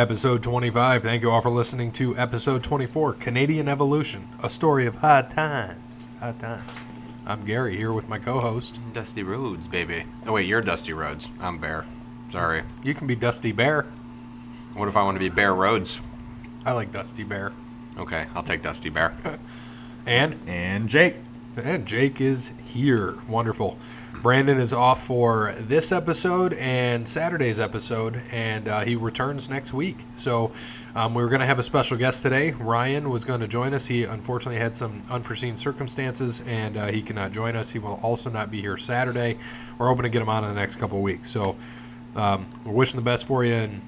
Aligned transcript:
episode 0.00 0.42
25. 0.42 1.02
Thank 1.02 1.22
you 1.22 1.30
all 1.30 1.42
for 1.42 1.50
listening 1.50 1.92
to 1.92 2.16
episode 2.16 2.62
24, 2.64 3.12
Canadian 3.14 3.68
Evolution, 3.68 4.26
a 4.42 4.48
story 4.48 4.86
of 4.86 4.96
high 4.96 5.20
times. 5.20 6.08
High 6.20 6.32
times. 6.32 6.62
I'm 7.26 7.44
Gary 7.44 7.76
here 7.76 7.92
with 7.92 8.08
my 8.08 8.18
co-host. 8.18 8.80
Dusty 8.94 9.22
Roads, 9.22 9.66
baby. 9.66 10.04
Oh 10.26 10.32
wait, 10.32 10.46
you're 10.46 10.62
Dusty 10.62 10.94
Roads. 10.94 11.30
I'm 11.38 11.58
Bear. 11.58 11.84
Sorry. 12.32 12.62
You 12.82 12.94
can 12.94 13.06
be 13.06 13.14
Dusty 13.14 13.52
Bear. 13.52 13.82
What 14.72 14.88
if 14.88 14.96
I 14.96 15.02
want 15.02 15.16
to 15.16 15.20
be 15.20 15.28
Bear 15.28 15.52
Roads? 15.54 16.00
I 16.64 16.72
like 16.72 16.92
Dusty 16.92 17.22
Bear. 17.24 17.52
Okay, 17.98 18.24
I'll 18.34 18.42
take 18.42 18.62
Dusty 18.62 18.88
Bear. 18.88 19.14
And 20.06 20.34
And 20.48 20.88
Jake. 20.88 21.16
and 21.62 21.84
Jake 21.84 22.22
is 22.22 22.54
here. 22.64 23.16
Wonderful. 23.28 23.76
Brandon 24.22 24.60
is 24.60 24.74
off 24.74 25.02
for 25.06 25.54
this 25.60 25.92
episode 25.92 26.52
and 26.54 27.08
Saturday's 27.08 27.58
episode, 27.58 28.20
and 28.30 28.68
uh, 28.68 28.80
he 28.80 28.94
returns 28.94 29.48
next 29.48 29.72
week. 29.72 30.04
So 30.14 30.52
um, 30.94 31.14
we 31.14 31.22
were 31.22 31.30
going 31.30 31.40
to 31.40 31.46
have 31.46 31.58
a 31.58 31.62
special 31.62 31.96
guest 31.96 32.20
today. 32.20 32.50
Ryan 32.52 33.08
was 33.08 33.24
going 33.24 33.40
to 33.40 33.48
join 33.48 33.72
us. 33.72 33.86
He 33.86 34.04
unfortunately 34.04 34.60
had 34.60 34.76
some 34.76 35.02
unforeseen 35.08 35.56
circumstances, 35.56 36.42
and 36.46 36.76
uh, 36.76 36.88
he 36.88 37.00
cannot 37.00 37.32
join 37.32 37.56
us. 37.56 37.70
He 37.70 37.78
will 37.78 37.98
also 38.02 38.28
not 38.28 38.50
be 38.50 38.60
here 38.60 38.76
Saturday. 38.76 39.38
We're 39.78 39.88
hoping 39.88 40.02
to 40.02 40.10
get 40.10 40.20
him 40.20 40.28
on 40.28 40.44
in 40.44 40.50
the 40.50 40.60
next 40.60 40.76
couple 40.76 41.00
weeks. 41.00 41.30
So 41.30 41.56
um, 42.14 42.46
we're 42.66 42.72
wishing 42.72 42.98
the 43.00 43.04
best 43.04 43.26
for 43.26 43.42
you, 43.42 43.54
and 43.54 43.80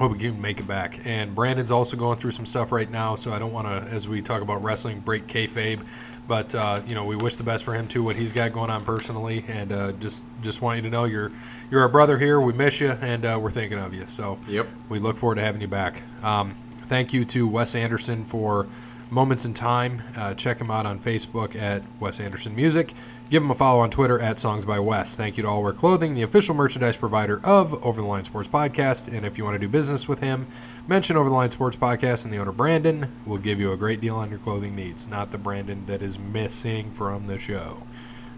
hope 0.00 0.10
we 0.10 0.18
can 0.18 0.40
make 0.40 0.58
it 0.58 0.66
back. 0.66 0.98
And 1.04 1.36
Brandon's 1.36 1.70
also 1.70 1.96
going 1.96 2.18
through 2.18 2.32
some 2.32 2.46
stuff 2.46 2.72
right 2.72 2.90
now, 2.90 3.14
so 3.14 3.32
I 3.32 3.38
don't 3.38 3.52
want 3.52 3.68
to, 3.68 3.94
as 3.94 4.08
we 4.08 4.22
talk 4.22 4.42
about 4.42 4.60
wrestling, 4.60 4.98
break 4.98 5.28
kayfabe. 5.28 5.84
But 6.28 6.54
uh, 6.54 6.82
you 6.86 6.94
know, 6.94 7.04
we 7.04 7.16
wish 7.16 7.36
the 7.36 7.42
best 7.42 7.64
for 7.64 7.72
him 7.74 7.88
too. 7.88 8.02
What 8.02 8.14
he's 8.14 8.32
got 8.32 8.52
going 8.52 8.68
on 8.70 8.84
personally, 8.84 9.44
and 9.48 9.72
uh, 9.72 9.92
just 9.92 10.24
just 10.42 10.60
want 10.62 10.76
you 10.76 10.82
to 10.82 10.90
know 10.90 11.04
you're 11.04 11.32
you're 11.70 11.80
our 11.80 11.88
brother 11.88 12.18
here. 12.18 12.38
We 12.40 12.52
miss 12.52 12.80
you, 12.80 12.90
and 12.90 13.24
uh, 13.24 13.38
we're 13.40 13.50
thinking 13.50 13.78
of 13.78 13.94
you. 13.94 14.04
So 14.06 14.38
Yep. 14.46 14.68
we 14.90 14.98
look 14.98 15.16
forward 15.16 15.36
to 15.36 15.40
having 15.40 15.60
you 15.62 15.68
back. 15.68 16.02
Um, 16.22 16.54
thank 16.86 17.12
you 17.14 17.24
to 17.26 17.48
Wes 17.48 17.74
Anderson 17.74 18.24
for 18.26 18.66
Moments 19.10 19.46
in 19.46 19.54
Time. 19.54 20.02
Uh, 20.16 20.34
check 20.34 20.60
him 20.60 20.70
out 20.70 20.84
on 20.84 20.98
Facebook 21.00 21.56
at 21.56 21.82
Wes 21.98 22.20
Anderson 22.20 22.54
Music. 22.54 22.92
Give 23.30 23.42
him 23.42 23.50
a 23.50 23.54
follow 23.54 23.80
on 23.80 23.90
Twitter 23.90 24.18
at 24.20 24.38
Songs 24.38 24.64
by 24.66 24.78
Wes. 24.78 25.16
Thank 25.16 25.36
you 25.38 25.42
to 25.42 25.48
All 25.48 25.62
Wear 25.62 25.72
Clothing, 25.74 26.14
the 26.14 26.22
official 26.22 26.54
merchandise 26.54 26.96
provider 26.96 27.40
of 27.44 27.74
Over 27.84 28.00
the 28.02 28.06
Line 28.06 28.24
Sports 28.24 28.48
Podcast. 28.48 29.08
And 29.14 29.24
if 29.26 29.36
you 29.38 29.44
want 29.44 29.54
to 29.54 29.58
do 29.58 29.68
business 29.68 30.08
with 30.08 30.20
him, 30.20 30.46
mention 30.88 31.16
Over 31.16 31.28
the 31.28 31.34
Line 31.34 31.50
Sports 31.50 31.76
Podcast 31.76 32.24
and 32.24 32.32
the 32.32 32.38
owner 32.38 32.50
Brandon 32.50 33.12
will 33.26 33.38
give 33.38 33.60
you 33.60 33.72
a 33.72 33.76
great 33.76 34.00
deal 34.00 34.16
on 34.16 34.30
your 34.30 34.38
clothing 34.40 34.74
needs. 34.74 35.06
Not 35.08 35.30
the 35.30 35.38
Brandon 35.38 35.84
that 35.86 36.02
is 36.02 36.18
missing 36.18 36.90
from 36.92 37.26
the 37.26 37.38
show. 37.38 37.82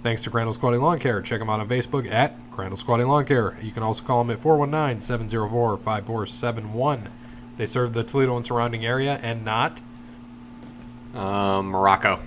Thanks 0.03 0.23
to 0.23 0.31
Crandall's 0.31 0.59
Quality 0.59 0.81
Lawn 0.81 0.99
Care. 0.99 1.23
Check 1.23 1.39
them 1.39 1.49
out 1.51 1.61
on 1.61 1.69
Facebook 1.69 2.11
at 2.11 2.35
Crandall's 2.51 2.83
Quality 2.83 3.05
Lawn 3.05 3.25
Care. 3.25 3.57
You 3.63 3.71
can 3.71 3.83
also 3.83 4.03
call 4.03 4.25
them 4.25 4.31
at 4.31 4.43
419 4.43 5.01
704 5.01 5.77
5471. 5.77 7.09
They 7.57 7.67
serve 7.67 7.93
the 7.93 8.03
Toledo 8.03 8.37
and 8.37 8.45
surrounding 8.45 8.85
area 8.85 9.21
and 9.23 9.45
not. 9.45 9.81
Um, 11.15 11.67
Morocco. 11.67 12.19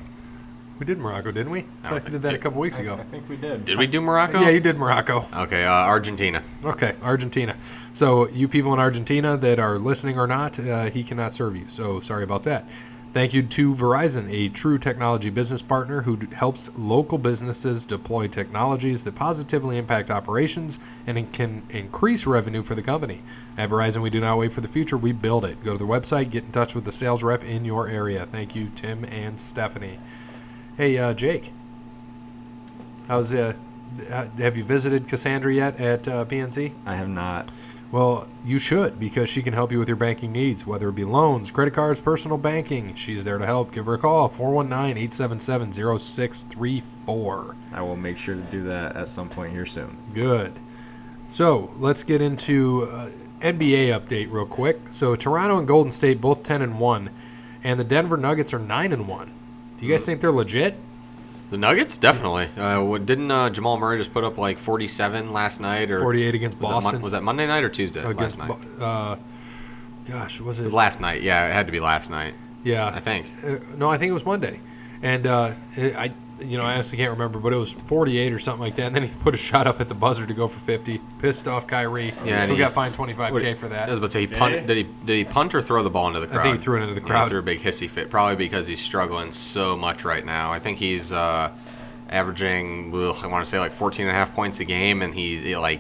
We 0.79 0.85
did 0.85 0.97
Morocco, 0.99 1.31
didn't 1.31 1.51
we? 1.51 1.59
I 1.83 1.89
don't 1.89 1.93
we 1.93 1.99
think- 1.99 2.11
did 2.11 2.21
that 2.23 2.33
a 2.33 2.37
couple 2.37 2.59
weeks 2.59 2.77
ago. 2.79 2.95
I 2.99 3.03
think 3.03 3.27
we 3.29 3.37
did. 3.37 3.65
Did 3.65 3.77
we 3.77 3.87
do 3.87 4.01
Morocco? 4.01 4.39
Yeah, 4.41 4.49
you 4.49 4.59
did 4.59 4.77
Morocco. 4.77 5.25
Okay, 5.33 5.65
uh, 5.65 5.71
Argentina. 5.71 6.43
Okay, 6.63 6.93
Argentina. 7.01 7.55
So, 7.93 8.27
you 8.29 8.47
people 8.47 8.73
in 8.73 8.79
Argentina 8.79 9.37
that 9.37 9.59
are 9.59 9.77
listening 9.77 10.17
or 10.17 10.25
not, 10.25 10.59
uh, 10.59 10.85
he 10.85 11.03
cannot 11.03 11.31
serve 11.31 11.55
you. 11.55 11.65
So, 11.67 11.99
sorry 11.99 12.23
about 12.23 12.43
that. 12.43 12.65
Thank 13.13 13.35
you 13.35 13.43
to 13.43 13.75
Verizon, 13.75 14.27
a 14.33 14.49
true 14.49 14.79
technology 14.79 15.29
business 15.29 15.61
partner 15.61 16.01
who 16.01 16.17
helps 16.33 16.71
local 16.75 17.19
businesses 17.19 17.83
deploy 17.83 18.27
technologies 18.27 19.03
that 19.03 19.13
positively 19.13 19.77
impact 19.77 20.09
operations 20.09 20.79
and 21.05 21.31
can 21.31 21.61
increase 21.69 22.25
revenue 22.25 22.63
for 22.63 22.73
the 22.73 22.81
company. 22.81 23.21
At 23.55 23.69
Verizon, 23.69 24.01
we 24.01 24.09
do 24.09 24.19
not 24.19 24.39
wait 24.39 24.51
for 24.51 24.61
the 24.61 24.67
future, 24.67 24.97
we 24.97 25.11
build 25.11 25.45
it. 25.45 25.63
Go 25.63 25.73
to 25.73 25.77
their 25.77 25.85
website, 25.85 26.31
get 26.31 26.45
in 26.45 26.51
touch 26.51 26.73
with 26.73 26.85
the 26.85 26.91
sales 26.91 27.21
rep 27.21 27.43
in 27.43 27.63
your 27.63 27.87
area. 27.87 28.25
Thank 28.25 28.55
you, 28.55 28.69
Tim 28.69 29.05
and 29.05 29.39
Stephanie. 29.39 29.99
Hey, 30.75 30.97
uh, 30.97 31.13
Jake. 31.13 31.53
How's 33.07 33.31
uh, 33.35 33.53
uh, 34.09 34.25
have 34.39 34.57
you 34.57 34.63
visited 34.63 35.07
Cassandra 35.07 35.53
yet 35.53 35.79
at 35.79 36.07
uh, 36.07 36.25
PNC? 36.25 36.73
I 36.87 36.95
have 36.95 37.09
not. 37.09 37.51
Well, 37.93 38.27
you 38.43 38.57
should 38.57 38.99
because 38.99 39.29
she 39.29 39.43
can 39.43 39.53
help 39.53 39.71
you 39.71 39.77
with 39.77 39.87
your 39.87 39.97
banking 39.97 40.31
needs, 40.31 40.65
whether 40.65 40.89
it 40.89 40.95
be 40.95 41.05
loans, 41.05 41.51
credit 41.51 41.75
cards, 41.75 41.99
personal 41.99 42.39
banking. 42.39 42.95
She's 42.95 43.23
there 43.23 43.37
to 43.37 43.45
help. 43.45 43.71
Give 43.71 43.85
her 43.85 43.93
a 43.93 43.97
call 43.99 44.27
419 44.29 44.97
877 44.97 45.99
0634. 45.99 47.55
I 47.71 47.81
will 47.83 47.95
make 47.95 48.17
sure 48.17 48.33
to 48.33 48.41
do 48.41 48.63
that 48.63 48.95
at 48.95 49.09
some 49.09 49.29
point 49.29 49.51
here 49.51 49.67
soon. 49.67 49.95
Good. 50.11 50.59
So 51.27 51.71
let's 51.77 52.03
get 52.03 52.19
into 52.19 52.89
uh, 52.91 53.11
NBA 53.41 53.95
update 53.95 54.31
real 54.31 54.47
quick. 54.47 54.79
So 54.89 55.15
Toronto 55.15 55.59
and 55.59 55.67
Golden 55.67 55.91
State 55.91 56.19
both 56.19 56.41
10 56.41 56.63
and 56.63 56.79
1, 56.79 57.09
and 57.63 57.79
the 57.79 57.83
Denver 57.83 58.17
Nuggets 58.17 58.55
are 58.55 58.59
9 58.59 58.91
and 58.91 59.07
1. 59.07 59.31
Do 59.77 59.85
you 59.85 59.91
guys 59.91 60.03
think 60.03 60.19
they're 60.19 60.31
legit? 60.31 60.79
The 61.53 61.59
Nuggets, 61.59 61.97
definitely. 61.97 62.49
Uh, 62.57 62.81
what, 62.81 63.05
didn't 63.05 63.29
uh, 63.29 63.47
Jamal 63.51 63.77
Murray 63.77 63.99
just 63.99 64.11
put 64.11 64.23
up 64.23 64.39
like 64.39 64.57
47 64.57 65.31
last 65.33 65.61
night? 65.61 65.91
Or 65.91 65.99
48 65.99 66.33
against 66.33 66.57
was 66.57 66.61
that 66.61 66.73
Mon- 66.73 66.81
Boston. 66.81 67.01
was 67.03 67.11
that 67.11 67.21
Monday 67.21 67.45
night 67.45 67.63
or 67.63 67.69
Tuesday? 67.69 67.99
against 68.03 68.39
last 68.39 68.49
night. 68.49 68.79
Bo- 68.79 68.83
uh, 68.83 69.15
gosh, 70.07 70.41
was 70.41 70.59
It 70.59 70.73
last 70.73 70.99
night. 70.99 71.21
Yeah, 71.21 71.47
it 71.47 71.53
had 71.53 71.67
to 71.67 71.71
be 71.71 71.79
last 71.79 72.09
night. 72.09 72.33
Yeah, 72.63 72.87
I 72.87 72.99
think. 72.99 73.27
Uh, 73.45 73.57
no, 73.77 73.87
I 73.87 73.99
think 73.99 74.09
it 74.09 74.13
was 74.13 74.25
Monday, 74.25 74.61
and 75.03 75.27
uh, 75.27 75.51
I, 75.77 76.11
you 76.41 76.57
know, 76.57 76.63
I 76.63 76.73
honestly 76.73 76.97
can't 76.97 77.11
remember, 77.11 77.39
but 77.39 77.53
it 77.53 77.57
was 77.57 77.71
48 77.71 78.33
or 78.33 78.39
something 78.39 78.61
like 78.61 78.75
that. 78.75 78.87
And 78.87 78.95
then 78.95 79.03
he 79.03 79.09
put 79.23 79.33
a 79.33 79.37
shot 79.37 79.67
up 79.67 79.79
at 79.81 79.87
the 79.89 79.95
buzzer 79.95 80.25
to 80.25 80.33
go 80.33 80.47
for 80.47 80.59
50. 80.59 80.99
Pissed 81.19 81.47
off 81.47 81.67
Kyrie, 81.67 82.13
Yeah, 82.25 82.41
and 82.41 82.49
who 82.49 82.55
he- 82.55 82.59
got 82.59 82.73
fined 82.73 82.95
25k 82.95 83.55
for 83.57 83.67
that. 83.69 83.83
I 83.83 83.85
that. 83.85 83.89
was 83.89 83.97
about 83.99 84.07
to 84.07 84.11
say 84.11 84.19
he 84.21 84.25
Did 84.27 84.37
punt, 84.37 84.55
he? 84.55 84.61
did 84.65 84.77
he 84.77 84.83
did 85.05 85.17
he 85.17 85.23
punt 85.25 85.53
or 85.55 85.61
throw 85.61 85.83
the 85.83 85.89
ball 85.89 86.07
into 86.07 86.19
the 86.19 86.27
crowd? 86.27 86.39
I 86.39 86.43
think 86.43 86.57
he 86.59 86.63
threw 86.63 86.77
it 86.79 86.83
into 86.83 86.95
the 86.95 87.01
Yeah, 87.01 87.07
crowd. 87.07 87.23
he 87.25 87.29
threw 87.29 87.39
a 87.39 87.43
big 87.43 87.59
hissy 87.61 87.89
fit, 87.89 88.09
probably 88.09 88.35
because 88.35 88.67
he's 88.67 88.81
struggling 88.81 89.31
so 89.31 89.75
much 89.77 90.03
right 90.05 90.25
now. 90.25 90.51
I 90.51 90.59
think 90.59 90.77
he's 90.77 91.11
uh, 91.11 91.51
averaging, 92.09 92.91
ugh, 92.95 93.15
I 93.23 93.27
want 93.27 93.45
to 93.45 93.49
say 93.49 93.59
like 93.59 93.71
14 93.71 94.05
and 94.07 94.15
a 94.15 94.17
half 94.17 94.33
points 94.35 94.59
a 94.59 94.65
game, 94.65 95.01
and 95.01 95.13
he's 95.13 95.45
eh, 95.45 95.57
like 95.57 95.79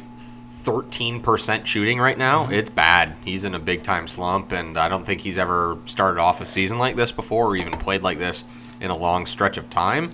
13% 0.63 1.65
shooting 1.65 1.99
right 1.99 2.17
now. 2.17 2.43
Mm-hmm. 2.45 2.53
It's 2.53 2.69
bad. 2.69 3.13
He's 3.25 3.43
in 3.43 3.55
a 3.55 3.59
big 3.59 3.83
time 3.83 4.07
slump, 4.07 4.51
and 4.51 4.77
I 4.77 4.87
don't 4.89 5.05
think 5.05 5.21
he's 5.21 5.37
ever 5.37 5.77
started 5.85 6.19
off 6.21 6.41
a 6.41 6.45
season 6.45 6.77
like 6.77 6.95
this 6.95 7.11
before 7.11 7.47
or 7.47 7.55
even 7.55 7.73
played 7.73 8.01
like 8.01 8.17
this 8.17 8.43
in 8.79 8.89
a 8.91 8.95
long 8.97 9.25
stretch 9.25 9.57
of 9.57 9.69
time. 9.69 10.09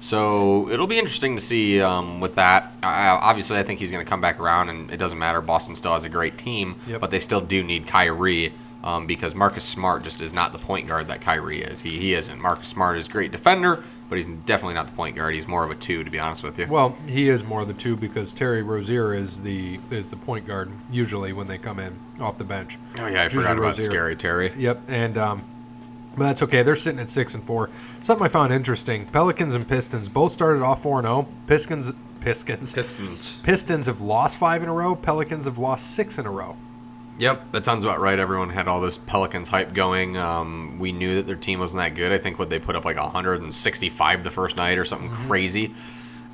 So 0.00 0.68
it'll 0.70 0.86
be 0.86 0.98
interesting 0.98 1.36
to 1.36 1.42
see 1.42 1.80
um, 1.80 2.20
with 2.20 2.34
that. 2.34 2.72
I, 2.82 3.08
obviously, 3.10 3.58
I 3.58 3.62
think 3.62 3.78
he's 3.78 3.90
going 3.90 4.04
to 4.04 4.08
come 4.08 4.20
back 4.20 4.40
around, 4.40 4.70
and 4.70 4.90
it 4.90 4.96
doesn't 4.96 5.18
matter. 5.18 5.40
Boston 5.40 5.76
still 5.76 5.92
has 5.92 6.04
a 6.04 6.08
great 6.08 6.38
team, 6.38 6.74
Yep. 6.86 7.00
but 7.00 7.10
they 7.10 7.20
still 7.20 7.40
do 7.42 7.62
need 7.62 7.86
Kyrie 7.86 8.52
um, 8.82 9.06
because 9.06 9.34
Marcus 9.34 9.64
Smart 9.64 10.02
just 10.02 10.20
is 10.22 10.32
not 10.32 10.52
the 10.52 10.58
point 10.58 10.88
guard 10.88 11.08
that 11.08 11.20
Kyrie 11.20 11.60
is. 11.62 11.82
He, 11.82 11.98
he 11.98 12.14
isn't. 12.14 12.40
Marcus 12.40 12.68
Smart 12.68 12.96
is 12.96 13.06
a 13.08 13.10
great 13.10 13.30
defender, 13.30 13.84
but 14.08 14.16
he's 14.16 14.26
definitely 14.46 14.72
not 14.74 14.86
the 14.86 14.92
point 14.92 15.16
guard. 15.16 15.34
He's 15.34 15.46
more 15.46 15.64
of 15.64 15.70
a 15.70 15.74
two, 15.74 16.02
to 16.02 16.10
be 16.10 16.18
honest 16.18 16.42
with 16.42 16.58
you. 16.58 16.66
Well, 16.66 16.96
he 17.06 17.28
is 17.28 17.44
more 17.44 17.60
of 17.60 17.68
the 17.68 17.74
two 17.74 17.94
because 17.94 18.32
Terry 18.32 18.62
Rozier 18.62 19.12
is 19.12 19.38
the 19.40 19.78
is 19.90 20.08
the 20.08 20.16
point 20.16 20.46
guard 20.46 20.72
usually 20.90 21.34
when 21.34 21.46
they 21.46 21.58
come 21.58 21.78
in 21.78 21.94
off 22.20 22.38
the 22.38 22.44
bench. 22.44 22.78
oh 22.98 23.06
yeah, 23.06 23.20
I 23.20 23.24
Usually 23.24 23.42
forgot 23.42 23.58
about 23.58 23.66
Rozier. 23.66 23.84
Scary 23.84 24.16
Terry. 24.16 24.50
Yep, 24.56 24.80
and 24.88 25.18
um, 25.18 25.42
but 26.20 26.26
that's 26.26 26.42
okay. 26.42 26.62
They're 26.62 26.76
sitting 26.76 27.00
at 27.00 27.08
six 27.08 27.34
and 27.34 27.42
four. 27.42 27.70
Something 28.02 28.26
I 28.26 28.28
found 28.28 28.52
interesting: 28.52 29.06
Pelicans 29.06 29.54
and 29.54 29.66
Pistons 29.66 30.06
both 30.06 30.30
started 30.32 30.62
off 30.62 30.82
four 30.82 30.98
and 30.98 31.06
zero. 31.06 31.26
Pistons, 31.46 31.94
Pistons, 32.20 32.74
Pistons. 32.74 33.38
Pistons 33.42 33.86
have 33.86 34.02
lost 34.02 34.36
five 34.38 34.62
in 34.62 34.68
a 34.68 34.72
row. 34.74 34.94
Pelicans 34.94 35.46
have 35.46 35.56
lost 35.56 35.94
six 35.94 36.18
in 36.18 36.26
a 36.26 36.30
row. 36.30 36.56
Yep, 37.16 37.52
that 37.52 37.64
sounds 37.64 37.86
about 37.86 38.00
right. 38.00 38.18
Everyone 38.18 38.50
had 38.50 38.68
all 38.68 38.82
this 38.82 38.98
Pelicans 38.98 39.48
hype 39.48 39.72
going. 39.72 40.18
Um, 40.18 40.78
we 40.78 40.92
knew 40.92 41.14
that 41.14 41.26
their 41.26 41.36
team 41.36 41.58
wasn't 41.58 41.78
that 41.78 41.94
good. 41.94 42.12
I 42.12 42.18
think 42.18 42.38
what 42.38 42.50
they 42.50 42.58
put 42.58 42.76
up 42.76 42.84
like 42.84 42.98
165 42.98 44.22
the 44.22 44.30
first 44.30 44.58
night 44.58 44.76
or 44.76 44.84
something 44.84 45.08
crazy. 45.26 45.74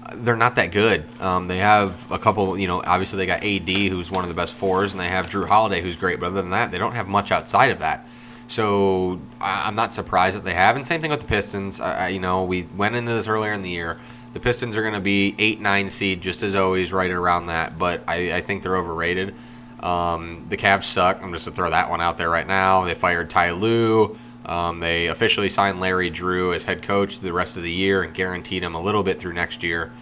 Uh, 0.05 0.17
They're 0.17 0.35
not 0.35 0.57
that 0.57 0.73
good. 0.73 1.05
Um, 1.21 1.47
they 1.47 1.59
have 1.59 2.11
a 2.11 2.19
couple, 2.19 2.59
you 2.59 2.67
know, 2.67 2.83
obviously 2.85 3.19
they 3.19 3.27
got 3.27 3.45
AD, 3.45 3.69
who's 3.69 4.11
one 4.11 4.25
of 4.25 4.29
the 4.29 4.35
best 4.35 4.57
fours, 4.57 4.95
and 4.95 5.01
they 5.01 5.09
have 5.09 5.29
Jrue 5.29 5.47
Holiday, 5.47 5.81
who's 5.81 5.95
great. 5.95 6.19
But 6.19 6.27
other 6.27 6.43
than 6.43 6.51
that, 6.51 6.73
they 6.73 6.79
don't 6.79 6.95
have 6.95 7.07
much 7.07 7.31
outside 7.31 7.71
of 7.71 7.79
that. 7.79 8.05
So 8.49 9.21
I, 9.41 9.67
I'm 9.67 9.75
not 9.75 9.93
surprised 9.93 10.37
that 10.37 10.45
they 10.45 10.55
have. 10.55 10.77
And 10.77 10.87
same 10.87 11.01
thing 11.01 11.11
with 11.11 11.21
the 11.21 11.27
Pistons. 11.27 11.81
I, 11.81 12.09
you 12.09 12.21
know, 12.21 12.45
we 12.45 12.63
went 12.77 12.95
into 12.95 13.13
this 13.13 13.27
earlier 13.27 13.53
in 13.53 13.63
the 13.63 13.71
year. 13.71 13.99
The 14.33 14.41
Pistons 14.41 14.77
are 14.77 14.83
going 14.83 14.95
to 14.95 15.01
be 15.01 15.35
eight, 15.39 15.61
nine 15.61 15.89
seed, 15.89 16.21
just 16.21 16.43
as 16.43 16.55
always, 16.55 16.93
right 16.93 17.11
around 17.11 17.47
that. 17.47 17.79
But 17.79 18.03
I, 18.07 18.37
I 18.37 18.41
think 18.41 18.63
they're 18.63 18.77
overrated. 18.77 19.35
Um, 19.81 20.47
the 20.49 20.57
Cavs 20.57 20.85
suck. 20.85 21.23
I'm 21.23 21.33
just 21.33 21.47
going 21.47 21.53
to 21.53 21.57
throw 21.57 21.71
that 21.71 21.89
one 21.89 22.01
out 22.01 22.19
there 22.19 22.31
right 22.31 22.47
now. 22.47 22.85
They 22.85 22.95
fired 22.95 23.31
Ty 23.31 23.53
Lue. 23.53 24.17
Um, 24.45 24.79
they 24.79 25.09
officially 25.09 25.49
signed 25.49 25.81
Larry 25.81 26.09
Drew 26.09 26.53
as 26.53 26.63
head 26.63 26.83
coach 26.83 27.19
the 27.19 27.33
rest 27.33 27.57
of 27.57 27.63
the 27.63 27.71
year 27.71 28.03
and 28.03 28.15
guaranteed 28.15 28.63
him 28.63 28.75
a 28.75 28.81
little 28.81 29.03
bit 29.03 29.19
through 29.19 29.33
next 29.33 29.63
year. 29.63 29.93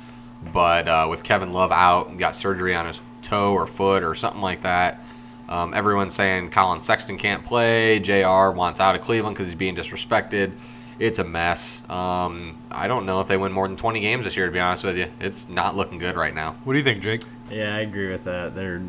But 0.52 0.86
uh, 0.86 1.06
with 1.08 1.22
Kevin 1.22 1.52
Love 1.52 1.72
out, 1.72 2.18
got 2.18 2.34
surgery 2.34 2.74
on 2.74 2.86
his 2.86 3.00
toe 3.22 3.54
or 3.54 3.66
foot 3.66 4.02
or 4.02 4.14
something 4.14 4.42
like 4.42 4.60
that. 4.62 5.00
Um, 5.48 5.74
everyone's 5.74 6.14
saying 6.14 6.50
Collin 6.50 6.80
Sexton 6.80 7.18
can't 7.18 7.44
play. 7.44 8.00
JR 8.00 8.50
wants 8.50 8.80
out 8.80 8.94
of 8.94 9.02
Cleveland 9.02 9.36
because 9.36 9.48
he's 9.48 9.54
being 9.54 9.76
disrespected. 9.76 10.52
It's 10.98 11.18
a 11.18 11.24
mess. 11.24 11.82
Um, 11.90 12.56
I 12.70 12.86
don't 12.86 13.04
know 13.04 13.20
if 13.20 13.28
they 13.28 13.36
win 13.36 13.52
more 13.52 13.66
than 13.66 13.76
20 13.76 14.00
games 14.00 14.24
this 14.24 14.36
year, 14.36 14.46
to 14.46 14.52
be 14.52 14.60
honest 14.60 14.84
with 14.84 14.96
you. 14.96 15.06
It's 15.20 15.48
not 15.48 15.76
looking 15.76 15.98
good 15.98 16.16
right 16.16 16.34
now. 16.34 16.54
What 16.64 16.72
do 16.74 16.78
you 16.78 16.84
think, 16.84 17.02
Jake? 17.02 17.22
Yeah, 17.50 17.74
I 17.74 17.80
agree 17.80 18.10
with 18.10 18.24
that. 18.24 18.54
They're 18.54 18.82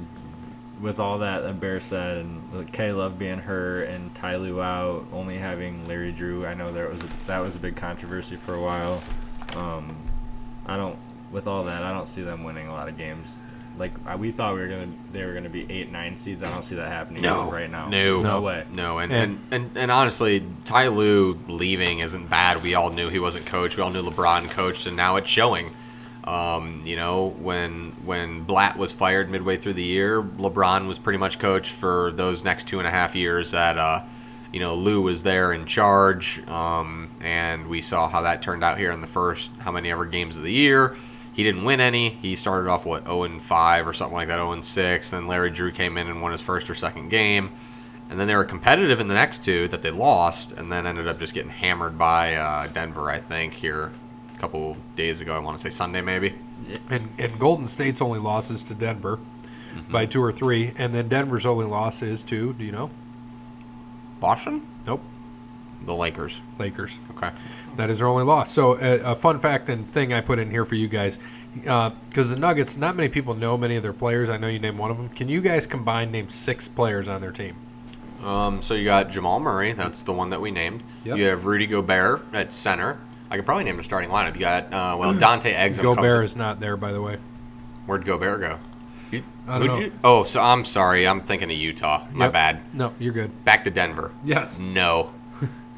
with 0.81 0.99
all 0.99 1.19
that 1.19 1.41
that 1.43 1.59
Bear 1.59 1.79
said, 1.79 2.17
and 2.17 2.51
with 2.51 2.71
K 2.71 2.91
Love 2.91 3.17
being 3.17 3.39
hurt 3.39 3.87
and 3.89 4.13
Ty 4.13 4.37
Lue 4.37 4.61
out, 4.61 5.05
only 5.11 5.37
having 5.37 5.87
Larry 5.87 6.11
Drew, 6.11 6.45
I 6.45 6.53
know 6.53 6.71
there 6.71 6.89
was 6.89 6.99
a, 6.99 7.07
that 7.27 7.39
was 7.39 7.55
a 7.55 7.59
big 7.59 7.75
controversy 7.75 8.35
for 8.35 8.55
a 8.55 8.61
while. 8.61 9.01
Um, 9.55 9.95
I 10.65 10.75
don't. 10.75 10.97
With 11.31 11.47
all 11.47 11.63
that, 11.63 11.83
I 11.83 11.91
don't 11.91 12.07
see 12.07 12.21
them 12.21 12.43
winning 12.43 12.67
a 12.67 12.71
lot 12.71 12.87
of 12.87 12.97
games. 12.97 13.35
Like 13.77 13.91
I- 14.05 14.15
we 14.15 14.31
thought 14.31 14.53
we 14.55 14.61
were 14.61 14.67
gonna, 14.67 14.87
they 15.11 15.25
were 15.25 15.33
gonna 15.33 15.49
be 15.49 15.65
eight, 15.69 15.91
nine 15.91 16.17
seeds. 16.17 16.43
I 16.43 16.49
don't 16.49 16.63
see 16.63 16.75
that 16.75 16.87
happening 16.87 17.21
No, 17.21 17.51
right 17.51 17.69
now. 17.69 17.87
no. 17.89 18.17
no 18.17 18.21
No. 18.21 18.41
way. 18.41 18.63
No, 18.73 18.99
and, 18.99 19.11
And- 19.11 19.39
and, 19.51 19.63
and, 19.67 19.77
and 19.77 19.91
honestly, 19.91 20.43
Ty 20.65 20.87
Lue 20.87 21.37
leaving 21.47 21.99
isn't 21.99 22.29
bad. 22.29 22.63
We 22.63 22.75
all 22.75 22.89
knew 22.89 23.09
he 23.09 23.19
wasn't 23.19 23.45
coach. 23.45 23.75
We 23.77 23.83
all 23.83 23.89
knew 23.89 24.01
LeBron 24.03 24.49
coached, 24.51 24.87
and 24.87 24.95
now 24.95 25.15
it's 25.17 25.29
showing. 25.29 25.69
Um, 26.23 26.81
you 26.85 26.95
know, 26.95 27.35
when 27.39 27.91
when 28.03 28.43
Blatt 28.43 28.77
was 28.77 28.93
fired 28.93 29.29
midway 29.29 29.57
through 29.57 29.73
the 29.73 29.83
year, 29.83 30.23
LeBron 30.23 30.87
was 30.87 30.97
pretty 30.97 31.19
much 31.19 31.37
coach 31.37 31.69
for 31.71 32.11
those 32.15 32.43
next 32.43 32.65
two 32.67 32.79
and 32.79 32.87
a 32.87 32.91
half 32.91 33.13
years 33.15 33.51
that 33.51 33.77
uh, 33.77 34.01
you 34.51 34.59
know 34.59 34.73
Lue 34.73 35.01
was 35.03 35.21
there 35.21 35.53
in 35.53 35.67
charge, 35.67 36.41
um, 36.47 37.09
and 37.21 37.67
we 37.67 37.79
saw 37.79 38.09
how 38.09 38.21
that 38.21 38.41
turned 38.41 38.63
out 38.63 38.79
here 38.79 38.91
in 38.91 39.01
the 39.01 39.07
first 39.07 39.51
how 39.59 39.71
many 39.71 39.91
ever 39.91 40.03
games 40.05 40.35
of 40.35 40.41
the 40.41 40.51
year. 40.51 40.95
He 41.35 41.43
didn't 41.43 41.65
win 41.65 41.81
any. 41.81 42.09
He 42.09 42.35
started 42.35 42.69
off 42.69 42.85
what 42.85 43.03
0 43.03 43.23
and 43.23 43.41
5 43.41 43.87
or 43.87 43.93
something 43.93 44.15
like 44.15 44.29
that, 44.29 44.37
0 44.37 44.53
and 44.53 44.63
6. 44.63 45.09
Then 45.09 45.27
Larry 45.27 45.51
Drew 45.51 45.69
came 45.71 45.97
in 45.97 46.07
and 46.07 46.21
won 46.21 46.31
his 46.31 46.41
first 46.41 46.69
or 46.69 46.75
second 46.75 47.09
game, 47.09 47.51
and 48.09 48.17
then 48.19 48.27
they 48.27 48.35
were 48.35 48.45
competitive 48.45 48.99
in 49.01 49.07
the 49.09 49.13
next 49.13 49.43
two 49.43 49.67
that 49.67 49.81
they 49.81 49.91
lost, 49.91 50.53
and 50.53 50.71
then 50.71 50.87
ended 50.87 51.07
up 51.09 51.19
just 51.19 51.33
getting 51.33 51.49
hammered 51.51 51.97
by 51.97 52.35
uh, 52.35 52.67
Denver. 52.67 53.09
I 53.11 53.19
think 53.19 53.53
here 53.53 53.91
a 54.33 54.37
couple 54.39 54.77
days 54.95 55.19
ago. 55.19 55.35
I 55.35 55.39
want 55.39 55.57
to 55.57 55.61
say 55.61 55.69
Sunday 55.69 56.01
maybe. 56.01 56.35
And, 56.89 57.09
and 57.19 57.37
Golden 57.37 57.67
State's 57.67 58.01
only 58.01 58.19
losses 58.19 58.63
to 58.63 58.75
Denver 58.75 59.19
Mm-hmm. 59.75 59.91
by 59.91 60.05
two 60.05 60.23
or 60.23 60.31
three, 60.31 60.71
and 60.77 60.93
then 60.93 61.09
Denver's 61.09 61.45
only 61.45 61.65
loss 61.65 62.01
is 62.01 62.23
to, 62.23 62.53
do 62.53 62.63
you 62.63 62.71
know? 62.71 62.89
Boston, 64.21 64.65
Nope, 64.87 65.01
the 65.83 65.93
Lakers. 65.93 66.39
Lakers. 66.57 67.01
Okay. 67.11 67.29
That 67.75 67.89
is 67.89 67.99
their 67.99 68.07
only 68.07 68.23
loss. 68.23 68.51
So 68.51 68.73
uh, 68.73 68.99
a 69.03 69.15
fun 69.15 69.39
fact 69.39 69.69
and 69.69 69.87
thing 69.91 70.13
I 70.13 70.21
put 70.21 70.39
in 70.39 70.49
here 70.49 70.63
for 70.65 70.75
you 70.75 70.87
guys, 70.87 71.19
because 71.53 72.31
the 72.31 72.39
Nuggets, 72.39 72.77
not 72.77 72.95
many 72.95 73.09
people 73.09 73.33
know 73.33 73.57
many 73.57 73.75
of 73.75 73.83
their 73.83 73.93
players. 73.93 74.29
I 74.29 74.37
know 74.37 74.47
you 74.47 74.59
named 74.59 74.77
one 74.77 74.91
of 74.91 74.97
them. 74.97 75.09
Can 75.09 75.27
you 75.29 75.41
guys 75.41 75.67
combine 75.67 76.11
name 76.11 76.29
six 76.29 76.67
players 76.69 77.07
on 77.07 77.21
their 77.21 77.31
team? 77.31 77.55
Um, 78.23 78.61
so 78.61 78.73
you 78.73 78.85
got 78.85 79.09
Jamal 79.09 79.39
Murray. 79.39 79.73
That's 79.73 80.03
the 80.03 80.13
one 80.13 80.29
that 80.31 80.39
we 80.41 80.51
named. 80.51 80.83
Yep. 81.03 81.17
You 81.17 81.25
have 81.25 81.45
Rudy 81.45 81.67
Gobert 81.67 82.25
at 82.33 82.51
center. 82.53 82.99
I 83.29 83.35
could 83.35 83.45
probably 83.45 83.65
name 83.65 83.77
the 83.77 83.83
starting 83.83 84.09
lineup. 84.09 84.33
You 84.35 84.39
got 84.41 84.73
uh, 84.73 84.95
well 84.97 85.13
Dante 85.19 85.53
Exum. 85.53 85.81
comes 85.83 85.97
Gobert 85.97 86.17
in- 86.19 86.23
is 86.23 86.35
not 86.35 86.59
there, 86.59 86.77
by 86.77 86.91
the 86.91 87.01
way. 87.01 87.17
Where'd 87.85 88.05
Gobert 88.05 88.39
go? 88.41 88.57
You, 89.11 89.23
I 89.47 89.59
don't 89.59 89.67
know. 89.67 89.79
you- 89.79 89.91
oh, 90.03 90.23
so 90.23 90.41
I'm 90.41 90.65
sorry. 90.65 91.07
I'm 91.07 91.21
thinking 91.21 91.51
of 91.51 91.57
Utah. 91.57 92.07
My 92.11 92.25
Yep. 92.25 92.33
bad. 92.33 92.61
No, 92.73 92.93
you're 92.99 93.13
good. 93.13 93.45
Back 93.45 93.63
to 93.65 93.69
Denver. 93.69 94.11
Yes. 94.23 94.57
No. 94.59 95.09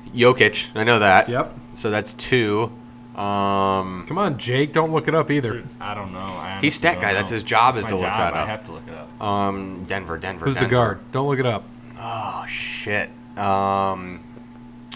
Jokic. 0.10 0.68
I 0.76 0.84
know 0.84 1.00
that. 1.00 1.30
Yep. 1.30 1.54
So 1.76 1.90
that's 1.90 2.14
two. 2.14 2.72
Um, 3.16 4.06
Come 4.08 4.18
on, 4.20 4.38
Jake. 4.38 4.74
Don't 4.74 4.92
look 4.92 5.08
it 5.08 5.16
up 5.16 5.32
either. 5.32 5.64
I 5.82 5.96
don't 5.96 6.14
know. 6.14 6.20
I 6.20 6.22
he's 6.22 6.48
honestly 6.52 6.70
stat 6.70 7.02
guy. 7.02 7.10
know. 7.10 7.14
That's 7.16 7.30
his 7.32 7.44
job 7.44 7.76
is 7.78 7.84
My 7.86 7.90
to 7.90 7.96
look 7.96 8.06
job, 8.06 8.18
that 8.20 8.34
up. 8.34 8.48
I 8.48 8.50
have 8.52 8.66
to 8.66 8.72
look 8.74 8.88
it 8.88 8.94
up. 8.94 9.22
Um, 9.22 9.86
Denver, 9.86 10.18
Denver. 10.18 10.46
Who's 10.46 10.58
the 10.58 10.68
guard? 10.68 11.00
Don't 11.12 11.28
look 11.28 11.40
it 11.40 11.46
up. 11.46 11.64
Oh 12.00 12.46
shit. 12.48 13.10
Um, 13.38 14.24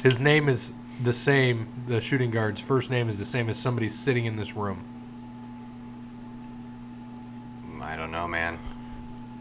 His 0.04 0.22
name 0.22 0.50
is 0.50 0.74
the 1.04 1.14
same. 1.14 1.68
The 1.88 2.00
shooting 2.00 2.30
guard's 2.30 2.62
first 2.62 2.92
name 2.92 3.10
is 3.10 3.18
the 3.18 3.26
same 3.26 3.50
as 3.50 3.58
somebody 3.58 3.88
sitting 3.88 4.26
in 4.26 4.36
this 4.36 4.56
room. 4.56 4.84
I 7.82 7.96
don't 7.96 8.12
know, 8.12 8.28
man. 8.28 8.60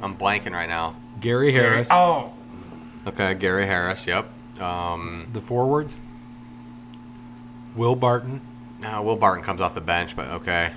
I'm 0.01 0.17
blanking 0.17 0.53
right 0.53 0.69
now. 0.69 0.97
Gary 1.21 1.53
Harris. 1.53 1.89
Oh, 1.91 2.33
Okay, 3.07 3.35
Gary 3.35 3.67
Harris. 3.67 4.07
Yep. 4.07 4.29
Um, 4.61 5.27
The 5.33 5.41
forwards. 5.41 5.99
Will 7.77 7.95
Barton, 7.95 8.41
no, 8.81 9.03
Will 9.03 9.17
Barton 9.17 9.45
comes 9.45 9.61
off 9.61 9.75
the 9.75 9.81
bench, 9.81 10.17
but 10.17 10.27
okay. 10.29 10.73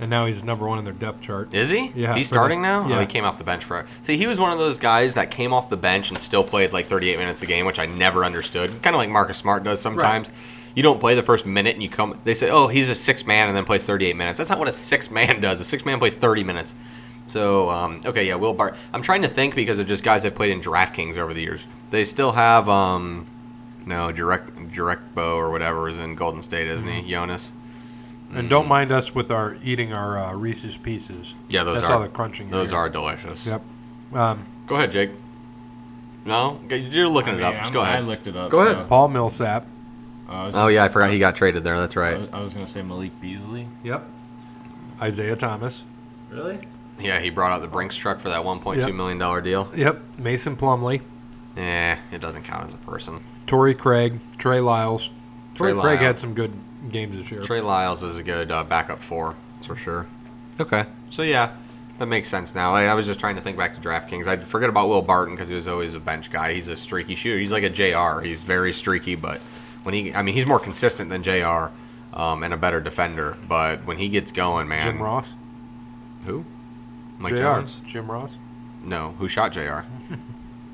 and 0.00 0.10
now 0.10 0.26
he's 0.26 0.42
number 0.42 0.66
one 0.66 0.78
in 0.78 0.84
their 0.84 0.92
depth 0.94 1.20
chart. 1.20 1.54
Is 1.54 1.70
he? 1.70 1.92
Yeah, 1.94 2.14
He's 2.16 2.28
for 2.28 2.34
the- 2.34 2.38
starting 2.38 2.62
now. 2.62 2.88
yeah. 2.88 2.96
Oh, 2.96 3.00
he 3.00 3.06
came 3.06 3.24
off 3.24 3.38
the 3.38 3.44
bench 3.44 3.64
for. 3.64 3.86
See, 4.02 4.16
he 4.16 4.26
was 4.26 4.40
one 4.40 4.50
of 4.52 4.58
those 4.58 4.76
guys 4.78 5.14
that 5.14 5.30
came 5.30 5.52
off 5.52 5.68
the 5.70 5.76
bench 5.76 6.10
and 6.10 6.18
still 6.18 6.42
played 6.42 6.72
like 6.72 6.86
38 6.86 7.18
minutes 7.18 7.42
a 7.42 7.46
game, 7.46 7.64
which 7.66 7.78
I 7.78 7.86
never 7.86 8.24
understood. 8.24 8.70
Kind 8.82 8.96
of 8.96 8.98
like 8.98 9.08
Marcus 9.10 9.36
Smart 9.36 9.62
does 9.62 9.80
sometimes. 9.80 10.30
You 10.74 10.82
don't 10.82 11.00
play 11.00 11.14
the 11.14 11.22
first 11.22 11.46
minute 11.46 11.74
and 11.74 11.82
you 11.82 11.88
come. 11.88 12.18
They 12.24 12.34
say, 12.34 12.48
"Oh, 12.50 12.66
he's 12.68 12.90
a 12.90 12.94
six 12.94 13.26
man 13.26 13.48
and 13.48 13.56
then 13.56 13.64
plays 13.64 13.84
38 13.86 14.16
minutes." 14.16 14.38
That's 14.38 14.50
not 14.50 14.58
what 14.58 14.68
a 14.68 14.72
six 14.72 15.10
man 15.10 15.40
does. 15.40 15.60
A 15.60 15.64
six 15.64 15.84
man 15.84 15.98
plays 15.98 16.16
30 16.16 16.44
minutes. 16.44 16.74
So, 17.30 17.70
um, 17.70 18.00
okay, 18.04 18.26
yeah, 18.26 18.34
Will 18.34 18.52
Bart. 18.52 18.74
I'm 18.92 19.02
trying 19.02 19.22
to 19.22 19.28
think 19.28 19.54
because 19.54 19.78
of 19.78 19.86
just 19.86 20.02
guys 20.02 20.26
I've 20.26 20.34
played 20.34 20.50
in 20.50 20.60
DraftKings 20.60 21.16
over 21.16 21.32
the 21.32 21.40
years. 21.40 21.64
They 21.90 22.04
still 22.04 22.32
have, 22.32 22.68
um, 22.68 23.24
no, 23.86 24.10
direct 24.10 24.56
Jarekbo 24.72 25.36
or 25.36 25.50
whatever 25.50 25.88
is 25.88 25.96
in 25.98 26.16
Golden 26.16 26.42
State, 26.42 26.66
isn't 26.66 26.88
Mm-hmm. 26.88 27.04
he? 27.06 27.10
Jonas. 27.12 27.52
And 28.34 28.50
don't 28.50 28.66
mind 28.68 28.90
us 28.92 29.14
with 29.14 29.30
our 29.30 29.56
eating 29.62 29.92
our 29.92 30.18
uh, 30.18 30.32
Reese's 30.34 30.76
Pieces. 30.76 31.34
Yeah, 31.48 31.62
those 31.64 31.78
That's 31.80 31.90
are 31.90 31.94
all 31.94 32.00
the 32.00 32.08
crunching. 32.08 32.46
you 32.48 32.52
those 32.52 32.70
hear. 32.70 32.78
are 32.78 32.88
delicious. 32.88 33.46
Yep. 33.46 33.62
Um, 34.12 34.44
Go 34.66 34.74
ahead, 34.76 34.90
Jake. 34.92 35.10
No, 36.24 36.60
you're 36.68 37.08
looking 37.08 37.32
I 37.32 37.36
it 37.36 37.38
mean, 37.38 37.44
up. 37.46 37.52
I'm- 37.54 37.62
Just 37.62 37.72
go 37.72 37.80
ahead. 37.82 37.96
I 37.96 38.00
looked 38.00 38.26
it 38.26 38.36
up. 38.36 38.50
Go 38.50 38.60
ahead. 38.60 38.76
so- 38.76 38.84
Paul 38.84 39.08
Millsap. 39.08 39.66
I 40.28 40.46
was 40.46 40.54
Oh 40.54 40.58
gonna 40.62 40.72
yeah, 40.74 40.84
I 40.84 40.86
say- 40.88 40.92
forgot 40.92 41.10
he 41.10 41.18
got 41.20 41.34
traded 41.36 41.62
there. 41.64 41.78
That's 41.80 41.96
I 41.96 42.00
right. 42.00 42.20
was, 42.20 42.28
I 42.32 42.40
was 42.40 42.52
gonna 42.54 42.66
say 42.66 42.82
Malik 42.82 43.20
Beasley. 43.20 43.66
Yep. 43.84 44.04
Isaiah 45.00 45.34
Thomas. 45.36 45.84
Really? 46.30 46.58
Yeah, 47.00 47.20
he 47.20 47.30
brought 47.30 47.52
out 47.52 47.60
the 47.62 47.68
Brinks 47.68 47.96
truck 47.96 48.20
for 48.20 48.28
that 48.28 48.42
1.2 48.44 48.76
Yep. 48.76 48.94
million 48.94 49.18
dollar 49.18 49.40
deal. 49.40 49.68
Yep. 49.76 50.02
Mason 50.18 50.56
Plumlee. 50.56 51.00
Eh, 51.56 51.96
it 52.12 52.18
doesn't 52.20 52.42
count 52.44 52.66
as 52.68 52.74
a 52.74 52.78
person. 52.78 53.20
Torrey 53.46 53.74
Craig. 53.74 54.18
Trey 54.38 54.60
Lyles. 54.60 55.08
Trey 55.54 55.70
Torrey 55.70 55.80
Craig 55.80 55.84
Lyles. 55.98 56.00
had 56.00 56.18
some 56.18 56.34
good 56.34 56.52
games 56.90 57.16
this 57.16 57.30
year. 57.30 57.42
Trey 57.42 57.60
Lyles 57.60 58.02
is 58.02 58.16
a 58.16 58.22
good 58.22 58.50
uh, 58.50 58.62
backup 58.64 59.00
four, 59.00 59.34
for 59.62 59.74
sure. 59.76 60.06
Okay, 60.60 60.84
so 61.10 61.22
yeah, 61.22 61.52
that 61.98 62.06
makes 62.06 62.28
sense 62.28 62.54
now. 62.54 62.72
I, 62.74 62.84
I 62.84 62.94
was 62.94 63.06
just 63.06 63.18
trying 63.18 63.34
to 63.36 63.42
think 63.42 63.56
back 63.56 63.74
to 63.74 63.80
DraftKings. 63.80 64.26
I 64.26 64.36
forget 64.36 64.68
about 64.68 64.88
Will 64.88 65.02
Barton 65.02 65.34
because 65.34 65.48
he 65.48 65.54
was 65.54 65.66
always 65.66 65.94
a 65.94 66.00
bench 66.00 66.30
guy. 66.30 66.52
He's 66.52 66.68
a 66.68 66.76
streaky 66.76 67.14
shooter. 67.14 67.38
He's 67.38 67.50
like 67.52 67.64
a 67.64 67.70
Jr. 67.70 68.20
He's 68.24 68.40
very 68.42 68.72
streaky, 68.72 69.14
but 69.16 69.40
when 69.82 69.94
he, 69.94 70.14
I 70.14 70.22
mean, 70.22 70.34
he's 70.34 70.46
more 70.46 70.60
consistent 70.60 71.08
than 71.10 71.22
Jr. 71.22 71.72
Um, 72.12 72.42
and 72.42 72.52
a 72.52 72.56
better 72.56 72.80
defender. 72.80 73.36
But 73.48 73.84
when 73.86 73.96
he 73.96 74.08
gets 74.08 74.32
going, 74.32 74.68
man, 74.68 74.82
Jim 74.82 75.02
Ross. 75.02 75.36
who? 76.26 76.44
Mike 77.20 77.32
JR. 77.34 77.38
Jones? 77.38 77.80
Jim 77.86 78.10
Ross. 78.10 78.38
No, 78.82 79.14
who 79.18 79.28
shot 79.28 79.52
Jr. 79.52 79.80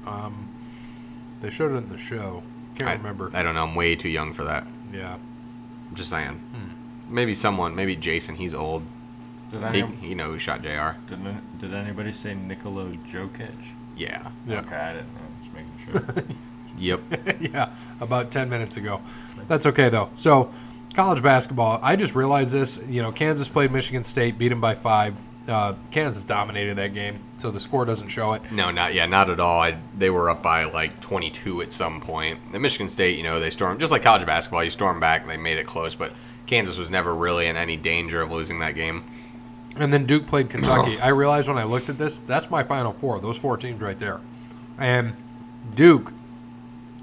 Um, 0.07 0.49
they 1.41 1.51
showed 1.51 1.73
it 1.73 1.79
in 1.79 1.89
the 1.89 1.99
show. 1.99 2.41
Can't 2.79 2.91
I, 2.91 2.95
remember. 2.95 3.31
I 3.35 3.43
don't 3.43 3.55
know. 3.57 3.65
I'm 3.65 3.75
way 3.75 3.97
too 3.97 4.09
young 4.09 4.33
for 4.33 4.45
that. 4.45 4.65
yeah. 4.93 5.17
I'm 5.89 5.95
just 5.97 6.11
saying. 6.11 6.41
Maybe 7.09 7.35
someone, 7.35 7.75
maybe 7.75 7.97
Jason. 7.97 8.37
He's 8.37 8.55
old. 8.55 8.85
Did, 9.51 9.65
I 9.65 9.73
He, 9.73 9.81
have- 9.81 9.99
he 9.99 10.15
know 10.15 10.27
who 10.31 10.39
shot 10.39 10.63
Jr. 10.63 10.91
did, 11.09 11.19
did 11.59 11.75
anybody 11.75 12.13
say 12.13 12.35
Nikola 12.35 12.85
Jokic? 13.09 13.53
Yeah. 13.97 14.31
Yeah. 14.47 14.61
Okay, 14.61 14.77
I 14.77 14.93
didn't 14.93 15.13
know. 15.15 15.21
Just 15.43 15.55
making 15.55 16.15
sure. 16.15 16.25
Yep. 16.79 17.01
yeah, 17.41 17.73
about 18.01 18.31
10 18.31 18.49
minutes 18.51 18.77
ago. 18.77 19.01
That's 19.49 19.65
okay, 19.67 19.89
though. 19.89 20.11
So, 20.13 20.53
college 20.95 21.23
basketball, 21.23 21.81
I 21.83 21.97
just 21.97 22.15
realized 22.15 22.53
this. 22.53 22.79
You 22.87 23.01
know, 23.03 23.11
Kansas 23.13 23.49
played 23.49 23.71
Michigan 23.71 24.05
State, 24.05 24.37
beat 24.37 24.49
them 24.51 24.61
by 24.61 24.75
five. 24.75 25.19
Uh, 25.49 25.75
Kansas 25.93 26.25
dominated 26.25 26.75
that 26.77 26.93
game, 26.93 27.21
so 27.37 27.51
the 27.53 27.61
score 27.61 27.85
doesn't 27.85 28.09
show 28.09 28.33
it. 28.33 28.43
No, 28.51 28.71
not 28.73 28.95
yeah, 28.95 29.07
not 29.07 29.31
at 29.31 29.39
all. 29.39 29.61
I, 29.61 29.79
they 29.97 30.11
were 30.11 30.29
up 30.29 30.43
by 30.43 30.65
like 30.65 30.99
22 31.01 31.63
at 31.63 31.73
some 31.73 32.01
point. 32.01 32.41
The 32.53 32.59
Michigan 32.59 32.89
State, 32.89 33.17
you 33.17 33.23
know, 33.23 33.39
they 33.39 33.51
stormed 33.51 33.79
just 33.79 33.93
like 33.93 34.03
college 34.03 34.27
basketball. 34.27 34.65
You 34.65 34.71
storm 34.71 34.99
back, 34.99 35.23
and 35.23 35.31
they 35.31 35.37
made 35.37 35.59
it 35.59 35.67
close, 35.67 35.95
but 35.95 36.13
Kansas 36.47 36.79
was 36.79 36.91
never 36.91 37.15
really 37.15 37.47
in 37.47 37.57
any 37.57 37.77
danger 37.77 38.21
of 38.23 38.31
losing 38.33 38.59
that 38.59 38.75
game. 38.75 39.05
And 39.77 39.93
then 39.93 40.07
Duke 40.07 40.27
played 40.27 40.51
Kentucky. 40.51 40.99
I 41.01 41.09
realized 41.09 41.49
when 41.49 41.59
I 41.59 41.65
looked 41.65 41.89
at 41.91 41.99
this, 41.99 42.19
that's 42.27 42.51
my 42.51 42.63
final 42.63 42.93
four. 42.93 43.21
Those 43.21 43.37
four 43.39 43.57
teams 43.57 43.81
right 43.81 43.99
there. 43.99 44.21
And 44.79 45.15
Duke, 45.75 46.13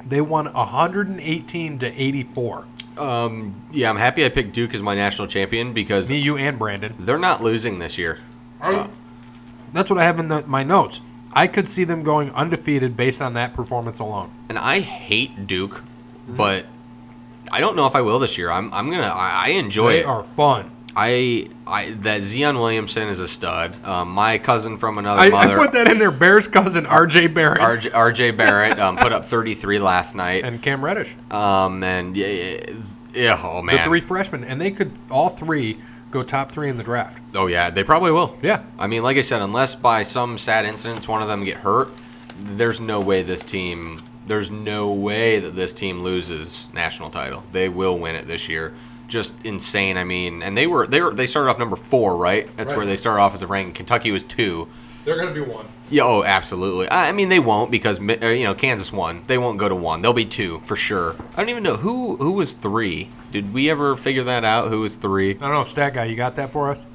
they 0.05 0.21
won 0.21 0.51
118 0.51 1.77
to 1.79 2.01
84. 2.01 2.67
Um, 2.97 3.55
yeah, 3.71 3.89
I'm 3.89 3.95
happy 3.95 4.25
I 4.25 4.29
picked 4.29 4.53
Duke 4.53 4.73
as 4.73 4.81
my 4.81 4.95
national 4.95 5.27
champion 5.27 5.73
because 5.73 6.09
Me, 6.09 6.19
you, 6.19 6.37
and 6.37 6.59
Brandon. 6.59 6.93
they're 6.99 7.17
not 7.17 7.41
losing 7.41 7.79
this 7.79 7.97
year. 7.97 8.19
Uh, 8.63 8.87
That's 9.73 9.89
what 9.91 9.99
I 9.99 10.03
have 10.03 10.19
in 10.19 10.27
the, 10.29 10.43
my 10.47 10.63
notes. 10.63 11.01
I 11.33 11.47
could 11.47 11.67
see 11.67 11.83
them 11.83 12.03
going 12.03 12.31
undefeated 12.31 12.95
based 12.95 13.21
on 13.21 13.33
that 13.33 13.53
performance 13.53 13.99
alone. 13.99 14.29
and 14.49 14.57
I 14.59 14.79
hate 14.81 15.47
Duke, 15.47 15.83
but 16.27 16.65
I 17.51 17.59
don't 17.59 17.75
know 17.75 17.87
if 17.87 17.95
I 17.95 18.01
will 18.01 18.19
this 18.19 18.37
year. 18.37 18.49
I'm 18.51 18.71
I'm 18.73 18.89
gonna 18.91 19.07
I, 19.07 19.45
I 19.45 19.49
enjoy 19.49 19.93
They 19.93 19.99
it. 20.01 20.05
are 20.05 20.23
fun. 20.35 20.69
I 20.95 21.49
I 21.65 21.89
that 22.01 22.21
Zion 22.21 22.59
Williamson 22.59 23.07
is 23.09 23.19
a 23.19 23.27
stud. 23.27 23.83
Um, 23.83 24.09
my 24.11 24.37
cousin 24.37 24.77
from 24.77 24.99
another 24.99 25.21
I, 25.21 25.31
I 25.31 25.55
put 25.55 25.71
that 25.71 25.87
in 25.87 25.97
there. 25.97 26.11
Bears 26.11 26.47
cousin 26.47 26.85
RJ 26.85 27.33
Barrett 27.33 27.61
RJ, 27.61 27.89
RJ 27.91 28.37
Barrett, 28.37 28.77
um, 28.79 28.95
put 28.95 29.11
up 29.11 29.25
33 29.25 29.79
last 29.79 30.13
night. 30.15 30.43
and 30.43 30.61
Cam 30.61 30.85
Reddish. 30.85 31.15
Um, 31.31 31.83
and 31.83 32.15
yeah, 32.15 32.27
yeah, 32.27 32.73
Yeah, 33.15 33.41
oh 33.43 33.63
man. 33.63 33.77
The 33.77 33.83
three 33.83 34.01
freshmen, 34.01 34.43
and 34.43 34.61
they 34.61 34.69
could 34.69 34.91
all 35.09 35.29
three 35.29 35.79
go 36.13 36.23
top 36.23 36.51
three 36.51 36.69
in 36.69 36.77
the 36.77 36.83
draft. 36.83 37.19
Oh 37.35 37.47
yeah, 37.47 37.69
they 37.71 37.83
probably 37.83 38.11
will. 38.11 38.37
Yeah. 38.41 38.61
I 38.77 38.87
mean, 38.87 39.01
like 39.03 39.17
I 39.17 39.21
said, 39.21 39.41
unless 39.41 39.73
by 39.75 40.03
some 40.03 40.37
sad 40.37 40.65
incidents 40.65 41.07
one 41.07 41.21
of 41.21 41.27
them 41.27 41.43
get 41.43 41.57
hurt, 41.57 41.89
there's 42.37 42.79
no 42.79 43.01
way 43.01 43.23
this 43.23 43.43
team. 43.43 44.01
There's 44.27 44.51
no 44.51 44.93
way 44.93 45.39
that 45.39 45.55
this 45.55 45.73
team 45.73 46.01
loses 46.01 46.69
national 46.71 47.09
title. 47.09 47.43
They 47.51 47.67
will 47.67 47.97
win 47.97 48.15
it 48.15 48.27
this 48.27 48.47
year. 48.47 48.73
Just 49.09 49.33
insane. 49.43 49.97
I 49.97 50.03
mean, 50.05 50.41
and 50.43 50.57
they 50.57 50.67
were 50.67 50.87
they 50.87 51.01
were 51.01 51.13
they 51.13 51.27
started 51.27 51.49
off 51.49 51.59
number 51.59 51.75
four, 51.75 52.15
right? 52.15 52.47
That's 52.55 52.69
Right. 52.69 52.77
where 52.77 52.85
they 52.85 52.95
started 52.95 53.21
off 53.21 53.33
as 53.33 53.41
a 53.41 53.47
rank. 53.47 53.75
Kentucky 53.75 54.11
was 54.11 54.23
two. 54.23 54.67
They're 55.05 55.17
going 55.17 55.33
to 55.33 55.33
be 55.33 55.41
one. 55.41 55.67
Yeah, 55.89 56.03
oh, 56.03 56.23
absolutely. 56.23 56.87
I 56.89 57.09
I 57.09 57.11
mean, 57.11 57.29
they 57.29 57.39
won't 57.39 57.71
because 57.71 57.99
you 57.99 58.43
know 58.43 58.55
Kansas 58.55 58.91
won. 58.91 59.23
They 59.27 59.37
won't 59.37 59.57
go 59.57 59.67
to 59.67 59.75
one. 59.75 60.01
They'll 60.01 60.13
be 60.13 60.25
two 60.25 60.59
for 60.61 60.75
sure. 60.75 61.15
I 61.33 61.41
don't 61.41 61.49
even 61.49 61.63
know 61.63 61.75
who 61.75 62.15
who 62.17 62.31
was 62.31 62.53
three. 62.53 63.09
Did 63.31 63.53
we 63.53 63.69
ever 63.69 63.95
figure 63.95 64.23
that 64.23 64.45
out? 64.45 64.69
Who 64.69 64.81
was 64.81 64.95
three? 64.95 65.31
I 65.31 65.33
don't 65.33 65.51
know, 65.51 65.63
stat 65.63 65.95
guy, 65.95 66.05
you 66.05 66.15
got 66.15 66.35
that 66.35 66.51
for 66.51 66.69
us? 66.69 66.85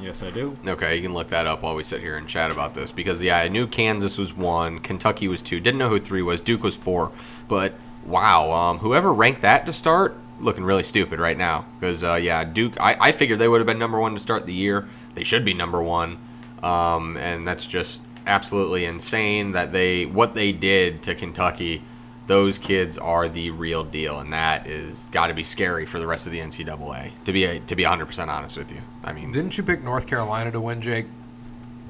Yes, 0.00 0.22
I 0.22 0.30
do. 0.30 0.56
Okay, 0.66 0.96
you 0.96 1.02
can 1.02 1.14
look 1.14 1.28
that 1.28 1.46
up 1.46 1.62
while 1.62 1.76
we 1.76 1.84
sit 1.84 2.00
here 2.00 2.16
and 2.16 2.26
chat 2.26 2.50
about 2.50 2.74
this 2.74 2.90
because 2.90 3.22
yeah, 3.22 3.38
I 3.38 3.48
knew 3.48 3.66
Kansas 3.66 4.18
was 4.18 4.34
one, 4.34 4.80
Kentucky 4.80 5.28
was 5.28 5.40
two, 5.40 5.60
didn't 5.60 5.78
know 5.78 5.88
who 5.88 6.00
three 6.00 6.22
was, 6.22 6.40
Duke 6.40 6.64
was 6.64 6.74
four, 6.74 7.12
but 7.48 7.74
wow, 8.04 8.50
um, 8.50 8.78
whoever 8.78 9.14
ranked 9.14 9.42
that 9.42 9.66
to 9.66 9.72
start, 9.72 10.16
looking 10.40 10.64
really 10.64 10.82
stupid 10.82 11.20
right 11.20 11.38
now 11.38 11.64
because 11.78 12.02
uh, 12.02 12.14
yeah, 12.14 12.42
Duke, 12.42 12.74
I, 12.80 12.96
I 12.98 13.12
figured 13.12 13.38
they 13.38 13.48
would 13.48 13.58
have 13.58 13.66
been 13.66 13.78
number 13.78 14.00
one 14.00 14.14
to 14.14 14.18
start 14.18 14.46
the 14.46 14.52
year. 14.52 14.88
They 15.14 15.22
should 15.22 15.44
be 15.44 15.54
number 15.54 15.80
one, 15.80 16.18
um, 16.64 17.16
and 17.18 17.46
that's 17.46 17.66
just 17.66 18.02
absolutely 18.26 18.86
insane 18.86 19.52
that 19.52 19.72
they 19.72 20.06
what 20.06 20.32
they 20.32 20.52
did 20.52 21.02
to 21.02 21.14
Kentucky. 21.14 21.82
Those 22.26 22.56
kids 22.56 22.96
are 22.96 23.28
the 23.28 23.50
real 23.50 23.84
deal, 23.84 24.20
and 24.20 24.32
that 24.32 24.66
is 24.66 25.10
got 25.12 25.26
to 25.26 25.34
be 25.34 25.44
scary 25.44 25.84
for 25.84 25.98
the 25.98 26.06
rest 26.06 26.24
of 26.24 26.32
the 26.32 26.40
NCAA. 26.40 27.10
To 27.26 27.32
be 27.32 27.44
a, 27.44 27.60
to 27.60 27.76
be 27.76 27.82
100 27.82 28.06
percent 28.06 28.30
honest 28.30 28.56
with 28.56 28.72
you, 28.72 28.80
I 29.04 29.12
mean, 29.12 29.30
Didn't 29.30 29.58
you 29.58 29.62
pick 29.64 29.82
North 29.82 30.06
Carolina 30.06 30.50
to 30.52 30.60
win, 30.60 30.80
Jake? 30.80 31.06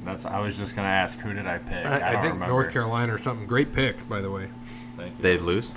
That's. 0.05 0.25
I 0.25 0.41
was 0.41 0.59
just 0.59 0.75
gonna 0.75 0.89
ask, 0.89 1.21
who 1.21 1.33
did 1.33 1.47
I 1.47 1.59
pick? 1.59 1.87
I, 1.87 1.97
I, 1.97 2.13
don't 2.13 2.23
think 2.23 2.35
remember. 2.35 2.49
North 2.49 2.73
Carolina 2.73 3.15
or 3.15 3.19
something. 3.19 3.47
Great 3.47 3.73
pick, 3.73 4.07
by 4.09 4.21
the 4.21 4.31
way. 4.31 4.49
Thank 4.97 5.17
you. 5.17 5.23
they'd 5.23 5.41
lose. 5.41 5.73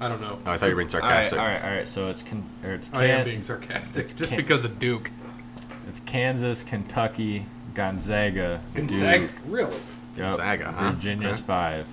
I 0.00 0.08
don't 0.08 0.20
know. 0.22 0.38
Oh, 0.46 0.52
I 0.52 0.56
thought 0.56 0.66
you 0.66 0.72
were 0.74 0.78
being 0.80 0.88
sarcastic. 0.88 1.38
all 1.38 1.44
right, 1.44 1.62
all 1.62 1.70
right. 1.70 1.86
So 1.88 2.08
it's 2.08 2.22
con- 2.22 2.48
or 2.64 2.74
it's 2.74 2.88
I 2.94 3.04
am 3.04 3.18
Can- 3.18 3.24
being 3.26 3.42
sarcastic 3.42 4.04
it's 4.04 4.14
just 4.14 4.30
Can- 4.30 4.40
because 4.40 4.64
of 4.64 4.78
Duke. 4.78 5.10
it's 5.86 6.00
Kansas, 6.00 6.62
Kentucky, 6.62 7.44
Gonzaga, 7.78 8.60
Gonzaga, 8.74 9.20
Duke, 9.20 9.30
really? 9.46 9.70
yep, 9.72 9.80
Gonzaga, 10.16 10.72
huh? 10.76 10.90
Virginia's 10.90 11.36
Okay. 11.38 11.46
five. 11.46 11.86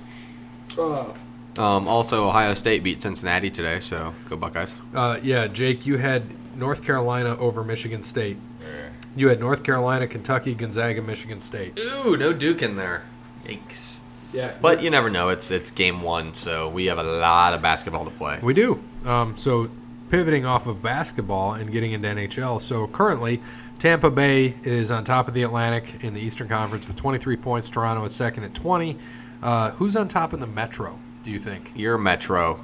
Um, 1.57 1.87
also, 1.87 2.27
Ohio 2.27 2.55
State 2.55 2.81
beat 2.83 3.03
Cincinnati 3.03 3.51
today, 3.51 3.79
so 3.79 4.11
go 4.27 4.35
Buckeyes. 4.35 4.75
Uh, 4.95 5.19
yeah, 5.21 5.45
Jake, 5.45 5.85
you 5.85 5.97
had 5.97 6.23
North 6.57 6.83
Carolina 6.83 7.37
over 7.37 7.63
Michigan 7.63 8.01
State. 8.01 8.37
There. 8.59 8.91
You 9.15 9.29
had 9.29 9.39
North 9.39 9.61
Carolina, 9.63 10.07
Kentucky, 10.07 10.55
Gonzaga, 10.55 11.03
Michigan 11.03 11.39
State. 11.39 11.79
Ooh, 11.79 12.17
no 12.17 12.33
Duke 12.33 12.63
in 12.63 12.75
there. 12.75 13.03
Yikes. 13.45 13.99
Yeah, 14.33 14.55
But 14.59 14.81
you 14.81 14.89
never 14.89 15.09
know. 15.11 15.29
It's 15.29 15.51
it's 15.51 15.69
game 15.71 16.01
one, 16.01 16.33
so 16.33 16.67
we 16.67 16.85
have 16.87 16.97
a 16.97 17.03
lot 17.03 17.53
of 17.53 17.61
basketball 17.61 18.05
to 18.05 18.11
play. 18.11 18.39
We 18.41 18.53
do. 18.55 18.83
Um, 19.05 19.37
so 19.37 19.69
pivoting 20.09 20.45
off 20.47 20.65
of 20.67 20.81
basketball 20.81 21.53
and 21.53 21.71
getting 21.71 21.91
into 21.93 22.07
NHL. 22.09 22.59
So 22.59 22.87
currently, 22.87 23.39
Tampa 23.79 24.09
Bay 24.09 24.53
is 24.63 24.89
on 24.91 25.03
top 25.03 25.27
of 25.27 25.33
the 25.33 25.43
Atlantic 25.43 26.03
in 26.03 26.13
the 26.13 26.21
Eastern 26.21 26.47
Conference 26.47 26.87
with 26.87 26.95
23 26.95 27.35
points. 27.37 27.69
Toronto 27.69 28.03
is 28.05 28.15
second 28.15 28.43
at 28.43 28.53
20. 28.53 28.97
Uh, 29.43 29.71
who's 29.71 29.95
on 29.95 30.07
top 30.07 30.33
in 30.33 30.39
the 30.39 30.47
Metro? 30.47 30.97
Do 31.23 31.31
you 31.31 31.39
think? 31.39 31.71
You're 31.75 31.97
Metro. 31.97 32.63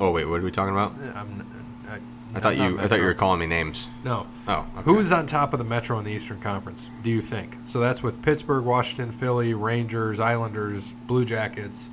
Oh 0.00 0.10
wait, 0.10 0.24
what 0.24 0.40
are 0.40 0.42
we 0.42 0.50
talking 0.50 0.72
about? 0.72 0.92
Uh, 0.92 1.18
I'm, 1.18 1.46
I, 1.88 1.98
I 2.36 2.40
thought 2.40 2.56
you 2.56 2.78
I 2.80 2.88
thought 2.88 2.98
you 2.98 3.04
were 3.04 3.14
calling 3.14 3.40
me 3.40 3.46
names. 3.46 3.88
No. 4.04 4.26
Oh, 4.48 4.66
okay. 4.74 4.82
Who 4.82 4.98
is 4.98 5.12
on 5.12 5.26
top 5.26 5.52
of 5.52 5.58
the 5.58 5.64
Metro 5.64 5.98
in 5.98 6.04
the 6.04 6.12
Eastern 6.12 6.40
Conference? 6.40 6.90
Do 7.02 7.10
you 7.10 7.20
think? 7.20 7.56
So 7.64 7.80
that's 7.80 8.02
with 8.02 8.20
Pittsburgh, 8.22 8.64
Washington, 8.64 9.12
Philly, 9.12 9.54
Rangers, 9.54 10.20
Islanders, 10.20 10.92
Blue 11.06 11.24
Jackets. 11.24 11.90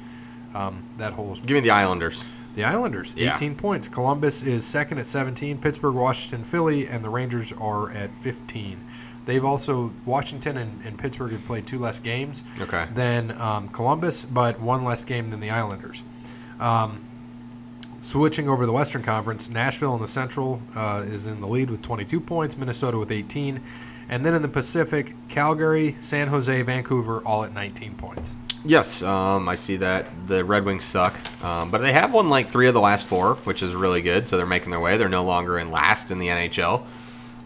Um, 0.54 0.84
that 0.98 1.13
whole 1.13 1.36
Give 1.36 1.56
me 1.56 1.62
the 1.62 1.72
Islanders. 1.72 2.24
The 2.53 2.63
Islanders, 2.65 3.13
Yeah. 3.17 3.31
18 3.34 3.55
points. 3.55 3.88
Columbus 3.88 4.43
is 4.43 4.65
second 4.65 4.98
at 4.98 5.08
17. 5.08 5.58
Pittsburgh, 5.58 5.96
Washington, 5.96 6.43
Philly, 6.43 6.88
and 6.88 7.03
the 7.03 7.10
Rangers 7.10 7.53
are 7.53 7.89
at 7.91 8.13
15. 8.22 8.77
They've 9.25 9.46
also 9.46 9.93
Washington 10.05 10.58
and, 10.58 10.81
and 10.86 10.98
Pittsburgh 10.98 11.31
have 11.31 11.46
played 11.46 11.65
two 11.67 11.79
less 11.79 12.00
games 12.00 12.43
Okay. 12.60 12.88
than 12.93 13.31
um, 13.39 13.70
Columbus, 13.70 14.25
but 14.25 14.60
one 14.60 14.84
less 14.84 15.05
game 15.05 15.29
than 15.29 15.39
the 15.39 15.50
Islanders. 15.51 16.03
Um, 16.60 17.05
switching 18.01 18.50
over 18.50 18.63
to 18.63 18.65
the 18.67 18.74
Western 18.74 19.03
Conference, 19.03 19.50
Nashville 19.50 19.96
in 19.96 20.01
the 20.01 20.08
Central 20.08 20.62
uh, 20.75 21.03
is 21.05 21.27
in 21.27 21.39
the 21.39 21.48
lead 21.48 21.70
with 21.70 21.81
22 21.81 22.20
points. 22.20 22.58
Minnesota 22.58 22.98
with 22.98 23.12
18, 23.12 23.62
and 24.10 24.25
then 24.25 24.34
in 24.34 24.41
the 24.41 24.48
Pacific, 24.48 25.13
Calgary, 25.29 25.96
San 26.00 26.27
Jose, 26.27 26.62
Vancouver, 26.63 27.20
all 27.25 27.43
at 27.43 27.53
19 27.53 27.96
points. 27.96 28.36
Yes, 28.63 29.01
um, 29.01 29.50
I 29.50 29.56
see 29.56 29.77
that. 29.77 30.06
The 30.27 30.46
Red 30.46 30.65
Wings 30.65 30.86
suck, 30.86 31.15
um, 31.44 31.72
but 31.72 31.82
they 31.82 31.91
have 31.94 32.13
won 32.13 32.30
like 32.30 32.48
three 32.48 32.68
of 32.68 32.75
the 32.75 32.80
last 32.80 33.08
four, 33.08 33.36
which 33.44 33.63
is 33.63 33.74
really 33.74 34.03
good. 34.03 34.30
So 34.30 34.38
they're 34.38 34.46
making 34.46 34.70
their 34.70 34.80
way. 34.80 34.98
They're 34.98 35.10
no 35.10 35.24
longer 35.24 35.58
in 35.58 35.72
last 35.72 36.12
in 36.12 36.20
the 36.20 36.27
NHL, 36.27 36.86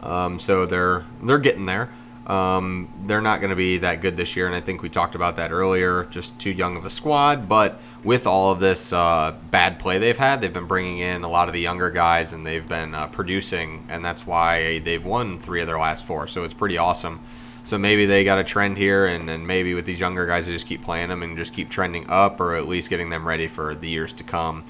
um, 0.04 0.38
so 0.40 0.66
they're 0.66 1.06
they're 1.24 1.38
getting 1.38 1.66
there. 1.66 1.90
Um, 2.28 2.92
they're 3.06 3.22
not 3.22 3.40
going 3.40 3.52
to 3.52 3.56
be 3.56 3.78
that 3.78 4.02
good 4.02 4.18
this 4.18 4.36
year, 4.36 4.48
and 4.48 4.56
I 4.56 4.60
think 4.60 4.82
we 4.82 4.90
talked 4.90 5.16
about 5.16 5.36
that 5.38 5.52
earlier. 5.52 6.06
Just 6.06 6.38
too 6.40 6.52
young 6.52 6.76
of 6.76 6.84
a 6.84 6.90
squad, 6.90 7.48
but 7.48 7.80
with 8.04 8.28
all 8.28 8.52
of 8.52 8.60
this 8.60 8.92
uh, 8.92 9.36
bad 9.52 9.80
play 9.80 10.00
they've 10.00 10.18
had, 10.18 10.42
they've 10.42 10.52
been 10.52 10.66
bringing 10.66 10.98
in 11.00 11.24
a 11.24 11.30
lot 11.30 11.48
of 11.48 11.54
the 11.54 11.62
younger 11.62 11.90
guys, 11.92 12.34
and 12.34 12.46
they've 12.46 12.68
been 12.68 12.94
uh, 12.94 13.08
producing, 13.08 13.86
and 13.90 14.04
that's 14.04 14.28
why 14.28 14.80
they've 14.80 15.06
won 15.06 15.40
three 15.40 15.62
of 15.62 15.68
their 15.68 15.80
last 15.80 16.06
four. 16.06 16.28
So 16.28 16.44
it's 16.44 16.54
pretty 16.54 16.78
awesome. 16.78 17.22
So 17.66 17.78
maybe 17.80 18.06
they 18.06 18.24
got 18.24 18.38
a 18.38 18.44
trend 18.44 18.78
here, 18.78 19.08
and 19.08 19.28
then 19.28 19.46
maybe 19.46 19.74
with 19.74 19.86
these 19.86 20.00
younger 20.00 20.26
guys, 20.28 20.46
they 20.46 20.52
just 20.52 20.68
keep 20.68 20.84
playing 20.84 21.10
them 21.10 21.24
and 21.24 21.36
just 21.36 21.52
keep 21.52 21.70
trending 21.70 22.08
up, 22.10 22.40
or 22.40 22.56
at 22.56 22.68
least 22.68 22.92
getting 22.92 23.10
them 23.10 23.28
ready 23.28 23.48
for 23.48 23.74
the 23.74 23.90
years 23.90 24.14
to 24.14 24.24
come. 24.24 24.64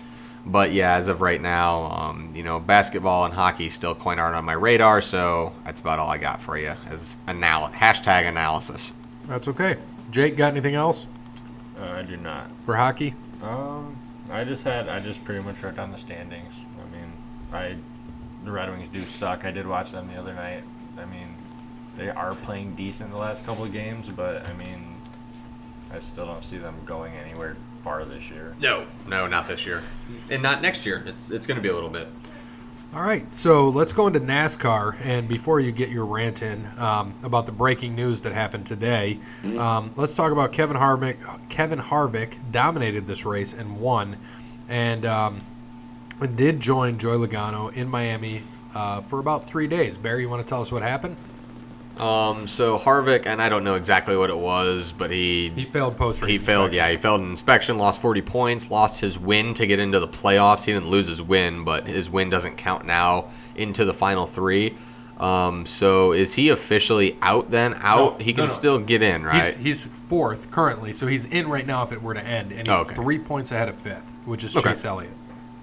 But 0.46 0.72
yeah, 0.72 0.94
as 0.94 1.10
of 1.10 1.20
right 1.22 1.42
now, 1.42 1.92
um, 1.92 2.32
you 2.34 2.42
know, 2.44 2.58
basketball 2.60 3.26
and 3.26 3.34
hockey 3.34 3.68
still 3.68 3.94
quite 3.96 4.18
aren't 4.18 4.36
on 4.38 4.46
my 4.46 4.54
radar. 4.54 5.02
So 5.02 5.52
that's 5.66 5.82
about 5.82 6.00
all 6.00 6.10
I 6.10 6.18
got 6.18 6.42
for 6.42 6.58
you 6.58 6.74
as 6.90 7.18
anal- 7.28 7.68
hashtag 7.68 8.28
analysis. 8.30 8.94
That's 9.26 9.48
okay. 9.50 9.76
Jake, 10.12 10.38
got 10.38 10.52
anything 10.54 10.76
else 10.76 11.08
Uh, 11.78 11.86
I 11.98 12.04
do 12.04 12.16
not. 12.16 12.50
for 12.64 12.78
hockey? 12.78 13.14
Um, 13.44 13.98
I 14.32 14.46
just 14.46 14.64
had 14.64 14.88
I 14.88 15.00
just 15.00 15.22
pretty 15.26 15.44
much 15.44 15.62
wrote 15.64 15.76
down 15.76 15.92
the 15.92 15.98
standings. 15.98 16.54
I 16.80 16.96
mean, 16.96 17.12
I 17.52 17.76
the 18.46 18.52
Red 18.52 18.70
Wings 18.70 18.88
do 18.88 19.02
suck. 19.02 19.44
I 19.44 19.52
did 19.52 19.68
watch 19.68 19.92
them 19.92 20.08
the 20.08 20.16
other 20.18 20.34
night. 20.34 20.64
I 20.98 21.06
mean, 21.06 21.35
they 21.98 22.10
are 22.10 22.36
playing 22.36 22.76
decent 22.76 23.12
the 23.12 23.18
last 23.18 23.46
couple 23.46 23.64
of 23.64 23.72
games, 23.72 24.10
but 24.10 24.48
I 24.50 24.54
mean, 24.54 24.96
I 25.92 26.00
still 26.00 26.26
don't 26.26 26.44
see 26.44 26.58
them 26.58 26.76
going 26.86 27.14
anywhere 27.16 27.56
far 27.82 28.04
this 28.04 28.30
year. 28.30 28.56
No, 28.60 28.86
no, 29.08 29.28
not 29.28 29.48
this 29.48 29.66
year, 29.66 29.84
and 30.30 30.42
not 30.42 30.62
next 30.62 30.86
year. 30.86 31.04
It's 31.06 31.32
it's 31.32 31.48
going 31.48 31.58
to 31.58 31.62
be 31.62 31.70
a 31.70 31.74
little 31.74 31.90
bit. 31.90 32.08
All 32.94 33.02
right, 33.02 33.34
so 33.34 33.68
let's 33.70 33.92
go 33.92 34.08
into 34.08 34.22
NASCAR. 34.22 34.96
And 35.04 35.28
before 35.28 35.60
you 35.60 35.74
get 35.74 35.90
your 35.90 36.06
rant 36.06 36.42
in 36.42 36.66
um, 36.78 37.14
about 37.24 37.46
the 37.46 37.52
breaking 37.52 37.94
news 37.94 38.22
that 38.22 38.32
happened 38.32 38.66
today, 38.66 39.20
um, 39.58 39.94
let's 39.98 40.14
talk 40.14 40.32
about 40.32 40.54
Kevin 40.54 40.78
Harvick. 40.78 41.18
Kevin 41.50 41.80
Harvick 41.80 42.38
dominated 42.52 43.06
this 43.06 43.26
race 43.26 43.54
and 43.54 43.80
won, 43.80 44.18
and 44.70 45.06
um, 45.06 45.42
and 46.20 46.38
did 46.38 46.60
join 46.60 46.98
Joey 46.98 47.28
Logano 47.28 47.74
in 47.74 47.90
Miami 47.90 48.44
uh, 48.74 49.02
for 49.02 49.20
about 49.20 49.44
three 49.44 49.68
days. 49.68 49.98
Barry, 49.98 50.22
you 50.22 50.30
want 50.30 50.46
to 50.46 50.50
tell 50.50 50.62
us 50.62 50.72
what 50.72 50.82
happened? 50.82 51.18
Um, 52.00 52.48
so 52.48 52.78
Harvick, 52.78 53.26
and 53.26 53.42
I 53.42 53.48
don't 53.50 53.64
know 53.64 53.76
exactly 53.76 54.18
what 54.18 54.30
it 54.30 54.38
was, 54.38 54.92
but 54.98 55.12
he 55.12 55.50
He 55.56 55.66
failed 55.66 55.96
post 55.96 56.22
race. 56.22 56.32
He 56.32 56.38
failed, 56.38 56.74
yeah. 56.74 56.90
He 56.90 56.98
failed 56.98 57.22
an 57.22 57.30
inspection, 57.30 57.78
lost 57.78 58.02
40 58.02 58.22
points, 58.22 58.70
lost 58.70 59.00
his 59.00 59.18
win 59.18 59.54
to 59.56 59.66
get 59.68 59.80
into 59.80 60.00
the 60.00 60.08
playoffs. 60.08 60.66
He 60.66 60.74
didn't 60.74 60.90
lose 60.90 61.08
his 61.08 61.22
win, 61.22 61.64
but 61.64 61.88
his 61.88 62.10
win 62.10 62.30
doesn't 62.30 62.58
count 62.58 62.86
now 62.86 63.30
into 63.56 63.86
the 63.86 63.94
final 63.94 64.26
three. 64.28 64.76
Um, 65.20 65.66
so 65.66 66.12
is 66.12 66.34
he 66.34 66.50
officially 66.50 67.18
out 67.22 67.50
then? 67.50 67.76
Out? 67.76 68.20
No, 68.20 68.26
he 68.26 68.34
can 68.34 68.44
no, 68.44 68.48
no. 68.48 68.54
still 68.54 68.80
get 68.80 69.02
in, 69.02 69.24
right? 69.24 69.44
He's, 69.46 69.56
he's 69.56 69.86
fourth 70.10 70.52
currently, 70.52 70.92
so 70.92 71.08
he's 71.08 71.26
in 71.28 71.48
right 71.48 71.66
now 71.66 71.84
if 71.84 71.94
it 71.94 72.02
were 72.04 72.14
to 72.14 72.22
end, 72.26 72.52
and 72.52 72.68
he's 72.68 72.76
Oh, 72.76 72.82
okay. 72.82 72.96
three 72.96 73.20
points 73.20 73.54
ahead 73.54 73.70
of 73.70 73.76
fifth, 73.78 74.12
which 74.26 74.44
is 74.44 74.58
Okay. 74.58 74.70
Chase 74.72 74.84
Elliott. 74.84 75.14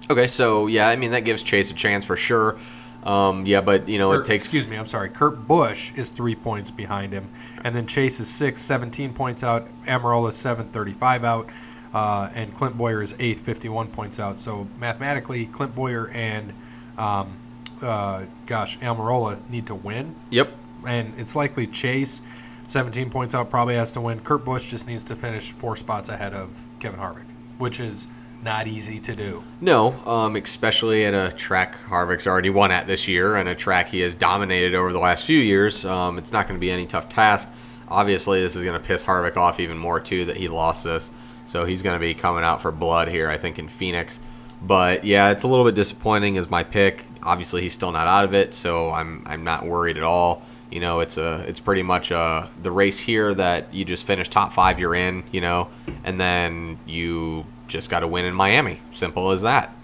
okay, 0.09 0.25
so 0.25 0.65
yeah, 0.65 0.87
I 0.89 0.95
mean 0.95 1.11
that 1.11 1.19
gives 1.25 1.43
Chase 1.43 1.69
a 1.69 1.75
chance 1.75 2.03
for 2.03 2.15
sure. 2.17 2.57
Um, 3.03 3.45
yeah, 3.45 3.61
but 3.61 3.87
you 3.87 3.97
know 3.97 4.11
Or, 4.11 4.21
it 4.21 4.25
takes. 4.25 4.43
Excuse 4.43 4.67
me, 4.67 4.77
I'm 4.77 4.85
sorry. 4.85 5.09
Kurt 5.09 5.47
Busch 5.47 5.93
is 5.95 6.09
three 6.09 6.35
points 6.35 6.71
behind 6.71 7.11
him. 7.11 7.29
And 7.63 7.75
then 7.75 7.85
Chase 7.85 8.19
is 8.19 8.29
six, 8.29 8.61
17 8.61 9.13
points 9.13 9.43
out. 9.43 9.67
Almirola 9.85 10.29
is 10.29 10.35
seven, 10.35 10.69
35 10.69 11.23
out. 11.23 11.49
Uh, 11.93 12.29
and 12.33 12.53
Clint 12.55 12.77
Bowyer 12.77 13.01
is 13.01 13.15
eighth, 13.19 13.41
51 13.41 13.87
points 13.89 14.19
out. 14.19 14.39
So 14.39 14.67
mathematically, 14.79 15.45
Clint 15.45 15.75
Bowyer 15.75 16.09
and, 16.09 16.51
um, 16.97 17.37
uh, 17.81 18.23
gosh, 18.47 18.79
Almirola 18.79 19.37
need 19.49 19.67
to 19.67 19.75
win. 19.75 20.15
Yep. 20.31 20.51
And 20.87 21.13
it's 21.17 21.35
likely 21.35 21.67
Chase, 21.67 22.21
17 22.67 23.09
points 23.09 23.35
out, 23.35 23.49
probably 23.49 23.75
has 23.75 23.91
to 23.91 24.01
win. 24.01 24.19
Kurt 24.21 24.43
Busch 24.43 24.71
just 24.71 24.87
needs 24.87 25.03
to 25.05 25.15
finish 25.15 25.51
four 25.51 25.75
spots 25.75 26.09
ahead 26.09 26.33
of 26.33 26.65
Kevin 26.79 26.99
Harvick, 26.99 27.25
which 27.59 27.79
is 27.79 28.07
not 28.43 28.67
easy 28.67 28.99
to 28.99 29.15
do. 29.15 29.43
No, 29.61 29.93
um, 30.05 30.35
especially 30.35 31.05
at 31.05 31.13
a 31.13 31.35
track 31.35 31.77
Harvick's 31.87 32.27
already 32.27 32.49
won 32.49 32.71
at 32.71 32.87
this 32.87 33.07
year 33.07 33.37
and 33.37 33.47
a 33.47 33.55
track 33.55 33.87
he 33.87 34.01
has 34.01 34.13
dominated 34.13 34.75
over 34.75 34.91
the 34.91 34.99
last 34.99 35.25
few 35.25 35.39
years. 35.39 35.85
Um, 35.85 36.17
it's 36.17 36.33
not 36.33 36.47
going 36.47 36.59
to 36.59 36.61
be 36.61 36.71
any 36.71 36.85
tough 36.85 37.09
task. 37.09 37.49
Obviously, 37.87 38.41
this 38.41 38.55
is 38.55 38.63
going 38.63 38.79
to 38.79 38.85
piss 38.85 39.03
Harvick 39.03 39.37
off 39.37 39.59
even 39.59 39.77
more 39.77 39.99
too 39.99 40.25
that 40.25 40.37
he 40.37 40.47
lost 40.47 40.83
this. 40.83 41.11
So 41.45 41.65
he's 41.65 41.81
going 41.81 41.95
to 41.95 41.99
be 41.99 42.13
coming 42.13 42.43
out 42.43 42.61
for 42.61 42.71
blood 42.71 43.07
here, 43.07 43.29
I 43.29 43.37
think, 43.37 43.59
in 43.59 43.67
Phoenix. 43.67 44.19
But 44.61 45.03
yeah, 45.03 45.29
it's 45.29 45.43
a 45.43 45.47
little 45.47 45.65
bit 45.65 45.75
disappointing 45.75 46.37
as 46.37 46.49
my 46.49 46.63
pick. 46.63 47.05
Obviously, 47.21 47.61
he's 47.61 47.73
still 47.73 47.91
not 47.91 48.07
out 48.07 48.25
of 48.25 48.33
it, 48.33 48.53
so 48.53 48.91
I'm 48.91 49.21
I'm 49.25 49.43
not 49.43 49.65
worried 49.65 49.97
at 49.97 50.03
all. 50.03 50.41
You 50.71 50.79
know, 50.79 51.01
it's 51.01 51.17
a 51.17 51.43
it's 51.47 51.59
pretty 51.59 51.83
much 51.83 52.11
a 52.11 52.49
the 52.61 52.71
race 52.71 52.97
here 52.97 53.33
that 53.35 53.73
you 53.73 53.85
just 53.85 54.05
finish 54.07 54.29
top 54.29 54.53
five, 54.53 54.79
you're 54.79 54.95
in. 54.95 55.23
You 55.31 55.41
know, 55.41 55.69
and 56.05 56.19
then 56.19 56.79
you 56.85 57.45
just 57.73 57.89
got 57.89 58.01
to 58.01 58.07
win 58.07 58.23
in 58.23 58.33
Miami. 58.33 58.79
Simple 58.93 59.31
as 59.31 59.41
that. 59.41 59.75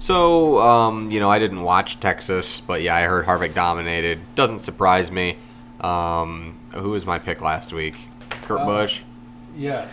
So, 0.00 0.58
um, 0.60 1.10
you 1.10 1.20
know, 1.20 1.30
I 1.30 1.38
didn't 1.38 1.62
watch 1.62 2.00
Texas, 2.00 2.60
but 2.60 2.82
yeah, 2.82 2.96
I 2.96 3.02
heard 3.02 3.24
Harvick 3.26 3.54
dominated. 3.54 4.18
Doesn't 4.34 4.58
surprise 4.60 5.10
me. 5.10 5.36
Um, 5.80 6.58
who 6.74 6.90
was 6.90 7.06
my 7.06 7.18
pick 7.18 7.40
last 7.40 7.72
week? 7.72 7.94
Kurt 8.42 8.60
Uh, 8.60 8.64
Busch. 8.66 9.02
Yes. 9.56 9.90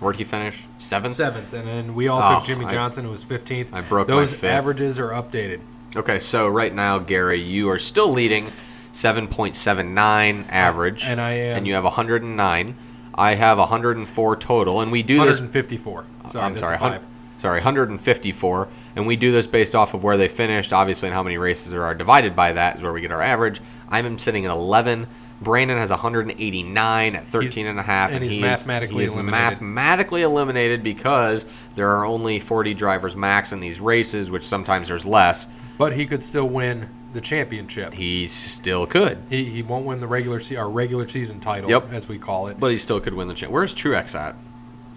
Where'd 0.00 0.16
he 0.16 0.24
finish? 0.24 0.64
Seventh. 0.78 1.14
Seventh, 1.14 1.52
and 1.52 1.66
then 1.66 1.94
we 1.94 2.08
all 2.08 2.22
Oh, 2.24 2.34
took 2.36 2.44
Jimmie 2.44 2.66
I- 2.66 2.70
Johnson, 2.70 3.04
who 3.04 3.10
was 3.10 3.24
15th. 3.24 3.68
I 3.72 3.80
broke 3.80 4.06
Those 4.06 4.42
averages 4.44 4.98
are 4.98 5.08
updated. 5.10 5.60
Okay, 5.96 6.18
so 6.18 6.46
right 6.48 6.72
now, 6.74 6.98
Gary, 6.98 7.40
you 7.40 7.68
are 7.70 7.78
still 7.78 8.10
leading, 8.12 8.52
7.79 8.92 10.46
average, 10.50 11.04
And 11.04 11.20
I 11.20 11.30
am 11.32 11.56
and 11.58 11.66
you 11.66 11.74
have 11.74 11.84
109. 11.84 12.76
I 13.14 13.34
have 13.34 13.58
104 13.58 14.36
total, 14.36 14.80
and 14.80 14.92
we 14.92 15.02
do 15.02 15.16
this 15.24 15.40
154. 15.40 16.04
Sorry, 16.28 16.44
I'm 16.44 16.56
sorry, 16.56 16.76
hun- 16.78 17.00
sorry, 17.38 17.58
154, 17.60 18.68
and 18.96 19.06
we 19.06 19.16
do 19.16 19.32
this 19.32 19.46
based 19.46 19.74
off 19.74 19.94
of 19.94 20.02
where 20.04 20.16
they 20.16 20.28
finished, 20.28 20.72
obviously, 20.72 21.08
and 21.08 21.14
how 21.14 21.22
many 21.22 21.38
races 21.38 21.72
there 21.72 21.84
are 21.84 21.94
divided 21.94 22.34
by 22.36 22.52
that 22.52 22.76
is 22.76 22.82
where 22.82 22.92
we 22.92 23.00
get 23.00 23.10
our 23.12 23.22
average. 23.22 23.60
I'm 23.88 24.18
sitting 24.18 24.44
at 24.44 24.50
11. 24.50 25.06
Brandon 25.40 25.78
has 25.78 25.90
189 25.90 27.14
at 27.16 27.26
13 27.28 27.66
and 27.66 27.78
a 27.78 27.82
half, 27.82 28.10
and 28.10 28.22
he's 28.22 28.32
he 28.32 28.38
is- 28.38 28.42
mathematically 28.42 28.98
he 28.98 29.04
is 29.04 29.14
eliminated. 29.14 29.50
mathematically 29.50 30.22
eliminated 30.22 30.82
because 30.82 31.44
there 31.76 31.90
are 31.90 32.04
only 32.04 32.40
40 32.40 32.74
drivers 32.74 33.14
max 33.16 33.52
in 33.52 33.60
these 33.60 33.80
races, 33.80 34.30
which 34.30 34.46
sometimes 34.46 34.88
there's 34.88 35.06
less. 35.06 35.46
But 35.78 35.92
he 35.92 36.06
could 36.06 36.24
still 36.24 36.48
win 36.48 36.88
the 37.12 37.20
championship. 37.20 37.94
He 37.94 38.26
still 38.26 38.84
could, 38.86 39.18
He, 39.30 39.44
he 39.44 39.62
won't 39.62 39.86
win 39.86 40.00
the 40.00 40.06
regular 40.08 40.40
se- 40.40 40.56
our 40.56 40.68
regular 40.68 41.06
season 41.08 41.38
title, 41.40 41.70
Yep. 41.70 41.92
as 41.92 42.08
we 42.08 42.18
call 42.18 42.48
it. 42.48 42.58
but 42.60 42.70
he 42.72 42.78
still 42.78 43.00
could 43.00 43.14
win 43.14 43.28
the 43.28 43.34
champ. 43.34 43.52
Where's 43.52 43.74
Truex 43.74 44.14
at? 44.14 44.34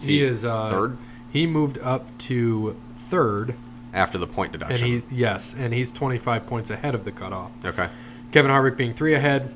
he 0.02 0.24
is 0.24 0.44
uh, 0.44 0.70
third 0.72 0.98
He 1.32 1.48
moved 1.48 1.78
up 1.80 2.18
to 2.20 2.76
third, 2.98 3.56
after 3.94 4.18
the 4.18 4.28
point 4.28 4.52
deduction. 4.52 4.86
he's 4.86 5.12
yes, 5.12 5.54
and 5.54 5.74
he's 5.74 5.92
25 5.92 6.46
points 6.46 6.70
ahead 6.70 6.96
of 6.96 7.06
the 7.06 7.12
cutoff. 7.12 7.52
okay. 7.66 7.90
Kevin 8.32 8.50
Harvick 8.52 8.78
being 8.78 8.94
three 8.94 9.14
ahead, 9.14 9.54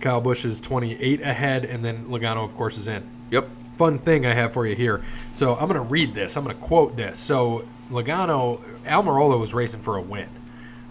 Kyle 0.00 0.20
Busch 0.20 0.44
is 0.44 0.60
28 0.60 1.20
ahead, 1.20 1.64
and 1.64 1.84
then 1.84 2.06
Logano, 2.06 2.44
of 2.44 2.54
course, 2.56 2.78
is 2.78 2.86
in. 2.86 3.02
Yep. 3.30 3.48
Fun 3.76 3.98
thing 3.98 4.26
I 4.26 4.32
have 4.32 4.52
for 4.52 4.66
you 4.66 4.74
here. 4.76 5.02
So 5.32 5.54
I'm 5.54 5.68
going 5.68 5.74
to 5.74 5.80
read 5.80 6.14
this. 6.14 6.36
I'm 6.36 6.44
going 6.44 6.56
to 6.56 6.62
quote 6.62 6.96
this. 6.96 7.18
So 7.18 7.66
Logano, 7.90 8.60
Almirola 8.84 9.38
was 9.38 9.54
racing 9.54 9.80
for 9.80 9.96
a 9.96 10.00
win, 10.00 10.28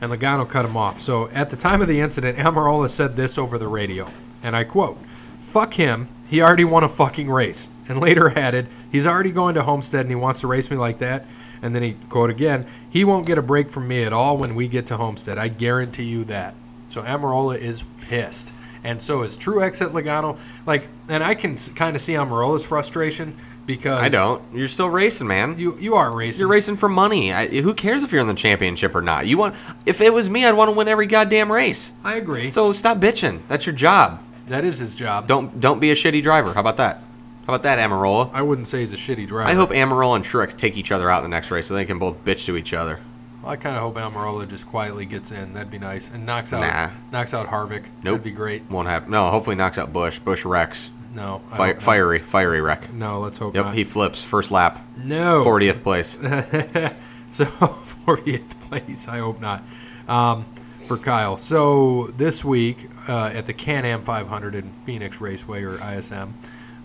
and 0.01 0.11
Logano 0.11 0.47
cut 0.47 0.65
him 0.65 0.75
off. 0.77 0.99
So 0.99 1.29
at 1.29 1.49
the 1.49 1.55
time 1.55 1.81
of 1.81 1.87
the 1.87 1.99
incident, 1.99 2.37
Almirola 2.37 2.89
said 2.89 3.15
this 3.15 3.37
over 3.37 3.57
the 3.57 3.67
radio, 3.67 4.09
and 4.43 4.55
I 4.55 4.63
quote, 4.63 4.97
"Fuck 5.41 5.73
him. 5.75 6.09
He 6.29 6.41
already 6.41 6.65
won 6.65 6.83
a 6.83 6.89
fucking 6.89 7.29
race." 7.29 7.69
And 7.89 7.99
later 7.99 8.29
added, 8.37 8.67
"He's 8.91 9.07
already 9.07 9.31
going 9.31 9.55
to 9.55 9.63
Homestead, 9.63 10.01
and 10.01 10.09
he 10.09 10.15
wants 10.15 10.41
to 10.41 10.47
race 10.47 10.69
me 10.71 10.77
like 10.77 10.97
that." 10.99 11.25
And 11.61 11.73
then 11.73 11.83
he 11.83 11.93
quote 12.09 12.29
again, 12.29 12.65
"He 12.89 13.03
won't 13.03 13.25
get 13.25 13.37
a 13.37 13.41
break 13.41 13.69
from 13.69 13.87
me 13.87 14.03
at 14.03 14.13
all 14.13 14.37
when 14.37 14.55
we 14.55 14.67
get 14.67 14.85
to 14.87 14.97
Homestead. 14.97 15.37
I 15.37 15.47
guarantee 15.47 16.03
you 16.03 16.23
that." 16.25 16.53
So 16.87 17.01
Almirola 17.01 17.57
is 17.57 17.83
pissed, 18.01 18.53
and 18.83 19.01
so 19.01 19.23
is 19.23 19.37
Truex 19.37 19.81
at 19.81 19.91
Logano. 19.93 20.37
Like, 20.65 20.87
and 21.09 21.23
I 21.23 21.35
can 21.35 21.55
kind 21.75 21.95
of 21.95 22.01
see 22.01 22.13
Almirola's 22.13 22.63
frustration 22.63 23.35
because 23.65 23.99
I 23.99 24.07
don't. 24.09 24.41
You're 24.53 24.67
still 24.69 24.89
racing, 24.89 25.27
man. 25.27 25.57
You 25.59 25.77
you 25.79 25.95
are 25.95 26.15
racing. 26.15 26.39
You're 26.39 26.49
racing 26.49 26.77
for 26.77 26.87
money. 26.87 27.33
I, 27.33 27.47
who 27.47 27.73
cares 27.73 28.03
if 28.03 28.11
you're 28.11 28.21
in 28.21 28.27
the 28.27 28.33
championship 28.33 28.95
or 28.95 29.01
not? 29.01 29.27
You 29.27 29.37
want? 29.37 29.55
If 29.85 29.99
it 30.01 30.13
was 30.13 30.29
me, 30.29 30.45
I'd 30.45 30.53
want 30.53 30.69
to 30.69 30.73
win 30.73 30.87
every 30.87 31.07
goddamn 31.07 31.51
race. 31.51 31.91
I 32.03 32.15
agree. 32.15 32.49
So 32.49 32.71
stop 32.73 32.99
bitching. 32.99 33.39
That's 33.47 33.65
your 33.65 33.75
job. 33.75 34.21
that 34.47 34.63
is 34.63 34.79
his 34.79 34.95
job. 34.95 35.27
Don't 35.27 35.59
don't 35.59 35.79
be 35.79 35.91
a 35.91 35.95
shitty 35.95 36.21
driver. 36.23 36.53
How 36.53 36.61
about 36.61 36.77
that? 36.77 37.01
How 37.47 37.53
about 37.53 37.63
that, 37.63 37.79
Almirola? 37.79 38.29
I 38.33 38.41
wouldn't 38.41 38.67
say 38.67 38.79
he's 38.81 38.93
a 38.93 38.97
shitty 38.97 39.25
driver. 39.25 39.49
I 39.49 39.53
hope 39.53 39.69
Almirola 39.71 40.17
and 40.17 40.25
Truex 40.25 40.55
take 40.55 40.75
each 40.77 40.91
other 40.91 41.09
out 41.09 41.23
in 41.23 41.23
the 41.23 41.33
next 41.33 41.49
race 41.49 41.65
so 41.67 41.73
they 41.73 41.85
can 41.85 41.97
both 41.97 42.23
bitch 42.25 42.45
to 42.45 42.57
each 42.57 42.73
other. 42.73 42.99
I 43.45 43.55
kind 43.55 43.77
of 43.77 43.81
hope 43.83 43.95
Almirola 43.95 44.45
just 44.49 44.67
quietly 44.67 45.05
gets 45.05 45.31
in. 45.31 45.53
That'd 45.53 45.71
be 45.71 45.79
nice 45.79 46.09
and 46.09 46.25
knocks 46.25 46.51
out 46.51 46.59
Nah. 46.59 46.89
knocks 47.13 47.33
out 47.33 47.47
Harvick. 47.47 47.85
That'd 48.03 48.21
be 48.21 48.31
great. 48.31 48.69
Won't 48.69 48.89
happen. 48.89 49.09
No, 49.11 49.31
hopefully 49.31 49.55
knocks 49.55 49.77
out 49.77 49.93
Busch. 49.93 50.19
Busch 50.19 50.43
wrecks. 50.43 50.91
No, 51.15 51.41
Fi- 51.55 51.75
fiery, 51.75 52.19
fiery 52.19 52.59
wreck. 52.59 52.91
No, 52.91 53.21
let's 53.21 53.37
hope 53.37 53.55
Yep, 53.55 53.65
not. 53.67 53.75
he 53.75 53.85
flips 53.85 54.21
first 54.21 54.51
lap, 54.51 54.85
no. 54.97 55.43
40th 55.45 55.81
place. 55.81 56.11
so 57.31 57.45
40th 58.05 58.59
place. 58.59 59.07
I 59.07 59.19
hope 59.19 59.39
not. 59.39 59.63
Um, 60.09 60.45
for 60.85 60.97
Kyle. 60.97 61.37
So 61.37 62.13
this 62.17 62.43
week 62.45 62.89
uh, 63.07 63.31
at 63.33 63.45
the 63.45 63.53
Can-Am 63.53 64.03
500 64.03 64.55
in 64.55 64.71
Phoenix 64.85 65.19
Raceway 65.21 65.63
or 65.63 65.75
ISM, 65.81 66.33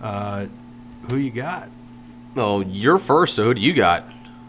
uh, 0.02 0.46
who 1.08 1.16
you 1.16 1.30
got? 1.30 1.68
Well, 2.34 2.62
you're 2.62 2.98
first, 2.98 3.34
so 3.34 3.44
who 3.44 3.54
do 3.54 3.60
you 3.60 3.72
got? 3.74 4.04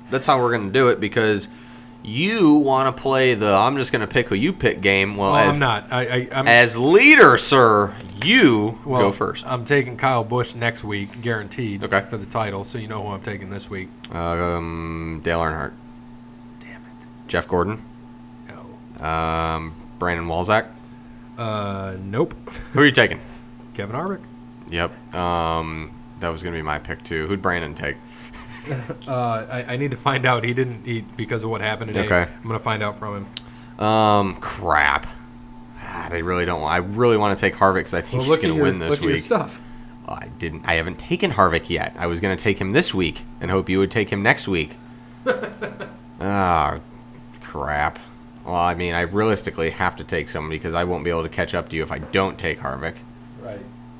That's 0.10 0.26
how 0.28 0.40
we're 0.42 0.52
going 0.52 0.68
to 0.68 0.74
do 0.74 0.90
it 0.90 1.00
because 1.00 1.48
you 2.04 2.56
want 2.56 2.94
to 2.96 3.02
play 3.02 3.34
the 3.34 3.54
I'm 3.54 3.78
just 3.78 3.92
going 3.92 4.02
to 4.02 4.08
pick 4.08 4.28
who 4.28 4.36
you 4.36 4.52
pick 4.54 4.82
game. 4.82 5.16
Well, 5.16 5.32
Well, 5.32 5.50
as, 5.50 5.56
I'm 5.56 5.60
not. 5.60 5.92
I, 5.92 6.02
I, 6.02 6.28
I'm, 6.34 6.48
as 6.48 6.78
leader, 6.78 7.38
sir, 7.38 7.96
you 8.24 8.78
well, 8.86 9.02
go 9.02 9.12
first. 9.12 9.46
I'm 9.48 9.66
taking 9.66 9.96
Kyle 9.98 10.24
Busch 10.24 10.56
next 10.56 10.84
week, 10.84 11.22
guaranteed 11.22 11.84
Okay. 11.84 12.02
for 12.10 12.18
the 12.18 12.26
title. 12.26 12.64
So 12.64 12.78
you 12.78 12.88
know 12.88 13.02
who 13.04 13.10
I'm 13.10 13.22
taking 13.22 13.50
this 13.50 13.70
week. 13.70 13.90
Um, 14.14 15.22
Dale 15.24 15.40
Earnhardt, 15.40 15.72
Damn 16.60 16.82
it. 16.82 17.08
Jeff 17.28 17.48
Gordon, 17.48 17.82
No. 18.50 19.06
um, 19.06 19.74
Brandon 20.00 20.28
Walzak. 20.28 20.68
Uh, 21.38 21.96
nope. 22.00 22.34
Who 22.74 22.82
are 22.82 22.86
you 22.86 22.92
taking? 22.92 23.20
Kevin 23.74 23.96
Harvick. 23.96 24.22
Yep. 24.74 25.14
Um, 25.16 25.94
that 26.20 26.30
was 26.30 26.42
going 26.42 26.54
to 26.54 26.58
be 26.58 26.64
my 26.64 26.80
pick 26.80 27.04
too. 27.04 27.28
Who'd 27.28 27.42
Brandon 27.42 27.74
take? 27.76 27.98
Uh, 29.06 29.46
I, 29.52 29.74
I 29.74 29.76
need 29.76 29.92
to 29.92 29.98
find 29.98 30.26
out. 30.26 30.46
He 30.46 30.54
didn't. 30.54 30.86
He 30.86 31.02
because 31.02 31.44
of 31.44 31.50
what 31.50 31.60
happened 31.60 31.92
today. 31.94 32.06
Okay. 32.06 32.32
I'm 32.34 32.44
gonna 32.48 32.60
find 32.60 32.82
out 32.82 32.96
from 32.96 33.28
him. 33.78 33.86
Um, 33.86 34.36
crap. 34.38 35.06
Ah, 35.82 36.08
I 36.10 36.20
really 36.20 36.46
don't. 36.46 36.64
I 36.64 36.78
really 36.78 37.18
want 37.18 37.38
to 37.38 37.42
take 37.42 37.56
Harvick 37.56 37.80
because 37.80 37.94
I 37.94 38.00
think 38.00 38.22
Well, 38.22 38.32
he's 38.32 38.40
going 38.40 38.54
to 38.54 38.56
your 38.56 38.64
win 38.64 38.80
this 38.80 38.92
look 38.92 39.00
at 39.00 39.04
your 39.04 39.12
week. 39.16 39.22
stuff. 39.22 39.60
I 40.08 40.30
didn't. 40.40 40.64
I 40.66 40.76
haven't 40.76 40.98
taken 40.98 41.30
Harvick 41.30 41.70
yet. 41.70 41.94
I 42.00 42.08
was 42.08 42.22
going 42.22 42.38
to 42.38 42.42
take 42.42 42.58
him 42.58 42.72
this 42.72 42.94
week 42.94 43.24
and 43.42 43.52
hope 43.52 43.68
you 43.68 43.80
would 43.80 43.92
take 43.92 44.10
him 44.10 44.24
next 44.24 44.48
week. 44.48 44.78
Ah, 46.22 46.80
crap. 47.42 48.00
Well, 48.46 48.56
I 48.56 48.76
mean, 48.76 48.94
I 48.94 49.02
realistically 49.02 49.72
have 49.72 49.98
to 49.98 50.06
take 50.06 50.30
someone 50.30 50.52
because 50.52 50.74
I 50.74 50.86
won't 50.86 51.04
be 51.04 51.10
able 51.10 51.24
to 51.24 51.30
catch 51.30 51.54
up 51.54 51.68
to 51.70 51.76
you 51.76 51.84
if 51.84 51.92
I 51.92 51.98
don't 51.98 52.38
take 52.38 52.60
Harvick. 52.60 52.96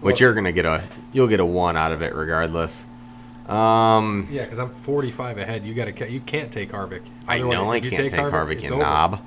Right. 0.04 0.12
Which 0.12 0.20
you're 0.20 0.34
going 0.34 0.44
to 0.46 0.52
get 0.52 0.66
a. 0.66 0.84
You'll 1.14 1.28
get 1.28 1.40
a 1.40 1.46
one 1.46 1.78
out 1.78 1.92
of 1.94 2.02
it 2.02 2.14
regardless. 2.14 2.86
Um, 3.48 4.28
Yeah, 4.30 4.44
because 4.44 4.60
I'm 4.60 4.70
45 4.70 5.38
ahead. 5.38 5.66
You 5.66 5.74
got 5.74 5.96
to. 5.96 6.12
You 6.12 6.20
can't 6.22 6.52
take 6.52 6.72
Harvick. 6.72 7.02
I 7.28 7.38
Otherwise, 7.38 7.56
know 7.58 7.72
I 7.72 7.78
if 7.78 7.86
you 7.86 7.92
can't 7.92 8.10
take 8.10 8.20
Harvick, 8.20 8.54
it's 8.56 8.64
you 8.66 8.74
over. 8.74 8.84
knob. 8.84 9.22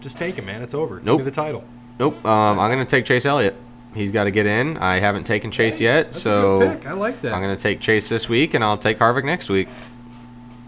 Just 0.00 0.18
take 0.18 0.36
him, 0.36 0.46
man. 0.46 0.62
It's 0.62 0.74
over. 0.74 0.96
Nope. 1.02 1.18
Give 1.18 1.26
me 1.26 1.30
the 1.30 1.34
title. 1.34 1.64
Nope. 1.98 2.24
Um, 2.24 2.58
I'm 2.58 2.70
going 2.70 2.84
to 2.84 2.90
take 2.90 3.04
Chase 3.04 3.24
Elliott. 3.24 3.56
He's 3.94 4.10
got 4.10 4.24
to 4.24 4.30
get 4.30 4.46
in. 4.46 4.76
I 4.78 4.98
haven't 4.98 5.24
taken 5.24 5.50
Chase 5.50 5.80
yet, 5.80 6.06
That's 6.06 6.22
so 6.22 6.56
a 6.56 6.58
good 6.66 6.80
pick. 6.82 6.86
I 6.90 6.92
like 6.92 7.20
that. 7.22 7.32
I'm 7.32 7.40
going 7.40 7.56
to 7.56 7.62
take 7.62 7.80
Chase 7.80 8.08
this 8.08 8.28
week, 8.28 8.52
and 8.54 8.62
I'll 8.62 8.76
take 8.76 8.98
Harvick 8.98 9.24
next 9.24 9.48
week. 9.48 9.68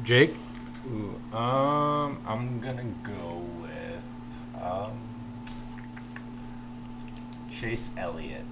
Jake. 0.05 0.35
Ooh, 0.91 1.37
um, 1.37 2.19
I'm 2.27 2.59
gonna 2.61 2.87
go 3.03 3.43
with 3.61 4.65
um, 4.65 4.93
Chase 7.51 7.91
Elliott. 7.99 8.45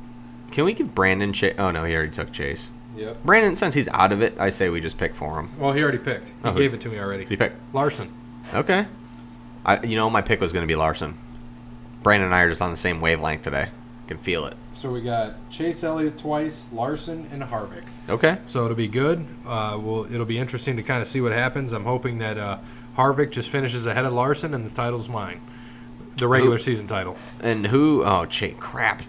Can 0.51 0.65
we 0.65 0.73
give 0.73 0.95
Brandon 0.95 1.33
Chase? 1.33 1.55
Oh 1.59 1.71
no, 1.71 1.85
he 1.85 1.95
already 1.95 2.11
took 2.13 2.33
Chase. 2.33 2.71
Yep. 2.97 3.25
Brandon, 3.25 3.57
since 3.57 3.75
he's 3.75 3.89
out 3.89 4.11
of 4.13 4.23
it, 4.23 4.37
I 4.39 4.49
say 4.49 4.69
we 4.71 4.81
just 4.81 4.97
pick 4.97 5.15
for 5.15 5.39
him. 5.39 5.51
Well, 5.59 5.73
he 5.73 5.83
already 5.83 5.99
picked. 5.99 6.29
He 6.29 6.35
Oh, 6.45 6.53
gave 6.55 6.73
it 6.73 6.81
to 6.83 6.89
me 6.89 6.99
already. 6.99 7.27
He 7.27 7.37
picked? 7.37 7.57
Larson. 7.75 8.11
Okay. 8.55 8.87
I, 9.67 9.83
you 9.85 9.97
know, 9.97 10.09
my 10.09 10.23
pick 10.23 10.41
was 10.41 10.53
going 10.53 10.63
to 10.63 10.67
be 10.67 10.77
Larson. 10.77 11.15
Brandon 12.03 12.27
and 12.27 12.35
I 12.35 12.41
are 12.43 12.49
just 12.49 12.63
on 12.63 12.71
the 12.71 12.77
same 12.77 13.01
wavelength 13.03 13.43
today. 13.43 13.69
Can 14.07 14.17
feel 14.17 14.47
it. 14.47 14.57
So 14.73 14.91
we 14.91 15.03
got 15.03 15.35
Chase 15.51 15.83
Elliott 15.85 16.17
twice, 16.17 16.69
Larson, 16.73 17.27
and 17.33 17.43
Harvick. 17.43 17.83
Okay. 18.09 18.39
So 18.47 18.65
it'll 18.65 18.77
be 18.77 18.89
good. 18.89 19.27
Uh, 19.47 19.79
well, 19.83 20.05
it'll 20.11 20.25
be 20.25 20.39
interesting 20.39 20.77
to 20.77 20.83
kind 20.83 21.03
of 21.03 21.09
see 21.09 21.21
what 21.21 21.33
happens. 21.33 21.73
I'm 21.73 21.85
hoping 21.85 22.19
that 22.19 22.39
uh, 22.39 22.59
Harvick 22.97 23.31
just 23.31 23.51
finishes 23.51 23.87
ahead 23.87 24.05
of 24.07 24.13
Larson 24.13 24.55
and 24.55 24.65
the 24.65 24.71
title's 24.71 25.09
mine, 25.09 25.41
the 26.17 26.29
regular 26.29 26.53
Who- 26.55 26.59
season 26.63 26.87
title. 26.87 27.19
And 27.41 27.67
who? 27.67 28.05
Oh, 28.05 28.25
Chase. 28.27 28.55
Crap. 28.61 29.03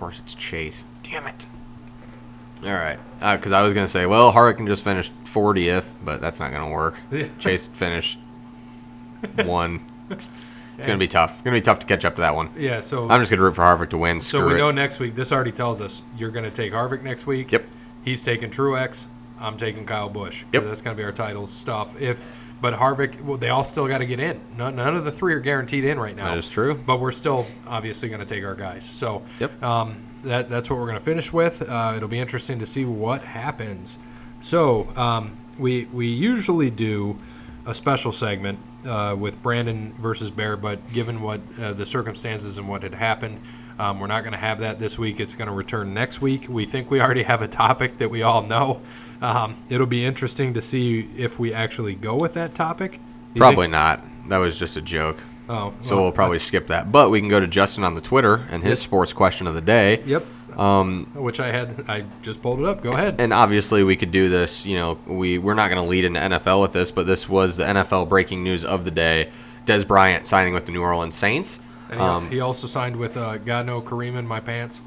Of 0.00 0.04
course, 0.04 0.18
it's 0.20 0.32
Chase. 0.32 0.82
Damn 1.02 1.26
it. 1.26 1.46
All 2.64 2.70
right, 2.70 2.98
because 3.36 3.52
uh, 3.52 3.58
I 3.58 3.62
was 3.62 3.74
gonna 3.74 3.86
say, 3.86 4.06
well, 4.06 4.32
Harvick 4.32 4.66
just 4.66 4.82
finished 4.82 5.12
40th, 5.26 5.98
but 6.02 6.22
that's 6.22 6.40
not 6.40 6.52
gonna 6.52 6.70
work. 6.70 6.94
Yeah. 7.10 7.28
Chase 7.38 7.66
finished 7.66 8.18
one. 9.44 9.84
It's 10.08 10.86
gonna 10.86 10.96
be 10.96 11.06
tough. 11.06 11.32
It's 11.32 11.42
gonna 11.42 11.54
be 11.58 11.60
tough 11.60 11.80
to 11.80 11.86
catch 11.86 12.06
up 12.06 12.14
to 12.14 12.22
that 12.22 12.34
one. 12.34 12.48
Yeah. 12.56 12.80
So 12.80 13.10
I'm 13.10 13.20
just 13.20 13.30
gonna 13.30 13.42
root 13.42 13.54
for 13.56 13.60
Harvick 13.60 13.90
to 13.90 13.98
win. 13.98 14.22
so 14.22 14.38
Screw 14.38 14.48
we 14.48 14.54
it. 14.54 14.58
know 14.58 14.70
next 14.70 15.00
week. 15.00 15.14
This 15.14 15.32
already 15.32 15.52
tells 15.52 15.82
us 15.82 16.02
you're 16.16 16.30
going 16.30 16.46
to 16.46 16.50
take 16.50 16.72
Harvick 16.72 17.02
next 17.02 17.26
week. 17.26 17.52
Yep. 17.52 17.66
He's 18.02 18.24
taking 18.24 18.48
Truex. 18.48 19.06
I'm 19.38 19.58
taking 19.58 19.84
Kyle 19.84 20.08
Busch. 20.08 20.44
Yep. 20.54 20.64
That's 20.64 20.80
going 20.80 20.96
to 20.96 20.98
be 20.98 21.04
our 21.04 21.12
titles 21.12 21.52
stuff. 21.52 22.00
If 22.00 22.49
but 22.60 22.74
Harvick, 22.74 23.20
well, 23.22 23.38
they 23.38 23.48
all 23.48 23.64
still 23.64 23.88
got 23.88 23.98
to 23.98 24.06
get 24.06 24.20
in. 24.20 24.40
None, 24.56 24.76
none 24.76 24.94
of 24.96 25.04
the 25.04 25.10
three 25.12 25.32
are 25.34 25.40
guaranteed 25.40 25.84
in 25.84 25.98
right 25.98 26.14
now. 26.14 26.26
That 26.26 26.38
is 26.38 26.48
true. 26.48 26.74
But 26.74 27.00
we're 27.00 27.10
still 27.10 27.46
obviously 27.66 28.08
going 28.08 28.20
to 28.20 28.26
take 28.26 28.44
our 28.44 28.54
guys. 28.54 28.88
So 28.88 29.22
Yep. 29.40 29.62
um, 29.62 30.02
that 30.22 30.50
that's 30.50 30.68
what 30.68 30.78
we're 30.78 30.86
going 30.86 30.98
to 30.98 31.04
finish 31.04 31.32
with. 31.32 31.62
Uh, 31.62 31.94
it'll 31.96 32.08
be 32.08 32.18
interesting 32.18 32.58
to 32.58 32.66
see 32.66 32.84
what 32.84 33.24
happens. 33.24 33.98
So 34.40 34.88
um, 34.96 35.36
we 35.58 35.86
we 35.86 36.06
usually 36.08 36.70
do 36.70 37.16
a 37.66 37.74
special 37.74 38.12
segment 38.12 38.58
uh, 38.86 39.14
with 39.18 39.40
Brandon 39.42 39.92
versus 39.98 40.30
Bear, 40.30 40.56
but 40.56 40.78
given 40.92 41.20
what 41.20 41.40
uh, 41.60 41.72
the 41.74 41.84
circumstances 41.86 42.58
and 42.58 42.66
what 42.68 42.82
had 42.82 42.94
happened, 42.94 43.40
um, 43.80 43.98
we're 44.00 44.06
not 44.06 44.22
going 44.22 44.32
to 44.32 44.38
have 44.38 44.60
that 44.60 44.78
this 44.78 44.98
week. 44.98 45.20
It's 45.20 45.34
going 45.34 45.48
to 45.48 45.54
return 45.54 45.94
next 45.94 46.20
week. 46.20 46.46
We 46.48 46.66
think 46.66 46.90
we 46.90 47.00
already 47.00 47.22
have 47.22 47.42
a 47.42 47.48
topic 47.48 47.98
that 47.98 48.10
we 48.10 48.22
all 48.22 48.42
know. 48.42 48.80
Um, 49.22 49.54
it'll 49.68 49.86
be 49.86 50.04
interesting 50.04 50.54
to 50.54 50.60
see 50.60 51.08
if 51.16 51.38
we 51.38 51.52
actually 51.52 51.94
go 51.94 52.16
with 52.16 52.34
that 52.34 52.54
topic. 52.54 52.92
You 52.94 52.98
think- 53.34 53.38
Probably 53.38 53.68
not. 53.68 54.02
That 54.28 54.38
was 54.38 54.58
just 54.58 54.76
a 54.76 54.80
joke. 54.82 55.18
Oh, 55.48 55.72
So 55.82 55.94
well, 55.96 56.04
we'll 56.04 56.12
probably 56.12 56.38
skip 56.38 56.68
that. 56.68 56.92
But 56.92 57.10
we 57.10 57.18
can 57.20 57.28
go 57.28 57.40
to 57.40 57.46
Justin 57.48 57.82
on 57.84 57.94
the 57.94 58.00
Twitter 58.00 58.46
and 58.50 58.62
his 58.62 58.78
sports 58.80 59.12
question 59.12 59.46
of 59.48 59.54
the 59.54 59.60
day. 59.60 60.00
Yep. 60.06 60.24
Um, 60.56 61.06
Which 61.14 61.40
I 61.40 61.50
had. 61.50 61.84
I 61.88 62.04
just 62.22 62.40
pulled 62.42 62.60
it 62.60 62.66
up. 62.66 62.82
Go 62.82 62.92
ahead. 62.92 63.16
and 63.20 63.32
obviously 63.32 63.82
we 63.82 63.96
could 63.96 64.10
do 64.12 64.28
this. 64.28 64.64
You 64.66 64.76
know, 64.76 64.98
we 65.06 65.38
we're 65.38 65.54
not 65.54 65.70
going 65.70 65.82
to 65.82 65.88
lead 65.88 66.04
into 66.04 66.20
NFL 66.20 66.60
with 66.60 66.72
this, 66.72 66.90
but 66.90 67.06
this 67.06 67.28
was 67.28 67.56
the 67.56 67.64
NFL 67.64 68.08
breaking 68.08 68.42
news 68.44 68.64
of 68.64 68.84
the 68.84 68.90
day: 68.90 69.30
Dez 69.66 69.86
Bryant 69.86 70.26
signing 70.26 70.52
with 70.54 70.66
the 70.66 70.72
New 70.72 70.82
Orleans 70.82 71.14
Saints. 71.16 71.60
And 71.90 72.00
he, 72.00 72.06
Um, 72.06 72.30
he 72.30 72.40
also 72.40 72.66
signed 72.66 72.96
with 72.96 73.16
uh, 73.16 73.36
God 73.38 73.66
No 73.66 73.82
Kareem 73.82 74.16
in 74.16 74.26
my 74.26 74.40
pants. 74.40 74.80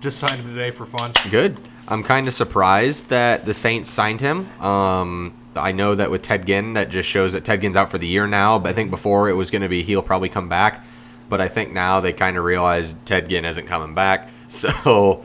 Just 0.00 0.18
signed 0.18 0.40
him 0.40 0.48
today 0.48 0.70
for 0.70 0.86
fun. 0.86 1.12
Good. 1.30 1.58
I'm 1.86 2.02
kind 2.02 2.26
of 2.26 2.34
surprised 2.34 3.08
that 3.10 3.44
the 3.44 3.52
Saints 3.52 3.90
signed 3.90 4.20
him. 4.20 4.48
Um, 4.62 5.34
I 5.56 5.72
know 5.72 5.94
that 5.94 6.10
with 6.10 6.22
Ted 6.22 6.46
Ginn, 6.46 6.72
that 6.74 6.88
just 6.88 7.08
shows 7.08 7.32
that 7.34 7.44
Ted 7.44 7.60
Ginn's 7.60 7.76
out 7.76 7.90
for 7.90 7.98
the 7.98 8.06
year 8.06 8.26
now. 8.26 8.58
But 8.58 8.70
I 8.70 8.72
think 8.72 8.90
before 8.90 9.28
it 9.28 9.34
was 9.34 9.50
going 9.50 9.62
to 9.62 9.68
be 9.68 9.82
he'll 9.82 10.02
probably 10.02 10.28
come 10.28 10.48
back. 10.48 10.84
But 11.28 11.40
I 11.40 11.48
think 11.48 11.72
now 11.72 12.00
they 12.00 12.12
kind 12.12 12.36
of 12.36 12.44
realize 12.44 12.94
Ted 13.04 13.28
Ginn 13.28 13.44
isn't 13.44 13.66
coming 13.66 13.94
back. 13.94 14.28
So 14.50 15.24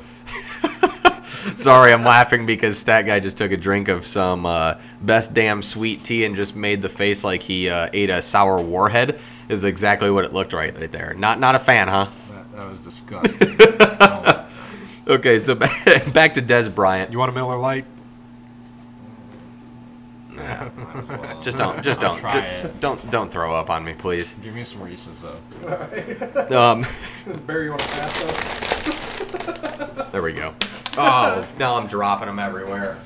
sorry, 1.56 1.94
I'm 1.94 2.04
laughing 2.04 2.46
because 2.46 2.78
Stat 2.78 3.06
Guy 3.06 3.20
just 3.20 3.38
took 3.38 3.52
a 3.52 3.58
drink 3.58 3.88
of 3.88 4.06
some 4.06 4.46
uh, 4.46 4.76
best 5.02 5.34
damn 5.34 5.62
sweet 5.62 6.04
tea 6.04 6.26
and 6.26 6.36
just 6.36 6.56
made 6.56 6.82
the 6.82 6.90
face 6.90 7.24
like 7.24 7.42
he 7.42 7.70
uh, 7.70 7.90
ate 7.94 8.10
a 8.10 8.22
sour 8.22 8.62
warhead. 8.62 9.20
Is 9.48 9.64
exactly 9.64 10.10
what 10.10 10.26
it 10.26 10.34
looked 10.34 10.54
right 10.54 10.76
right 10.76 10.92
there. 10.92 11.14
Not 11.14 11.40
not 11.40 11.54
a 11.56 11.60
fan, 11.60 11.88
huh? 11.88 12.08
That, 12.32 12.52
that 12.56 12.70
was 12.70 12.80
disgusting. 12.80 13.50
Oh, 13.80 14.42
Okay, 15.08 15.38
so 15.38 15.54
back 15.56 16.34
to 16.34 16.42
Dez 16.42 16.74
Bryant. 16.74 17.12
You 17.12 17.20
want 17.20 17.30
a 17.30 17.34
Miller 17.34 17.58
Lite? 17.58 17.86
might 20.36 20.72
as 20.96 21.08
well. 21.08 21.42
Just 21.42 21.58
don't, 21.58 21.84
just 21.84 22.00
don't, 22.00 22.18
try 22.18 22.42
ju- 22.42 22.68
it. 22.68 22.80
don't, 22.80 23.12
don't 23.12 23.32
throw 23.32 23.56
up 23.56 23.70
on 23.70 23.86
me, 23.86 23.94
please. 23.94 24.36
Give 24.44 24.56
me 24.56 24.64
some 24.64 24.82
Reese's 24.82 25.22
though. 25.22 26.58
Um, 26.58 26.86
Barry, 27.46 27.66
you 27.66 27.70
want 27.70 27.82
to 27.82 27.88
pass 27.88 28.24
those? 28.24 29.15
There 30.12 30.22
we 30.22 30.34
go. 30.34 30.54
Oh, 30.98 31.48
now 31.58 31.76
I'm 31.76 31.88
dropping 31.88 32.28
them 32.28 32.40
everywhere. 32.40 32.98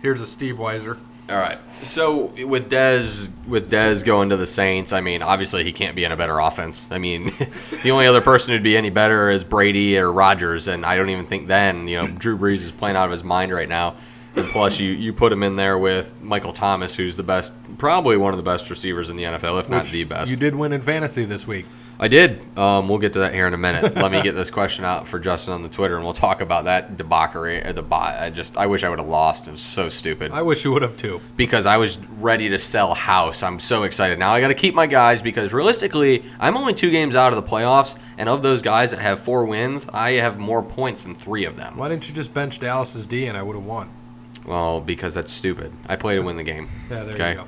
Here's 0.00 0.20
a 0.20 0.26
Steve 0.26 0.56
Weiser. 0.56 0.98
All 1.30 1.36
right. 1.36 1.58
So 1.82 2.32
with 2.46 2.70
Dez, 2.70 3.30
with 3.46 3.70
Dez 3.70 4.04
going 4.04 4.28
to 4.30 4.36
the 4.36 4.46
Saints, 4.46 4.92
I 4.92 5.00
mean, 5.00 5.22
obviously 5.22 5.64
he 5.64 5.72
can't 5.72 5.96
be 5.96 6.04
in 6.04 6.12
a 6.12 6.16
better 6.16 6.38
offense. 6.38 6.88
I 6.90 6.98
mean, 6.98 7.24
the 7.82 7.90
only 7.90 8.06
other 8.06 8.20
person 8.20 8.52
who'd 8.52 8.62
be 8.62 8.76
any 8.76 8.90
better 8.90 9.30
is 9.30 9.44
Brady 9.44 9.98
or 9.98 10.12
Rodgers, 10.12 10.68
and 10.68 10.84
I 10.84 10.96
don't 10.96 11.10
even 11.10 11.26
think 11.26 11.46
then. 11.46 11.88
You 11.88 12.02
know, 12.02 12.08
Drew 12.08 12.36
Brees 12.36 12.62
is 12.62 12.72
playing 12.72 12.96
out 12.96 13.06
of 13.06 13.10
his 13.10 13.24
mind 13.24 13.52
right 13.52 13.68
now. 13.68 13.96
And 14.36 14.44
plus, 14.46 14.80
you 14.80 14.90
you 14.90 15.12
put 15.12 15.32
him 15.32 15.42
in 15.42 15.56
there 15.56 15.78
with 15.78 16.20
Michael 16.20 16.52
Thomas, 16.52 16.94
who's 16.94 17.16
the 17.16 17.22
best, 17.22 17.52
probably 17.78 18.16
one 18.16 18.32
of 18.32 18.36
the 18.36 18.42
best 18.42 18.68
receivers 18.68 19.08
in 19.08 19.16
the 19.16 19.22
NFL, 19.22 19.60
if 19.60 19.68
not 19.68 19.82
which 19.82 19.92
the 19.92 20.04
best. 20.04 20.30
You 20.30 20.36
did 20.36 20.54
win 20.54 20.72
in 20.72 20.80
fantasy 20.80 21.24
this 21.24 21.46
week. 21.46 21.66
I 21.98 22.08
did. 22.08 22.40
Um, 22.58 22.88
we'll 22.88 22.98
get 22.98 23.12
to 23.12 23.20
that 23.20 23.34
here 23.34 23.46
in 23.46 23.54
a 23.54 23.58
minute. 23.58 23.94
Let 23.96 24.10
me 24.10 24.20
get 24.22 24.34
this 24.34 24.50
question 24.50 24.84
out 24.84 25.06
for 25.06 25.18
Justin 25.18 25.54
on 25.54 25.62
the 25.62 25.68
Twitter, 25.68 25.94
and 25.94 26.04
we'll 26.04 26.12
talk 26.12 26.40
about 26.40 26.64
that 26.64 26.96
debauchery. 26.96 27.64
Or 27.64 27.72
the. 27.72 27.84
I 27.94 28.30
just, 28.30 28.56
I 28.56 28.66
wish 28.66 28.82
I 28.82 28.88
would 28.88 28.98
have 28.98 29.08
lost. 29.08 29.46
It 29.46 29.52
was 29.52 29.60
so 29.60 29.88
stupid 29.88 30.32
I 30.32 30.42
wish 30.42 30.64
you 30.64 30.72
would 30.72 30.82
have 30.82 30.96
too. 30.96 31.20
because 31.36 31.66
I 31.66 31.76
was 31.76 31.98
ready 32.18 32.48
to 32.48 32.58
sell 32.58 32.94
house. 32.94 33.42
I'm 33.42 33.60
so 33.60 33.84
excited 33.84 34.18
now. 34.18 34.32
I 34.32 34.40
got 34.40 34.48
to 34.48 34.54
keep 34.54 34.74
my 34.74 34.86
guys 34.86 35.22
because 35.22 35.52
realistically, 35.52 36.24
I'm 36.40 36.56
only 36.56 36.74
two 36.74 36.90
games 36.90 37.14
out 37.14 37.32
of 37.32 37.42
the 37.42 37.48
playoffs, 37.48 37.96
and 38.18 38.28
of 38.28 38.42
those 38.42 38.62
guys 38.62 38.90
that 38.90 39.00
have 39.00 39.20
four 39.20 39.44
wins, 39.44 39.88
I 39.92 40.12
have 40.12 40.38
more 40.38 40.62
points 40.62 41.04
than 41.04 41.14
three 41.14 41.44
of 41.44 41.56
them. 41.56 41.76
Why 41.76 41.88
didn't 41.88 42.08
you 42.08 42.14
just 42.14 42.34
bench 42.34 42.58
Dallas's 42.58 43.06
D 43.06 43.26
and 43.26 43.38
I 43.38 43.42
would 43.42 43.54
have 43.54 43.64
won? 43.64 43.88
Well, 44.44 44.80
because 44.80 45.14
that's 45.14 45.32
stupid. 45.32 45.72
I 45.88 45.96
played 45.96 46.16
to 46.16 46.22
win 46.22 46.36
the 46.36 46.42
game. 46.42 46.68
Yeah, 46.90 47.04
there 47.04 47.14
okay. 47.14 47.30
you 47.30 47.36
go. 47.36 47.44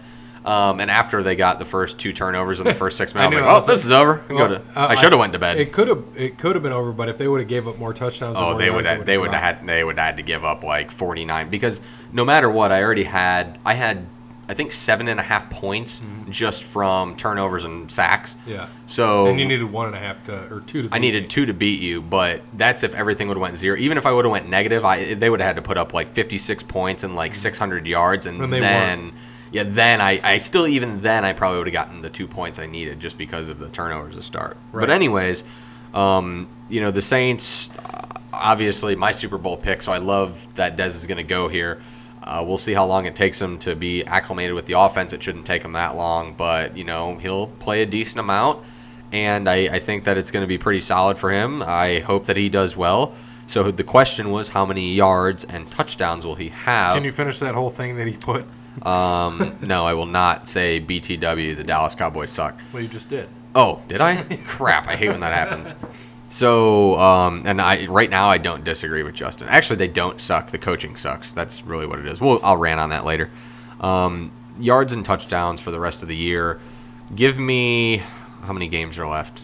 Um, 0.46 0.78
and 0.80 0.90
after 0.90 1.22
they 1.24 1.34
got 1.34 1.58
the 1.58 1.64
first 1.64 1.98
two 1.98 2.12
turnovers 2.12 2.60
in 2.60 2.66
the 2.66 2.74
first 2.74 2.96
six 2.96 3.14
minutes, 3.14 3.34
I 3.34 3.38
I 3.40 3.42
was 3.42 3.66
like, 3.66 3.68
"Oh, 3.68 3.72
this 3.74 3.84
is 3.84 3.90
over." 3.92 4.22
Go 4.28 4.36
Well, 4.36 4.48
to- 4.48 4.62
uh, 4.76 4.86
I 4.88 4.94
should 4.94 5.10
have 5.12 5.18
went 5.18 5.32
to 5.32 5.38
bed. 5.40 5.58
It 5.58 5.72
could 5.72 5.88
have 5.88 6.04
it 6.14 6.38
could 6.38 6.54
have 6.54 6.62
been 6.62 6.72
over, 6.72 6.92
but 6.92 7.08
if 7.08 7.18
they 7.18 7.26
would 7.28 7.40
have 7.40 7.48
gave 7.48 7.66
up 7.66 7.78
more 7.78 7.92
touchdowns, 7.92 8.36
Oh, 8.38 8.50
more 8.50 8.58
they 8.58 8.70
would 8.70 8.86
have, 8.86 9.04
they 9.04 9.18
would 9.18 9.32
have 9.34 9.42
had 9.58 9.66
they 9.66 9.82
would 9.82 9.98
have 9.98 10.06
had 10.06 10.16
to 10.18 10.22
give 10.22 10.44
up 10.44 10.62
like 10.62 10.90
49 10.92 11.50
because 11.50 11.80
no 12.12 12.24
matter 12.24 12.48
what, 12.48 12.70
I 12.70 12.82
already 12.82 13.02
had 13.04 13.58
I 13.66 13.74
had 13.74 14.06
I 14.48 14.54
think 14.54 14.72
seven 14.72 15.08
and 15.08 15.18
a 15.18 15.22
half 15.24 15.50
points 15.50 16.00
just 16.30 16.62
from 16.62 17.16
turnovers 17.16 17.64
and 17.64 17.90
sacks. 17.90 18.36
Yeah. 18.46 18.68
So 18.86 19.26
And 19.26 19.40
you 19.40 19.46
needed 19.46 19.64
one 19.64 19.86
and 19.86 19.96
a 19.96 19.98
half 19.98 20.24
to 20.26 20.54
or 20.54 20.60
two 20.60 20.82
to. 20.84 20.88
I 20.94 20.98
needed 21.00 21.24
me. 21.24 21.28
two 21.28 21.46
to 21.46 21.52
beat 21.52 21.80
you, 21.80 22.00
but 22.00 22.42
that's 22.52 22.84
if 22.84 22.94
everything 22.94 23.26
would 23.26 23.36
have 23.36 23.42
went 23.42 23.56
zero. 23.56 23.76
Even 23.76 23.98
if 23.98 24.06
I 24.06 24.12
would 24.12 24.24
have 24.24 24.30
went 24.30 24.48
negative, 24.48 24.84
I 24.84 25.14
they 25.14 25.28
would 25.28 25.40
have 25.40 25.48
had 25.48 25.56
to 25.56 25.62
put 25.62 25.76
up 25.76 25.92
like 25.92 26.12
56 26.14 26.62
points 26.62 27.02
and 27.02 27.16
like 27.16 27.34
600 27.34 27.84
yards, 27.88 28.26
and, 28.26 28.40
And 28.40 28.52
then 28.52 29.12
yeah, 29.52 29.64
then 29.64 30.00
I, 30.00 30.20
I 30.22 30.36
still 30.38 30.66
even 30.66 31.00
then 31.00 31.24
I 31.24 31.32
probably 31.32 31.58
would 31.58 31.66
have 31.68 31.74
gotten 31.74 32.02
the 32.02 32.10
two 32.10 32.26
points 32.26 32.58
I 32.58 32.66
needed 32.66 33.00
just 33.00 33.16
because 33.16 33.48
of 33.48 33.58
the 33.58 33.68
turnovers 33.68 34.16
to 34.16 34.22
start. 34.22 34.56
Right. 34.72 34.80
But 34.80 34.90
anyways, 34.90 35.44
um, 35.94 36.48
you 36.68 36.80
know 36.80 36.90
the 36.90 37.02
Saints, 37.02 37.70
uh, 37.70 38.06
obviously 38.32 38.96
my 38.96 39.10
Super 39.10 39.38
Bowl 39.38 39.56
pick, 39.56 39.82
so 39.82 39.92
I 39.92 39.98
love 39.98 40.46
that 40.56 40.76
Dez 40.76 40.88
is 40.88 41.06
going 41.06 41.18
to 41.18 41.24
go 41.24 41.48
here. 41.48 41.80
Uh, 42.22 42.44
we'll 42.46 42.58
see 42.58 42.72
how 42.72 42.84
long 42.84 43.06
it 43.06 43.14
takes 43.14 43.40
him 43.40 43.56
to 43.60 43.76
be 43.76 44.04
acclimated 44.04 44.52
with 44.52 44.66
the 44.66 44.72
offense. 44.72 45.12
It 45.12 45.22
shouldn't 45.22 45.46
take 45.46 45.62
him 45.62 45.72
that 45.72 45.94
long, 45.94 46.34
but 46.34 46.76
you 46.76 46.84
know 46.84 47.16
he'll 47.16 47.46
play 47.46 47.82
a 47.82 47.86
decent 47.86 48.18
amount, 48.18 48.64
and 49.12 49.48
I, 49.48 49.76
I 49.76 49.78
think 49.78 50.04
that 50.04 50.18
it's 50.18 50.32
going 50.32 50.42
to 50.42 50.48
be 50.48 50.58
pretty 50.58 50.80
solid 50.80 51.18
for 51.18 51.30
him. 51.30 51.62
I 51.62 52.00
hope 52.00 52.26
that 52.26 52.36
he 52.36 52.48
does 52.48 52.76
well. 52.76 53.14
So 53.46 53.70
the 53.70 53.84
question 53.84 54.32
was, 54.32 54.48
how 54.48 54.66
many 54.66 54.92
yards 54.92 55.44
and 55.44 55.70
touchdowns 55.70 56.26
will 56.26 56.34
he 56.34 56.48
have? 56.48 56.96
Can 56.96 57.04
you 57.04 57.12
finish 57.12 57.38
that 57.38 57.54
whole 57.54 57.70
thing 57.70 57.94
that 57.96 58.08
he 58.08 58.16
put? 58.16 58.44
Um, 58.82 59.58
no, 59.62 59.86
I 59.86 59.94
will 59.94 60.06
not 60.06 60.48
say 60.48 60.80
BTW. 60.80 61.56
The 61.56 61.64
Dallas 61.64 61.94
Cowboys 61.94 62.30
suck. 62.30 62.58
Well, 62.72 62.82
you 62.82 62.88
just 62.88 63.08
did. 63.08 63.28
Oh, 63.54 63.82
did 63.88 64.00
I? 64.00 64.22
Crap! 64.46 64.86
I 64.86 64.96
hate 64.96 65.08
when 65.08 65.20
that 65.20 65.32
happens. 65.32 65.74
So, 66.28 66.98
um, 66.98 67.42
and 67.46 67.60
I 67.60 67.86
right 67.86 68.10
now 68.10 68.28
I 68.28 68.38
don't 68.38 68.64
disagree 68.64 69.02
with 69.02 69.14
Justin. 69.14 69.48
Actually, 69.48 69.76
they 69.76 69.88
don't 69.88 70.20
suck. 70.20 70.50
The 70.50 70.58
coaching 70.58 70.96
sucks. 70.96 71.32
That's 71.32 71.64
really 71.64 71.86
what 71.86 71.98
it 71.98 72.06
is. 72.06 72.20
Well, 72.20 72.40
I'll 72.42 72.56
rant 72.56 72.80
on 72.80 72.90
that 72.90 73.04
later. 73.04 73.30
Um, 73.80 74.32
yards 74.58 74.92
and 74.92 75.04
touchdowns 75.04 75.60
for 75.60 75.70
the 75.70 75.80
rest 75.80 76.02
of 76.02 76.08
the 76.08 76.16
year. 76.16 76.60
Give 77.14 77.38
me 77.38 78.02
how 78.42 78.52
many 78.52 78.68
games 78.68 78.98
are 78.98 79.08
left? 79.08 79.42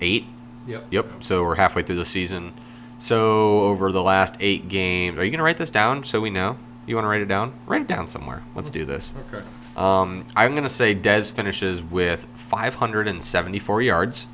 Eight. 0.00 0.26
Yep. 0.66 0.86
Yep. 0.90 1.22
So 1.22 1.44
we're 1.44 1.54
halfway 1.54 1.82
through 1.82 1.96
the 1.96 2.04
season. 2.04 2.52
So 2.98 3.60
over 3.60 3.92
the 3.92 4.02
last 4.02 4.36
eight 4.40 4.68
games, 4.68 5.18
are 5.18 5.24
you 5.24 5.30
gonna 5.30 5.42
write 5.42 5.58
this 5.58 5.70
down 5.70 6.04
so 6.04 6.20
we 6.20 6.30
know? 6.30 6.56
You 6.86 6.94
want 6.96 7.04
to 7.04 7.08
write 7.08 7.22
it 7.22 7.28
down? 7.28 7.52
Write 7.66 7.82
it 7.82 7.86
down 7.88 8.08
somewhere. 8.08 8.42
Let's 8.54 8.70
do 8.70 8.84
this. 8.84 9.12
Okay. 9.32 9.44
Um, 9.76 10.24
I'm 10.36 10.54
gonna 10.54 10.68
say 10.68 10.94
Dez 10.94 11.32
finishes 11.32 11.82
with 11.82 12.26
574 12.36 13.82
yards 13.82 14.26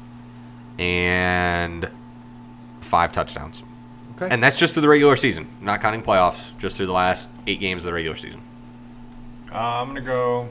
and 0.79 1.89
five 2.81 3.13
touchdowns, 3.13 3.63
Okay. 4.17 4.29
and 4.31 4.43
that's 4.43 4.59
just 4.59 4.75
through 4.75 4.83
the 4.83 4.89
regular 4.89 5.17
season, 5.17 5.49
not 5.61 5.81
counting 5.81 6.03
playoffs. 6.03 6.57
Just 6.59 6.77
through 6.77 6.87
the 6.87 6.93
last 6.93 7.31
eight 7.47 7.61
games 7.61 7.83
of 7.83 7.87
the 7.87 7.93
regular 7.93 8.17
season. 8.17 8.43
Uh, 9.53 9.57
I'm 9.59 9.89
gonna 9.89 10.01
go. 10.03 10.49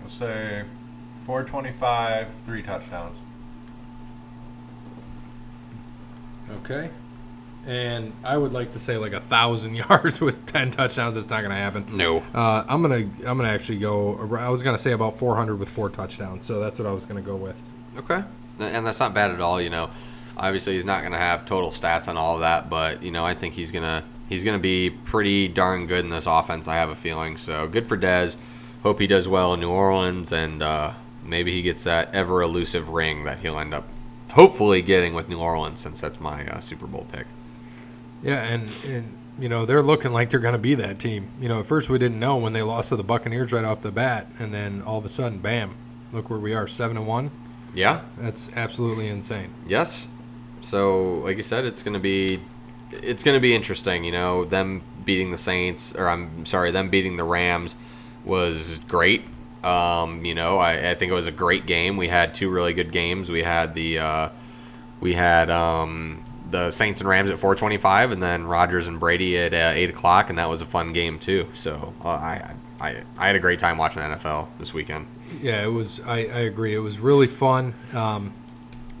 Let's 0.00 0.12
say 0.12 0.64
425, 1.24 2.30
three 2.32 2.62
touchdowns. 2.62 3.18
okay. 6.58 6.90
And 7.66 8.12
I 8.22 8.36
would 8.36 8.52
like 8.52 8.72
to 8.74 8.78
say 8.78 8.96
like 8.98 9.12
a 9.12 9.20
thousand 9.20 9.74
yards 9.88 10.20
with 10.20 10.44
ten 10.46 10.70
touchdowns. 10.70 11.16
It's 11.16 11.28
not 11.28 11.42
gonna 11.42 11.54
happen. 11.54 11.86
No. 11.96 12.18
Uh, 12.34 12.64
I'm 12.68 12.82
gonna 12.82 12.96
I'm 13.26 13.38
gonna 13.38 13.48
actually 13.48 13.78
go. 13.78 14.18
I 14.38 14.48
was 14.48 14.62
gonna 14.62 14.78
say 14.78 14.92
about 14.92 15.18
400 15.18 15.56
with 15.56 15.68
four 15.68 15.88
touchdowns. 15.90 16.44
So 16.44 16.60
that's 16.60 16.78
what 16.78 16.86
I 16.86 16.92
was 16.92 17.06
gonna 17.06 17.22
go 17.22 17.36
with. 17.36 17.60
Okay. 17.96 18.22
And 18.58 18.86
that's 18.86 19.00
not 19.00 19.14
bad 19.14 19.30
at 19.32 19.40
all. 19.40 19.60
You 19.60 19.70
know, 19.70 19.90
Obviously, 20.36 20.74
he's 20.74 20.84
not 20.84 21.00
going 21.00 21.12
to 21.12 21.18
have 21.18 21.44
total 21.46 21.70
stats 21.70 22.08
on 22.08 22.16
all 22.16 22.34
of 22.34 22.40
that, 22.40 22.68
but 22.68 23.02
you 23.02 23.10
know, 23.10 23.24
I 23.24 23.34
think 23.34 23.54
he's 23.54 23.70
gonna 23.70 24.02
he's 24.28 24.42
gonna 24.42 24.58
be 24.58 24.90
pretty 24.90 25.46
darn 25.48 25.86
good 25.86 26.04
in 26.04 26.08
this 26.08 26.26
offense. 26.26 26.66
I 26.66 26.74
have 26.74 26.90
a 26.90 26.96
feeling. 26.96 27.36
So 27.36 27.68
good 27.68 27.86
for 27.86 27.96
Dez. 27.96 28.36
Hope 28.82 28.98
he 28.98 29.06
does 29.06 29.28
well 29.28 29.54
in 29.54 29.60
New 29.60 29.70
Orleans, 29.70 30.32
and 30.32 30.62
uh, 30.62 30.92
maybe 31.22 31.52
he 31.52 31.62
gets 31.62 31.84
that 31.84 32.12
ever 32.14 32.42
elusive 32.42 32.88
ring 32.88 33.24
that 33.24 33.38
he'll 33.38 33.58
end 33.58 33.72
up 33.72 33.86
hopefully 34.30 34.82
getting 34.82 35.14
with 35.14 35.28
New 35.28 35.38
Orleans, 35.38 35.80
since 35.80 36.00
that's 36.00 36.20
my 36.20 36.46
uh, 36.48 36.60
Super 36.60 36.86
Bowl 36.86 37.06
pick. 37.12 37.26
Yeah, 38.24 38.42
and 38.42 38.74
and 38.86 39.16
you 39.38 39.48
know 39.48 39.66
they're 39.66 39.82
looking 39.82 40.12
like 40.12 40.30
they're 40.30 40.40
going 40.40 40.54
to 40.54 40.58
be 40.58 40.74
that 40.76 40.98
team. 40.98 41.28
You 41.40 41.48
know, 41.48 41.60
at 41.60 41.66
first 41.66 41.90
we 41.90 41.98
didn't 41.98 42.18
know 42.18 42.36
when 42.36 42.54
they 42.54 42.62
lost 42.62 42.88
to 42.88 42.96
the 42.96 43.04
Buccaneers 43.04 43.52
right 43.52 43.64
off 43.64 43.82
the 43.82 43.92
bat, 43.92 44.26
and 44.38 44.52
then 44.52 44.82
all 44.82 44.98
of 44.98 45.04
a 45.04 45.08
sudden, 45.08 45.38
bam! 45.38 45.76
Look 46.12 46.30
where 46.30 46.38
we 46.38 46.54
are, 46.54 46.66
seven 46.66 46.96
and 46.96 47.06
one. 47.06 47.30
Yeah. 47.74 48.02
That's 48.18 48.50
absolutely 48.54 49.08
insane. 49.08 49.50
Yes. 49.66 50.08
So, 50.62 51.18
like 51.18 51.36
you 51.36 51.42
said, 51.42 51.64
it's 51.64 51.82
going 51.82 51.94
to 51.94 52.00
be 52.00 52.40
it's 52.90 53.22
going 53.22 53.36
to 53.36 53.40
be 53.40 53.54
interesting. 53.54 54.04
You 54.04 54.12
know, 54.12 54.44
them 54.44 54.82
beating 55.04 55.30
the 55.30 55.38
Saints, 55.38 55.94
or 55.94 56.08
I'm 56.08 56.46
sorry, 56.46 56.70
them 56.70 56.88
beating 56.88 57.16
the 57.16 57.24
Rams 57.24 57.76
was 58.24 58.78
great. 58.88 59.24
Um, 59.62 60.24
you 60.24 60.34
know, 60.34 60.58
I, 60.58 60.90
I 60.90 60.94
think 60.94 61.10
it 61.10 61.14
was 61.14 61.26
a 61.26 61.32
great 61.32 61.66
game. 61.66 61.96
We 61.96 62.08
had 62.08 62.34
two 62.34 62.50
really 62.50 62.72
good 62.72 62.92
games. 62.92 63.30
We 63.30 63.42
had 63.42 63.74
the 63.74 63.98
uh, 63.98 64.28
we 65.00 65.14
had 65.14 65.50
um, 65.50 66.23
the 66.54 66.70
Saints 66.70 67.00
and 67.00 67.08
Rams 67.08 67.30
at 67.30 67.38
4:25, 67.38 68.12
and 68.12 68.22
then 68.22 68.46
Rodgers 68.46 68.86
and 68.86 69.00
Brady 69.00 69.36
at 69.36 69.52
uh, 69.52 69.72
eight 69.74 69.90
o'clock, 69.90 70.30
and 70.30 70.38
that 70.38 70.48
was 70.48 70.62
a 70.62 70.66
fun 70.66 70.92
game 70.92 71.18
too. 71.18 71.48
So 71.52 71.92
uh, 72.04 72.10
I, 72.10 72.54
I 72.80 73.02
I 73.18 73.26
had 73.26 73.34
a 73.34 73.40
great 73.40 73.58
time 73.58 73.76
watching 73.76 74.02
NFL 74.02 74.46
this 74.60 74.72
weekend. 74.72 75.08
Yeah, 75.42 75.64
it 75.64 75.72
was. 75.72 76.00
I, 76.06 76.18
I 76.18 76.40
agree. 76.42 76.72
It 76.72 76.78
was 76.78 77.00
really 77.00 77.26
fun 77.26 77.74
um, 77.92 78.32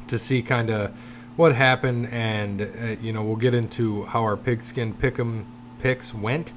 to 0.08 0.18
see 0.18 0.42
kind 0.42 0.68
of 0.68 0.98
what 1.36 1.54
happened, 1.54 2.08
and 2.10 2.62
uh, 2.62 3.00
you 3.00 3.12
know 3.12 3.22
we'll 3.22 3.36
get 3.36 3.54
into 3.54 4.02
how 4.06 4.24
our 4.24 4.36
pigskin 4.36 4.92
pick'em 4.92 5.44
picks 5.78 6.12
went. 6.12 6.52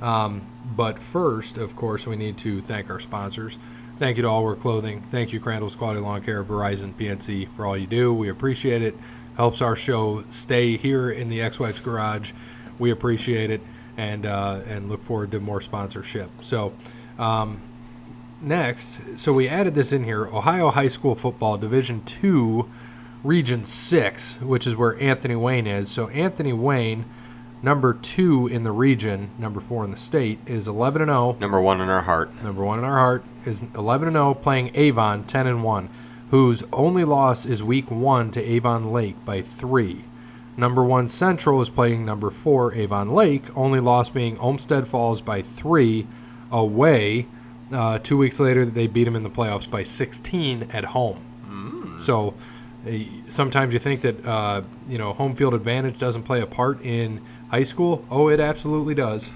Um, 0.00 0.46
but 0.76 1.00
first, 1.00 1.58
of 1.58 1.74
course, 1.74 2.06
we 2.06 2.14
need 2.14 2.38
to 2.38 2.62
thank 2.62 2.88
our 2.88 3.00
sponsors. 3.00 3.58
Thank 3.98 4.16
you 4.16 4.22
to 4.22 4.28
All 4.28 4.44
Wear 4.44 4.54
Clothing. 4.54 5.00
Thank 5.00 5.32
you, 5.32 5.40
Crandall's 5.40 5.74
Quality 5.74 6.00
Lawn 6.02 6.22
Care, 6.22 6.44
Verizon, 6.44 6.92
PNC, 6.92 7.48
for 7.48 7.66
all 7.66 7.76
you 7.76 7.88
do. 7.88 8.14
We 8.14 8.28
appreciate 8.28 8.82
it. 8.82 8.94
Helps 9.36 9.60
our 9.62 9.76
show 9.76 10.24
stay 10.28 10.76
here 10.76 11.10
in 11.10 11.28
the 11.28 11.42
ex-wife's 11.42 11.80
garage. 11.80 12.32
We 12.78 12.90
appreciate 12.90 13.50
it, 13.50 13.60
and 13.96 14.26
uh, 14.26 14.60
and 14.66 14.88
look 14.88 15.02
forward 15.02 15.30
to 15.32 15.40
more 15.40 15.60
sponsorship. 15.60 16.30
So. 16.42 16.72
Um, 17.18 17.62
next, 18.40 19.18
so 19.18 19.32
we 19.32 19.48
added 19.48 19.74
this 19.74 19.92
in 19.92 20.04
here 20.04 20.26
Ohio 20.26 20.70
High 20.70 20.88
School 20.88 21.14
Football 21.14 21.58
Division 21.58 22.02
2, 22.04 22.68
Region 23.24 23.64
6, 23.64 24.40
which 24.40 24.66
is 24.66 24.76
where 24.76 25.00
Anthony 25.00 25.36
Wayne 25.36 25.66
is. 25.66 25.90
So 25.90 26.08
Anthony 26.08 26.52
Wayne, 26.52 27.04
number 27.62 27.94
2 27.94 28.48
in 28.48 28.62
the 28.62 28.72
region, 28.72 29.30
number 29.38 29.60
4 29.60 29.84
in 29.84 29.90
the 29.90 29.96
state, 29.96 30.38
is 30.46 30.68
11 30.68 31.02
and 31.02 31.10
0. 31.10 31.36
Number 31.40 31.60
one 31.60 31.80
in 31.80 31.88
our 31.88 32.02
heart. 32.02 32.42
Number 32.42 32.64
1 32.64 32.78
in 32.78 32.84
our 32.84 32.98
heart 32.98 33.24
is 33.44 33.62
11 33.74 34.08
and 34.08 34.14
0 34.14 34.34
playing 34.34 34.70
Avon 34.74 35.24
10 35.24 35.46
and 35.46 35.64
1, 35.64 35.88
whose 36.30 36.64
only 36.72 37.04
loss 37.04 37.46
is 37.46 37.62
week 37.62 37.90
1 37.90 38.30
to 38.32 38.42
Avon 38.42 38.92
Lake 38.92 39.22
by 39.24 39.42
3. 39.42 40.04
Number 40.56 40.82
1 40.82 41.08
Central 41.08 41.60
is 41.60 41.68
playing 41.68 42.04
number 42.04 42.30
4 42.30 42.74
Avon 42.74 43.10
Lake, 43.12 43.44
only 43.56 43.78
loss 43.80 44.08
being 44.10 44.38
Olmsted 44.38 44.88
Falls 44.88 45.20
by 45.20 45.42
3 45.42 46.06
away. 46.50 47.26
Uh, 47.72 47.98
two 47.98 48.16
weeks 48.16 48.40
later, 48.40 48.64
they 48.64 48.86
beat 48.86 49.04
them 49.04 49.16
in 49.16 49.22
the 49.22 49.30
playoffs 49.30 49.70
by 49.70 49.82
16 49.82 50.70
at 50.72 50.84
home. 50.84 51.22
So 51.98 52.34
uh, 52.86 52.90
sometimes 53.28 53.72
you 53.72 53.80
think 53.80 54.02
that 54.02 54.24
uh, 54.26 54.62
you 54.88 54.98
know 54.98 55.14
home 55.14 55.34
field 55.34 55.54
advantage 55.54 55.98
doesn't 55.98 56.24
play 56.24 56.42
a 56.42 56.46
part 56.46 56.82
in 56.82 57.22
high 57.50 57.62
school. 57.62 58.04
Oh, 58.10 58.28
it 58.28 58.38
absolutely 58.38 58.94
does. 58.94 59.30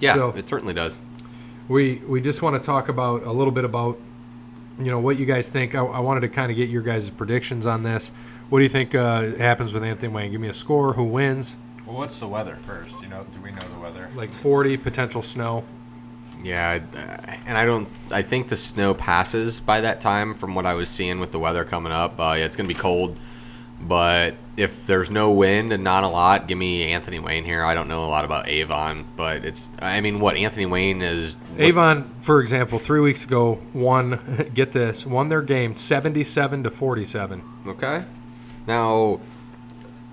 Yeah, 0.00 0.14
So- 0.14 0.30
it 0.36 0.48
certainly 0.48 0.72
does. 0.74 0.98
We 1.68 1.96
we 2.08 2.22
just 2.22 2.40
want 2.40 2.54
to 2.56 2.60
talk 2.66 2.88
about 2.88 3.24
a 3.24 3.32
little 3.32 3.52
bit 3.52 3.64
about 3.66 3.98
you 4.78 4.90
know 4.90 5.00
what 5.00 5.18
you 5.18 5.26
guys 5.26 5.50
think. 5.50 5.74
I, 5.74 5.80
I 5.80 6.00
wanted 6.00 6.20
to 6.20 6.28
kind 6.28 6.50
of 6.50 6.56
get 6.56 6.68
your 6.68 6.82
guys' 6.82 7.10
predictions 7.10 7.66
on 7.66 7.82
this. 7.82 8.10
What 8.48 8.60
do 8.60 8.62
you 8.62 8.68
think 8.68 8.94
uh, 8.94 9.36
happens 9.36 9.74
with 9.74 9.82
Anthony 9.82 10.12
Wayne? 10.12 10.30
Give 10.30 10.40
me 10.40 10.48
a 10.48 10.54
score. 10.54 10.92
Who 10.92 11.04
wins? 11.04 11.56
Well, 11.86 11.96
what's 11.96 12.18
the 12.18 12.28
weather 12.28 12.54
first? 12.54 13.02
You 13.02 13.08
know, 13.08 13.26
do 13.32 13.40
we 13.40 13.50
know 13.50 13.62
the 13.74 13.80
weather? 13.80 14.08
Like 14.14 14.30
40 14.30 14.76
potential 14.78 15.22
snow. 15.22 15.64
Yeah, 16.42 16.80
and 17.46 17.58
I 17.58 17.64
don't. 17.64 17.88
I 18.12 18.22
think 18.22 18.48
the 18.48 18.56
snow 18.56 18.94
passes 18.94 19.58
by 19.60 19.80
that 19.80 20.00
time, 20.00 20.34
from 20.34 20.54
what 20.54 20.66
I 20.66 20.74
was 20.74 20.88
seeing 20.88 21.18
with 21.18 21.32
the 21.32 21.38
weather 21.38 21.64
coming 21.64 21.92
up. 21.92 22.18
Uh, 22.20 22.34
yeah, 22.38 22.44
it's 22.44 22.56
gonna 22.56 22.68
be 22.68 22.74
cold, 22.74 23.16
but 23.80 24.34
if 24.56 24.86
there's 24.86 25.10
no 25.10 25.30
wind 25.30 25.72
and 25.72 25.84
not 25.84 26.02
a 26.04 26.08
lot, 26.08 26.48
give 26.48 26.58
me 26.58 26.92
Anthony 26.92 27.20
Wayne 27.20 27.44
here. 27.44 27.62
I 27.62 27.74
don't 27.74 27.86
know 27.88 28.04
a 28.04 28.06
lot 28.06 28.24
about 28.24 28.48
Avon, 28.48 29.04
but 29.16 29.44
it's. 29.44 29.70
I 29.80 30.00
mean, 30.00 30.20
what 30.20 30.36
Anthony 30.36 30.66
Wayne 30.66 31.00
is. 31.00 31.36
Avon, 31.58 32.10
for 32.20 32.40
example, 32.40 32.78
three 32.78 33.00
weeks 33.00 33.24
ago 33.24 33.60
won. 33.72 34.50
Get 34.54 34.72
this, 34.72 35.06
won 35.06 35.28
their 35.28 35.42
game 35.42 35.74
77 35.74 36.64
to 36.64 36.70
47. 36.70 37.42
Okay. 37.68 38.04
Now, 38.66 39.20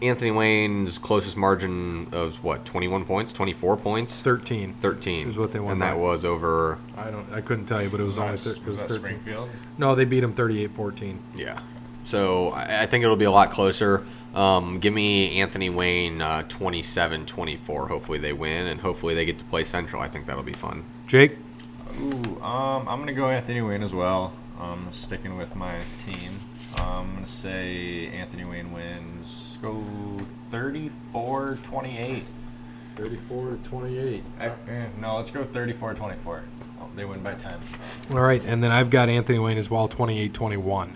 Anthony 0.01 0.31
Wayne's 0.31 0.97
closest 0.97 1.35
margin 1.35 2.07
of 2.11 2.43
what? 2.43 2.65
21 2.65 3.05
points, 3.05 3.33
24 3.33 3.77
points, 3.77 4.19
13. 4.19 4.75
13 4.79 5.27
Is 5.27 5.37
what 5.37 5.51
they 5.51 5.59
won 5.59 5.71
and 5.71 5.79
by. 5.79 5.87
that 5.87 5.97
was 5.97 6.23
over. 6.23 6.77
I 6.95 7.09
don't. 7.09 7.31
I 7.33 7.41
couldn't 7.41 7.65
tell 7.65 7.81
you, 7.81 7.89
but 7.89 7.99
it 7.99 8.03
was 8.03 8.19
only. 8.19 8.37
Thir- 8.37 8.51
it 8.51 8.65
was 8.65 8.77
that 8.77 8.89
13. 8.89 9.03
Springfield? 9.05 9.49
No, 9.77 9.95
they 9.95 10.05
beat 10.05 10.19
them 10.19 10.33
38-14. 10.35 11.17
Yeah. 11.35 11.59
So 12.05 12.49
I, 12.49 12.83
I 12.83 12.85
think 12.85 13.03
it'll 13.03 13.15
be 13.15 13.25
a 13.25 13.31
lot 13.31 13.51
closer. 13.51 14.05
Um, 14.33 14.79
give 14.79 14.93
me 14.93 15.39
Anthony 15.39 15.69
Wayne 15.69 16.21
uh, 16.21 16.43
27-24. 16.43 17.87
Hopefully 17.87 18.19
they 18.19 18.33
win, 18.33 18.67
and 18.67 18.79
hopefully 18.79 19.15
they 19.15 19.25
get 19.25 19.39
to 19.39 19.45
play 19.45 19.63
Central. 19.63 20.01
I 20.01 20.07
think 20.07 20.25
that'll 20.25 20.43
be 20.43 20.53
fun. 20.53 20.83
Jake, 21.07 21.37
Ooh, 22.01 22.41
um, 22.41 22.87
I'm 22.89 22.99
gonna 22.99 23.13
go 23.13 23.29
Anthony 23.29 23.61
Wayne 23.61 23.83
as 23.83 23.93
well. 23.93 24.33
Um, 24.59 24.87
sticking 24.91 25.37
with 25.37 25.55
my 25.55 25.79
team. 26.05 26.39
Um, 26.77 26.85
I'm 26.85 27.13
gonna 27.15 27.27
say 27.27 28.07
Anthony 28.07 28.43
Wayne 28.45 28.71
wins. 28.73 29.57
Go 29.61 29.81
34-28. 30.51 32.23
34 32.97 33.49
to 33.49 33.57
28. 33.57 34.23
Eh, 34.39 34.49
eh, 34.67 34.85
no, 34.99 35.15
let's 35.15 35.31
go 35.31 35.43
34-24. 35.43 36.41
Oh, 36.81 36.89
they 36.95 37.05
win 37.05 37.21
by 37.23 37.33
10. 37.33 37.53
All 38.11 38.19
right, 38.19 38.43
and 38.45 38.63
then 38.63 38.71
I've 38.71 38.89
got 38.89 39.09
Anthony 39.09 39.39
Wayne 39.39 39.57
as 39.57 39.69
well, 39.69 39.87
28-21. 39.87 40.95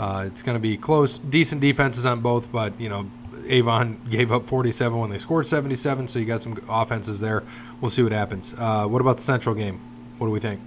Uh, 0.00 0.24
it's 0.24 0.40
going 0.40 0.56
to 0.56 0.60
be 0.60 0.78
close, 0.78 1.18
decent 1.18 1.60
defenses 1.60 2.06
on 2.06 2.20
both, 2.20 2.50
but 2.50 2.80
you 2.80 2.88
know, 2.88 3.10
Avon 3.46 4.00
gave 4.10 4.32
up 4.32 4.46
47 4.46 4.98
when 4.98 5.10
they 5.10 5.18
scored 5.18 5.46
77, 5.46 6.08
so 6.08 6.18
you 6.18 6.24
got 6.24 6.42
some 6.42 6.56
offenses 6.70 7.20
there. 7.20 7.42
We'll 7.82 7.90
see 7.90 8.02
what 8.02 8.12
happens. 8.12 8.54
Uh, 8.56 8.86
what 8.86 9.02
about 9.02 9.16
the 9.18 9.22
Central 9.22 9.54
game? 9.54 9.78
What 10.16 10.28
do 10.28 10.30
we 10.30 10.40
think? 10.40 10.60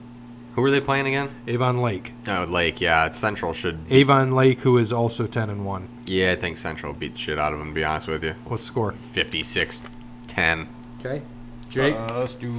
Who 0.54 0.64
are 0.64 0.70
they 0.70 0.82
playing 0.82 1.08
again? 1.08 1.30
Avon 1.48 1.82
Lake. 1.82 2.14
Oh, 2.28 2.44
Lake. 2.48 2.80
Yeah, 2.80 3.10
Central 3.10 3.54
should. 3.54 3.80
Avon 3.90 4.36
Lake, 4.36 4.60
who 4.60 4.78
is 4.78 4.94
also 4.94 5.26
10 5.26 5.50
and 5.50 5.66
1. 5.66 5.88
Yeah, 6.06 6.34
I 6.34 6.36
think 6.36 6.58
Central 6.58 6.94
beat 6.94 7.18
shit 7.18 7.40
out 7.40 7.54
of 7.54 7.60
them. 7.60 7.70
To 7.70 7.74
be 7.74 7.84
honest 7.84 8.08
with 8.08 8.24
you, 8.24 8.36
What's 8.46 8.64
score? 8.64 8.92
56-10. 9.16 10.68
Okay. 11.00 11.24
Jake. 11.72 11.96
Uh, 11.96 12.20
let's 12.20 12.36
do 12.36 12.54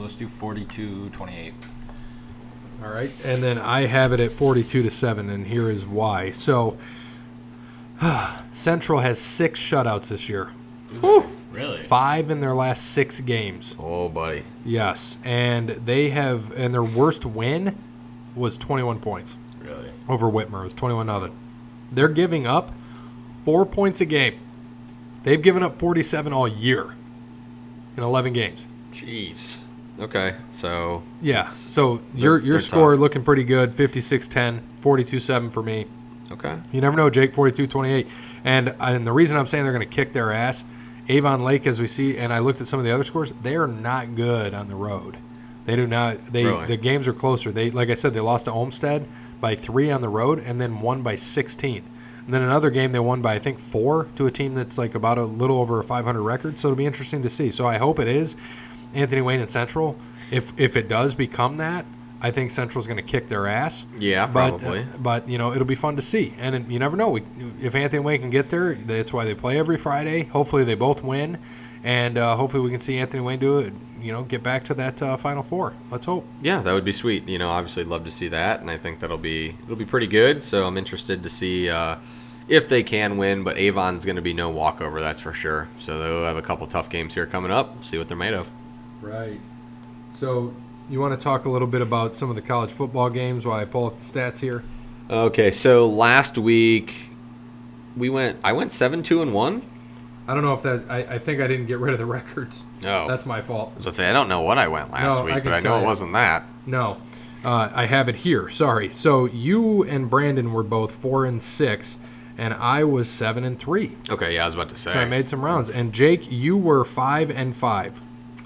let's 0.00 0.14
do 0.14 0.28
42-28. 0.28 1.52
All 2.84 2.90
right, 2.90 3.10
and 3.24 3.42
then 3.42 3.58
I 3.58 3.86
have 3.86 4.12
it 4.12 4.20
at 4.20 4.30
42 4.32 4.82
to 4.82 4.90
7, 4.90 5.30
and 5.30 5.46
here 5.46 5.70
is 5.70 5.86
why. 5.86 6.30
So, 6.32 6.76
Central 8.52 9.00
has 9.00 9.18
six 9.18 9.58
shutouts 9.58 10.08
this 10.08 10.28
year, 10.28 10.50
Really? 11.50 11.78
five 11.78 12.30
in 12.30 12.40
their 12.40 12.54
last 12.54 12.92
six 12.92 13.20
games. 13.20 13.74
Oh, 13.78 14.08
buddy. 14.10 14.42
Yes, 14.66 15.16
and 15.24 15.70
they 15.70 16.10
have, 16.10 16.52
and 16.52 16.74
their 16.74 16.82
worst 16.82 17.24
win 17.24 17.78
was 18.34 18.58
21 18.58 18.98
points 19.00 19.38
Really? 19.62 19.88
over 20.08 20.26
Whitmer. 20.30 20.60
It 20.60 20.64
was 20.64 20.72
21 20.74 21.06
nothing. 21.06 21.32
They're 21.90 22.08
giving 22.08 22.46
up 22.46 22.72
four 23.44 23.64
points 23.64 24.00
a 24.02 24.04
game. 24.04 24.34
They've 25.22 25.40
given 25.40 25.62
up 25.62 25.78
47 25.78 26.32
all 26.34 26.46
year 26.48 26.94
in 27.96 28.02
11 28.02 28.32
games. 28.34 28.66
Jeez. 28.92 29.58
Okay, 30.00 30.34
so 30.50 31.02
Yeah, 31.22 31.46
so 31.46 32.00
your 32.14 32.38
your 32.40 32.58
score 32.58 32.92
tough. 32.92 33.00
looking 33.00 33.22
pretty 33.22 33.44
good 33.44 33.74
56 33.74 34.26
10, 34.26 34.60
42 34.80 35.18
7 35.20 35.50
for 35.50 35.62
me. 35.62 35.86
okay. 36.32 36.58
You 36.72 36.80
never 36.80 36.96
know, 36.96 37.08
Jake, 37.10 37.32
42 37.34 37.66
28. 37.68 38.08
And, 38.44 38.74
and 38.80 39.06
the 39.06 39.12
reason 39.12 39.36
I'm 39.38 39.46
saying 39.46 39.64
they're 39.64 39.72
going 39.72 39.88
to 39.88 39.94
kick 39.94 40.12
their 40.12 40.32
ass, 40.32 40.64
Avon 41.08 41.44
Lake, 41.44 41.66
as 41.66 41.80
we 41.80 41.86
see, 41.86 42.16
and 42.18 42.32
I 42.32 42.40
looked 42.40 42.60
at 42.60 42.66
some 42.66 42.78
of 42.80 42.84
the 42.84 42.90
other 42.92 43.04
scores, 43.04 43.32
they 43.42 43.54
are 43.56 43.68
not 43.68 44.14
good 44.16 44.52
on 44.52 44.68
the 44.68 44.74
road. 44.74 45.16
They 45.64 45.76
do 45.76 45.86
not. 45.86 46.26
They 46.32 46.44
Really? 46.44 46.66
the 46.66 46.76
games 46.76 47.06
are 47.08 47.12
closer. 47.14 47.52
They 47.52 47.70
like 47.70 47.88
I 47.88 47.94
said, 47.94 48.14
they 48.14 48.20
lost 48.20 48.46
to 48.46 48.52
Olmsted 48.52 49.06
by 49.40 49.54
three 49.54 49.90
on 49.90 50.00
the 50.00 50.08
road, 50.08 50.40
and 50.44 50.60
then 50.60 50.80
won 50.80 51.02
by 51.02 51.14
16. 51.14 51.82
And 52.24 52.32
then 52.34 52.42
another 52.42 52.70
game 52.70 52.92
they 52.92 52.98
won 52.98 53.22
by 53.22 53.34
I 53.34 53.38
think 53.38 53.58
four 53.58 54.08
to 54.16 54.26
a 54.26 54.30
team 54.30 54.54
that's 54.54 54.76
like 54.76 54.94
about 54.94 55.18
a 55.18 55.24
little 55.24 55.58
over 55.58 55.78
a 55.78 55.84
500 55.84 56.20
record. 56.20 56.58
So 56.58 56.68
it'll 56.68 56.76
be 56.76 56.86
interesting 56.86 57.22
to 57.22 57.30
see. 57.30 57.50
So 57.50 57.66
I 57.66 57.78
hope 57.78 57.98
it 57.98 58.08
is 58.08 58.36
Anthony 58.94 59.20
Wayne 59.22 59.40
and 59.40 59.50
Central. 59.50 59.96
If 60.30 60.52
if 60.58 60.76
it 60.76 60.88
does 60.88 61.14
become 61.14 61.58
that, 61.58 61.84
I 62.20 62.30
think 62.30 62.50
Central's 62.50 62.86
going 62.86 62.96
to 62.96 63.02
kick 63.02 63.26
their 63.28 63.46
ass. 63.46 63.86
Yeah, 63.98 64.26
But, 64.26 64.58
probably. 64.58 64.80
uh, 64.80 64.84
but 64.98 65.28
you 65.28 65.36
know, 65.38 65.52
it'll 65.52 65.66
be 65.66 65.74
fun 65.74 65.96
to 65.96 66.02
see, 66.02 66.34
and 66.38 66.54
it- 66.54 66.66
you 66.68 66.78
never 66.78 66.96
know. 66.96 67.10
We, 67.10 67.22
if 67.60 67.74
Anthony 67.74 68.00
Wayne 68.02 68.20
can 68.20 68.30
get 68.30 68.48
there, 68.50 68.74
that's 68.74 69.12
why 69.12 69.24
they 69.24 69.34
play 69.34 69.58
every 69.58 69.76
Friday. 69.76 70.24
Hopefully, 70.24 70.64
they 70.64 70.74
both 70.74 71.04
win, 71.04 71.38
and 71.82 72.16
uh, 72.16 72.36
hopefully, 72.36 72.62
we 72.62 72.70
can 72.70 72.80
see 72.80 72.96
Anthony 72.96 73.22
Wayne 73.22 73.38
do 73.38 73.58
it. 73.58 73.72
You 74.00 74.12
know, 74.12 74.22
get 74.22 74.42
back 74.42 74.64
to 74.64 74.74
that 74.74 75.00
uh, 75.02 75.16
Final 75.16 75.42
Four. 75.42 75.74
Let's 75.90 76.04
hope. 76.06 76.26
Yeah, 76.42 76.60
that 76.60 76.72
would 76.72 76.84
be 76.84 76.92
sweet. 76.92 77.26
You 77.28 77.38
know, 77.38 77.48
obviously, 77.50 77.84
love 77.84 78.04
to 78.04 78.10
see 78.10 78.28
that, 78.28 78.60
and 78.60 78.70
I 78.70 78.76
think 78.78 79.00
that'll 79.00 79.18
be 79.18 79.54
it'll 79.64 79.76
be 79.76 79.84
pretty 79.86 80.06
good. 80.06 80.42
So 80.42 80.66
I'm 80.66 80.76
interested 80.78 81.22
to 81.22 81.28
see 81.30 81.68
uh, 81.70 81.96
if 82.48 82.68
they 82.68 82.82
can 82.82 83.16
win. 83.18 83.44
But 83.44 83.56
Avon's 83.58 84.04
going 84.04 84.16
to 84.16 84.22
be 84.22 84.32
no 84.34 84.50
walkover, 84.50 85.00
that's 85.00 85.20
for 85.20 85.32
sure. 85.34 85.68
So 85.78 85.98
they'll 85.98 86.24
have 86.24 86.36
a 86.36 86.42
couple 86.42 86.66
tough 86.66 86.88
games 86.90 87.14
here 87.14 87.24
coming 87.26 87.50
up. 87.50 87.82
See 87.84 87.96
what 87.98 88.08
they're 88.08 88.16
made 88.16 88.34
of. 88.34 88.50
Right. 89.04 89.40
So, 90.12 90.54
you 90.88 91.00
want 91.00 91.18
to 91.18 91.22
talk 91.22 91.44
a 91.44 91.50
little 91.50 91.66
bit 91.68 91.80
about 91.82 92.14
some 92.14 92.28
of 92.30 92.36
the 92.36 92.42
college 92.42 92.70
football 92.70 93.10
games 93.10 93.46
while 93.46 93.58
I 93.58 93.64
pull 93.64 93.86
up 93.86 93.96
the 93.96 94.02
stats 94.02 94.38
here? 94.38 94.62
Okay, 95.10 95.50
so 95.50 95.88
last 95.88 96.38
week 96.38 96.94
we 97.96 98.08
went. 98.10 98.38
I 98.44 98.52
went 98.52 98.72
seven 98.72 99.02
two 99.02 99.22
and 99.22 99.32
one. 99.34 99.62
I 100.26 100.32
don't 100.34 100.42
know 100.42 100.54
if 100.54 100.62
that. 100.62 100.84
I, 100.88 101.14
I 101.14 101.18
think 101.18 101.40
I 101.40 101.46
didn't 101.46 101.66
get 101.66 101.78
rid 101.78 101.92
of 101.92 101.98
the 101.98 102.06
records. 102.18 102.64
No, 102.82 103.06
That's 103.08 103.26
my 103.26 103.40
fault. 103.42 103.72
I 103.86 103.90
say 103.90 104.08
I 104.08 104.12
don't 104.12 104.28
know 104.28 104.40
what 104.42 104.56
I 104.58 104.68
went 104.68 104.90
last 104.90 105.18
No, 105.18 105.24
week, 105.24 105.34
can 105.34 105.44
but 105.44 105.52
I 105.52 105.60
know 105.60 105.76
it 105.76 105.80
you. 105.80 105.86
wasn't 105.86 106.12
that. 106.12 106.44
No, 106.66 106.98
uh, 107.44 107.70
I 107.74 107.84
have 107.86 108.08
it 108.08 108.16
here. 108.16 108.48
Sorry. 108.48 108.88
So 108.90 109.26
you 109.26 109.84
and 109.84 110.08
Brandon 110.08 110.52
were 110.52 110.62
both 110.62 110.92
four 110.96 111.26
and 111.26 111.42
six, 111.42 111.98
and 112.38 112.54
I 112.54 112.84
was 112.84 113.08
seven 113.10 113.44
and 113.44 113.58
three. 113.58 113.96
Okay, 114.08 114.34
yeah, 114.36 114.42
I 114.42 114.44
was 114.46 114.54
about 114.54 114.70
to 114.70 114.76
say. 114.76 114.90
So 114.92 115.00
I 115.00 115.04
made 115.04 115.28
some 115.28 115.44
rounds. 115.44 115.68
And 115.68 115.92
Jake, 115.92 116.30
you 116.32 116.56
were 116.56 116.84
five 116.86 117.30
and 117.30 117.54
five. 117.54 118.00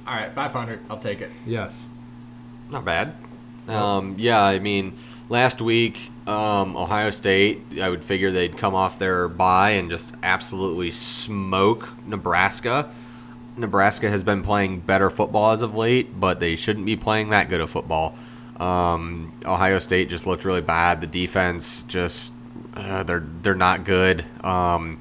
All 0.08 0.14
right, 0.14 0.32
500. 0.32 0.80
I'll 0.88 0.98
take 0.98 1.20
it. 1.20 1.30
Yes. 1.44 1.84
Not 2.70 2.82
bad. 2.86 3.14
Um, 3.68 4.14
yeah, 4.16 4.42
I 4.42 4.58
mean, 4.58 4.96
last 5.28 5.60
week, 5.60 6.10
um, 6.26 6.78
Ohio 6.78 7.10
State, 7.10 7.60
I 7.78 7.90
would 7.90 8.02
figure 8.02 8.32
they'd 8.32 8.56
come 8.56 8.74
off 8.74 8.98
their 8.98 9.28
bye 9.28 9.70
and 9.72 9.90
just 9.90 10.14
absolutely 10.22 10.90
smoke 10.90 11.90
Nebraska. 12.06 12.90
Nebraska 13.58 14.08
has 14.08 14.22
been 14.22 14.40
playing 14.40 14.80
better 14.80 15.10
football 15.10 15.50
as 15.50 15.60
of 15.60 15.74
late, 15.74 16.18
but 16.18 16.40
they 16.40 16.56
shouldn't 16.56 16.86
be 16.86 16.96
playing 16.96 17.28
that 17.30 17.50
good 17.50 17.60
of 17.60 17.68
football. 17.68 18.16
Um, 18.58 19.30
Ohio 19.44 19.78
State 19.78 20.08
just 20.08 20.26
looked 20.26 20.46
really 20.46 20.62
bad. 20.62 21.02
The 21.02 21.06
defense 21.06 21.82
just 21.82 22.32
uh, 22.72 23.02
they're 23.02 23.26
they're 23.42 23.54
not 23.54 23.84
good. 23.84 24.24
Um, 24.42 25.00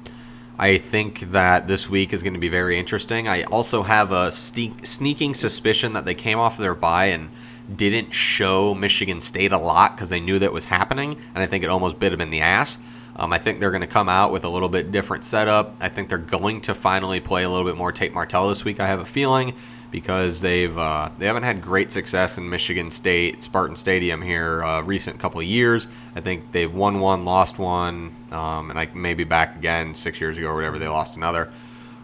I 0.60 0.78
think 0.78 1.20
that 1.30 1.68
this 1.68 1.88
week 1.88 2.12
is 2.12 2.24
going 2.24 2.34
to 2.34 2.40
be 2.40 2.48
very 2.48 2.78
interesting. 2.78 3.28
I 3.28 3.44
also 3.44 3.84
have 3.84 4.10
a 4.10 4.32
sneak, 4.32 4.84
sneaking 4.84 5.34
suspicion 5.34 5.92
that 5.92 6.04
they 6.04 6.14
came 6.14 6.40
off 6.40 6.58
their 6.58 6.74
bye 6.74 7.06
and 7.06 7.30
didn't 7.76 8.12
show 8.12 8.74
Michigan 8.74 9.20
State 9.20 9.52
a 9.52 9.58
lot 9.58 9.94
because 9.94 10.08
they 10.08 10.18
knew 10.18 10.38
that 10.40 10.52
was 10.52 10.64
happening, 10.64 11.16
and 11.34 11.44
I 11.44 11.46
think 11.46 11.62
it 11.62 11.70
almost 11.70 12.00
bit 12.00 12.10
them 12.10 12.20
in 12.20 12.30
the 12.30 12.40
ass. 12.40 12.78
Um, 13.14 13.32
I 13.32 13.38
think 13.38 13.60
they're 13.60 13.70
going 13.70 13.82
to 13.82 13.86
come 13.86 14.08
out 14.08 14.32
with 14.32 14.44
a 14.44 14.48
little 14.48 14.68
bit 14.68 14.90
different 14.90 15.24
setup. 15.24 15.76
I 15.80 15.88
think 15.88 16.08
they're 16.08 16.18
going 16.18 16.60
to 16.62 16.74
finally 16.74 17.20
play 17.20 17.44
a 17.44 17.48
little 17.48 17.64
bit 17.64 17.76
more 17.76 17.92
Tate 17.92 18.12
Martell 18.12 18.48
this 18.48 18.64
week. 18.64 18.80
I 18.80 18.86
have 18.86 19.00
a 19.00 19.04
feeling 19.04 19.54
because 19.90 20.40
they've 20.40 20.76
uh, 20.76 21.10
they 21.18 21.26
haven't 21.26 21.44
had 21.44 21.62
great 21.62 21.90
success 21.90 22.38
in 22.38 22.48
Michigan 22.48 22.90
State 22.90 23.42
Spartan 23.42 23.76
Stadium 23.76 24.20
here 24.20 24.62
uh, 24.64 24.82
recent 24.82 25.18
couple 25.18 25.40
of 25.40 25.46
years. 25.46 25.88
I 26.14 26.20
think 26.20 26.52
they've 26.52 26.72
won 26.72 27.00
one, 27.00 27.24
lost 27.24 27.58
one, 27.58 28.14
um, 28.30 28.70
and 28.70 28.74
like 28.74 28.94
maybe 28.94 29.24
back 29.24 29.56
again 29.56 29.94
six 29.94 30.20
years 30.20 30.36
ago 30.36 30.48
or 30.48 30.54
whatever 30.54 30.78
they 30.78 30.88
lost 30.88 31.16
another. 31.16 31.50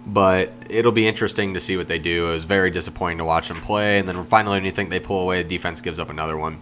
But 0.06 0.52
it'll 0.68 0.92
be 0.92 1.06
interesting 1.06 1.54
to 1.54 1.60
see 1.60 1.76
what 1.76 1.88
they 1.88 1.98
do. 1.98 2.28
It 2.28 2.34
was 2.34 2.44
very 2.44 2.70
disappointing 2.70 3.18
to 3.18 3.24
watch 3.24 3.48
them 3.48 3.60
play, 3.60 3.98
and 3.98 4.08
then 4.08 4.24
finally 4.24 4.56
when 4.56 4.64
you 4.64 4.72
think 4.72 4.90
they 4.90 5.00
pull 5.00 5.20
away, 5.20 5.42
the 5.42 5.48
defense 5.48 5.80
gives 5.80 5.98
up 5.98 6.10
another 6.10 6.36
one. 6.36 6.58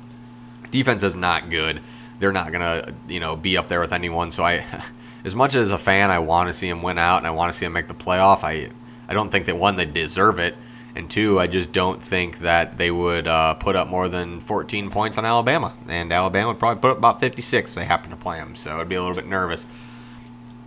Defense 0.71 1.03
is 1.03 1.17
not 1.17 1.51
good. 1.51 1.81
They're 2.19 2.33
not 2.33 2.53
gonna 2.53 2.95
you 3.09 3.21
know 3.21 3.37
be 3.37 3.57
up 3.57 3.69
there 3.69 3.81
with 3.81 3.93
anyone. 3.93 4.31
So 4.33 4.43
I, 4.43 4.65
as 5.25 5.37
much 5.37 5.55
as 5.55 5.71
a 5.71 5.79
fan, 5.79 6.11
I 6.11 6.19
want 6.19 6.49
to 6.49 6.53
see 6.53 6.69
them 6.69 6.83
win 6.83 6.99
out 6.99 7.19
and 7.19 7.27
I 7.27 7.31
want 7.31 7.53
to 7.53 7.57
see 7.57 7.67
them 7.67 7.73
make 7.73 7.87
the 7.87 7.95
playoff. 7.95 8.43
I 8.43 8.71
I 9.09 9.15
don't 9.15 9.31
think 9.31 9.47
that 9.47 9.57
one 9.57 9.77
they 9.77 9.87
deserve 9.87 10.39
it. 10.41 10.57
And 10.94 11.11
two, 11.11 11.40
I 11.40 11.46
just 11.46 11.72
don't 11.72 12.02
think 12.02 12.38
that 12.40 12.76
they 12.76 12.90
would 12.90 13.26
uh, 13.26 13.55
put 13.55 13.76
up 13.76 13.88
more 13.88 14.09
than 14.09 14.40
14 14.40 14.90
points 14.90 15.16
on 15.16 15.24
Alabama. 15.24 15.72
And 15.88 16.12
Alabama 16.12 16.48
would 16.48 16.59
probably 16.59 16.81
put 16.81 16.90
up 16.90 16.98
about 16.98 17.20
56 17.20 17.70
if 17.70 17.74
they 17.74 17.85
happen 17.85 18.11
to 18.11 18.16
play 18.16 18.38
them. 18.38 18.55
So 18.55 18.78
I'd 18.78 18.88
be 18.88 18.96
a 18.96 19.00
little 19.00 19.16
bit 19.16 19.26
nervous. 19.26 19.64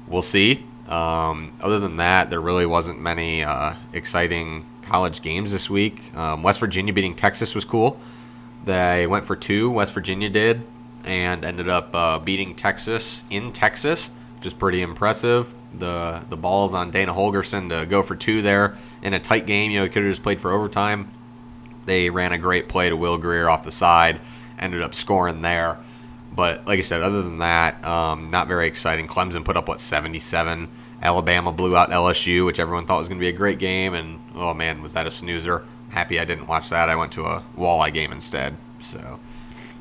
We'll 0.08 0.24
see. 0.24 0.66
Um, 0.88 1.54
other 1.62 1.80
than 1.80 1.98
that, 1.98 2.30
there 2.30 2.42
really 2.42 2.66
wasn't 2.66 3.00
many 3.00 3.44
uh, 3.44 3.74
exciting 3.94 4.66
college 4.84 5.22
games 5.22 5.52
this 5.52 5.70
week. 5.70 6.16
Um, 6.16 6.44
West 6.44 6.60
Virginia 6.60 6.94
beating 6.94 7.16
Texas 7.16 7.56
was 7.56 7.66
cool. 7.66 8.00
They 8.66 9.08
went 9.08 9.26
for 9.26 9.36
two, 9.36 9.70
West 9.70 9.94
Virginia 9.94 10.30
did, 10.30 10.62
and 11.04 11.46
ended 11.46 11.70
up 11.70 11.94
uh, 11.94 12.20
beating 12.20 12.56
Texas 12.56 13.24
in 13.30 13.52
Texas, 13.52 14.12
is 14.46 14.54
pretty 14.54 14.82
impressive. 14.82 15.54
The 15.78 16.24
the 16.30 16.38
balls 16.38 16.74
on 16.74 16.92
Dana 16.92 17.14
Holgorsen 17.14 17.70
to 17.70 17.86
go 17.86 18.02
for 18.02 18.16
two 18.16 18.42
there 18.42 18.78
in 19.02 19.14
a 19.14 19.20
tight 19.20 19.46
game. 19.46 19.72
You 19.72 19.80
know, 19.80 19.84
he 19.84 19.90
could 19.90 20.04
have 20.04 20.12
just 20.12 20.24
played 20.24 20.42
for 20.42 20.52
overtime. 20.52 21.12
They 21.86 22.10
ran 22.10 22.32
a 22.32 22.38
great 22.38 22.68
play 22.68 22.90
to 22.90 22.98
Will 22.98 23.18
Grier 23.18 23.50
off 23.50 23.64
the 23.64 23.72
side, 23.72 24.20
ended 24.58 24.82
up 24.82 24.94
scoring 24.94 25.42
there. 25.42 25.78
But 26.32 26.66
like 26.68 26.80
I 26.80 26.82
said, 26.82 27.02
other 27.02 27.22
than 27.22 27.38
that, 27.40 27.84
um, 27.86 28.30
not 28.30 28.48
very 28.48 28.68
exciting. 28.68 29.08
Clemson 29.08 29.46
put 29.46 29.56
up 29.56 29.68
what 29.68 29.80
77. 29.80 30.68
Alabama 31.02 31.52
blew 31.52 31.78
out 31.78 31.92
LSU, 31.92 32.46
which 32.46 32.60
everyone 32.60 32.86
thought 32.86 32.98
was 32.98 33.08
going 33.08 33.20
to 33.20 33.24
be 33.24 33.30
a 33.30 33.34
great 33.34 33.60
game, 33.60 33.94
and 33.94 34.20
oh 34.34 34.54
man, 34.54 34.82
was 34.82 34.94
that 34.94 35.06
a 35.06 35.12
snoozer! 35.12 35.66
Happy 35.90 36.20
I 36.20 36.26
didn't 36.26 36.48
watch 36.48 36.70
that. 36.70 36.90
I 36.90 36.96
went 36.96 37.12
to 37.14 37.26
a 37.26 37.44
walleye 37.58 37.94
game 37.94 38.12
instead. 38.12 38.58
So 38.82 39.20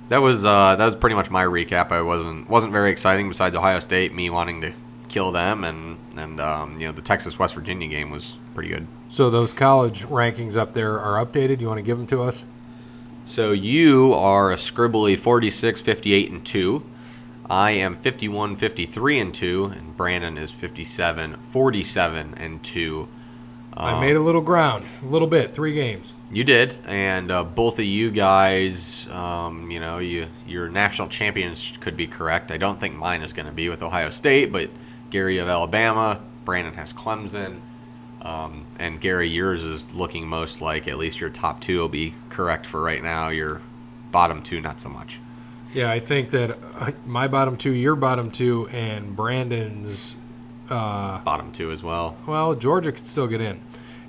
that 0.08 0.18
was 0.18 0.44
uh, 0.44 0.76
that 0.76 0.84
was 0.84 0.96
pretty 0.96 1.16
much 1.16 1.30
my 1.30 1.44
recap. 1.44 1.92
I 1.92 2.02
wasn't 2.02 2.48
wasn't 2.48 2.72
very 2.72 2.90
exciting. 2.90 3.28
Besides 3.28 3.56
Ohio 3.56 3.80
State, 3.80 4.14
me 4.14 4.30
wanting 4.30 4.60
to 4.62 4.72
kill 5.08 5.32
them, 5.32 5.64
and 5.64 5.98
and 6.16 6.40
um, 6.40 6.78
you 6.78 6.86
know 6.86 6.92
the 6.92 7.02
Texas 7.02 7.38
West 7.38 7.54
Virginia 7.54 7.88
game 7.88 8.10
was 8.10 8.36
pretty 8.54 8.68
good. 8.68 8.86
So 9.08 9.30
those 9.30 9.52
college 9.52 10.04
rankings 10.04 10.56
up 10.56 10.72
there 10.72 11.00
are 11.00 11.24
updated. 11.24 11.60
You 11.60 11.68
want 11.68 11.78
to 11.78 11.82
give 11.82 11.96
them 11.96 12.06
to 12.08 12.22
us? 12.22 12.44
So 13.26 13.52
you 13.52 14.12
are 14.14 14.52
a 14.52 14.56
scribbly 14.56 15.18
46, 15.18 15.80
58, 15.80 16.30
and 16.30 16.44
2. 16.44 16.84
I 17.48 17.70
am 17.70 17.94
51, 17.94 18.56
53, 18.56 19.18
and 19.18 19.34
2. 19.34 19.64
And 19.66 19.96
Brandon 19.96 20.36
is 20.36 20.50
57, 20.50 21.36
47, 21.36 22.34
and 22.36 22.62
2. 22.62 23.08
I 23.76 24.00
made 24.00 24.16
a 24.16 24.20
little 24.20 24.40
ground, 24.40 24.84
a 25.02 25.06
little 25.06 25.26
bit, 25.26 25.54
three 25.54 25.72
games. 25.74 26.12
You 26.34 26.42
did, 26.42 26.76
and 26.86 27.30
uh, 27.30 27.44
both 27.44 27.78
of 27.78 27.84
you 27.84 28.10
guys, 28.10 29.06
um, 29.08 29.70
you 29.70 29.78
know, 29.78 29.98
you 29.98 30.26
your 30.48 30.68
national 30.68 31.06
champions 31.06 31.74
could 31.78 31.96
be 31.96 32.08
correct. 32.08 32.50
I 32.50 32.56
don't 32.56 32.80
think 32.80 32.96
mine 32.96 33.22
is 33.22 33.32
going 33.32 33.46
to 33.46 33.52
be 33.52 33.68
with 33.68 33.84
Ohio 33.84 34.10
State, 34.10 34.50
but 34.50 34.68
Gary 35.10 35.38
of 35.38 35.46
Alabama, 35.46 36.20
Brandon 36.44 36.74
has 36.74 36.92
Clemson, 36.92 37.60
um, 38.22 38.66
and 38.80 39.00
Gary, 39.00 39.28
yours 39.28 39.64
is 39.64 39.84
looking 39.94 40.26
most 40.26 40.60
like 40.60 40.88
at 40.88 40.98
least 40.98 41.20
your 41.20 41.30
top 41.30 41.60
two 41.60 41.78
will 41.78 41.88
be 41.88 42.12
correct 42.30 42.66
for 42.66 42.82
right 42.82 43.02
now. 43.02 43.28
Your 43.28 43.62
bottom 44.10 44.42
two, 44.42 44.60
not 44.60 44.80
so 44.80 44.88
much. 44.88 45.20
Yeah, 45.72 45.88
I 45.88 46.00
think 46.00 46.30
that 46.30 46.58
uh, 46.74 46.90
my 47.06 47.28
bottom 47.28 47.56
two, 47.56 47.70
your 47.70 47.94
bottom 47.94 48.28
two, 48.28 48.68
and 48.72 49.14
Brandon's. 49.14 50.16
Uh, 50.68 51.18
Bottom 51.18 51.52
two 51.52 51.70
as 51.70 51.84
well. 51.84 52.16
well, 52.26 52.54
Georgia 52.54 52.90
could 52.90 53.06
still 53.06 53.28
get 53.28 53.40
in 53.40 53.60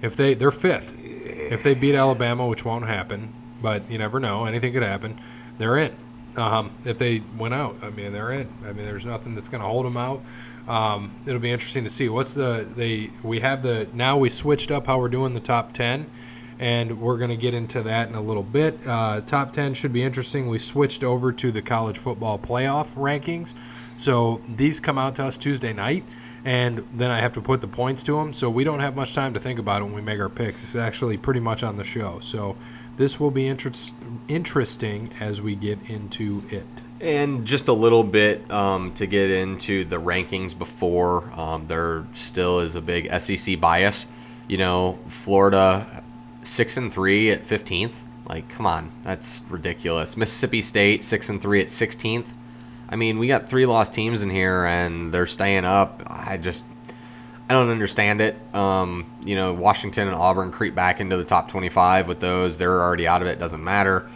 if 0.01 0.15
they 0.15 0.33
they're 0.33 0.51
fifth. 0.51 0.97
If 1.25 1.63
they 1.63 1.73
beat 1.73 1.95
Alabama, 1.95 2.47
which 2.47 2.63
won't 2.63 2.85
happen, 2.85 3.33
but 3.61 3.89
you 3.89 3.97
never 3.97 4.19
know, 4.19 4.45
anything 4.45 4.73
could 4.73 4.83
happen. 4.83 5.19
They're 5.57 5.77
in. 5.77 5.95
Um, 6.37 6.71
if 6.83 6.97
they 6.97 7.23
went 7.37 7.53
out, 7.53 7.77
I 7.81 7.89
mean, 7.89 8.11
they're 8.11 8.31
in. 8.31 8.49
I 8.65 8.73
mean, 8.73 8.85
there's 8.85 9.05
nothing 9.05 9.35
that's 9.35 9.49
going 9.49 9.61
to 9.61 9.67
hold 9.67 9.85
them 9.85 9.97
out. 9.97 10.21
Um, 10.67 11.11
it'll 11.25 11.39
be 11.39 11.51
interesting 11.51 11.83
to 11.83 11.89
see 11.89 12.09
what's 12.09 12.33
the 12.33 12.67
they 12.75 13.11
we 13.21 13.39
have 13.39 13.61
the 13.61 13.87
now 13.93 14.17
we 14.17 14.29
switched 14.29 14.71
up 14.71 14.87
how 14.87 14.99
we're 14.99 15.09
doing 15.09 15.33
the 15.33 15.39
top 15.39 15.73
ten, 15.73 16.09
and 16.59 16.99
we're 16.99 17.17
going 17.17 17.29
to 17.29 17.37
get 17.37 17.53
into 17.53 17.83
that 17.83 18.09
in 18.09 18.15
a 18.15 18.21
little 18.21 18.43
bit. 18.43 18.77
Uh, 18.85 19.21
top 19.21 19.51
ten 19.51 19.73
should 19.73 19.93
be 19.93 20.03
interesting. 20.03 20.49
We 20.49 20.57
switched 20.57 21.03
over 21.03 21.31
to 21.31 21.51
the 21.51 21.61
college 21.61 21.97
football 21.97 22.39
playoff 22.39 22.95
rankings, 22.95 23.53
so 23.97 24.41
these 24.49 24.79
come 24.79 24.97
out 24.97 25.15
to 25.15 25.25
us 25.25 25.37
Tuesday 25.37 25.71
night, 25.71 26.03
and 26.45 26.87
then 26.93 27.09
I 27.09 27.19
have 27.19 27.33
to 27.33 27.41
put 27.41 27.59
the 27.59 27.67
points 27.67 28.03
to 28.03 28.13
them. 28.17 28.31
So 28.31 28.49
we 28.51 28.63
don't 28.63 28.79
have 28.79 28.95
much 28.95 29.13
time 29.15 29.33
to 29.33 29.39
think 29.39 29.59
about 29.59 29.81
it 29.81 29.85
when 29.85 29.95
we 29.95 30.01
make 30.01 30.19
our 30.19 30.29
picks. 30.29 30.63
It's 30.63 30.75
actually 30.75 31.17
pretty 31.17 31.39
much 31.39 31.63
on 31.63 31.75
the 31.75 31.83
show. 31.83 32.19
So 32.19 32.55
this 32.97 33.19
will 33.19 33.31
be 33.31 33.47
interest, 33.47 33.95
interesting 34.27 35.09
as 35.19 35.41
we 35.41 35.55
get 35.55 35.79
into 35.89 36.43
it. 36.51 36.67
And 37.01 37.45
just 37.45 37.67
a 37.67 37.73
little 37.73 38.03
bit 38.03 38.49
um, 38.51 38.93
to 38.93 39.07
get 39.07 39.31
into 39.31 39.83
the 39.85 39.97
rankings 39.97 40.57
before 40.57 41.29
um, 41.33 41.65
there 41.67 42.05
still 42.13 42.59
is 42.59 42.75
a 42.75 42.81
big 42.81 43.11
SEC 43.19 43.59
bias. 43.59 44.07
You 44.47 44.57
know, 44.59 44.99
Florida 45.07 46.03
six 46.43 46.77
and 46.77 46.93
three 46.93 47.31
at 47.31 47.43
fifteenth. 47.43 48.05
Like, 48.29 48.47
come 48.49 48.65
on, 48.65 48.91
that's 49.03 49.41
ridiculous. 49.49 50.15
Mississippi 50.15 50.61
State 50.61 51.03
six 51.03 51.29
and 51.29 51.41
three 51.41 51.61
at 51.61 51.69
sixteenth. 51.69 52.37
I 52.89 52.95
mean, 52.95 53.19
we 53.19 53.27
got 53.27 53.49
three 53.49 53.65
lost 53.65 53.93
teams 53.93 54.21
in 54.23 54.29
here, 54.29 54.65
and 54.65 55.13
they're 55.13 55.25
staying 55.25 55.65
up. 55.65 56.03
I 56.05 56.37
just, 56.37 56.65
I 57.49 57.53
don't 57.53 57.69
understand 57.69 58.21
it. 58.21 58.37
Um, 58.53 59.05
you 59.23 59.35
know, 59.35 59.53
Washington 59.53 60.07
and 60.07 60.15
Auburn 60.15 60.51
creep 60.51 60.75
back 60.75 60.99
into 61.01 61.17
the 61.17 61.25
top 61.25 61.49
twenty-five 61.49 62.07
with 62.07 62.19
those. 62.19 62.57
They're 62.57 62.81
already 62.81 63.07
out 63.07 63.21
of 63.21 63.27
it. 63.27 63.39
Doesn't 63.39 63.63
matter. 63.63 64.07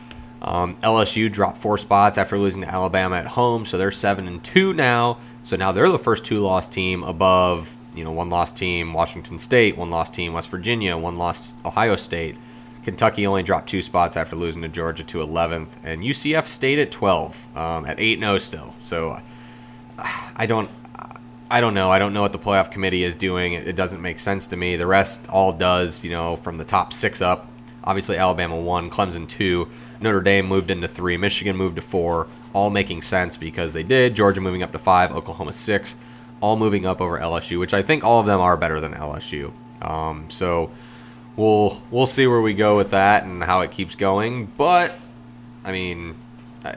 Um, 0.42 0.76
LSU 0.78 1.32
dropped 1.32 1.58
four 1.58 1.78
spots 1.78 2.18
after 2.18 2.38
losing 2.38 2.62
to 2.62 2.68
Alabama 2.68 3.18
at 3.18 3.26
home, 3.26 3.66
so 3.66 3.78
they're 3.78 3.92
seven 3.92 4.28
and 4.28 4.44
two 4.44 4.74
now. 4.74 5.18
So 5.44 5.58
now 5.58 5.72
they're 5.72 5.90
the 5.90 6.00
first 6.00 6.26
two-loss 6.26 6.68
team 6.68 7.04
above, 7.04 7.76
you 7.96 8.04
know, 8.04 8.12
one-loss 8.12 8.52
team 8.52 8.94
Washington 8.94 9.38
State, 9.40 9.78
one-loss 9.78 10.10
team 10.10 10.32
West 10.34 10.50
Virginia, 10.50 10.96
one-loss 10.96 11.56
Ohio 11.66 11.96
State. 11.96 12.38
Kentucky 12.84 13.28
only 13.28 13.44
dropped 13.44 13.70
two 13.70 13.82
spots 13.82 14.16
after 14.18 14.36
losing 14.36 14.62
to 14.62 14.68
Georgia 14.68 15.04
to 15.04 15.20
11th, 15.20 15.68
and 15.84 16.02
UCF 16.02 16.48
stayed 16.48 16.80
at 16.80 16.92
12, 16.92 17.58
um, 17.58 17.86
at 17.86 17.98
8-0 17.98 18.42
still. 18.42 18.74
So 18.80 19.20
I 20.36 20.46
don't, 20.46 20.70
I 21.52 21.62
don't 21.62 21.74
know. 21.74 21.90
I 21.90 22.00
don't 22.00 22.14
know 22.14 22.22
what 22.22 22.32
the 22.32 22.40
playoff 22.40 22.72
committee 22.72 23.04
is 23.04 23.16
doing. 23.16 23.54
It, 23.54 23.68
it 23.68 23.76
doesn't 23.76 24.02
make 24.02 24.20
sense 24.20 24.48
to 24.48 24.58
me. 24.58 24.76
The 24.76 24.86
rest 24.86 25.28
all 25.30 25.52
does, 25.52 26.04
you 26.04 26.12
know, 26.12 26.36
from 26.38 26.58
the 26.58 26.66
top 26.66 26.94
six 26.94 27.22
up. 27.22 27.48
Obviously, 27.84 28.18
Alabama 28.18 28.56
one, 28.58 28.90
Clemson 28.90 29.28
two, 29.28 29.68
Notre 30.02 30.22
Dame 30.22 30.46
moved 30.46 30.70
into 30.70 30.88
three, 30.88 31.18
Michigan 31.18 31.56
moved 31.56 31.78
to 31.78 31.82
four, 31.82 32.28
all 32.54 32.70
making 32.70 33.02
sense 33.02 33.36
because 33.36 33.74
they 33.74 33.84
did. 33.84 34.16
Georgia 34.16 34.42
moving 34.42 34.64
up 34.64 34.72
to 34.74 34.80
five, 34.80 35.12
Oklahoma 35.12 35.54
six, 35.54 35.96
all 36.42 36.56
moving 36.56 36.86
up 36.86 37.02
over 37.02 37.18
LSU, 37.18 37.60
which 37.60 37.74
I 37.74 37.82
think 37.82 38.04
all 38.04 38.20
of 38.20 38.26
them 38.26 38.40
are 38.40 38.58
better 38.58 38.80
than 38.80 38.94
LSU. 38.94 39.52
Um, 39.82 40.30
so 40.30 40.70
we'll 41.40 41.82
we'll 41.90 42.06
see 42.06 42.28
where 42.28 42.42
we 42.42 42.54
go 42.54 42.76
with 42.76 42.92
that 42.92 43.24
and 43.24 43.42
how 43.42 43.62
it 43.62 43.72
keeps 43.72 43.96
going. 43.96 44.46
But 44.58 44.94
I 45.64 45.72
mean, 45.72 46.16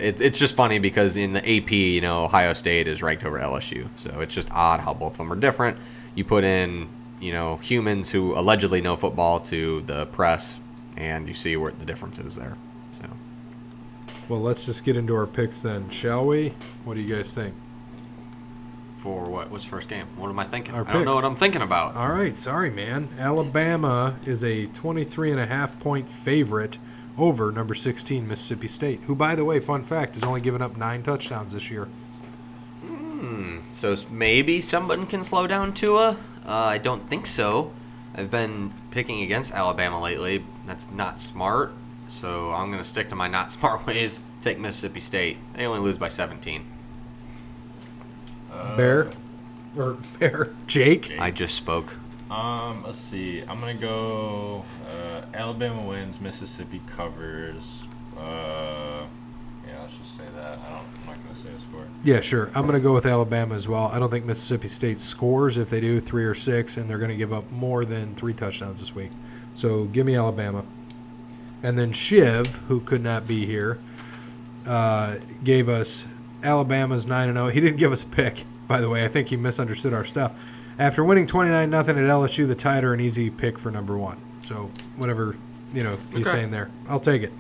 it, 0.01 0.21
it's 0.21 0.39
just 0.39 0.55
funny 0.55 0.79
because 0.79 1.17
in 1.17 1.33
the 1.33 1.41
AP, 1.41 1.73
you 1.73 2.01
know, 2.01 2.25
Ohio 2.25 2.53
State 2.53 2.89
is 2.89 3.03
ranked 3.03 3.25
over 3.25 3.39
LSU, 3.39 3.89
so 3.97 4.21
it's 4.21 4.33
just 4.33 4.51
odd 4.53 4.81
how 4.81 4.95
both 4.95 5.13
of 5.13 5.19
them 5.19 5.33
are 5.33 5.37
different. 5.37 5.77
You 6.15 6.25
put 6.25 6.45
in, 6.45 6.89
you 7.21 7.33
know, 7.33 7.57
humans 7.57 8.11
who 8.11 8.39
allegedly 8.39 8.81
know 8.81 8.97
football 8.97 9.41
to 9.41 9.83
the 9.83 10.07
press, 10.07 10.59
and 10.97 11.27
you 11.29 11.35
see 11.35 11.57
where 11.57 11.73
the 11.73 11.85
difference 11.85 12.19
is 12.19 12.37
there. 12.37 12.57
So 12.93 13.07
Well, 14.29 14.41
let's 14.41 14.65
just 14.65 14.85
get 14.85 14.97
into 14.97 15.15
our 15.17 15.27
picks 15.27 15.61
then, 15.61 15.91
shall 15.91 16.25
we? 16.25 16.55
What 16.85 16.95
do 16.95 17.01
you 17.01 17.17
guys 17.17 17.35
think? 17.35 17.55
For 19.03 19.25
what? 19.25 19.51
What's 19.51 19.65
first 19.65 19.89
game? 19.89 20.07
What 20.17 20.29
am 20.29 20.39
I 20.39 20.45
thinking? 20.45 20.75
Our 20.77 20.87
I 20.89 20.93
don't 20.93 21.05
know 21.05 21.13
picks. 21.13 21.23
what 21.23 21.31
I'm 21.31 21.37
thinking 21.37 21.63
about. 21.63 21.97
All 21.97 22.09
right, 22.13 22.39
sorry, 22.39 22.71
man. 22.71 23.09
Alabama 23.19 24.17
is 24.25 24.45
a 24.45 24.67
23 24.67 25.33
and 25.33 25.41
a 25.41 25.47
half 25.47 25.79
point 25.81 26.09
favorite 26.09 26.79
over 27.19 27.51
number 27.51 27.75
16 27.75 28.27
Mississippi 28.27 28.69
State, 28.69 29.01
who, 29.03 29.17
by 29.17 29.35
the 29.35 29.45
way, 29.45 29.59
fun 29.59 29.83
fact, 29.83 30.15
has 30.15 30.25
only 30.25 30.41
given 30.41 30.63
up 30.63 30.77
nine 30.77 31.03
touchdowns 31.03 31.53
this 31.53 31.69
year. 31.71 31.89
Hmm. 32.87 33.59
So 33.73 33.97
maybe 34.09 34.61
someone 34.61 35.07
can 35.07 35.25
slow 35.25 35.47
down 35.49 35.75
Tua. 35.75 36.17
Uh, 36.47 36.49
I 36.49 36.79
don't 36.79 37.07
think 37.09 37.27
so. 37.27 37.73
I've 38.15 38.31
been 38.31 38.73
picking 38.93 39.23
against 39.23 39.53
Alabama 39.53 40.01
lately. 40.01 40.45
That's 40.67 40.91
not 40.93 41.19
smart. 41.19 41.73
So 42.07 42.53
I'm 42.53 42.67
going 42.71 42.83
to 42.83 42.89
stick 42.89 43.09
to 43.09 43.17
my 43.17 43.27
not 43.27 43.51
smart 43.51 43.85
ways. 43.87 44.21
Take 44.43 44.59
Mississippi 44.59 45.01
State. 45.01 45.39
They 45.55 45.67
only 45.67 45.81
lose 45.81 45.99
by 45.99 46.09
17. 46.09 46.65
Uh, 48.53 48.77
Bear 48.77 49.11
or 49.77 49.97
Bear 50.19 50.55
Jake. 50.67 51.13
I 51.19 51.31
just 51.31 51.55
spoke. 51.55 51.95
Um, 52.31 52.83
let's 52.85 52.99
see. 52.99 53.41
I'm 53.43 53.61
gonna 53.61 53.75
go. 53.75 54.65
Uh, 54.89 55.23
Alabama 55.35 55.83
wins. 55.83 56.21
Mississippi 56.21 56.81
covers. 56.87 57.87
Uh, 58.17 59.05
yeah, 59.67 59.81
let's 59.81 59.97
just 59.97 60.17
say 60.17 60.25
that. 60.37 60.59
I 60.59 60.71
don't. 60.71 60.85
I'm 61.03 61.07
not 61.07 61.23
gonna 61.25 61.37
say 61.37 61.49
a 61.51 61.59
score. 61.59 61.87
Yeah, 62.05 62.21
sure. 62.21 62.51
I'm 62.55 62.63
going 62.67 62.75
to 62.75 62.81
go 62.81 62.93
with 62.93 63.07
Alabama 63.07 63.55
as 63.55 63.69
well. 63.69 63.87
I 63.87 63.99
don't 63.99 64.11
think 64.11 64.25
Mississippi 64.25 64.67
State 64.69 64.99
scores. 64.99 65.57
If 65.57 65.71
they 65.71 65.81
do, 65.81 66.01
three 66.01 66.25
or 66.25 66.35
six, 66.35 66.77
and 66.77 66.91
they're 66.91 66.99
going 66.99 67.11
to 67.11 67.17
give 67.17 67.33
up 67.33 67.51
more 67.53 67.85
than 67.85 68.15
three 68.17 68.33
touchdowns 68.35 68.81
this 68.81 68.95
week. 68.95 69.11
So 69.55 69.85
give 69.85 70.05
me 70.05 70.17
Alabama. 70.17 70.65
And 71.63 71.79
then 71.79 71.93
Shiv, 71.93 72.57
who 72.67 72.81
could 72.81 73.03
not 73.05 73.29
be 73.29 73.47
here, 73.47 73.79
uh, 74.67 75.17
gave 75.45 75.69
us 75.69 76.07
Alabama's 76.43 77.07
9 77.07 77.33
0. 77.35 77.49
He 77.49 77.61
didn't 77.61 77.79
give 77.79 77.93
us 77.93 78.03
a 78.03 78.07
pick, 78.07 78.45
by 78.69 78.81
the 78.81 78.89
way. 78.89 79.05
I 79.05 79.09
think 79.09 79.29
he 79.29 79.37
misunderstood 79.37 79.95
our 79.95 80.05
stuff. 80.05 80.33
After 80.79 81.05
winning 81.05 81.27
29 81.27 81.71
0 81.71 81.81
at 81.81 81.87
LSU, 81.87 82.47
the 82.49 82.55
Tide 82.55 82.85
are 82.85 82.93
an 82.95 83.01
easy 83.01 83.31
pick 83.31 83.59
for 83.59 83.71
number 83.71 83.97
one. 83.99 84.17
So 84.43 84.71
whatever 84.97 85.37
you 85.73 85.83
know 85.83 85.97
he's 86.11 86.27
Okay. 86.27 86.39
saying 86.39 86.51
there, 86.51 86.71
I'll 86.89 87.01
take 87.01 87.23
it. 87.23 87.33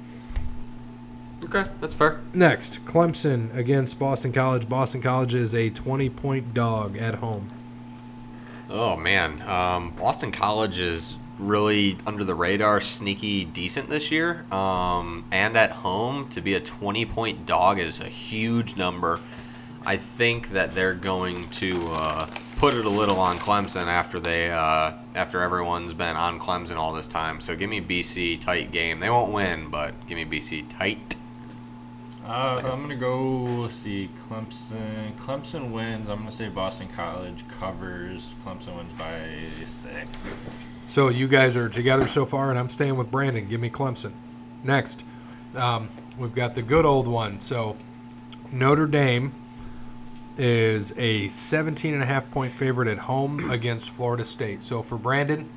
Okay, 1.44 1.64
that's 1.80 1.94
fair. 1.94 2.20
Next, 2.32 2.84
Clemson 2.84 3.55
against 3.57 3.98
Boston 3.98 4.30
College. 4.32 4.68
Boston 4.68 5.00
College 5.00 5.34
is 5.34 5.55
a 5.55 5.70
20 5.70 6.09
point 6.11 6.55
dog 6.55 6.96
at 6.96 7.16
home. 7.16 7.50
Oh 8.70 8.96
man, 8.96 9.42
um, 9.42 9.90
Boston 9.90 10.30
College 10.30 10.78
is 10.78 11.16
really 11.47 11.99
under 12.07 12.24
the 12.24 12.34
radar, 12.34 12.80
sneaky 12.80 13.45
decent 13.45 13.88
this 13.88 14.11
year. 14.11 14.45
Um, 14.53 15.24
and 15.30 15.57
at 15.57 15.70
home 15.70 16.28
to 16.30 16.40
be 16.40 16.55
a 16.55 16.61
20 16.61 17.05
point 17.07 17.47
dog 17.47 17.78
is 17.78 18.01
a 18.01 18.09
huge 18.09 18.76
number. 18.76 19.20
I 19.84 19.97
think 19.97 20.51
that 20.51 20.74
they're 20.74 20.95
going 20.95 21.49
to 21.49 21.82
uh, 21.88 22.26
put 22.57 22.74
it 22.74 22.86
a 22.86 22.88
little 22.88 23.18
on 23.18 23.38
Clemson 23.38 23.86
after 23.86 24.20
they 24.20 24.51
uh, 24.51 24.93
after 25.14 25.40
everyone's 25.40 25.93
been 25.93 26.16
on 26.16 26.38
Clemson 26.38 26.76
all 26.76 26.93
this 26.93 27.09
time. 27.09 27.40
So 27.40 27.57
give 27.57 27.68
me 27.68 27.80
BC 27.80 28.40
tight 28.40 28.70
game. 28.70 29.01
They 29.01 29.11
won't 29.11 29.32
win, 29.32 29.68
but 29.68 29.95
give 30.07 30.16
me 30.16 30.24
BC 30.24 30.68
tight. 30.68 31.16
Uh, 32.24 32.62
I'm 32.64 32.80
gonna 32.82 32.95
go. 32.95 33.20
Let's 33.62 33.74
see. 33.74 34.09
Clemson. 34.28 35.16
Clemson 35.16 35.72
wins. 35.72 36.09
I'm 36.09 36.18
gonna 36.18 36.30
say 36.30 36.49
Boston 36.49 36.86
College 36.86 37.43
covers. 37.49 38.34
Clemson 38.45 38.76
wins 38.76 38.93
by 38.93 39.28
six. 39.64 40.30
So 40.85 41.09
you 41.09 41.28
guys 41.28 41.57
are 41.57 41.68
together 41.68 42.07
so 42.07 42.26
far, 42.26 42.51
and 42.51 42.59
I'm 42.59 42.68
staying 42.68 42.97
with 42.97 43.11
Brandon. 43.11 43.49
Give 43.49 43.61
me 43.61 43.70
Clemson. 43.70 44.12
Next, 44.64 45.05
um, 45.55 45.89
we've 46.18 46.35
got 46.35 46.55
the 46.55 46.62
good 46.62 46.85
old 46.85 47.07
one. 47.07 47.41
So 47.41 47.76
Notre 48.51 48.87
Dame 48.87 49.33
is 50.37 50.93
a 50.99 51.28
17 51.28 51.95
and 51.95 52.03
a 52.03 52.07
half 52.07 52.30
point 52.30 52.53
favorite 52.53 52.89
at 52.89 52.99
home 52.99 53.51
against 53.51 53.91
Florida 53.91 54.24
State. 54.24 54.62
So 54.62 54.83
for 54.83 54.99
Brandon, 54.99 55.49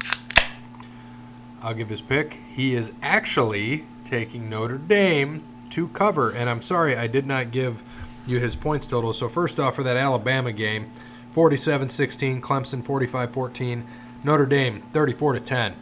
I'll 1.61 1.73
give 1.73 1.89
his 1.89 2.01
pick. 2.01 2.39
He 2.51 2.75
is 2.75 2.93
actually 3.01 3.85
taking 4.03 4.49
Notre 4.49 4.77
Dame 4.77 5.43
to 5.71 5.87
cover, 5.89 6.29
and 6.29 6.49
I'm 6.49 6.61
sorry 6.61 6.95
I 6.95 7.07
did 7.07 7.25
not 7.25 7.51
give 7.51 7.83
you 8.27 8.39
his 8.39 8.55
points 8.55 8.85
total. 8.85 9.13
So 9.13 9.27
first 9.27 9.59
off, 9.59 9.75
for 9.75 9.83
that 9.83 9.97
Alabama 9.97 10.51
game, 10.51 10.91
47-16, 11.33 12.39
Clemson 12.39 12.83
45-14, 12.83 13.83
Notre 14.25 14.47
Dame 14.47 14.81
34 14.91 15.33
to 15.33 15.39
10. 15.39 15.75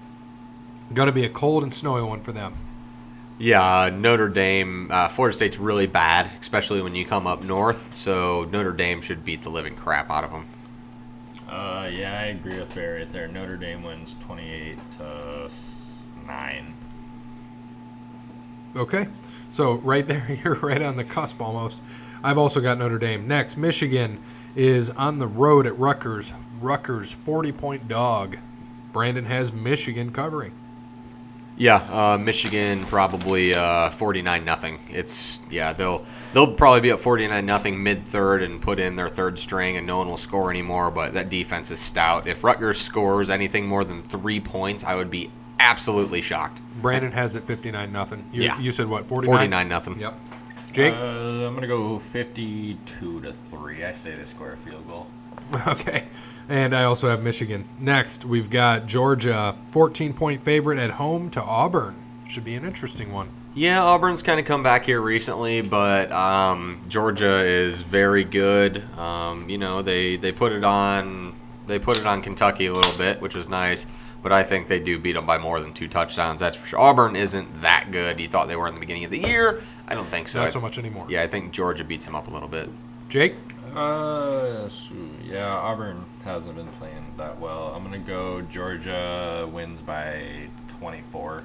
Going 0.93 1.07
to 1.07 1.13
be 1.13 1.23
a 1.23 1.29
cold 1.29 1.63
and 1.63 1.73
snowy 1.73 2.03
one 2.03 2.19
for 2.19 2.33
them. 2.33 2.53
Yeah, 3.37 3.89
Notre 3.89 4.27
Dame, 4.27 4.89
uh, 4.91 5.07
Florida 5.07 5.33
State's 5.33 5.57
really 5.57 5.87
bad, 5.87 6.29
especially 6.41 6.81
when 6.81 6.93
you 6.93 7.05
come 7.05 7.25
up 7.25 7.41
north. 7.41 7.95
So 7.95 8.43
Notre 8.51 8.73
Dame 8.73 9.01
should 9.01 9.23
beat 9.23 9.43
the 9.43 9.49
living 9.49 9.75
crap 9.77 10.11
out 10.11 10.25
of 10.25 10.31
them. 10.31 10.45
Uh, 11.47 11.89
yeah, 11.89 12.19
I 12.19 12.25
agree 12.25 12.59
with 12.59 12.75
Barry 12.75 12.99
right 12.99 13.11
there. 13.13 13.29
Notre 13.29 13.55
Dame 13.55 13.81
wins 13.81 14.13
28 14.19 14.77
to 14.97 15.49
nine. 16.27 16.73
Okay, 18.75 19.07
so 19.51 19.75
right 19.75 20.05
there, 20.05 20.37
you're 20.43 20.55
right 20.55 20.81
on 20.81 20.97
the 20.97 21.05
cusp 21.05 21.41
almost. 21.41 21.79
I've 22.21 22.37
also 22.37 22.59
got 22.59 22.77
Notre 22.77 22.99
Dame. 22.99 23.25
Next, 23.25 23.55
Michigan 23.55 24.19
is 24.53 24.89
on 24.89 25.19
the 25.19 25.27
road 25.27 25.65
at 25.65 25.79
Rutgers. 25.79 26.33
Rutgers 26.63 27.11
40 27.11 27.51
point 27.51 27.87
dog. 27.87 28.37
Brandon 28.93 29.25
has 29.25 29.51
Michigan 29.51 30.11
covering. 30.11 30.53
Yeah, 31.55 31.75
uh, 31.75 32.17
Michigan 32.17 32.83
probably 32.85 33.53
uh, 33.53 33.91
forty 33.91 34.23
nine 34.23 34.43
nothing. 34.43 34.79
It's 34.89 35.39
yeah 35.51 35.71
they'll 35.71 36.03
they'll 36.33 36.51
probably 36.51 36.81
be 36.81 36.89
at 36.89 36.99
forty 36.99 37.27
nine 37.27 37.45
nothing 37.45 37.81
mid 37.83 38.03
third 38.03 38.41
and 38.41 38.59
put 38.59 38.79
in 38.79 38.95
their 38.95 39.07
third 39.09 39.37
string 39.37 39.77
and 39.77 39.85
no 39.85 39.99
one 39.99 40.07
will 40.07 40.17
score 40.17 40.49
anymore. 40.49 40.89
But 40.89 41.13
that 41.13 41.29
defense 41.29 41.69
is 41.69 41.79
stout. 41.79 42.25
If 42.25 42.43
Rutgers 42.43 42.81
scores 42.81 43.29
anything 43.29 43.67
more 43.67 43.83
than 43.83 44.01
three 44.01 44.39
points, 44.39 44.83
I 44.83 44.95
would 44.95 45.11
be 45.11 45.29
absolutely 45.59 46.21
shocked. 46.21 46.59
Brandon 46.81 47.11
has 47.11 47.35
it 47.35 47.43
59 47.43 47.91
nothing. 47.91 48.27
You, 48.33 48.43
Yeah. 48.43 48.59
you 48.59 48.71
said 48.71 48.87
what? 48.87 49.07
49? 49.07 49.35
Forty 49.37 49.47
nine 49.47 49.69
nothing. 49.69 49.99
Yep. 49.99 50.19
Jake? 50.71 50.93
Uh, 50.95 51.45
I'm 51.45 51.53
gonna 51.53 51.67
go 51.67 51.99
52 51.99 53.21
to 53.21 53.31
three. 53.31 53.83
I 53.85 53.91
say 53.91 54.15
they 54.15 54.23
score 54.23 54.53
a 54.53 54.57
field 54.57 54.87
goal. 54.87 55.05
Okay. 55.67 56.07
And 56.49 56.75
I 56.75 56.83
also 56.83 57.09
have 57.09 57.23
Michigan. 57.23 57.63
Next, 57.79 58.25
we've 58.25 58.49
got 58.49 58.85
Georgia, 58.85 59.55
14 59.71 60.13
point 60.13 60.43
favorite 60.43 60.77
at 60.77 60.89
home 60.91 61.29
to 61.31 61.41
Auburn. 61.41 61.95
Should 62.27 62.43
be 62.43 62.55
an 62.55 62.65
interesting 62.65 63.13
one. 63.13 63.29
Yeah, 63.55 63.81
Auburn's 63.83 64.23
kind 64.23 64.39
of 64.39 64.45
come 64.45 64.61
back 64.63 64.83
here 64.83 64.99
recently, 64.99 65.61
but 65.61 66.11
um, 66.11 66.81
Georgia 66.89 67.41
is 67.41 67.81
very 67.81 68.23
good. 68.23 68.83
Um, 68.97 69.47
you 69.47 69.57
know, 69.57 69.81
they, 69.81 70.17
they 70.17 70.31
put 70.31 70.51
it 70.51 70.63
on 70.63 71.33
they 71.67 71.79
put 71.79 71.97
it 71.97 72.05
on 72.05 72.21
Kentucky 72.21 72.65
a 72.65 72.73
little 72.73 72.97
bit, 72.97 73.21
which 73.21 73.35
was 73.35 73.47
nice. 73.47 73.85
But 74.21 74.31
I 74.31 74.43
think 74.43 74.67
they 74.67 74.79
do 74.79 74.97
beat 74.97 75.13
them 75.13 75.25
by 75.25 75.37
more 75.37 75.59
than 75.59 75.73
two 75.73 75.87
touchdowns. 75.87 76.39
That's 76.39 76.55
for 76.55 76.65
sure. 76.65 76.79
Auburn 76.79 77.15
isn't 77.15 77.61
that 77.61 77.89
good. 77.91 78.19
You 78.19 78.27
thought 78.27 78.47
they 78.47 78.55
were 78.55 78.67
in 78.67 78.73
the 78.73 78.79
beginning 78.79 79.03
of 79.03 79.11
the 79.11 79.19
year. 79.19 79.61
I 79.87 79.95
don't 79.95 80.09
think 80.09 80.29
so. 80.29 80.41
Not 80.41 80.51
so 80.51 80.61
much 80.61 80.77
anymore. 80.77 81.05
Yeah, 81.09 81.23
I 81.23 81.27
think 81.27 81.51
Georgia 81.51 81.83
beats 81.83 82.05
them 82.05 82.15
up 82.15 82.27
a 82.27 82.31
little 82.31 82.47
bit. 82.47 82.69
Jake? 83.09 83.35
Uh, 83.75 84.69
yeah, 85.23 85.47
Auburn 85.47 86.05
hasn't 86.23 86.55
been 86.55 86.67
playing 86.79 87.13
that 87.17 87.39
well. 87.39 87.73
I'm 87.75 87.83
gonna 87.83 87.97
go 87.99 88.41
Georgia 88.41 89.49
wins 89.51 89.81
by 89.81 90.47
24. 90.79 91.43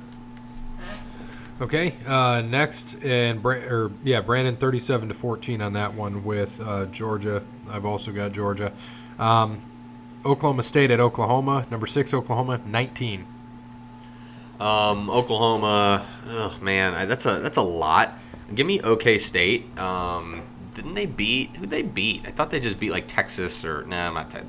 Okay. 1.60 1.94
Uh, 2.06 2.40
next, 2.42 3.02
and 3.02 3.42
Bra- 3.42 3.56
or 3.56 3.90
yeah, 4.04 4.20
Brandon 4.20 4.56
thirty-seven 4.56 5.08
to 5.08 5.14
fourteen 5.14 5.60
on 5.60 5.72
that 5.72 5.94
one 5.94 6.24
with 6.24 6.60
uh, 6.60 6.86
Georgia. 6.86 7.42
I've 7.68 7.84
also 7.84 8.12
got 8.12 8.32
Georgia. 8.32 8.72
Um, 9.18 9.62
Oklahoma 10.24 10.62
State 10.62 10.90
at 10.90 11.00
Oklahoma. 11.00 11.66
Number 11.70 11.86
six, 11.86 12.14
Oklahoma, 12.14 12.60
nineteen. 12.64 13.26
Um, 14.60 15.10
Oklahoma. 15.10 16.06
Oh 16.28 16.56
man, 16.62 16.94
I, 16.94 17.06
that's 17.06 17.26
a 17.26 17.40
that's 17.40 17.56
a 17.56 17.62
lot. 17.62 18.12
Give 18.54 18.66
me 18.66 18.80
OK 18.80 19.18
State. 19.18 19.76
Um, 19.78 20.42
didn't 20.78 20.94
they 20.94 21.06
beat 21.06 21.56
who 21.56 21.66
they 21.66 21.82
beat? 21.82 22.22
I 22.24 22.30
thought 22.30 22.50
they 22.50 22.60
just 22.60 22.78
beat 22.78 22.92
like 22.92 23.08
Texas 23.08 23.64
or 23.64 23.82
no, 23.82 23.96
nah, 23.96 24.12
not 24.12 24.30
Ted. 24.30 24.46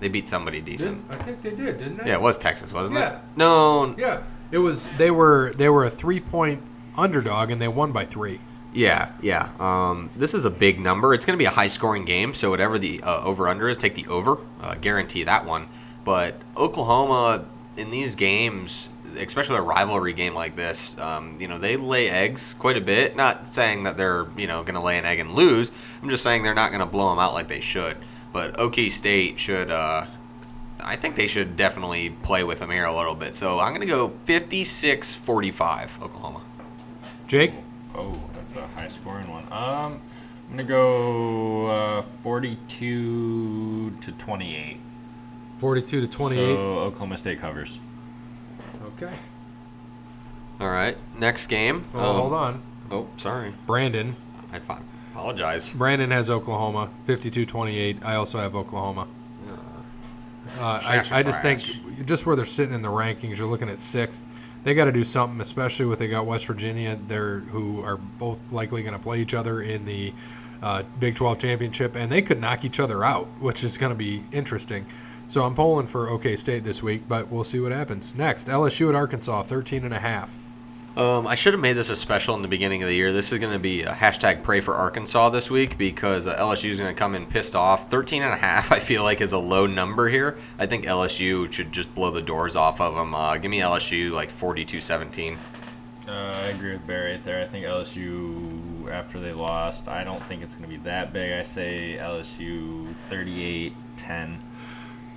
They 0.00 0.08
beat 0.08 0.26
somebody 0.26 0.62
decent. 0.62 1.04
I 1.10 1.16
think 1.16 1.42
they 1.42 1.50
did, 1.50 1.76
didn't 1.78 1.98
they? 1.98 2.06
Yeah, 2.08 2.14
it 2.14 2.20
was 2.22 2.38
Texas, 2.38 2.72
wasn't 2.72 2.98
Yeah. 2.98 3.16
it? 3.16 3.18
No. 3.36 3.94
Yeah. 3.98 4.22
It 4.50 4.58
was. 4.58 4.88
They 4.96 5.10
were. 5.10 5.52
They 5.56 5.68
were 5.68 5.84
a 5.84 5.90
three-point 5.90 6.62
underdog, 6.96 7.50
and 7.50 7.60
they 7.60 7.68
won 7.68 7.92
by 7.92 8.06
three. 8.06 8.40
Yeah, 8.72 9.10
yeah. 9.20 9.50
Um, 9.58 10.08
this 10.16 10.32
is 10.34 10.44
a 10.46 10.50
big 10.50 10.80
number. 10.80 11.12
It's 11.14 11.26
going 11.26 11.36
to 11.36 11.42
be 11.42 11.46
a 11.46 11.50
high-scoring 11.50 12.04
game, 12.06 12.32
so 12.32 12.48
whatever 12.50 12.78
the 12.78 13.02
uh, 13.02 13.22
over/under 13.24 13.68
is, 13.68 13.76
take 13.76 13.94
the 13.94 14.06
over. 14.06 14.38
Uh, 14.62 14.74
guarantee 14.76 15.24
that 15.24 15.44
one. 15.44 15.66
But 16.04 16.40
Oklahoma 16.56 17.44
in 17.76 17.90
these 17.90 18.14
games, 18.14 18.90
especially 19.18 19.56
a 19.56 19.62
rivalry 19.62 20.12
game 20.12 20.34
like 20.34 20.56
this, 20.56 20.98
um, 20.98 21.36
you 21.40 21.48
know, 21.48 21.58
they 21.58 21.76
lay 21.76 22.08
eggs 22.08 22.54
quite 22.58 22.76
a 22.76 22.80
bit. 22.80 23.16
Not 23.16 23.46
saying 23.46 23.84
that 23.84 23.96
they're 23.96 24.26
you 24.36 24.46
know 24.46 24.62
going 24.62 24.74
to 24.74 24.80
lay 24.80 24.98
an 24.98 25.04
egg 25.04 25.18
and 25.18 25.34
lose. 25.34 25.70
I'm 26.02 26.10
just 26.10 26.22
saying 26.22 26.42
they're 26.42 26.54
not 26.54 26.70
going 26.70 26.80
to 26.80 26.86
blow 26.86 27.10
them 27.10 27.18
out 27.18 27.34
like 27.34 27.48
they 27.48 27.60
should. 27.60 27.96
But 28.32 28.58
OK 28.58 28.88
State 28.88 29.38
should. 29.38 29.70
Uh, 29.70 30.06
I 30.84 30.94
think 30.94 31.16
they 31.16 31.26
should 31.26 31.56
definitely 31.56 32.10
play 32.10 32.44
with 32.44 32.60
them 32.60 32.70
here 32.70 32.84
a 32.84 32.94
little 32.94 33.14
bit. 33.14 33.34
So 33.34 33.58
I'm 33.58 33.70
going 33.70 33.80
to 33.80 33.86
go 33.86 34.12
56-45 34.26 36.02
Oklahoma. 36.02 36.42
Jake. 37.26 37.52
Oh, 37.94 38.20
that's 38.34 38.54
a 38.54 38.66
high 38.68 38.88
scoring 38.88 39.28
one. 39.30 39.44
Um, 39.50 40.00
I'm 40.48 40.56
gonna 40.56 40.64
go 40.64 41.66
uh, 41.66 42.02
42 42.02 43.90
to 44.00 44.12
28. 44.12 44.78
42 45.58 46.00
to 46.02 46.06
28. 46.06 46.54
So 46.54 46.78
Oklahoma 46.78 47.18
State 47.18 47.40
covers. 47.40 47.80
Okay. 48.96 49.12
All 50.60 50.68
right, 50.70 50.96
next 51.18 51.48
game. 51.48 51.84
Well, 51.92 52.10
Um, 52.10 52.16
hold 52.16 52.32
on. 52.32 52.62
Oh, 52.90 53.06
sorry. 53.16 53.52
Brandon. 53.66 54.16
I 54.52 54.60
apologize. 55.12 55.72
Brandon 55.72 56.10
has 56.10 56.30
Oklahoma, 56.30 56.88
52-28. 57.06 58.04
I 58.04 58.14
also 58.14 58.38
have 58.38 58.54
Oklahoma. 58.56 59.06
Uh, 60.58 60.80
I, 60.82 61.04
I 61.10 61.22
just 61.22 61.42
think 61.42 61.60
just 62.06 62.24
where 62.24 62.34
they're 62.34 62.44
sitting 62.46 62.74
in 62.74 62.80
the 62.80 62.88
rankings, 62.88 63.36
you're 63.36 63.46
looking 63.48 63.68
at 63.68 63.78
sixth. 63.78 64.24
They 64.64 64.72
got 64.72 64.86
to 64.86 64.92
do 64.92 65.04
something, 65.04 65.40
especially 65.42 65.84
with 65.84 65.98
they 65.98 66.08
got 66.08 66.24
West 66.24 66.46
Virginia 66.46 66.98
there, 67.08 67.40
who 67.40 67.82
are 67.84 67.96
both 67.98 68.38
likely 68.50 68.82
going 68.82 68.94
to 68.94 68.98
play 68.98 69.20
each 69.20 69.34
other 69.34 69.60
in 69.60 69.84
the 69.84 70.14
uh, 70.62 70.82
Big 70.98 71.14
12 71.14 71.38
championship, 71.38 71.94
and 71.94 72.10
they 72.10 72.22
could 72.22 72.40
knock 72.40 72.64
each 72.64 72.80
other 72.80 73.04
out, 73.04 73.26
which 73.38 73.62
is 73.62 73.76
going 73.76 73.90
to 73.90 73.96
be 73.96 74.24
interesting. 74.32 74.86
So 75.28 75.42
I'm 75.44 75.54
polling 75.54 75.86
for 75.86 76.08
OK 76.08 76.36
State 76.36 76.62
this 76.62 76.82
week, 76.82 77.02
but 77.08 77.30
we'll 77.30 77.44
see 77.44 77.58
what 77.60 77.72
happens. 77.72 78.14
Next, 78.14 78.46
LSU 78.46 78.88
at 78.88 78.94
Arkansas, 78.94 79.42
13 79.42 79.84
and 79.84 79.92
a 79.92 79.98
half. 79.98 80.36
Um, 80.96 81.26
I 81.26 81.34
should 81.34 81.52
have 81.52 81.60
made 81.60 81.74
this 81.74 81.90
a 81.90 81.96
special 81.96 82.34
in 82.36 82.42
the 82.42 82.48
beginning 82.48 82.82
of 82.82 82.88
the 82.88 82.94
year. 82.94 83.12
This 83.12 83.30
is 83.30 83.38
going 83.38 83.52
to 83.52 83.58
be 83.58 83.82
a 83.82 83.92
hashtag 83.92 84.42
pray 84.42 84.60
for 84.60 84.74
Arkansas 84.74 85.28
this 85.28 85.50
week 85.50 85.76
because 85.76 86.26
uh, 86.26 86.38
LSU 86.38 86.70
is 86.70 86.80
going 86.80 86.92
to 86.92 86.98
come 86.98 87.14
in 87.14 87.26
pissed 87.26 87.54
off. 87.54 87.90
13 87.90 88.22
and 88.22 88.32
a 88.32 88.36
half, 88.36 88.72
I 88.72 88.78
feel 88.78 89.02
like, 89.02 89.20
is 89.20 89.32
a 89.32 89.38
low 89.38 89.66
number 89.66 90.08
here. 90.08 90.38
I 90.58 90.64
think 90.64 90.86
LSU 90.86 91.52
should 91.52 91.70
just 91.70 91.94
blow 91.94 92.10
the 92.10 92.22
doors 92.22 92.56
off 92.56 92.80
of 92.80 92.94
them. 92.94 93.14
Uh, 93.14 93.36
give 93.36 93.50
me 93.50 93.60
LSU 93.60 94.12
like 94.12 94.30
42 94.30 94.80
17. 94.80 95.38
Uh, 96.08 96.12
I 96.12 96.46
agree 96.48 96.72
with 96.72 96.86
Barry 96.86 97.12
right 97.12 97.24
there. 97.24 97.42
I 97.42 97.46
think 97.46 97.66
LSU, 97.66 98.90
after 98.90 99.20
they 99.20 99.32
lost, 99.32 99.88
I 99.88 100.04
don't 100.04 100.22
think 100.26 100.42
it's 100.42 100.54
going 100.54 100.70
to 100.70 100.78
be 100.78 100.82
that 100.84 101.12
big. 101.12 101.32
I 101.32 101.42
say 101.42 101.98
LSU 102.00 102.94
38 103.10 103.74
10. 103.96 104.40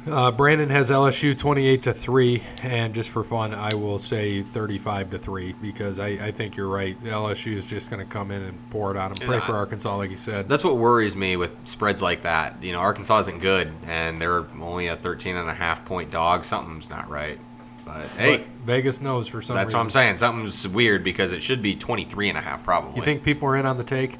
Uh, 0.08 0.32
Brandon 0.32 0.70
has 0.70 0.89
LSU 0.91 1.38
28 1.38 1.84
to 1.84 1.93
3, 1.93 2.41
and 2.64 2.95
just 2.95 3.10
for 3.12 3.24
fun, 3.24 3.54
I 3.54 3.76
will 3.76 4.00
say 4.00 4.41
35 4.41 5.12
to 5.12 5.20
3 5.20 5.54
because 5.62 6.00
I, 6.00 6.08
I 6.08 6.32
think 6.32 6.56
you're 6.56 6.70
right. 6.70 7.00
LSU 7.04 7.56
is 7.56 7.66
just 7.66 7.91
going 7.91 8.00
to 8.00 8.06
come 8.12 8.32
in 8.32 8.41
and 8.41 8.70
pour 8.72 8.91
it 8.91 8.97
on 8.97 9.14
them. 9.14 9.28
Pray 9.28 9.38
Yeah. 9.38 9.45
for 9.45 9.54
Arkansas, 9.54 9.95
like 9.97 10.10
you 10.10 10.18
said. 10.18 10.47
That's 10.50 10.64
what 10.64 10.78
worries 10.78 11.16
me 11.16 11.36
with 11.36 11.56
spreads 11.68 12.02
like 12.02 12.24
that. 12.24 12.64
You 12.64 12.72
know, 12.72 12.80
Arkansas 12.80 13.20
isn't 13.20 13.39
good, 13.39 13.72
and 13.88 14.20
they're 14.22 14.45
only 14.62 14.88
a 14.88 14.95
13 14.95 15.36
and 15.36 15.50
a 15.50 15.54
half 15.54 15.86
point 15.86 16.10
dog. 16.12 16.43
Something's 16.45 16.89
not 16.89 17.08
right. 17.10 17.38
But 17.86 18.08
hey, 18.18 18.38
But 18.38 18.45
Vegas 18.66 19.02
knows 19.02 19.28
for 19.28 19.41
some 19.41 19.56
that's 19.56 19.74
what 19.74 19.80
reason. 19.80 19.86
I'm 19.88 19.91
saying. 19.91 20.18
Something's 20.18 20.68
weird 20.68 21.04
because 21.04 21.34
it 21.34 21.43
should 21.43 21.62
be 21.62 21.76
23 21.76 22.30
and 22.30 22.38
a 22.38 22.41
half 22.41 22.64
probably. 22.64 22.95
You 22.95 23.04
think 23.04 23.22
people 23.22 23.47
are 23.50 23.58
in 23.58 23.66
on 23.66 23.78
the 23.78 23.84
take? 23.84 24.18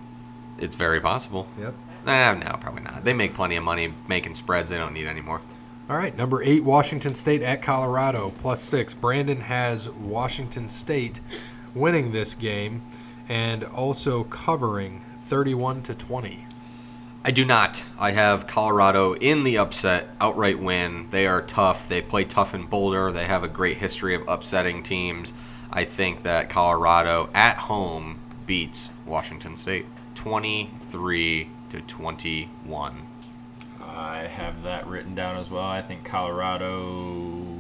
it's 0.58 0.76
very 0.76 1.00
possible? 1.00 1.48
Yep. 1.58 1.74
Nah, 2.06 2.34
no, 2.34 2.58
probably 2.60 2.82
not. 2.84 3.04
They 3.06 3.14
make 3.14 3.34
plenty 3.34 3.56
of 3.56 3.64
money 3.64 3.94
making 4.10 4.34
spreads. 4.34 4.70
They 4.70 4.78
don't 4.78 4.94
need 4.94 5.08
any 5.08 5.22
more. 5.22 5.40
All 5.90 5.98
right, 5.98 6.16
number 6.16 6.44
eight, 6.44 6.64
Washington 6.64 7.16
State 7.16 7.42
at 7.42 7.64
Colorado, 7.64 8.32
plus 8.38 8.62
six. 8.62 8.94
Brandon 8.94 9.42
has 9.42 9.90
Washington 9.90 10.70
State 10.70 11.20
winning 11.74 12.12
this 12.12 12.36
game 12.36 12.84
and 13.28 13.64
also 13.64 14.24
covering 14.26 15.04
31 15.22 15.82
to 15.82 15.96
20. 15.96 16.46
I 17.24 17.32
do 17.32 17.44
not. 17.44 17.84
I 17.98 18.12
have 18.12 18.46
Colorado 18.46 19.14
in 19.14 19.44
the 19.44 19.58
upset, 19.58 20.10
outright 20.22 20.60
win. 20.60 21.08
They 21.10 21.26
are 21.26 21.42
tough. 21.42 21.90
They 21.90 22.04
play 22.04 22.24
tough 22.24 22.54
in 22.54 22.68
Boulder. 22.68 23.12
They 23.12 23.26
have 23.26 23.44
a 23.44 23.50
great 23.50 23.78
history 23.78 24.14
of 24.14 24.22
upsetting 24.28 24.84
teams. 24.84 25.34
I 25.72 25.86
think 25.86 26.22
that 26.22 26.52
Colorado 26.52 27.32
at 27.34 27.58
home 27.58 28.20
beats 28.46 28.92
Washington 29.08 29.56
State 29.56 29.88
23 30.14 31.50
to 31.72 31.82
21. 31.82 33.09
I 33.96 34.28
have 34.28 34.64
that 34.64 34.88
written 34.88 35.16
down 35.16 35.38
as 35.38 35.50
well. 35.50 35.64
I 35.64 35.82
think 35.82 36.04
Colorado 36.04 37.58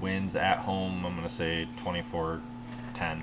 wins 0.00 0.36
at 0.36 0.58
home. 0.58 1.04
I'm 1.04 1.14
going 1.14 1.26
to 1.26 1.32
say 1.32 1.68
24 1.76 2.40
10. 2.94 3.22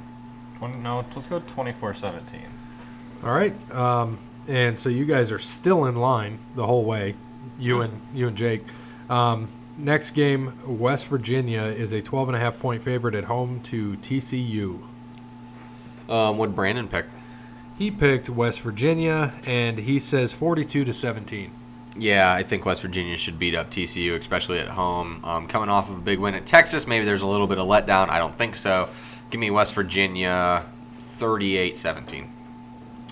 20, 0.58 0.78
no, 0.80 1.06
let's 1.16 1.28
go 1.28 1.40
24 1.40 1.94
17. 1.94 2.42
All 3.24 3.32
right, 3.32 3.72
um, 3.74 4.18
and 4.48 4.78
so 4.78 4.90
you 4.90 5.06
guys 5.06 5.32
are 5.32 5.40
still 5.40 5.86
in 5.86 5.96
line 5.96 6.40
the 6.56 6.66
whole 6.66 6.86
way, 6.86 7.16
you 7.58 7.82
and 7.82 8.02
you 8.14 8.28
and 8.28 8.38
Jake. 8.38 8.64
Um, 9.10 9.50
next 9.78 10.12
game, 10.12 10.54
West 10.66 11.08
Virginia 11.08 11.64
is 11.64 11.94
a 11.94 12.02
12 12.02 12.30
and 12.30 12.38
a 12.38 12.40
half 12.40 12.60
point 12.60 12.84
favorite 12.84 13.16
at 13.16 13.26
home 13.26 13.62
to 13.62 13.94
TCU. 13.98 14.82
Um, 16.08 16.38
what 16.38 16.56
Brandon 16.56 16.88
pick? 16.88 17.06
He 17.78 17.92
picked 17.92 18.30
West 18.30 18.62
Virginia, 18.62 19.34
and 19.46 19.80
he 19.80 20.00
says 20.00 20.32
42 20.32 20.86
to 20.86 20.94
17. 20.94 21.52
Yeah, 21.98 22.34
I 22.34 22.44
think 22.44 22.66
West 22.66 22.82
Virginia 22.82 23.16
should 23.16 23.40
beat 23.40 23.56
up 23.56 23.70
TCU, 23.70 24.16
especially 24.16 24.60
at 24.60 24.68
home. 24.68 25.22
Um, 25.24 25.48
coming 25.48 25.70
off 25.70 25.90
of 25.90 25.98
a 25.98 26.02
big 26.02 26.20
win 26.20 26.36
at 26.36 26.46
Texas, 26.46 26.88
maybe 26.88 27.06
there's 27.06 27.22
a 27.22 27.28
little 27.28 27.48
bit 27.48 27.58
of 27.58 27.68
letdown. 27.68 28.10
I 28.10 28.18
don't 28.18 28.38
think 28.38 28.56
so. 28.56 28.90
Give 29.30 29.40
me 29.40 29.50
West 29.50 29.74
Virginia 29.74 30.66
38 30.92 31.78
17. 31.78 32.30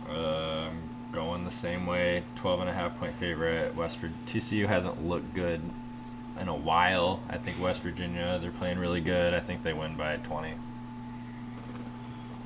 Um, 0.09 0.77
going 1.11 1.45
the 1.45 1.51
same 1.51 1.85
way. 1.85 2.23
12 2.35 2.61
and 2.61 2.69
a 2.69 2.73
half 2.73 2.97
point 2.99 3.15
favorite. 3.15 3.73
West 3.75 3.97
Vir- 3.99 4.11
TCU 4.27 4.67
hasn't 4.67 5.05
looked 5.05 5.33
good 5.33 5.61
in 6.41 6.49
a 6.49 6.55
while. 6.55 7.21
I 7.29 7.37
think 7.37 7.59
West 7.61 7.79
Virginia, 7.79 8.37
they're 8.41 8.51
playing 8.51 8.79
really 8.79 9.01
good. 9.01 9.33
I 9.33 9.39
think 9.39 9.63
they 9.63 9.73
win 9.73 9.95
by 9.95 10.17
20. 10.17 10.53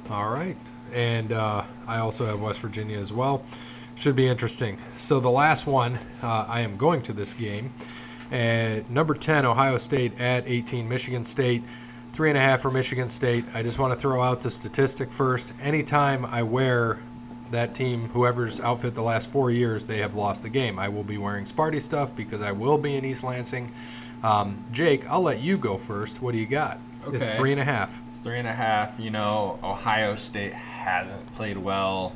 All 0.10 0.30
right. 0.30 0.56
And 0.94 1.34
uh, 1.34 1.64
I 1.88 1.98
also 1.98 2.26
have 2.28 2.40
West 2.40 2.60
Virginia 2.60 3.00
as 3.00 3.12
well. 3.12 3.44
Should 4.00 4.16
be 4.16 4.28
interesting. 4.28 4.78
So 4.96 5.20
the 5.20 5.30
last 5.30 5.66
one, 5.66 5.98
uh, 6.22 6.46
I 6.48 6.62
am 6.62 6.78
going 6.78 7.02
to 7.04 7.14
this 7.14 7.34
game. 7.34 7.74
At 8.32 8.90
number 8.90 9.16
10, 9.16 9.46
Ohio 9.46 9.78
State 9.78 10.20
at 10.20 10.48
18, 10.48 10.88
Michigan 10.88 11.26
State. 11.26 11.64
Three 12.14 12.30
and 12.30 12.38
a 12.38 12.42
half 12.42 12.62
for 12.62 12.70
Michigan 12.70 13.10
State. 13.10 13.46
I 13.54 13.64
just 13.64 13.80
want 13.80 13.94
to 13.94 14.00
throw 14.00 14.22
out 14.22 14.42
the 14.42 14.52
statistic 14.52 15.12
first. 15.12 15.54
Anytime 15.62 16.26
I 16.26 16.44
wear 16.44 17.00
that 17.52 17.74
team, 17.74 18.10
whoever's 18.10 18.60
outfit 18.60 18.94
the 18.94 19.02
last 19.02 19.32
four 19.32 19.50
years, 19.50 19.86
they 19.86 20.00
have 20.00 20.14
lost 20.14 20.44
the 20.44 20.50
game. 20.50 20.78
I 20.78 20.90
will 20.90 21.04
be 21.04 21.18
wearing 21.18 21.46
Sparty 21.46 21.82
stuff 21.82 22.16
because 22.16 22.42
I 22.42 22.52
will 22.52 22.78
be 22.78 22.98
in 22.98 23.06
East 23.06 23.24
Lansing. 23.24 23.72
Um, 24.24 24.64
Jake, 24.72 25.08
I'll 25.10 25.22
let 25.22 25.42
you 25.42 25.58
go 25.58 25.78
first. 25.78 26.22
What 26.22 26.34
do 26.34 26.38
you 26.38 26.48
got? 26.48 26.80
Okay. 27.06 27.18
It's 27.18 27.32
three 27.32 27.52
and 27.52 27.62
a 27.62 27.66
half. 27.66 28.02
Three 28.24 28.38
and 28.40 28.48
a 28.48 28.54
half. 28.54 29.00
You 29.00 29.10
know, 29.10 29.60
Ohio 29.64 30.16
State 30.16 30.54
hasn't 30.54 31.34
played 31.36 31.58
well. 31.58 32.14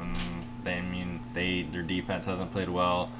Mm, 0.00 0.16
they 0.64 0.74
I 0.74 0.80
mean 0.82 1.19
they 1.34 1.62
their 1.62 1.82
defense 1.82 2.24
hasn't 2.24 2.52
played 2.52 2.68
well. 2.68 3.10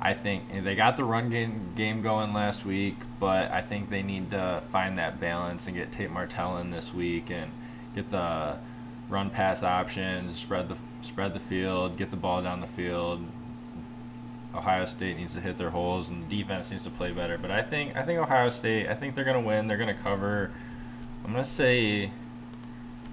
I 0.00 0.14
think 0.14 0.44
they 0.62 0.76
got 0.76 0.96
the 0.96 1.04
run 1.04 1.28
game 1.28 1.72
game 1.74 2.02
going 2.02 2.32
last 2.32 2.64
week, 2.64 2.96
but 3.18 3.50
I 3.50 3.60
think 3.62 3.90
they 3.90 4.02
need 4.02 4.30
to 4.30 4.62
find 4.70 4.98
that 4.98 5.18
balance 5.20 5.66
and 5.66 5.76
get 5.76 5.90
Tate 5.90 6.10
Martell 6.10 6.58
in 6.58 6.70
this 6.70 6.94
week 6.94 7.30
and 7.30 7.50
get 7.94 8.08
the 8.10 8.58
run 9.08 9.30
pass 9.30 9.62
options, 9.62 10.38
spread 10.38 10.68
the 10.68 10.76
spread 11.02 11.34
the 11.34 11.40
field, 11.40 11.96
get 11.96 12.10
the 12.10 12.16
ball 12.16 12.42
down 12.42 12.60
the 12.60 12.66
field. 12.66 13.24
Ohio 14.54 14.86
State 14.86 15.16
needs 15.16 15.34
to 15.34 15.40
hit 15.40 15.58
their 15.58 15.70
holes 15.70 16.08
and 16.08 16.20
the 16.20 16.24
defense 16.24 16.70
needs 16.70 16.84
to 16.84 16.90
play 16.90 17.12
better. 17.12 17.36
But 17.36 17.50
I 17.50 17.62
think 17.62 17.96
I 17.96 18.02
think 18.02 18.20
Ohio 18.20 18.50
State 18.50 18.88
I 18.88 18.94
think 18.94 19.14
they're 19.14 19.24
gonna 19.24 19.40
win. 19.40 19.66
They're 19.66 19.76
gonna 19.78 19.94
cover. 19.94 20.52
I'm 21.24 21.32
gonna 21.32 21.44
say 21.44 22.10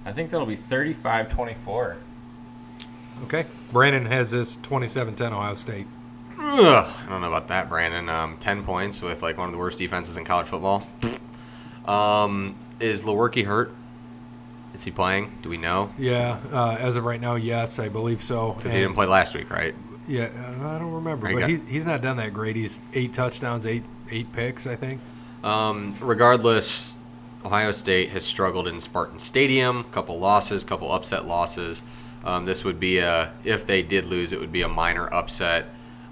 I 0.06 0.12
think 0.12 0.30
that'll 0.30 0.46
be 0.46 0.56
35-24. 0.56 1.98
Okay. 3.24 3.46
Brandon 3.72 4.06
has 4.06 4.32
this 4.32 4.58
27-10 4.58 5.32
Ohio 5.32 5.54
State. 5.54 5.88
Ugh, 6.38 6.86
I 6.86 7.10
don't 7.10 7.22
know 7.22 7.28
about 7.28 7.48
that, 7.48 7.70
Brandon. 7.70 8.10
Um, 8.10 8.38
Ten 8.38 8.64
points 8.64 9.02
with 9.02 9.22
like 9.22 9.38
one 9.38 9.48
of 9.48 9.52
the 9.54 9.58
worst 9.58 9.78
defenses 9.78 10.18
in 10.18 10.26
college 10.26 10.48
football. 10.48 10.88
um, 11.86 12.56
is 12.80 13.04
Lewerke 13.04 13.46
hurt? 13.46 13.74
Is 14.74 14.84
he 14.84 14.92
playing? 14.92 15.32
Do 15.42 15.50
we 15.50 15.58
know? 15.58 15.94
Yeah, 15.98 16.40
uh, 16.52 16.76
as 16.78 16.98
of 16.98 17.06
right 17.06 17.22
now, 17.22 17.36
yes, 17.36 17.80
I 17.80 17.88
believe 17.88 18.22
so. 18.22 18.52
Because 18.54 18.74
he 18.74 18.80
didn't 18.82 18.96
play 18.96 19.06
last 19.06 19.34
week, 19.34 19.50
right? 19.50 19.74
Yeah, 20.08 20.30
uh, 20.38 20.76
I 20.76 20.78
don't 20.78 20.92
remember, 20.92 21.32
but 21.32 21.40
got- 21.40 21.50
he's 21.50 21.62
he's 21.64 21.86
not 21.86 22.02
done 22.02 22.18
that 22.18 22.34
great. 22.34 22.56
He's 22.58 22.82
eight 22.94 23.14
touchdowns, 23.14 23.66
eight 23.66 23.84
eight 24.12 24.32
picks, 24.34 24.68
I 24.68 24.76
think. 24.76 25.00
Um, 25.44 25.96
regardless, 26.02 26.98
Ohio 27.46 27.72
State 27.72 28.10
has 28.10 28.26
struggled 28.26 28.68
in 28.68 28.80
Spartan 28.80 29.18
Stadium. 29.20 29.86
Couple 29.86 30.20
losses, 30.20 30.64
couple 30.64 30.92
upset 30.92 31.26
losses. 31.26 31.82
Um, 32.26 32.46
this 32.46 32.64
would 32.64 32.80
be 32.80 32.98
a 32.98 33.32
if 33.44 33.66
they 33.66 33.82
did 33.82 34.06
lose, 34.06 34.34
it 34.34 34.40
would 34.40 34.52
be 34.52 34.64
a 34.64 34.70
minor 34.70 35.14
upset. 35.14 35.68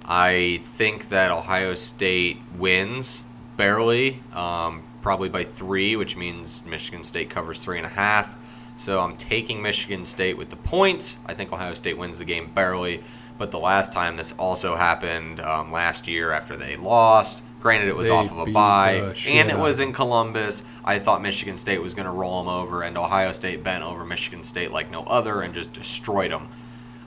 I 0.05 0.59
think 0.61 1.09
that 1.09 1.31
Ohio 1.31 1.75
State 1.75 2.37
wins 2.57 3.25
barely, 3.57 4.21
um, 4.33 4.83
probably 5.01 5.29
by 5.29 5.43
three, 5.43 5.95
which 5.95 6.17
means 6.17 6.63
Michigan 6.65 7.03
State 7.03 7.29
covers 7.29 7.63
three 7.63 7.77
and 7.77 7.85
a 7.85 7.89
half. 7.89 8.37
So 8.75 8.99
I'm 8.99 9.15
taking 9.17 9.61
Michigan 9.61 10.03
State 10.03 10.37
with 10.37 10.49
the 10.49 10.55
points. 10.57 11.17
I 11.25 11.33
think 11.33 11.53
Ohio 11.53 11.73
State 11.73 11.97
wins 11.97 12.19
the 12.19 12.25
game 12.25 12.51
barely. 12.53 13.01
But 13.37 13.51
the 13.51 13.59
last 13.59 13.93
time 13.93 14.17
this 14.17 14.33
also 14.33 14.75
happened 14.75 15.39
um, 15.39 15.71
last 15.71 16.07
year 16.07 16.31
after 16.31 16.55
they 16.55 16.75
lost, 16.75 17.43
granted 17.63 17.87
it 17.87 17.95
was 17.95 18.09
They 18.09 18.13
off 18.13 18.29
of 18.29 18.39
a 18.39 18.51
bye, 18.51 19.15
and 19.25 19.49
it 19.49 19.57
was 19.57 19.79
in 19.79 19.93
Columbus. 19.93 20.63
I 20.83 20.99
thought 20.99 21.21
Michigan 21.21 21.55
State 21.55 21.81
was 21.81 21.93
going 21.93 22.05
to 22.05 22.11
roll 22.11 22.43
them 22.43 22.53
over, 22.53 22.83
and 22.83 22.97
Ohio 22.97 23.31
State 23.31 23.63
bent 23.63 23.85
over 23.85 24.03
Michigan 24.03 24.43
State 24.43 24.71
like 24.71 24.91
no 24.91 25.03
other 25.03 25.41
and 25.41 25.53
just 25.53 25.71
destroyed 25.71 26.29
them. 26.29 26.49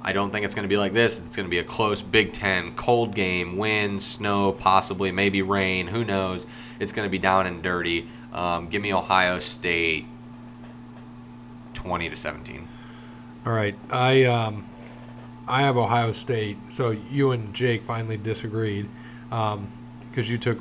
I 0.03 0.13
don't 0.13 0.31
think 0.31 0.47
it's 0.47 0.55
going 0.55 0.63
to 0.63 0.69
be 0.69 0.79
like 0.79 0.95
this. 0.95 1.19
It's 1.19 1.37
going 1.37 1.45
to 1.45 1.51
be 1.51 1.59
a 1.59 1.65
close 1.65 2.01
Big 2.01 2.33
Ten, 2.33 2.73
cold 2.73 3.15
game, 3.15 3.59
wind, 3.59 4.01
snow, 4.01 4.53
possibly, 4.53 5.13
maybe 5.13 5.43
rain. 5.43 5.87
Who 5.87 6.05
knows? 6.07 6.47
It's 6.81 6.93
going 6.93 7.07
to 7.07 7.11
be 7.11 7.19
down 7.19 7.47
and 7.47 7.63
dirty. 7.63 8.09
Um, 8.33 8.69
give 8.69 8.81
me 8.81 8.95
Ohio 8.95 9.39
State 9.41 10.07
20 11.75 12.09
to 12.09 12.17
17. 12.17 12.67
All 13.45 13.53
right, 13.53 13.77
I 13.91 14.25
um, 14.25 14.65
I 15.47 15.61
have 15.61 15.77
Ohio 15.77 16.13
State. 16.13 16.57
So 16.71 16.97
you 17.11 17.33
and 17.33 17.53
Jake 17.53 17.83
finally 17.83 18.17
disagreed 18.17 18.89
because 20.17 20.31
you 20.31 20.39
took 20.39 20.59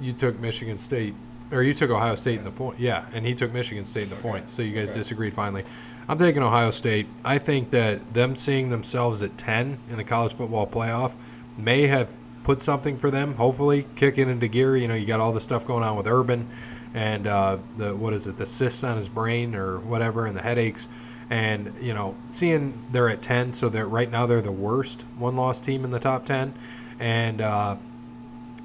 you 0.00 0.12
took 0.12 0.38
Michigan 0.40 0.76
State 0.76 1.14
or 1.52 1.62
you 1.62 1.72
took 1.72 1.90
Ohio 1.90 2.16
State 2.16 2.38
in 2.38 2.44
the 2.44 2.50
point. 2.50 2.80
Yeah, 2.80 3.04
and 3.12 3.24
he 3.24 3.34
took 3.34 3.52
Michigan 3.52 3.84
State 3.84 4.04
in 4.04 4.10
the 4.10 4.16
points. 4.16 4.50
So 4.50 4.62
you 4.62 4.74
guys 4.74 4.90
disagreed 4.90 5.34
finally. 5.34 5.64
I'm 6.08 6.18
taking 6.18 6.42
Ohio 6.42 6.72
State. 6.72 7.06
I 7.24 7.38
think 7.38 7.70
that 7.70 8.12
them 8.12 8.34
seeing 8.34 8.70
themselves 8.70 9.22
at 9.22 9.38
10 9.38 9.78
in 9.88 9.96
the 9.96 10.02
college 10.02 10.34
football 10.34 10.66
playoff 10.66 11.14
may 11.56 11.86
have 11.86 12.08
put 12.42 12.60
something 12.60 12.98
for 12.98 13.10
them. 13.10 13.34
Hopefully, 13.34 13.86
kicking 13.94 14.28
into 14.28 14.48
gear. 14.48 14.76
You 14.76 14.88
know, 14.88 14.94
you 14.94 15.06
got 15.06 15.20
all 15.20 15.32
the 15.32 15.40
stuff 15.40 15.64
going 15.64 15.84
on 15.84 15.96
with 15.96 16.08
Urban 16.08 16.48
and 16.94 17.28
uh, 17.28 17.58
the 17.76 17.94
what 17.94 18.12
is 18.14 18.26
it, 18.26 18.36
the 18.36 18.46
cysts 18.46 18.82
on 18.82 18.96
his 18.96 19.08
brain 19.08 19.54
or 19.54 19.78
whatever, 19.78 20.26
and 20.26 20.36
the 20.36 20.42
headaches. 20.42 20.88
And 21.30 21.72
you 21.80 21.94
know, 21.94 22.16
seeing 22.30 22.82
they're 22.90 23.10
at 23.10 23.22
10, 23.22 23.52
so 23.52 23.68
they're 23.68 23.86
right 23.86 24.10
now 24.10 24.26
they're 24.26 24.40
the 24.40 24.50
worst 24.50 25.02
one-loss 25.18 25.60
team 25.60 25.84
in 25.84 25.92
the 25.92 26.00
top 26.00 26.26
10, 26.26 26.52
and 26.98 27.40
uh, 27.40 27.76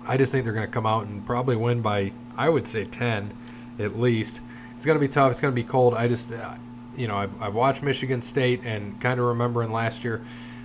I 0.07 0.17
just 0.17 0.31
think 0.31 0.45
they're 0.45 0.53
going 0.53 0.65
to 0.65 0.71
come 0.71 0.85
out 0.85 1.05
and 1.05 1.25
probably 1.25 1.55
win 1.55 1.81
by 1.81 2.11
I 2.37 2.49
would 2.49 2.67
say 2.67 2.85
10 2.85 3.33
at 3.79 3.99
least. 3.99 4.41
It's 4.75 4.85
going 4.85 4.95
to 4.95 4.99
be 4.99 5.07
tough. 5.07 5.31
It's 5.31 5.41
going 5.41 5.53
to 5.53 5.55
be 5.55 5.67
cold. 5.67 5.95
I 5.95 6.07
just, 6.07 6.31
uh, 6.31 6.55
you 6.95 7.07
know, 7.07 7.15
I've, 7.15 7.41
I've 7.41 7.55
watched 7.55 7.83
Michigan 7.83 8.21
State 8.21 8.61
and 8.63 8.99
kind 9.01 9.19
of 9.19 9.25
remembering 9.25 9.71
last 9.71 10.03
year. 10.03 10.21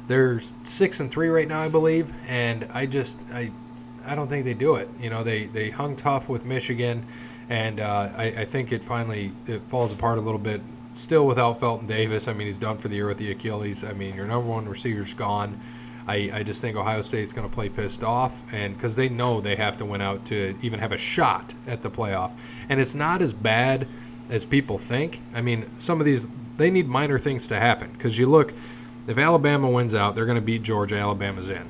They're 0.07 0.41
six 0.65 1.01
and 1.01 1.11
three 1.11 1.29
right 1.29 1.49
now, 1.49 1.61
I 1.61 1.69
believe, 1.69 2.13
and 2.29 2.69
I 2.73 2.87
just 2.87 3.21
I 3.33 3.51
I 4.05 4.15
don't 4.15 4.29
think 4.29 4.45
they 4.45 4.55
do 4.55 4.75
it. 4.75 4.89
You 5.01 5.11
know, 5.11 5.23
they 5.23 5.47
they 5.47 5.71
hung 5.71 5.95
tough 5.95 6.29
with 6.29 6.45
Michigan, 6.45 7.07
and 7.49 7.81
uh, 7.81 8.11
I, 8.17 8.25
I 8.25 8.45
think 8.45 8.73
it 8.73 8.83
finally 8.83 9.33
it 9.47 9.63
falls 9.69 9.93
apart 9.93 10.19
a 10.19 10.21
little 10.21 10.41
bit. 10.41 10.61
Still 10.93 11.27
without 11.27 11.59
Felton 11.61 11.87
Davis. 11.87 12.29
I 12.29 12.35
mean, 12.35 12.47
he's 12.47 12.59
done 12.59 12.77
for 12.77 12.89
the 12.89 12.97
year 12.97 13.07
with 13.07 13.17
the 13.17 13.31
Achilles. 13.31 13.85
I 13.85 13.93
mean, 13.93 14.15
your 14.15 14.27
number 14.27 14.51
one 14.51 14.69
receiver's 14.69 15.15
gone. 15.15 15.59
I, 16.07 16.31
I 16.33 16.43
just 16.43 16.61
think 16.61 16.77
Ohio 16.77 17.01
State's 17.01 17.33
going 17.33 17.49
to 17.49 17.55
play 17.55 17.69
pissed 17.69 18.03
off, 18.03 18.43
and 18.53 18.75
because 18.75 18.97
they 18.97 19.09
know 19.09 19.41
they 19.41 19.57
have 19.57 19.77
to 19.79 19.85
win 19.85 20.01
out 20.01 20.25
to 20.27 20.57
even 20.63 20.81
have 20.81 20.93
a 20.93 20.99
shot 20.99 21.55
at 21.67 21.83
the 21.83 21.91
playoff, 21.91 22.33
and 22.69 22.81
it's 22.81 22.95
not 22.95 23.23
as 23.23 23.33
bad 23.33 23.87
as 24.31 24.45
people 24.45 24.79
think. 24.79 25.21
I 25.35 25.43
mean, 25.43 25.71
some 25.79 26.01
of 26.01 26.07
these 26.07 26.29
they 26.57 26.71
need 26.71 26.89
minor 26.89 27.19
things 27.19 27.47
to 27.49 27.59
happen 27.59 27.91
because 27.93 28.19
you 28.19 28.27
look, 28.27 28.53
if 29.07 29.19
Alabama 29.19 29.71
wins 29.71 29.95
out, 29.95 30.15
they're 30.15 30.27
going 30.27 30.37
to 30.37 30.43
beat 30.43 30.63
Georgia. 30.63 30.97
Alabama's 30.97 31.49
in. 31.49 31.67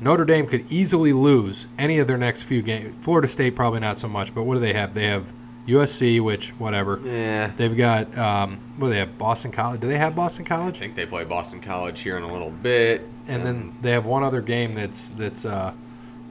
Notre 0.00 0.24
Dame 0.24 0.46
could 0.46 0.70
easily 0.70 1.12
lose 1.12 1.66
any 1.78 1.98
of 1.98 2.06
their 2.06 2.18
next 2.18 2.44
few 2.44 2.62
games. 2.62 2.94
Florida 3.00 3.28
State 3.28 3.54
probably 3.54 3.80
not 3.80 3.96
so 3.96 4.08
much, 4.08 4.34
but 4.34 4.42
what 4.42 4.54
do 4.54 4.60
they 4.60 4.72
have? 4.72 4.94
They 4.94 5.04
have 5.04 5.32
USC, 5.66 6.20
which 6.22 6.50
whatever. 6.50 7.00
Yeah. 7.04 7.50
They've 7.56 7.76
got 7.76 8.16
um, 8.18 8.58
what 8.76 8.88
do 8.88 8.92
they 8.92 8.98
have? 9.00 9.16
Boston 9.18 9.50
College. 9.50 9.80
Do 9.80 9.88
they 9.88 9.98
have 9.98 10.14
Boston 10.14 10.44
College? 10.44 10.76
I 10.76 10.78
think 10.80 10.94
they 10.94 11.06
play 11.06 11.24
Boston 11.24 11.60
College 11.60 12.00
here 12.00 12.16
in 12.16 12.22
a 12.22 12.32
little 12.32 12.50
bit. 12.50 13.06
And 13.26 13.42
then 13.44 13.74
they 13.80 13.92
have 13.92 14.04
one 14.04 14.22
other 14.22 14.42
game 14.42 14.74
that's 14.74 15.10
that's 15.10 15.44
uh, 15.46 15.72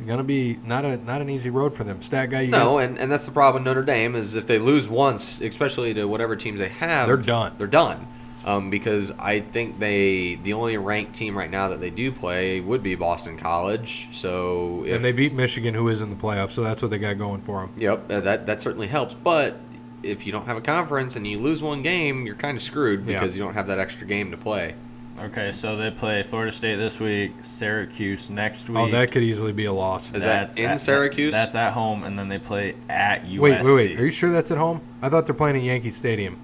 going 0.05 0.19
to 0.19 0.23
be 0.23 0.59
not 0.63 0.86
a 0.86 0.97
not 0.97 1.21
an 1.21 1.29
easy 1.29 1.49
road 1.49 1.75
for 1.75 1.84
them. 1.84 2.01
Stat 2.03 2.29
guy, 2.29 2.41
you 2.41 2.51
No, 2.51 2.73
got- 2.73 2.77
and, 2.79 2.99
and 2.99 3.11
that's 3.11 3.25
the 3.25 3.31
problem 3.31 3.63
with 3.63 3.67
Notre 3.67 3.84
Dame 3.86 4.15
is 4.15 4.36
if 4.36 4.45
they 4.45 4.59
lose 4.59 4.88
once, 4.88 5.41
especially 5.41 5.93
to 5.95 6.05
whatever 6.05 6.36
teams 6.36 6.59
they 6.59 6.69
have, 6.69 7.07
They're 7.07 7.17
done. 7.17 7.53
They're 7.57 7.65
done. 7.67 8.07
Um, 8.45 8.69
because 8.69 9.11
I 9.17 9.39
think 9.39 9.79
they 9.79 10.35
the 10.35 10.53
only 10.53 10.75
ranked 10.77 11.13
team 11.13 11.37
right 11.37 11.49
now 11.49 11.69
that 11.69 11.79
they 11.79 11.89
do 11.89 12.11
play 12.11 12.59
would 12.59 12.83
be 12.83 12.95
Boston 12.95 13.37
College. 13.37 14.09
So 14.11 14.83
if 14.85 14.95
and 14.97 15.05
they 15.05 15.13
beat 15.13 15.33
Michigan, 15.33 15.73
who 15.73 15.87
is 15.87 16.01
in 16.01 16.09
the 16.09 16.15
playoffs. 16.15 16.51
So 16.51 16.61
that's 16.61 16.81
what 16.81 16.91
they 16.91 16.97
got 16.97 17.17
going 17.17 17.41
for 17.41 17.61
them. 17.61 17.71
Yep, 17.77 18.11
uh, 18.11 18.19
that 18.21 18.45
that 18.47 18.61
certainly 18.61 18.87
helps. 18.87 19.13
But 19.13 19.57
if 20.03 20.25
you 20.25 20.33
don't 20.33 20.45
have 20.45 20.57
a 20.57 20.61
conference 20.61 21.15
and 21.15 21.25
you 21.25 21.39
lose 21.39 21.63
one 21.63 21.81
game, 21.81 22.25
you're 22.25 22.35
kind 22.35 22.57
of 22.57 22.61
screwed 22.61 23.05
Yeah. 23.07 23.13
because 23.13 23.37
you 23.37 23.41
don't 23.43 23.53
have 23.53 23.67
that 23.67 23.79
extra 23.79 24.05
game 24.05 24.31
to 24.31 24.37
play. 24.37 24.75
Okay, 25.21 25.51
so 25.51 25.77
they 25.77 25.91
play 25.91 26.23
Florida 26.23 26.51
State 26.51 26.75
this 26.77 26.99
week, 26.99 27.31
Syracuse 27.43 28.29
next 28.31 28.67
week. 28.67 28.77
Oh, 28.77 28.89
that 28.89 29.11
could 29.11 29.21
easily 29.23 29.51
be 29.53 29.65
a 29.65 29.71
loss. 29.71 30.11
Is 30.11 30.23
that 30.23 30.57
in 30.57 30.71
at- 30.71 30.81
Syracuse? 30.81 31.31
That's 31.31 31.53
at 31.55 31.71
home, 31.71 32.03
and 32.03 32.17
then 32.17 32.29
they 32.29 32.39
play 32.39 32.73
at 32.89 33.23
USC. 33.25 33.39
Wait, 33.39 33.63
wait, 33.63 33.73
wait. 33.75 33.99
Are 33.99 34.05
you 34.05 34.11
sure 34.11 34.31
that's 34.31 34.49
at 34.51 34.57
home? 34.57 34.81
I 35.03 35.09
thought 35.09 35.25
they're 35.27 35.35
playing 35.35 35.55
at 35.55 35.61
Yankee 35.61 35.91
Stadium. 35.91 36.37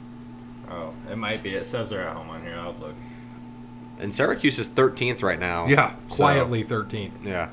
It 1.09 1.17
might 1.17 1.41
be. 1.43 1.55
It 1.55 1.65
says 1.65 1.89
they're 1.89 2.07
at 2.07 2.15
home 2.15 2.29
on 2.29 2.41
here. 2.43 2.55
I'll 2.59 2.75
look. 2.79 2.95
And 3.99 4.13
Syracuse 4.13 4.59
is 4.59 4.69
13th 4.69 5.23
right 5.23 5.39
now. 5.39 5.67
Yeah, 5.67 5.93
so- 6.07 6.15
quietly 6.15 6.63
13th. 6.63 7.11
yeah, 7.23 7.49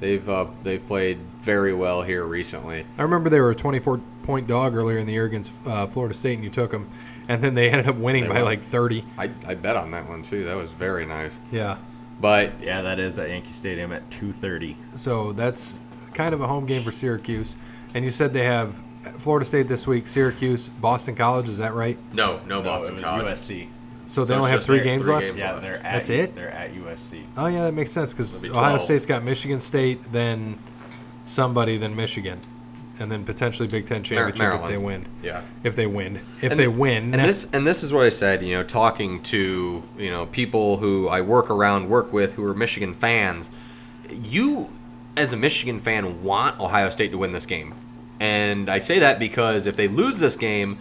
they've 0.00 0.28
uh, 0.28 0.46
they've 0.62 0.84
played 0.86 1.18
very 1.42 1.72
well 1.72 2.02
here 2.02 2.24
recently. 2.24 2.84
I 2.98 3.02
remember 3.02 3.30
they 3.30 3.40
were 3.40 3.50
a 3.50 3.54
24 3.54 4.00
point 4.24 4.46
dog 4.46 4.74
earlier 4.74 4.98
in 4.98 5.06
the 5.06 5.12
year 5.12 5.24
against 5.26 5.54
uh, 5.66 5.86
Florida 5.86 6.14
State, 6.14 6.34
and 6.34 6.42
you 6.44 6.50
took 6.50 6.70
them, 6.72 6.88
and 7.28 7.42
then 7.42 7.54
they 7.54 7.70
ended 7.70 7.86
up 7.88 7.96
winning 7.96 8.24
They 8.24 8.28
by 8.30 8.34
won. 8.36 8.44
like 8.46 8.62
30. 8.62 9.04
I, 9.18 9.30
I 9.46 9.54
bet 9.54 9.76
on 9.76 9.90
that 9.92 10.08
one 10.08 10.22
too. 10.22 10.44
That 10.44 10.56
was 10.56 10.70
very 10.70 11.06
nice. 11.06 11.40
Yeah. 11.52 11.76
But 12.20 12.52
Yeah, 12.60 12.80
that 12.82 12.98
is 12.98 13.18
at 13.18 13.28
Yankee 13.28 13.52
Stadium 13.52 13.92
at 13.92 14.08
2:30. 14.10 14.74
So 14.96 15.32
that's 15.32 15.78
kind 16.12 16.32
of 16.34 16.40
a 16.40 16.46
home 16.48 16.64
game 16.66 16.82
for 16.84 16.90
Syracuse. 16.92 17.56
And 17.92 18.04
you 18.04 18.10
said 18.10 18.32
they 18.32 18.44
have 18.44 18.80
Florida 19.18 19.44
State 19.44 19.68
this 19.68 19.86
week, 19.86 20.06
Syracuse, 20.06 20.68
Boston 20.68 21.14
College. 21.14 21.48
Is 21.48 21.58
that 21.58 21.74
right? 21.74 21.98
no, 22.12 22.38
no 22.46 22.56
No, 22.60 22.62
Boston 22.62 22.92
it 22.92 22.96
was 22.96 23.04
College. 23.04 23.26
USC. 23.28 23.68
So 24.06 24.24
they 24.24 24.34
So 24.34 24.38
only 24.38 24.50
have 24.50 24.62
three 24.64 24.80
games 24.82 25.06
three 25.06 25.14
left. 25.14 25.26
games. 25.28 25.38
Yeah, 25.38 25.52
left. 25.52 25.62
they're 25.62 25.76
at 25.76 25.82
That's 25.82 26.10
it? 26.10 26.34
They're 26.34 26.50
at 26.50 26.74
USC. 26.74 27.22
Oh 27.38 27.46
yeah, 27.46 27.64
that 27.64 27.72
makes 27.72 27.90
sense 27.90 28.12
because 28.12 28.40
be 28.40 28.50
Ohio 28.50 28.76
State's 28.78 29.06
got 29.06 29.22
Michigan 29.24 29.60
State, 29.60 30.12
then 30.12 30.58
somebody, 31.24 31.78
then 31.78 31.96
Michigan, 31.96 32.38
and 32.98 33.10
then 33.10 33.24
potentially 33.24 33.66
Big 33.66 33.86
Ten 33.86 34.02
championship 34.02 34.60
if 34.62 34.68
they 34.68 34.76
win. 34.76 35.06
Yeah. 35.22 35.40
If 35.62 35.74
they 35.74 35.86
win, 35.86 36.20
if 36.42 36.52
And- 36.52 36.60
they 36.60 36.68
win, 36.68 37.14
And 37.14 37.24
this 37.24 37.48
and 37.54 37.66
this 37.66 37.82
is 37.82 37.94
what 37.94 38.04
I 38.04 38.10
said, 38.10 38.42
you 38.42 38.54
know, 38.54 38.62
talking 38.62 39.22
to, 39.24 39.82
you 39.98 40.10
know, 40.10 40.26
people 40.26 40.76
who 40.76 41.08
I 41.08 41.22
work 41.22 41.48
around, 41.50 41.88
work 41.88 42.12
with 42.12 42.34
who 42.34 42.44
are 42.46 42.54
Michigan 42.54 42.92
fans, 42.92 43.48
you 44.22 44.68
as 45.16 45.32
a 45.32 45.36
Michigan 45.36 45.78
fan 45.80 46.22
want 46.22 46.60
Ohio 46.60 46.90
State 46.90 47.10
to 47.12 47.18
win 47.18 47.32
this 47.32 47.46
game. 47.46 47.72
And 48.20 48.68
I 48.68 48.78
say 48.78 49.00
that 49.00 49.18
because 49.18 49.66
if 49.66 49.76
they 49.76 49.88
lose 49.88 50.18
this 50.18 50.36
game, 50.36 50.78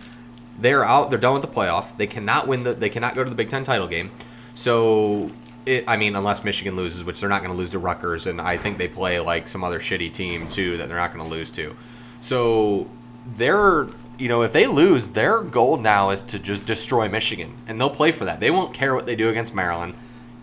they're 0.60 0.86
out, 0.86 1.10
they're 1.10 1.20
done 1.20 1.34
with 1.34 1.42
the 1.42 1.48
playoff. 1.48 1.96
They 1.98 2.08
cannot 2.08 2.48
win 2.48 2.64
the 2.64 2.74
they 2.74 2.90
cannot 2.90 3.16
go 3.16 3.24
to 3.24 3.30
the 3.30 3.36
Big 3.36 3.50
10 3.50 3.64
title 3.64 3.88
game. 3.88 4.12
So 4.54 5.32
it, 5.66 5.84
I 5.88 5.98
mean, 5.98 6.16
unless 6.16 6.44
Michigan 6.44 6.76
loses, 6.76 7.04
which 7.04 7.20
they're 7.20 7.30
not 7.30 7.42
going 7.42 7.52
to 7.52 7.58
lose 7.58 7.72
to 7.72 7.80
Rutgers, 7.80 8.28
and 8.28 8.40
I 8.40 8.58
think 8.58 8.78
they 8.78 8.88
play 8.88 9.20
like 9.20 9.48
some 9.48 9.64
other 9.64 9.80
shitty 9.80 10.12
team 10.12 10.48
too 10.48 10.78
that 10.78 10.88
they're 10.88 10.98
not 10.98 11.14
going 11.14 11.24
to 11.24 11.30
lose 11.30 11.50
to. 11.52 11.76
So 12.20 12.90
they're, 13.36 13.88
you 14.18 14.28
know, 14.28 14.44
if 14.44 14.54
they 14.54 14.68
lose, 14.68 15.08
their 15.08 15.42
goal 15.42 15.78
now 15.78 16.12
is 16.12 16.24
to 16.24 16.40
just 16.40 16.66
destroy 16.66 17.08
Michigan, 17.08 17.54
and 17.68 17.80
they'll 17.80 17.90
play 17.90 18.12
for 18.12 18.26
that. 18.26 18.40
They 18.40 18.52
won't 18.52 18.74
care 18.74 18.94
what 18.94 19.06
they 19.06 19.16
do 19.16 19.30
against 19.30 19.56
Maryland. 19.56 19.94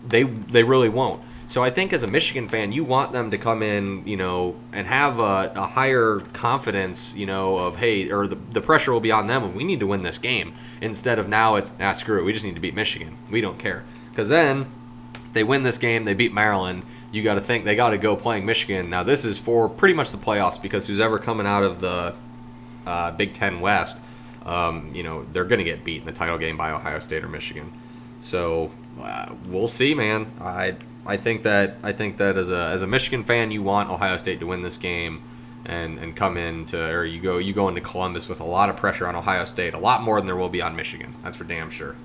They 0.07 0.23
they 0.23 0.63
really 0.63 0.89
won't. 0.89 1.21
So 1.51 1.61
I 1.61 1.69
think 1.69 1.91
as 1.91 2.03
a 2.03 2.07
Michigan 2.07 2.47
fan, 2.47 2.71
you 2.71 2.85
want 2.85 3.11
them 3.11 3.29
to 3.31 3.37
come 3.37 3.61
in, 3.61 4.07
you 4.07 4.15
know, 4.15 4.55
and 4.71 4.87
have 4.87 5.19
a, 5.19 5.51
a 5.53 5.67
higher 5.67 6.21
confidence, 6.31 7.13
you 7.13 7.25
know, 7.25 7.57
of 7.57 7.75
hey, 7.75 8.09
or 8.09 8.25
the, 8.25 8.37
the 8.51 8.61
pressure 8.61 8.93
will 8.93 9.01
be 9.01 9.11
on 9.11 9.27
them 9.27 9.43
of 9.43 9.53
we 9.53 9.65
need 9.65 9.81
to 9.81 9.85
win 9.85 10.01
this 10.01 10.17
game 10.17 10.53
instead 10.79 11.19
of 11.19 11.27
now 11.27 11.55
it's 11.55 11.73
ah 11.81 11.91
screw 11.91 12.19
it, 12.19 12.23
we 12.23 12.31
just 12.31 12.45
need 12.45 12.55
to 12.55 12.61
beat 12.61 12.73
Michigan. 12.73 13.17
We 13.29 13.41
don't 13.41 13.59
care 13.59 13.83
because 14.11 14.29
then 14.29 14.71
they 15.33 15.43
win 15.43 15.61
this 15.63 15.77
game, 15.77 16.05
they 16.05 16.13
beat 16.13 16.33
Maryland. 16.33 16.83
You 17.11 17.21
got 17.21 17.33
to 17.33 17.41
think 17.41 17.65
they 17.65 17.75
got 17.75 17.89
to 17.89 17.97
go 17.97 18.15
playing 18.15 18.45
Michigan. 18.45 18.89
Now 18.89 19.03
this 19.03 19.25
is 19.25 19.37
for 19.37 19.67
pretty 19.67 19.93
much 19.93 20.11
the 20.11 20.17
playoffs 20.17 20.61
because 20.61 20.87
who's 20.87 21.01
ever 21.01 21.19
coming 21.19 21.45
out 21.45 21.63
of 21.63 21.81
the 21.81 22.15
uh, 22.85 23.11
Big 23.11 23.33
Ten 23.33 23.59
West, 23.59 23.97
um, 24.45 24.89
you 24.95 25.03
know, 25.03 25.25
they're 25.33 25.43
going 25.43 25.59
to 25.59 25.65
get 25.65 25.83
beat 25.83 25.99
in 25.99 26.05
the 26.05 26.13
title 26.13 26.37
game 26.37 26.55
by 26.55 26.71
Ohio 26.71 26.99
State 26.99 27.25
or 27.25 27.27
Michigan. 27.27 27.73
So 28.21 28.71
uh, 29.01 29.35
we'll 29.47 29.67
see, 29.67 29.93
man. 29.93 30.31
I 30.39 30.75
I 31.05 31.17
think 31.17 31.43
that 31.43 31.77
I 31.83 31.93
think 31.93 32.17
that 32.17 32.37
as 32.37 32.51
a 32.51 32.67
as 32.67 32.81
a 32.81 32.87
Michigan 32.87 33.23
fan, 33.23 33.51
you 33.51 33.63
want 33.63 33.89
Ohio 33.89 34.17
State 34.17 34.39
to 34.39 34.47
win 34.47 34.61
this 34.61 34.77
game, 34.77 35.21
and 35.65 35.97
and 35.97 36.15
come 36.15 36.37
into 36.37 36.79
or 36.79 37.05
you 37.05 37.21
go 37.21 37.37
you 37.37 37.53
go 37.53 37.67
into 37.67 37.81
Columbus 37.81 38.29
with 38.29 38.39
a 38.39 38.45
lot 38.45 38.69
of 38.69 38.77
pressure 38.77 39.07
on 39.07 39.15
Ohio 39.15 39.45
State, 39.45 39.73
a 39.73 39.79
lot 39.79 40.01
more 40.01 40.19
than 40.19 40.27
there 40.27 40.35
will 40.35 40.49
be 40.49 40.61
on 40.61 40.75
Michigan. 40.75 41.13
That's 41.23 41.35
for 41.35 41.43
damn 41.43 41.69
sure. 41.69 41.95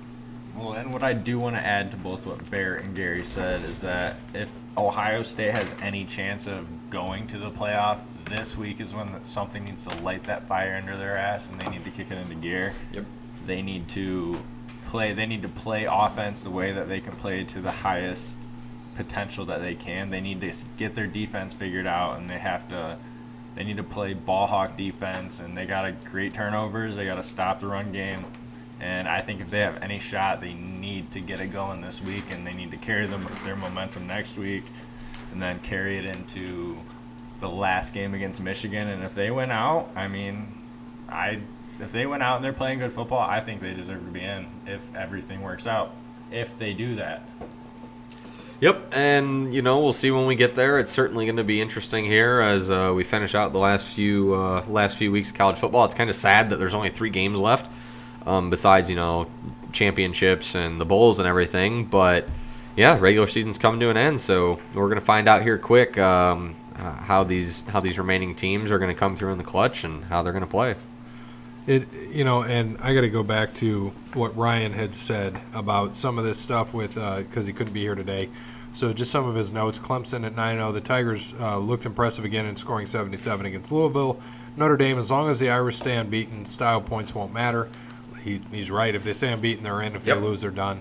Well, 0.55 0.73
and 0.73 0.91
what 0.91 1.03
I 1.03 1.13
do 1.13 1.37
want 1.37 1.55
to 1.55 1.65
add 1.65 1.91
to 1.91 1.97
both 1.97 2.25
what 2.25 2.49
Bear 2.49 2.75
and 2.75 2.95
Gary 2.95 3.23
said 3.23 3.63
is 3.65 3.81
that 3.81 4.17
if 4.33 4.49
Ohio 4.75 5.21
State 5.21 5.51
has 5.51 5.71
any 5.81 6.03
chance 6.03 6.47
of 6.47 6.65
going 6.89 7.27
to 7.27 7.37
the 7.37 7.51
playoff, 7.51 7.99
this 8.25 8.57
week 8.57 8.81
is 8.81 8.93
when 8.93 9.23
something 9.23 9.63
needs 9.65 9.85
to 9.85 9.95
light 10.01 10.23
that 10.23 10.47
fire 10.47 10.75
under 10.75 10.97
their 10.97 11.15
ass, 11.15 11.49
and 11.49 11.61
they 11.61 11.67
need 11.69 11.85
to 11.85 11.91
kick 11.91 12.09
it 12.09 12.17
into 12.17 12.33
gear. 12.33 12.73
Yep. 12.93 13.05
They 13.45 13.61
need 13.61 13.87
to 13.89 14.41
play. 14.87 15.13
They 15.13 15.27
need 15.27 15.43
to 15.43 15.49
play 15.49 15.85
offense 15.85 16.41
the 16.41 16.49
way 16.49 16.71
that 16.71 16.89
they 16.89 17.01
can 17.01 17.15
play 17.15 17.43
to 17.43 17.61
the 17.61 17.71
highest 17.71 18.37
potential 18.97 19.45
that 19.45 19.61
they 19.61 19.75
can. 19.75 20.09
They 20.09 20.21
need 20.21 20.41
to 20.41 20.51
get 20.77 20.95
their 20.95 21.07
defense 21.07 21.53
figured 21.53 21.87
out, 21.87 22.19
and 22.19 22.29
they 22.29 22.37
have 22.37 22.67
to. 22.69 22.97
They 23.55 23.63
need 23.63 23.77
to 23.77 23.83
play 23.83 24.13
ball 24.13 24.45
hawk 24.45 24.77
defense, 24.77 25.39
and 25.39 25.57
they 25.57 25.65
got 25.65 25.81
to 25.83 25.93
create 26.09 26.33
turnovers. 26.33 26.95
They 26.95 27.05
got 27.05 27.15
to 27.15 27.23
stop 27.23 27.59
the 27.59 27.67
run 27.67 27.91
game, 27.91 28.23
and 28.79 29.07
I 29.07 29.21
think 29.21 29.41
if 29.41 29.49
they 29.49 29.59
have 29.59 29.81
any 29.81 29.99
shot, 29.99 30.41
they 30.41 30.53
need 30.53 31.09
to 31.11 31.19
get 31.19 31.39
it 31.39 31.47
going 31.47 31.81
this 31.81 32.01
week, 32.01 32.25
and 32.29 32.45
they 32.45 32.53
need 32.53 32.71
to 32.71 32.77
carry 32.77 33.07
them 33.07 33.25
their 33.43 33.55
momentum 33.55 34.05
next 34.05 34.37
week, 34.37 34.63
and 35.31 35.41
then 35.41 35.59
carry 35.59 35.97
it 35.97 36.05
into 36.05 36.77
the 37.39 37.49
last 37.49 37.93
game 37.93 38.13
against 38.13 38.41
Michigan. 38.41 38.89
And 38.89 39.03
if 39.03 39.15
they 39.15 39.31
win 39.31 39.51
out, 39.51 39.89
I 39.95 40.07
mean, 40.07 40.53
I 41.09 41.39
if 41.79 41.91
they 41.91 42.05
went 42.05 42.23
out 42.23 42.37
and 42.37 42.45
they're 42.45 42.53
playing 42.53 42.79
good 42.79 42.91
football, 42.91 43.19
I 43.19 43.39
think 43.39 43.61
they 43.61 43.73
deserve 43.73 44.03
to 44.03 44.11
be 44.11 44.21
in 44.21 44.47
if 44.65 44.95
everything 44.95 45.41
works 45.41 45.67
out. 45.67 45.95
If 46.31 46.57
they 46.57 46.73
do 46.73 46.95
that. 46.95 47.27
Yep, 48.59 48.93
and 48.93 49.53
you 49.53 49.61
know 49.61 49.79
we'll 49.79 49.93
see 49.93 50.09
when 50.09 50.25
we 50.25 50.35
get 50.35 50.55
there. 50.55 50.79
It's 50.79 50.91
certainly 50.91 51.25
going 51.25 51.37
to 51.37 51.43
be 51.43 51.61
interesting 51.61 52.05
here 52.05 52.41
as 52.41 52.71
uh, 52.71 52.91
we 52.95 53.03
finish 53.03 53.35
out 53.35 53.53
the 53.53 53.59
last 53.59 53.85
few 53.85 54.33
uh, 54.33 54.65
last 54.67 54.97
few 54.97 55.11
weeks 55.11 55.29
of 55.29 55.35
college 55.35 55.59
football. 55.59 55.85
It's 55.85 55.93
kind 55.93 56.09
of 56.09 56.15
sad 56.15 56.49
that 56.49 56.55
there's 56.57 56.73
only 56.73 56.89
three 56.89 57.11
games 57.11 57.37
left, 57.37 57.71
um, 58.25 58.49
besides 58.49 58.89
you 58.89 58.95
know 58.95 59.29
championships 59.71 60.55
and 60.55 60.81
the 60.81 60.85
bowls 60.85 61.19
and 61.19 61.27
everything. 61.27 61.85
But 61.85 62.27
yeah, 62.75 62.97
regular 62.99 63.27
season's 63.27 63.59
coming 63.59 63.79
to 63.81 63.91
an 63.91 63.97
end, 63.97 64.19
so 64.19 64.59
we're 64.73 64.87
going 64.87 64.99
to 64.99 65.05
find 65.05 65.29
out 65.29 65.43
here 65.43 65.59
quick 65.59 65.95
um, 65.99 66.55
uh, 66.77 66.93
how 66.93 67.23
these 67.23 67.61
how 67.69 67.79
these 67.79 67.99
remaining 67.99 68.33
teams 68.33 68.71
are 68.71 68.79
going 68.79 68.93
to 68.93 68.99
come 68.99 69.15
through 69.15 69.33
in 69.33 69.37
the 69.37 69.43
clutch 69.43 69.83
and 69.83 70.03
how 70.05 70.23
they're 70.23 70.33
going 70.33 70.43
to 70.43 70.49
play. 70.49 70.73
It 71.67 71.87
you 72.11 72.23
know, 72.23 72.43
and 72.43 72.77
I 72.81 72.93
got 72.93 73.01
to 73.01 73.09
go 73.09 73.23
back 73.23 73.53
to 73.55 73.89
what 74.13 74.35
Ryan 74.37 74.71
had 74.71 74.95
said 74.95 75.39
about 75.53 75.95
some 75.95 76.17
of 76.17 76.23
this 76.23 76.39
stuff 76.39 76.73
with 76.73 76.95
because 76.95 77.45
he 77.45 77.53
couldn't 77.53 77.73
be 77.73 77.81
here 77.81 77.95
today. 77.95 78.29
So 78.73 78.93
just 78.93 79.11
some 79.11 79.27
of 79.27 79.35
his 79.35 79.51
notes. 79.51 79.79
Clemson 79.79 80.25
at 80.25 80.35
9-0. 80.35 80.73
The 80.73 80.81
Tigers 80.81 81.33
uh, 81.39 81.57
looked 81.57 81.85
impressive 81.85 82.25
again 82.25 82.45
in 82.45 82.55
scoring 82.55 82.85
77 82.85 83.45
against 83.45 83.71
Louisville. 83.71 84.19
Notre 84.55 84.77
Dame, 84.77 84.97
as 84.97 85.09
long 85.09 85.29
as 85.29 85.39
the 85.39 85.49
Irish 85.49 85.77
stay 85.77 85.95
unbeaten, 85.97 86.45
style 86.45 86.79
points 86.81 87.13
won't 87.15 87.33
matter. 87.33 87.69
He, 88.23 88.39
he's 88.51 88.69
right. 88.69 88.93
If 88.93 89.03
they 89.03 89.13
stay 89.13 89.31
unbeaten, 89.33 89.63
they're 89.63 89.81
in. 89.81 89.95
If 89.95 90.05
Yep. 90.05 90.17
they 90.17 90.23
lose, 90.23 90.41
they're 90.41 90.51
done. 90.51 90.79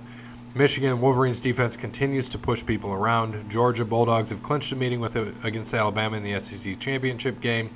Michigan 0.54 1.00
Wolverines 1.00 1.40
defense 1.40 1.76
continues 1.76 2.28
to 2.28 2.38
push 2.38 2.64
people 2.64 2.92
around. 2.92 3.48
Georgia 3.50 3.84
Bulldogs 3.84 4.30
have 4.30 4.42
clinched 4.42 4.72
a 4.72 4.76
meeting 4.76 5.00
with 5.00 5.16
against 5.44 5.74
Alabama 5.74 6.16
in 6.16 6.22
the 6.22 6.38
SEC 6.40 6.78
championship 6.78 7.40
game. 7.40 7.70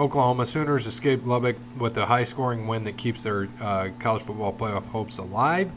Oklahoma 0.00 0.46
Sooners 0.46 0.86
escaped 0.86 1.26
Lubbock 1.26 1.56
with 1.78 1.94
a 1.98 2.06
high-scoring 2.06 2.66
win 2.66 2.84
that 2.84 2.96
keeps 2.96 3.22
their 3.22 3.48
uh, 3.60 3.90
college 3.98 4.22
football 4.22 4.50
playoff 4.50 4.88
hopes 4.88 5.18
alive. 5.18 5.70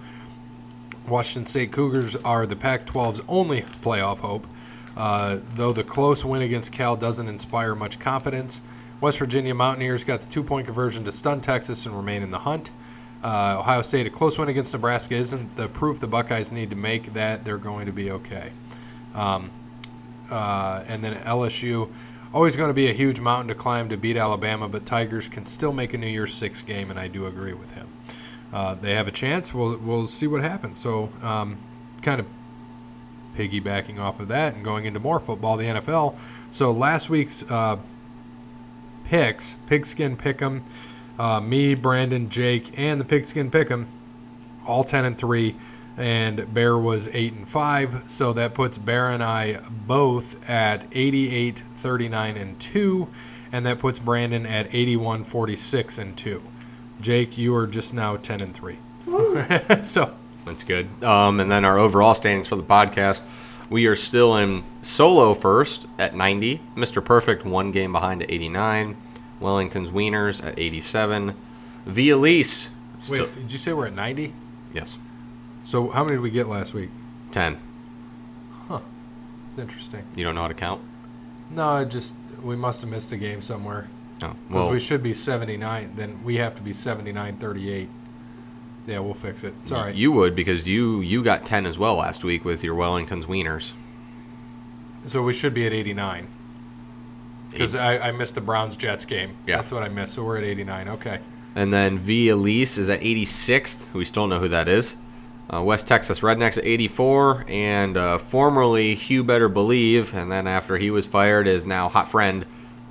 Washington 1.09 1.43
State 1.43 1.73
Cougars 1.73 2.15
are 2.15 2.45
the 2.45 2.55
Pac-12's 2.55 3.19
only 3.27 3.63
playoff 3.81 4.19
hope, 4.19 4.47
uh, 4.95 5.39
though 5.55 5.73
the 5.73 5.83
close 5.83 6.23
win 6.23 6.41
against 6.41 6.71
Cal 6.71 6.95
doesn't 6.95 7.27
inspire 7.27 7.75
much 7.75 7.99
confidence. 7.99 8.61
West 9.01 9.19
Virginia 9.19 9.53
Mountaineers 9.53 10.05
got 10.05 10.21
the 10.21 10.27
two-point 10.27 10.67
conversion 10.67 11.03
to 11.03 11.11
stun 11.11 11.41
Texas 11.41 11.85
and 11.85 11.93
remain 11.93 12.23
in 12.23 12.31
the 12.31 12.39
hunt. 12.39 12.71
Uh, 13.21 13.57
Ohio 13.59 13.81
State, 13.81 14.07
a 14.07 14.09
close 14.09 14.37
win 14.37 14.47
against 14.47 14.71
Nebraska 14.71 15.15
isn't 15.15 15.53
the 15.57 15.67
proof 15.67 15.99
the 15.99 16.07
Buckeyes 16.07 16.49
need 16.49 16.69
to 16.69 16.77
make 16.77 17.11
that 17.11 17.43
they're 17.43 17.57
going 17.57 17.87
to 17.87 17.91
be 17.91 18.11
okay. 18.11 18.51
Um, 19.15 19.51
uh, 20.31 20.85
and 20.87 21.03
then 21.03 21.15
LSU, 21.23 21.89
always 22.33 22.55
going 22.55 22.69
to 22.69 22.73
be 22.73 22.89
a 22.89 22.93
huge 22.93 23.19
mountain 23.19 23.47
to 23.49 23.55
climb 23.55 23.89
to 23.89 23.97
beat 23.97 24.17
Alabama, 24.17 24.67
but 24.67 24.85
Tigers 24.85 25.29
can 25.29 25.45
still 25.45 25.71
make 25.71 25.93
a 25.93 25.97
New 25.97 26.07
Year's 26.07 26.33
Six 26.33 26.61
game, 26.61 26.89
and 26.89 26.99
I 26.99 27.07
do 27.07 27.27
agree 27.27 27.53
with 27.53 27.71
him. 27.71 27.87
Uh, 28.51 28.75
they 28.75 28.93
have 28.93 29.07
a 29.07 29.11
chance. 29.11 29.53
We'll 29.53 29.77
we'll 29.77 30.07
see 30.07 30.27
what 30.27 30.41
happens. 30.41 30.79
So, 30.79 31.09
um, 31.21 31.57
kind 32.01 32.19
of 32.19 32.27
piggybacking 33.35 33.99
off 33.99 34.19
of 34.19 34.27
that 34.27 34.53
and 34.53 34.63
going 34.63 34.85
into 34.85 34.99
more 34.99 35.19
football, 35.19 35.57
the 35.57 35.65
NFL. 35.65 36.17
So 36.51 36.71
last 36.71 37.09
week's 37.09 37.43
uh, 37.49 37.77
picks, 39.05 39.55
Pigskin 39.65 40.17
Pick'em, 40.17 40.61
uh, 41.17 41.39
me, 41.39 41.73
Brandon, 41.73 42.29
Jake, 42.29 42.77
and 42.77 43.01
the 43.01 43.05
Pigskin 43.05 43.49
Pick'em, 43.49 43.87
all 44.67 44.83
ten 44.83 45.05
and 45.05 45.17
three, 45.17 45.55
and 45.97 46.53
Bear 46.53 46.77
was 46.77 47.07
eight 47.13 47.33
and 47.33 47.47
five. 47.47 48.03
So 48.07 48.33
that 48.33 48.53
puts 48.53 48.77
Bear 48.77 49.09
and 49.09 49.23
I 49.23 49.59
both 49.69 50.35
at 50.49 50.85
88, 50.91 51.63
39 51.75 52.37
and 52.37 52.59
two, 52.59 53.07
and 53.51 53.65
that 53.65 53.79
puts 53.79 53.99
Brandon 53.99 54.45
at 54.45 54.73
81, 54.73 55.23
46 55.23 55.97
and 55.97 56.17
two. 56.17 56.41
Jake, 57.01 57.37
you 57.37 57.53
are 57.55 57.67
just 57.67 57.93
now 57.93 58.15
ten 58.17 58.41
and 58.41 58.53
three. 58.53 58.77
so 59.83 60.13
That's 60.45 60.63
good. 60.63 60.87
Um, 61.03 61.39
and 61.39 61.51
then 61.51 61.65
our 61.65 61.77
overall 61.77 62.13
standings 62.13 62.47
for 62.47 62.55
the 62.55 62.63
podcast, 62.63 63.21
we 63.69 63.87
are 63.87 63.95
still 63.95 64.37
in 64.37 64.63
solo 64.81 65.33
first 65.33 65.87
at 65.99 66.15
90. 66.15 66.61
Mr. 66.75 67.03
Perfect 67.03 67.45
one 67.45 67.71
game 67.71 67.91
behind 67.91 68.21
at 68.23 68.31
89. 68.31 68.95
Wellington's 69.39 69.89
Wieners 69.89 70.45
at 70.45 70.57
87. 70.57 71.35
Via 71.85 72.15
Lease. 72.15 72.69
wait, 73.09 73.33
did 73.35 73.51
you 73.51 73.57
say 73.57 73.73
we're 73.73 73.87
at 73.87 73.93
ninety? 73.93 74.33
Yes, 74.73 74.97
So 75.63 75.89
how 75.89 76.03
many 76.03 76.15
did 76.17 76.21
we 76.21 76.29
get 76.31 76.47
last 76.47 76.73
week? 76.73 76.89
10. 77.31 77.57
Huh. 78.67 78.79
It's 79.49 79.59
interesting. 79.59 80.03
You 80.15 80.23
don't 80.23 80.35
know 80.35 80.41
how 80.41 80.47
to 80.47 80.53
count? 80.53 80.81
No, 81.49 81.67
I 81.69 81.85
just 81.85 82.13
we 82.41 82.55
must 82.55 82.81
have 82.81 82.89
missed 82.89 83.11
a 83.13 83.17
game 83.17 83.41
somewhere 83.41 83.87
Oh, 84.21 84.35
because 84.47 84.65
well, 84.65 84.71
we 84.71 84.79
should 84.79 85.01
be 85.03 85.13
79. 85.13 85.91
Then 85.95 86.23
we 86.23 86.35
have 86.37 86.55
to 86.55 86.61
be 86.61 86.73
79 86.73 87.37
38. 87.37 87.89
Yeah, 88.85 88.99
we'll 88.99 89.13
fix 89.13 89.43
it. 89.43 89.53
It's 89.63 89.71
all 89.71 89.85
right. 89.85 89.95
you 89.95 90.11
would 90.11 90.35
because 90.35 90.67
you 90.67 90.99
you 91.01 91.23
got 91.23 91.45
10 91.45 91.65
as 91.65 91.77
well 91.77 91.95
last 91.95 92.23
week 92.23 92.43
with 92.43 92.63
your 92.63 92.75
Wellington's 92.75 93.25
Wieners. 93.25 93.71
So 95.07 95.21
we 95.21 95.33
should 95.33 95.53
be 95.53 95.65
at 95.65 95.73
89 95.73 96.27
because 97.51 97.75
I, 97.75 97.97
I 97.99 98.11
missed 98.11 98.35
the 98.35 98.41
Browns 98.41 98.75
Jets 98.75 99.05
game. 99.05 99.35
Yeah. 99.45 99.57
that's 99.57 99.71
what 99.71 99.83
I 99.83 99.89
missed. 99.89 100.13
So 100.13 100.23
we're 100.23 100.37
at 100.37 100.43
89. 100.43 100.87
Okay. 100.89 101.19
And 101.55 101.71
then 101.71 101.97
Via 101.97 102.35
Lease 102.35 102.77
is 102.77 102.89
at 102.89 103.01
86th. 103.01 103.93
We 103.93 104.05
still 104.05 104.25
know 104.27 104.39
who 104.39 104.47
that 104.49 104.67
is. 104.67 104.95
Uh, 105.51 105.61
West 105.61 105.87
Texas 105.87 106.21
Rednecks 106.21 106.57
at 106.57 106.65
84. 106.65 107.45
And 107.47 107.97
uh, 107.97 108.17
formerly 108.17 108.95
Hugh 108.95 109.23
Better 109.23 109.49
Believe, 109.49 110.13
and 110.13 110.31
then 110.31 110.47
after 110.47 110.77
he 110.77 110.89
was 110.91 111.05
fired, 111.05 111.47
is 111.47 111.65
now 111.65 111.89
Hot 111.89 112.09
Friend. 112.09 112.45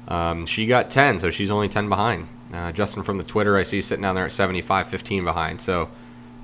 Um, 0.08 0.46
she 0.46 0.66
got 0.66 0.90
10, 0.90 1.18
so 1.18 1.30
she's 1.30 1.50
only 1.50 1.68
10 1.68 1.88
behind. 1.88 2.28
Uh, 2.52 2.70
Justin 2.72 3.02
from 3.02 3.16
the 3.16 3.24
Twitter, 3.24 3.56
I 3.56 3.62
see 3.62 3.80
sitting 3.80 4.02
down 4.02 4.14
there 4.14 4.26
at 4.26 4.32
75, 4.32 4.86
15 4.88 5.24
behind. 5.24 5.60
So, 5.60 5.88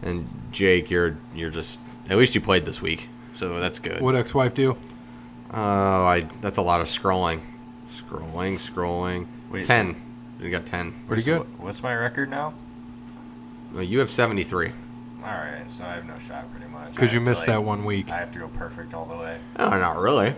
and 0.02 0.26
Jake, 0.52 0.90
you're 0.90 1.18
you're 1.34 1.50
just 1.50 1.78
at 2.08 2.16
least 2.16 2.34
you 2.34 2.40
played 2.40 2.64
this 2.64 2.80
week, 2.80 3.08
so 3.36 3.60
that's 3.60 3.78
good. 3.78 4.00
What 4.00 4.16
ex-wife 4.16 4.54
do? 4.54 4.74
Oh, 5.52 6.04
I 6.06 6.26
that's 6.40 6.56
a 6.56 6.62
lot 6.62 6.80
of 6.80 6.86
scrolling, 6.86 7.40
scrolling, 7.90 8.54
scrolling. 8.54 9.26
Wait, 9.50 9.64
10. 9.64 10.00
You 10.40 10.50
got 10.50 10.64
10. 10.64 10.94
Pretty 11.06 11.22
So 11.22 11.40
good. 11.40 11.58
What's 11.60 11.82
my 11.82 11.94
record 11.94 12.30
now? 12.30 12.54
Well, 13.74 13.82
you 13.82 13.98
have 13.98 14.10
73. 14.10 14.72
All 15.28 15.34
right, 15.34 15.70
so 15.70 15.84
I 15.84 15.88
have 15.92 16.06
no 16.06 16.16
shot 16.18 16.50
pretty 16.52 16.72
much. 16.72 16.90
Because 16.90 17.12
you 17.12 17.20
have 17.20 17.26
to, 17.26 17.30
missed 17.30 17.46
like- 17.46 17.56
that 17.56 17.62
one 17.62 17.84
week. 17.84 18.10
I 18.10 18.16
have 18.16 18.30
to 18.32 18.38
go 18.38 18.48
perfect 18.48 18.94
all 18.94 19.04
the 19.04 19.16
way. 19.16 19.38
No, 19.58 19.68
not 19.68 19.98
really. 19.98 20.34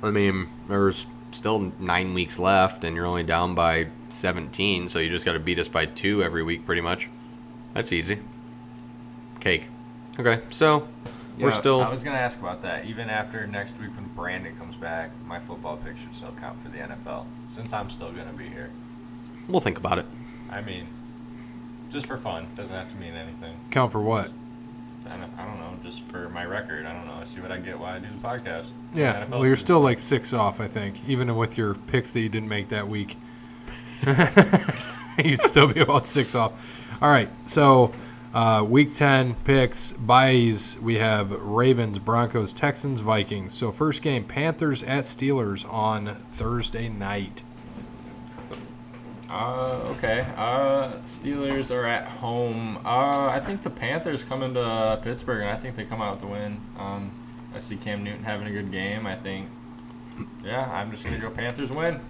I 0.00 0.10
mean, 0.10 0.48
there's 0.68 1.06
still 1.32 1.72
nine 1.80 2.14
weeks 2.14 2.38
left, 2.38 2.84
and 2.84 2.94
you're 2.94 3.06
only 3.06 3.24
down 3.24 3.56
by 3.56 3.88
17, 4.10 4.86
so 4.86 5.00
you 5.00 5.10
just 5.10 5.24
got 5.24 5.32
to 5.32 5.40
beat 5.40 5.58
us 5.58 5.66
by 5.66 5.86
two 5.86 6.22
every 6.22 6.44
week, 6.44 6.64
pretty 6.64 6.80
much. 6.82 7.10
That's 7.74 7.92
easy. 7.92 8.20
Cake. 9.40 9.68
Okay, 10.20 10.40
so 10.50 10.86
we're 11.36 11.48
Yeah, 11.50 11.54
still. 11.54 11.80
I 11.82 11.88
was 11.88 12.02
gonna 12.02 12.16
ask 12.18 12.38
about 12.38 12.62
that. 12.62 12.86
Even 12.86 13.08
after 13.10 13.46
next 13.46 13.78
week 13.80 13.90
when 13.94 14.06
Brandon 14.16 14.54
comes 14.56 14.76
back, 14.76 15.10
my 15.26 15.38
football 15.38 15.76
pick 15.76 15.96
should 15.96 16.12
still 16.14 16.34
count 16.40 16.58
for 16.58 16.68
the 16.68 16.78
NFL 16.78 17.26
since 17.48 17.72
I'm 17.72 17.88
still 17.88 18.10
gonna 18.10 18.32
be 18.32 18.48
here. 18.48 18.70
We'll 19.48 19.60
think 19.60 19.78
about 19.78 19.98
it. 19.98 20.06
I 20.50 20.60
mean, 20.60 20.86
just 21.90 22.06
for 22.06 22.16
fun. 22.16 22.46
Doesn't 22.54 22.74
have 22.74 22.90
to 22.90 22.96
mean 22.96 23.14
anything. 23.14 23.56
Count 23.70 23.92
for 23.92 24.00
what? 24.00 24.32
I 25.06 25.16
don't, 25.16 25.32
I 25.38 25.44
don't 25.46 25.58
know. 25.58 25.72
Just 25.82 26.02
for 26.08 26.28
my 26.28 26.44
record. 26.44 26.86
I 26.86 26.92
don't 26.92 27.06
know. 27.06 27.14
I 27.14 27.24
see 27.24 27.40
what 27.40 27.50
I 27.50 27.58
get 27.58 27.78
while 27.78 27.94
I 27.94 27.98
do 27.98 28.08
the 28.08 28.16
podcast. 28.16 28.70
Yeah, 28.94 29.24
NFL 29.24 29.30
well, 29.30 29.46
you're 29.46 29.56
season 29.56 29.66
still 29.66 29.80
like 29.80 29.98
six 29.98 30.32
off, 30.32 30.60
I 30.60 30.68
think, 30.68 30.96
even 31.08 31.34
with 31.36 31.56
your 31.56 31.74
picks 31.74 32.12
that 32.12 32.20
you 32.20 32.28
didn't 32.28 32.48
make 32.48 32.68
that 32.68 32.88
week. 32.88 33.16
You'd 35.24 35.40
still 35.40 35.72
be 35.72 35.80
about 35.80 36.06
six 36.06 36.34
off. 36.34 36.52
All 37.00 37.10
right, 37.10 37.28
so 37.46 37.92
uh, 38.34 38.62
week 38.62 38.94
10 38.94 39.34
picks, 39.44 39.92
buys, 39.92 40.76
we 40.80 40.96
have 40.96 41.30
Ravens, 41.30 41.98
Broncos, 41.98 42.52
Texans, 42.52 43.00
Vikings. 43.00 43.54
So, 43.54 43.72
first 43.72 44.02
game, 44.02 44.24
Panthers 44.24 44.82
at 44.82 45.04
Steelers 45.04 45.70
on 45.72 46.16
Thursday 46.30 46.88
night. 46.88 47.42
Uh, 49.28 49.94
okay. 49.96 50.26
Uh, 50.36 50.92
Steelers 51.04 51.74
are 51.74 51.84
at 51.84 52.06
home. 52.06 52.78
Uh, 52.78 53.28
I 53.28 53.40
think 53.44 53.62
the 53.62 53.70
Panthers 53.70 54.24
come 54.24 54.42
into 54.42 55.00
Pittsburgh, 55.02 55.42
and 55.42 55.50
I 55.50 55.56
think 55.56 55.76
they 55.76 55.84
come 55.84 56.00
out 56.00 56.12
with 56.12 56.20
the 56.20 56.26
win. 56.28 56.60
Um, 56.78 57.10
I 57.54 57.60
see 57.60 57.76
Cam 57.76 58.02
Newton 58.02 58.24
having 58.24 58.46
a 58.46 58.50
good 58.50 58.70
game. 58.70 59.06
I 59.06 59.16
think. 59.16 59.48
Yeah, 60.44 60.70
I'm 60.72 60.90
just 60.90 61.04
gonna 61.04 61.18
go 61.18 61.30
Panthers 61.30 61.70
win. 61.70 62.00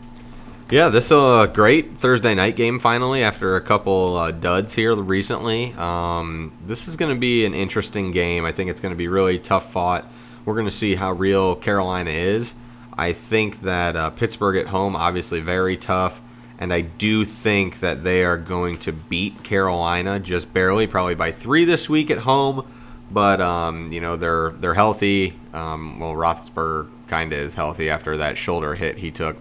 Yeah, 0.71 0.91
this 0.91 1.07
is 1.07 1.12
a 1.12 1.51
great 1.53 1.97
Thursday 1.97 2.35
night 2.35 2.55
game 2.55 2.79
finally 2.79 3.23
after 3.23 3.57
a 3.57 3.61
couple 3.62 4.19
uh, 4.19 4.31
duds 4.33 4.75
here 4.75 4.95
recently. 4.95 5.73
Um, 5.73 6.53
this 6.66 6.89
is 6.89 6.97
going 6.97 7.14
to 7.14 7.19
be 7.19 7.47
an 7.47 7.55
interesting 7.55 8.11
game. 8.11 8.45
I 8.45 8.53
think 8.53 8.69
it's 8.69 8.81
going 8.81 8.93
to 8.93 8.97
be 8.97 9.09
really 9.09 9.39
tough 9.39 9.73
fought. 9.73 10.07
We're 10.45 10.53
going 10.53 10.66
to 10.66 10.71
see 10.71 10.95
how 10.95 11.12
real 11.12 11.57
Carolina 11.57 12.11
is. 12.11 12.53
I 12.93 13.14
think 13.14 13.61
that 13.61 13.97
uh, 13.97 14.11
Pittsburgh 14.11 14.59
at 14.59 14.66
home, 14.66 14.95
obviously 14.95 15.41
very 15.41 15.79
tough. 15.79 16.21
And 16.59 16.72
I 16.72 16.80
do 16.80 17.24
think 17.24 17.80
that 17.80 18.02
they 18.02 18.24
are 18.24 18.36
going 18.36 18.78
to 18.78 18.92
beat 18.92 19.44
Carolina 19.44 20.18
just 20.18 20.52
barely, 20.52 20.86
probably 20.86 21.14
by 21.14 21.30
three 21.30 21.64
this 21.64 21.88
week 21.88 22.11
at 22.11 22.18
home. 22.18 22.66
But 23.11 23.40
um, 23.40 23.90
you 23.92 24.00
know 24.00 24.16
they're 24.16 24.50
they're 24.50 24.74
healthy. 24.74 25.34
Um, 25.54 25.98
well, 25.98 26.12
Roethlisberger 26.12 26.90
kind 27.06 27.32
of 27.32 27.38
is 27.38 27.54
healthy 27.54 27.88
after 27.88 28.18
that 28.18 28.36
shoulder 28.36 28.74
hit 28.74 28.98
he 28.98 29.11
took. 29.11 29.36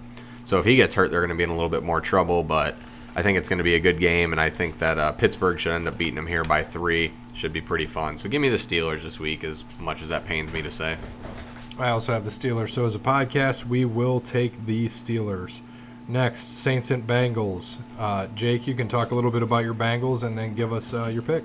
So 0.46 0.60
if 0.60 0.66
he 0.66 0.78
gets 0.78 0.96
hurt, 0.96 1.12
they're 1.12 1.20
going 1.20 1.30
to 1.30 1.36
be 1.36 1.44
in 1.44 1.50
a 1.50 1.54
little 1.54 1.70
bit 1.70 1.84
more 1.84 2.00
trouble. 2.00 2.44
But 2.44 2.78
I 3.16 3.24
think 3.24 3.38
it's 3.38 3.50
going 3.50 3.58
to 3.58 3.64
be 3.64 3.76
a 3.76 3.80
good 3.80 4.00
game, 4.00 4.32
and 4.32 4.40
I 4.40 4.50
think 4.50 4.78
that 4.80 4.98
uh, 4.98 5.12
Pittsburgh 5.12 5.60
should 5.60 5.74
end 5.74 5.88
up 5.88 5.98
beating 5.98 6.16
them 6.16 6.28
here 6.28 6.44
by 6.44 6.64
three. 6.64 7.12
Should 7.34 7.52
be 7.52 7.62
pretty 7.62 7.88
fun. 7.88 8.18
So 8.18 8.30
give 8.30 8.42
me 8.42 8.50
the 8.50 8.58
Steelers 8.58 9.04
this 9.04 9.20
week, 9.20 9.44
as 9.44 9.66
much 9.80 10.02
as 10.02 10.10
that 10.10 10.26
pains 10.26 10.52
me 10.52 10.62
to 10.62 10.72
say. 10.72 10.98
I 11.80 11.90
also 11.90 12.14
have 12.14 12.24
the 12.24 12.32
Steelers. 12.32 12.70
So, 12.70 12.86
as 12.86 12.96
a 12.96 13.00
podcast, 13.00 13.66
we 13.66 13.86
will 13.86 14.20
take 14.20 14.66
the 14.66 14.88
Steelers. 14.88 15.62
Next, 16.08 16.60
Saints 16.60 16.92
and 16.92 17.06
Bengals. 17.06 17.80
Uh, 18.00 18.28
Jake, 18.28 18.66
you 18.66 18.74
can 18.74 18.88
talk 18.88 19.12
a 19.12 19.16
little 19.16 19.32
bit 19.32 19.44
about 19.44 19.66
your 19.66 19.74
Bengals 19.74 20.24
and 20.24 20.38
then 20.38 20.54
give 20.56 20.72
us 20.72 20.94
uh, 20.94 21.08
your 21.08 21.22
pick. 21.22 21.44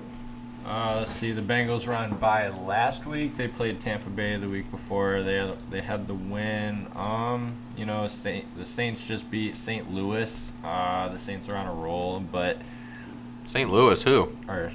Uh, 0.65 0.95
let's 0.99 1.11
see. 1.11 1.33
The 1.33 1.41
Bengals 1.41 1.85
were 1.85 1.93
on 1.93 2.15
bye 2.15 2.47
last 2.47 3.05
week. 3.05 3.35
They 3.35 3.49
played 3.49 3.81
Tampa 3.81 4.09
Bay 4.09 4.37
the 4.37 4.47
week 4.47 4.71
before. 4.71 5.21
They 5.21 5.35
had, 5.35 5.57
they 5.69 5.81
had 5.81 6.07
the 6.07 6.13
win. 6.13 6.87
Um, 6.95 7.53
you 7.75 7.85
know, 7.85 8.07
Saint, 8.07 8.45
the 8.57 8.63
Saints 8.63 9.05
just 9.05 9.29
beat 9.29 9.57
St. 9.57 9.93
Louis. 9.93 10.53
Uh, 10.63 11.09
the 11.09 11.19
Saints 11.19 11.49
are 11.49 11.57
on 11.57 11.67
a 11.67 11.73
roll, 11.73 12.23
but 12.31 12.57
St. 13.43 13.69
Louis, 13.69 14.01
who? 14.01 14.31
or 14.47 14.71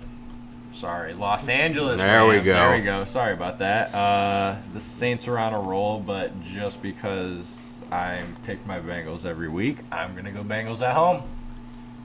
sorry, 0.74 1.14
Los 1.14 1.48
Angeles. 1.48 1.98
There 1.98 2.26
we 2.26 2.40
go. 2.40 2.52
There 2.52 2.76
we 2.76 2.82
go. 2.82 3.06
Sorry 3.06 3.32
about 3.32 3.56
that. 3.58 3.94
Uh, 3.94 4.56
the 4.74 4.80
Saints 4.82 5.26
are 5.26 5.38
on 5.38 5.54
a 5.54 5.60
roll, 5.60 6.00
but 6.00 6.38
just 6.42 6.82
because 6.82 7.67
I 7.90 8.22
pick 8.42 8.64
my 8.66 8.78
Bengals 8.80 9.24
every 9.24 9.48
week, 9.48 9.78
I'm 9.92 10.14
gonna 10.14 10.30
go 10.32 10.42
Bengals 10.42 10.82
at 10.82 10.94
home. 10.94 11.22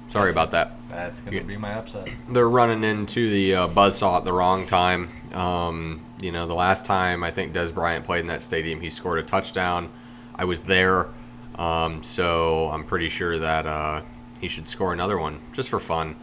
Sorry 0.10 0.32
about 0.32 0.52
that. 0.52 0.76
That's 0.90 1.22
gonna 1.22 1.38
Yeah. 1.38 1.44
be 1.44 1.58
my 1.58 1.74
upset. 1.74 2.08
they're 2.30 2.50
running 2.50 2.84
into 2.84 3.30
the 3.30 3.56
uh, 3.56 3.68
buzzsaw 3.68 4.18
at 4.18 4.26
the 4.26 4.34
wrong 4.34 4.66
time. 4.68 5.10
Um, 5.34 6.02
you 6.22 6.32
know, 6.32 6.46
the 6.46 6.54
last 6.56 6.86
time 6.86 7.24
I 7.24 7.32
think 7.32 7.54
Dez 7.54 7.74
Bryant 7.74 8.06
played 8.06 8.22
in 8.22 8.28
that 8.28 8.42
stadium, 8.44 8.80
he 8.80 8.90
scored 8.90 9.20
a 9.20 9.24
touchdown. 9.24 9.90
I 10.36 10.46
was 10.46 10.64
there, 10.64 11.08
um, 11.58 12.02
so 12.04 12.70
I'm 12.70 12.84
pretty 12.84 13.10
sure 13.10 13.38
that 13.40 13.66
uh, 13.66 14.02
he 14.40 14.48
should 14.48 14.68
score 14.68 14.94
another 14.94 15.18
one 15.18 15.40
just 15.54 15.70
for 15.70 15.80
fun. 15.80 16.16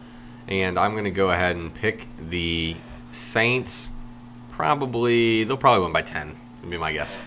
And 0.47 0.77
I'm 0.79 0.91
going 0.93 1.05
to 1.05 1.11
go 1.11 1.31
ahead 1.31 1.55
and 1.55 1.73
pick 1.73 2.07
the 2.29 2.75
Saints. 3.11 3.89
Probably 4.49 5.43
they'll 5.43 5.57
probably 5.57 5.83
win 5.83 5.93
by 5.93 6.01
10. 6.01 6.35
Would 6.61 6.69
be 6.71 6.77
my 6.77 6.91
guess. 6.93 7.17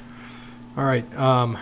All 0.76 0.84
right. 0.84 1.04
Um, 1.16 1.56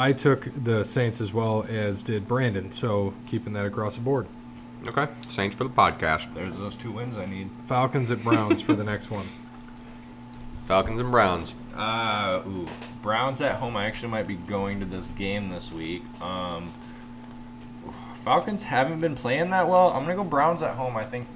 I 0.00 0.14
took 0.14 0.48
the 0.64 0.82
Saints 0.82 1.20
as 1.20 1.30
well 1.30 1.66
as 1.68 2.02
did 2.02 2.26
Brandon, 2.26 2.72
so 2.72 3.12
keeping 3.26 3.52
that 3.52 3.66
across 3.66 3.96
the 3.96 4.00
board. 4.00 4.26
Okay, 4.86 5.06
Saints 5.28 5.54
for 5.54 5.64
the 5.64 5.68
podcast. 5.68 6.32
There's 6.32 6.54
those 6.54 6.74
two 6.74 6.90
wins 6.90 7.18
I 7.18 7.26
need. 7.26 7.50
Falcons 7.66 8.10
at 8.10 8.24
Browns 8.24 8.62
for 8.62 8.74
the 8.74 8.82
next 8.82 9.10
one. 9.10 9.26
Falcons 10.66 11.00
and 11.00 11.10
Browns. 11.10 11.54
Uh, 11.76 12.40
ooh, 12.48 12.66
Browns 13.02 13.42
at 13.42 13.56
home. 13.56 13.76
I 13.76 13.84
actually 13.84 14.08
might 14.08 14.26
be 14.26 14.36
going 14.36 14.80
to 14.80 14.86
this 14.86 15.06
game 15.18 15.50
this 15.50 15.70
week. 15.70 16.02
Um, 16.22 16.72
Falcons 18.24 18.62
haven't 18.62 19.00
been 19.00 19.14
playing 19.14 19.50
that 19.50 19.68
well. 19.68 19.90
I'm 19.90 20.04
gonna 20.04 20.16
go 20.16 20.24
Browns 20.24 20.62
at 20.62 20.76
home. 20.76 20.96
I 20.96 21.04
think, 21.04 21.26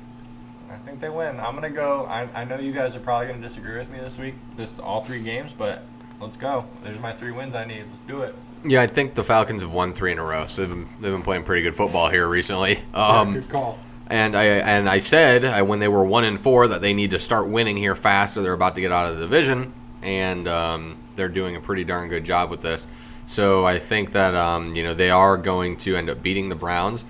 I 0.70 0.76
think 0.76 1.00
they 1.00 1.10
win. 1.10 1.38
I'm 1.38 1.54
gonna 1.54 1.68
go. 1.68 2.06
I, 2.06 2.30
I 2.34 2.44
know 2.44 2.58
you 2.58 2.72
guys 2.72 2.96
are 2.96 3.00
probably 3.00 3.26
gonna 3.26 3.42
disagree 3.42 3.76
with 3.76 3.90
me 3.90 3.98
this 3.98 4.16
week. 4.16 4.36
Just 4.56 4.80
all 4.80 5.04
three 5.04 5.22
games, 5.22 5.52
but 5.52 5.82
let's 6.18 6.38
go. 6.38 6.64
There's 6.80 6.98
my 7.00 7.12
three 7.12 7.32
wins 7.32 7.54
I 7.54 7.66
need. 7.66 7.82
Let's 7.82 7.98
do 7.98 8.22
it. 8.22 8.34
Yeah, 8.64 8.80
I 8.80 8.86
think 8.86 9.14
the 9.14 9.24
Falcons 9.24 9.62
have 9.62 9.72
won 9.72 9.92
three 9.92 10.12
in 10.12 10.18
a 10.18 10.24
row, 10.24 10.46
so 10.46 10.62
they've 10.62 10.70
been, 10.70 10.88
they've 11.00 11.12
been 11.12 11.22
playing 11.22 11.44
pretty 11.44 11.62
good 11.62 11.74
football 11.74 12.08
here 12.08 12.28
recently. 12.28 12.80
Um, 12.94 13.34
good 13.34 13.48
call. 13.48 13.78
And 14.08 14.36
I 14.36 14.44
and 14.44 14.88
I 14.88 14.98
said 14.98 15.44
uh, 15.44 15.64
when 15.64 15.78
they 15.78 15.88
were 15.88 16.04
one 16.04 16.24
and 16.24 16.38
four 16.38 16.68
that 16.68 16.80
they 16.80 16.92
need 16.92 17.10
to 17.10 17.20
start 17.20 17.48
winning 17.48 17.76
here 17.76 17.94
fast, 17.94 18.36
or 18.36 18.42
they're 18.42 18.52
about 18.52 18.74
to 18.74 18.80
get 18.80 18.92
out 18.92 19.10
of 19.10 19.18
the 19.18 19.22
division, 19.22 19.72
and 20.02 20.46
um, 20.46 20.96
they're 21.16 21.28
doing 21.28 21.56
a 21.56 21.60
pretty 21.60 21.84
darn 21.84 22.08
good 22.08 22.24
job 22.24 22.50
with 22.50 22.60
this. 22.60 22.86
So 23.26 23.64
I 23.64 23.78
think 23.78 24.12
that 24.12 24.34
um, 24.34 24.74
you 24.74 24.82
know 24.82 24.94
they 24.94 25.10
are 25.10 25.36
going 25.36 25.76
to 25.78 25.96
end 25.96 26.10
up 26.10 26.22
beating 26.22 26.48
the 26.48 26.54
Browns. 26.54 27.04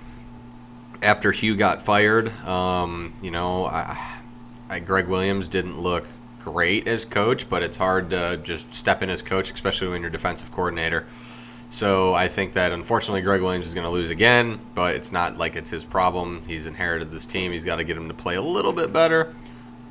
After 1.01 1.31
Hue 1.31 1.55
got 1.55 1.81
fired, 1.81 2.29
um, 2.45 3.13
you 3.21 3.29
know, 3.29 3.65
I, 3.65 4.21
I, 4.69 4.79
Gregg 4.79 5.07
Williams 5.07 5.47
didn't 5.47 5.77
look 5.77 6.07
great 6.43 6.87
as 6.87 7.05
coach, 7.05 7.49
but 7.49 7.61
it's 7.61 7.77
hard 7.77 8.09
to 8.11 8.37
just 8.37 8.73
step 8.73 9.03
in 9.03 9.09
as 9.09 9.21
coach, 9.21 9.51
especially 9.51 9.89
when 9.89 10.01
you're 10.01 10.09
defensive 10.09 10.51
coordinator. 10.51 11.05
So 11.75 12.13
I 12.13 12.29
think 12.29 12.53
that 12.53 12.71
unfortunately 12.71 13.21
Gregg 13.21 13.41
Williams 13.41 13.67
is 13.67 13.73
going 13.73 13.83
to 13.83 13.89
lose 13.89 14.09
again, 14.09 14.61
but 14.75 14.95
it's 14.95 15.11
not 15.11 15.37
like 15.37 15.57
it's 15.57 15.69
his 15.69 15.83
problem. 15.83 16.41
He's 16.47 16.67
inherited 16.67 17.11
this 17.11 17.25
team. 17.25 17.51
He's 17.51 17.65
got 17.65 17.75
to 17.75 17.83
get 17.83 17.97
him 17.97 18.07
to 18.07 18.13
play 18.13 18.35
a 18.35 18.41
little 18.41 18.71
bit 18.71 18.93
better. 18.93 19.33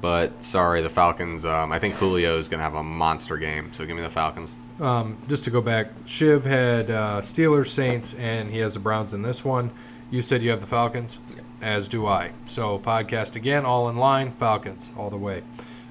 But 0.00 0.42
sorry, 0.42 0.80
the 0.80 0.88
Falcons. 0.88 1.44
Um, 1.44 1.72
I 1.72 1.78
think 1.78 1.96
Julio 1.96 2.38
is 2.38 2.48
going 2.48 2.56
to 2.56 2.64
have 2.64 2.74
a 2.74 2.82
monster 2.82 3.36
game. 3.36 3.70
So 3.74 3.84
give 3.84 3.96
me 3.96 4.00
the 4.00 4.08
Falcons. 4.08 4.54
Um, 4.80 5.18
just 5.28 5.44
to 5.44 5.50
go 5.50 5.60
back, 5.60 5.88
Shiv 6.06 6.46
had 6.46 6.90
uh, 6.90 7.20
Steelers, 7.20 7.68
Saints, 7.68 8.14
and 8.14 8.50
he 8.50 8.60
has 8.60 8.72
the 8.72 8.80
Browns 8.80 9.12
in 9.12 9.20
this 9.20 9.44
one. 9.44 9.70
You 10.10 10.22
said 10.22 10.42
you 10.42 10.48
have 10.52 10.62
the 10.62 10.66
Falcons, 10.66 11.20
as 11.60 11.86
do 11.86 12.06
I. 12.06 12.30
So 12.46 12.78
podcast 12.78 13.36
again, 13.36 13.66
all 13.66 13.90
in 13.90 13.98
line, 13.98 14.32
Falcons 14.32 14.90
all 14.96 15.10
the 15.10 15.18
way. 15.18 15.42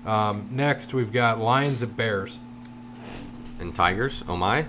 Um, 0.07 0.47
next, 0.49 0.95
we've 0.95 1.13
got 1.13 1.37
Lions 1.37 1.83
at 1.83 1.95
Bears. 1.95 2.39
And 3.59 3.75
Tigers. 3.75 4.23
Oh 4.27 4.35
my. 4.35 4.65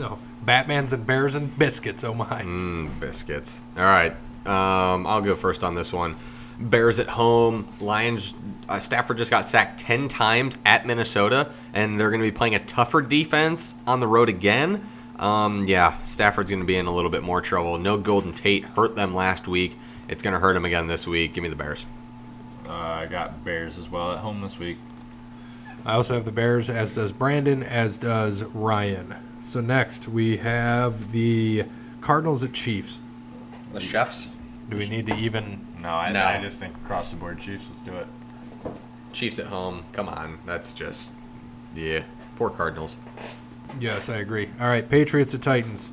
No, 0.00 0.18
Batman's 0.40 0.94
and 0.94 1.06
Bears 1.06 1.34
and 1.34 1.56
biscuits. 1.58 2.04
Oh 2.04 2.14
my. 2.14 2.24
Mmm, 2.24 2.98
biscuits. 2.98 3.60
All 3.76 3.84
right. 3.84 4.12
Um, 4.46 5.06
I'll 5.06 5.20
go 5.20 5.36
first 5.36 5.62
on 5.62 5.74
this 5.74 5.92
one. 5.92 6.16
Bears 6.58 6.98
at 7.00 7.06
home. 7.06 7.68
Lions. 7.82 8.32
Uh, 8.66 8.78
Stafford 8.78 9.18
just 9.18 9.30
got 9.30 9.44
sacked 9.44 9.78
ten 9.78 10.08
times 10.08 10.56
at 10.64 10.86
Minnesota, 10.86 11.52
and 11.74 12.00
they're 12.00 12.08
going 12.08 12.22
to 12.22 12.26
be 12.26 12.32
playing 12.32 12.54
a 12.54 12.64
tougher 12.64 13.02
defense 13.02 13.74
on 13.86 14.00
the 14.00 14.06
road 14.06 14.30
again. 14.30 14.82
Um, 15.18 15.66
yeah, 15.66 16.00
Stafford's 16.00 16.48
going 16.48 16.60
to 16.60 16.66
be 16.66 16.78
in 16.78 16.86
a 16.86 16.94
little 16.94 17.10
bit 17.10 17.22
more 17.22 17.42
trouble. 17.42 17.76
No 17.76 17.98
Golden 17.98 18.32
Tate 18.32 18.64
hurt 18.64 18.96
them 18.96 19.14
last 19.14 19.48
week. 19.48 19.76
It's 20.08 20.22
going 20.22 20.32
to 20.32 20.40
hurt 20.40 20.56
him 20.56 20.64
again 20.64 20.86
this 20.86 21.06
week. 21.06 21.34
Give 21.34 21.42
me 21.42 21.50
the 21.50 21.56
Bears. 21.56 21.84
Uh, 22.66 22.72
I 22.72 23.04
got 23.04 23.44
Bears 23.44 23.76
as 23.76 23.90
well 23.90 24.12
at 24.12 24.20
home 24.20 24.40
this 24.40 24.58
week. 24.58 24.78
I 25.84 25.92
also 25.92 26.14
have 26.14 26.24
the 26.24 26.32
Bears, 26.32 26.70
as 26.70 26.92
does 26.92 27.12
Brandon, 27.12 27.62
as 27.62 27.98
does 27.98 28.44
Ryan. 28.44 29.14
So 29.42 29.60
next, 29.60 30.08
we 30.08 30.36
have 30.38 31.12
the 31.12 31.64
Cardinals 32.00 32.44
at 32.44 32.52
Chiefs. 32.52 32.98
The 33.72 33.80
Chefs. 33.80 34.28
Do 34.68 34.76
we 34.76 34.88
need 34.88 35.06
to 35.06 35.14
even? 35.16 35.66
No, 35.80 35.88
I, 35.88 36.12
No. 36.12 36.24
I 36.24 36.40
just 36.40 36.60
think 36.60 36.74
across 36.76 37.10
the 37.10 37.16
board 37.16 37.38
Chiefs. 37.38 37.64
Let's 37.68 37.80
do 37.82 37.94
it. 37.96 38.06
Chiefs 39.12 39.38
at 39.38 39.46
home. 39.46 39.84
Come 39.92 40.08
on. 40.08 40.38
That's 40.46 40.72
just. 40.72 41.12
Yeah. 41.74 42.04
Poor 42.36 42.50
Cardinals. 42.50 42.96
Yes, 43.78 44.08
I 44.08 44.16
agree. 44.16 44.48
All 44.60 44.68
right, 44.68 44.88
Patriots 44.88 45.34
at 45.34 45.42
Titans. 45.42 45.90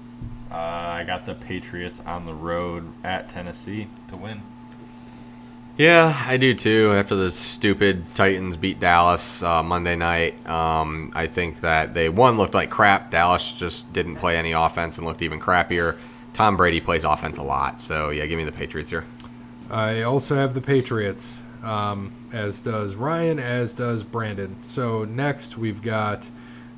Uh, 0.51 0.55
I 0.55 1.03
got 1.05 1.25
the 1.25 1.35
Patriots 1.35 2.01
on 2.05 2.25
the 2.25 2.33
road 2.33 2.91
at 3.03 3.29
Tennessee 3.29 3.87
to 4.09 4.17
win. 4.17 4.41
Yeah, 5.77 6.23
I 6.25 6.37
do 6.37 6.55
too. 6.55 6.91
After 6.95 7.15
the 7.15 7.29
stupid 7.29 8.03
Titans 8.15 8.57
beat 8.57 8.79
Dallas 8.79 9.43
uh, 9.43 9.61
Monday 9.61 9.95
night, 9.95 10.47
um, 10.49 11.11
I 11.13 11.27
think 11.27 11.61
that 11.61 11.93
they 11.93 12.09
one 12.09 12.35
looked 12.35 12.55
like 12.55 12.71
crap. 12.71 13.11
Dallas 13.11 13.53
just 13.53 13.91
didn't 13.93 14.15
play 14.15 14.37
any 14.37 14.53
offense 14.53 14.97
and 14.97 15.05
looked 15.05 15.21
even 15.21 15.39
crappier. 15.39 15.95
Tom 16.33 16.57
Brady 16.57 16.81
plays 16.81 17.03
offense 17.03 17.37
a 17.37 17.43
lot, 17.43 17.79
so 17.79 18.09
yeah, 18.09 18.25
give 18.25 18.39
me 18.39 18.43
the 18.43 18.51
Patriots 18.51 18.89
here. 18.89 19.05
I 19.69 20.01
also 20.01 20.35
have 20.35 20.55
the 20.55 20.61
Patriots, 20.61 21.37
um, 21.61 22.11
as 22.31 22.59
does 22.59 22.95
Ryan, 22.95 23.37
as 23.37 23.71
does 23.71 24.03
Brandon. 24.03 24.55
So 24.63 25.03
next 25.05 25.59
we've 25.59 25.83
got 25.83 26.27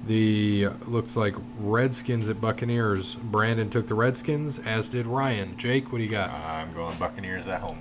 the 0.07 0.69
looks 0.87 1.15
like 1.15 1.35
Redskins 1.57 2.27
at 2.27 2.41
Buccaneers. 2.41 3.15
Brandon 3.15 3.69
took 3.69 3.87
the 3.87 3.95
Redskins, 3.95 4.59
as 4.59 4.89
did 4.89 5.07
Ryan. 5.07 5.55
Jake, 5.55 5.93
what 5.93 5.99
do 5.99 6.03
you 6.03 6.09
got? 6.09 6.31
I'm 6.31 6.73
going 6.73 6.97
Buccaneers 6.97 7.47
at 7.47 7.61
home. 7.61 7.77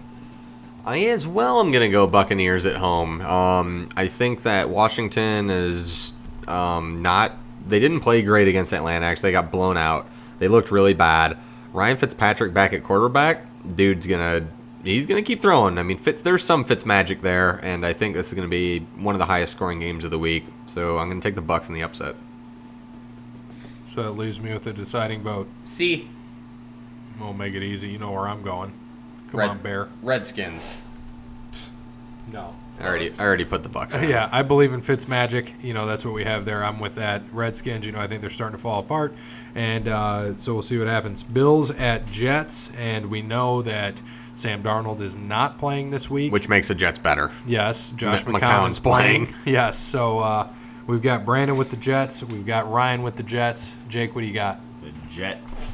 I 0.88 1.00
as 1.00 1.26
well 1.26 1.60
am 1.60 1.70
gonna 1.70 1.90
go 1.90 2.06
Buccaneers 2.06 2.64
at 2.64 2.74
home. 2.74 3.20
Um, 3.20 3.90
I 3.94 4.08
think 4.08 4.44
that 4.44 4.70
Washington 4.70 5.50
is 5.50 6.14
um, 6.46 7.02
not. 7.02 7.32
They 7.66 7.78
didn't 7.78 8.00
play 8.00 8.22
great 8.22 8.48
against 8.48 8.72
Atlanta. 8.72 9.04
Actually, 9.04 9.28
they 9.28 9.32
got 9.32 9.52
blown 9.52 9.76
out. 9.76 10.08
They 10.38 10.48
looked 10.48 10.70
really 10.70 10.94
bad. 10.94 11.36
Ryan 11.74 11.98
Fitzpatrick 11.98 12.54
back 12.54 12.72
at 12.72 12.84
quarterback. 12.84 13.44
Dude's 13.76 14.06
gonna. 14.06 14.48
He's 14.82 15.04
gonna 15.04 15.20
keep 15.20 15.42
throwing. 15.42 15.76
I 15.76 15.82
mean, 15.82 15.98
Fitz. 15.98 16.22
There's 16.22 16.42
some 16.42 16.64
Fitz 16.64 16.86
magic 16.86 17.20
there, 17.20 17.60
and 17.62 17.84
I 17.84 17.92
think 17.92 18.14
this 18.14 18.28
is 18.28 18.32
gonna 18.32 18.48
be 18.48 18.78
one 18.96 19.14
of 19.14 19.18
the 19.18 19.26
highest 19.26 19.52
scoring 19.52 19.80
games 19.80 20.04
of 20.04 20.10
the 20.10 20.18
week. 20.18 20.46
So 20.68 20.96
I'm 20.96 21.10
gonna 21.10 21.20
take 21.20 21.34
the 21.34 21.42
Bucks 21.42 21.68
in 21.68 21.74
the 21.74 21.82
upset. 21.82 22.16
So 23.84 24.04
that 24.04 24.12
leaves 24.12 24.40
me 24.40 24.54
with 24.54 24.62
the 24.62 24.72
deciding 24.72 25.22
vote. 25.22 25.48
See, 25.66 26.08
We'll 27.20 27.32
make 27.32 27.54
it 27.54 27.62
easy. 27.62 27.88
You 27.88 27.98
know 27.98 28.12
where 28.12 28.28
I'm 28.28 28.42
going. 28.42 28.72
Come 29.30 29.40
Red- 29.40 29.50
on, 29.50 29.58
Bear. 29.58 29.88
Redskins. 30.02 30.76
No. 32.32 32.54
I 32.80 32.86
already, 32.86 33.12
I 33.18 33.24
already 33.24 33.44
put 33.44 33.64
the 33.64 33.68
Bucks. 33.68 33.96
in. 33.96 34.08
Yeah, 34.08 34.28
I 34.30 34.42
believe 34.42 34.72
in 34.72 34.80
Fitz 34.80 35.08
magic. 35.08 35.52
You 35.62 35.74
know, 35.74 35.86
that's 35.86 36.04
what 36.04 36.14
we 36.14 36.22
have 36.22 36.44
there. 36.44 36.62
I'm 36.62 36.78
with 36.78 36.94
that. 36.94 37.22
Redskins, 37.32 37.84
you 37.84 37.90
know, 37.90 37.98
I 37.98 38.06
think 38.06 38.20
they're 38.20 38.30
starting 38.30 38.56
to 38.56 38.62
fall 38.62 38.78
apart. 38.78 39.14
And 39.56 39.88
uh, 39.88 40.36
so 40.36 40.52
we'll 40.52 40.62
see 40.62 40.78
what 40.78 40.86
happens. 40.86 41.24
Bills 41.24 41.72
at 41.72 42.06
Jets, 42.12 42.70
and 42.78 43.06
we 43.06 43.20
know 43.20 43.62
that 43.62 44.00
Sam 44.36 44.62
Darnold 44.62 45.00
is 45.00 45.16
not 45.16 45.58
playing 45.58 45.90
this 45.90 46.08
week. 46.08 46.30
Which 46.32 46.48
makes 46.48 46.68
the 46.68 46.74
Jets 46.76 46.98
better. 46.98 47.32
yes, 47.46 47.90
Josh 47.92 48.24
M- 48.24 48.32
McCown 48.34 48.40
McCown's 48.40 48.78
playing. 48.78 49.26
playing. 49.26 49.38
yes, 49.46 49.76
so 49.76 50.20
uh, 50.20 50.48
we've 50.86 51.02
got 51.02 51.24
Brandon 51.24 51.56
with 51.56 51.70
the 51.70 51.76
Jets. 51.78 52.22
We've 52.22 52.46
got 52.46 52.70
Ryan 52.70 53.02
with 53.02 53.16
the 53.16 53.24
Jets. 53.24 53.76
Jake, 53.88 54.14
what 54.14 54.20
do 54.20 54.28
you 54.28 54.34
got? 54.34 54.60
The 54.82 54.92
Jets. 55.10 55.72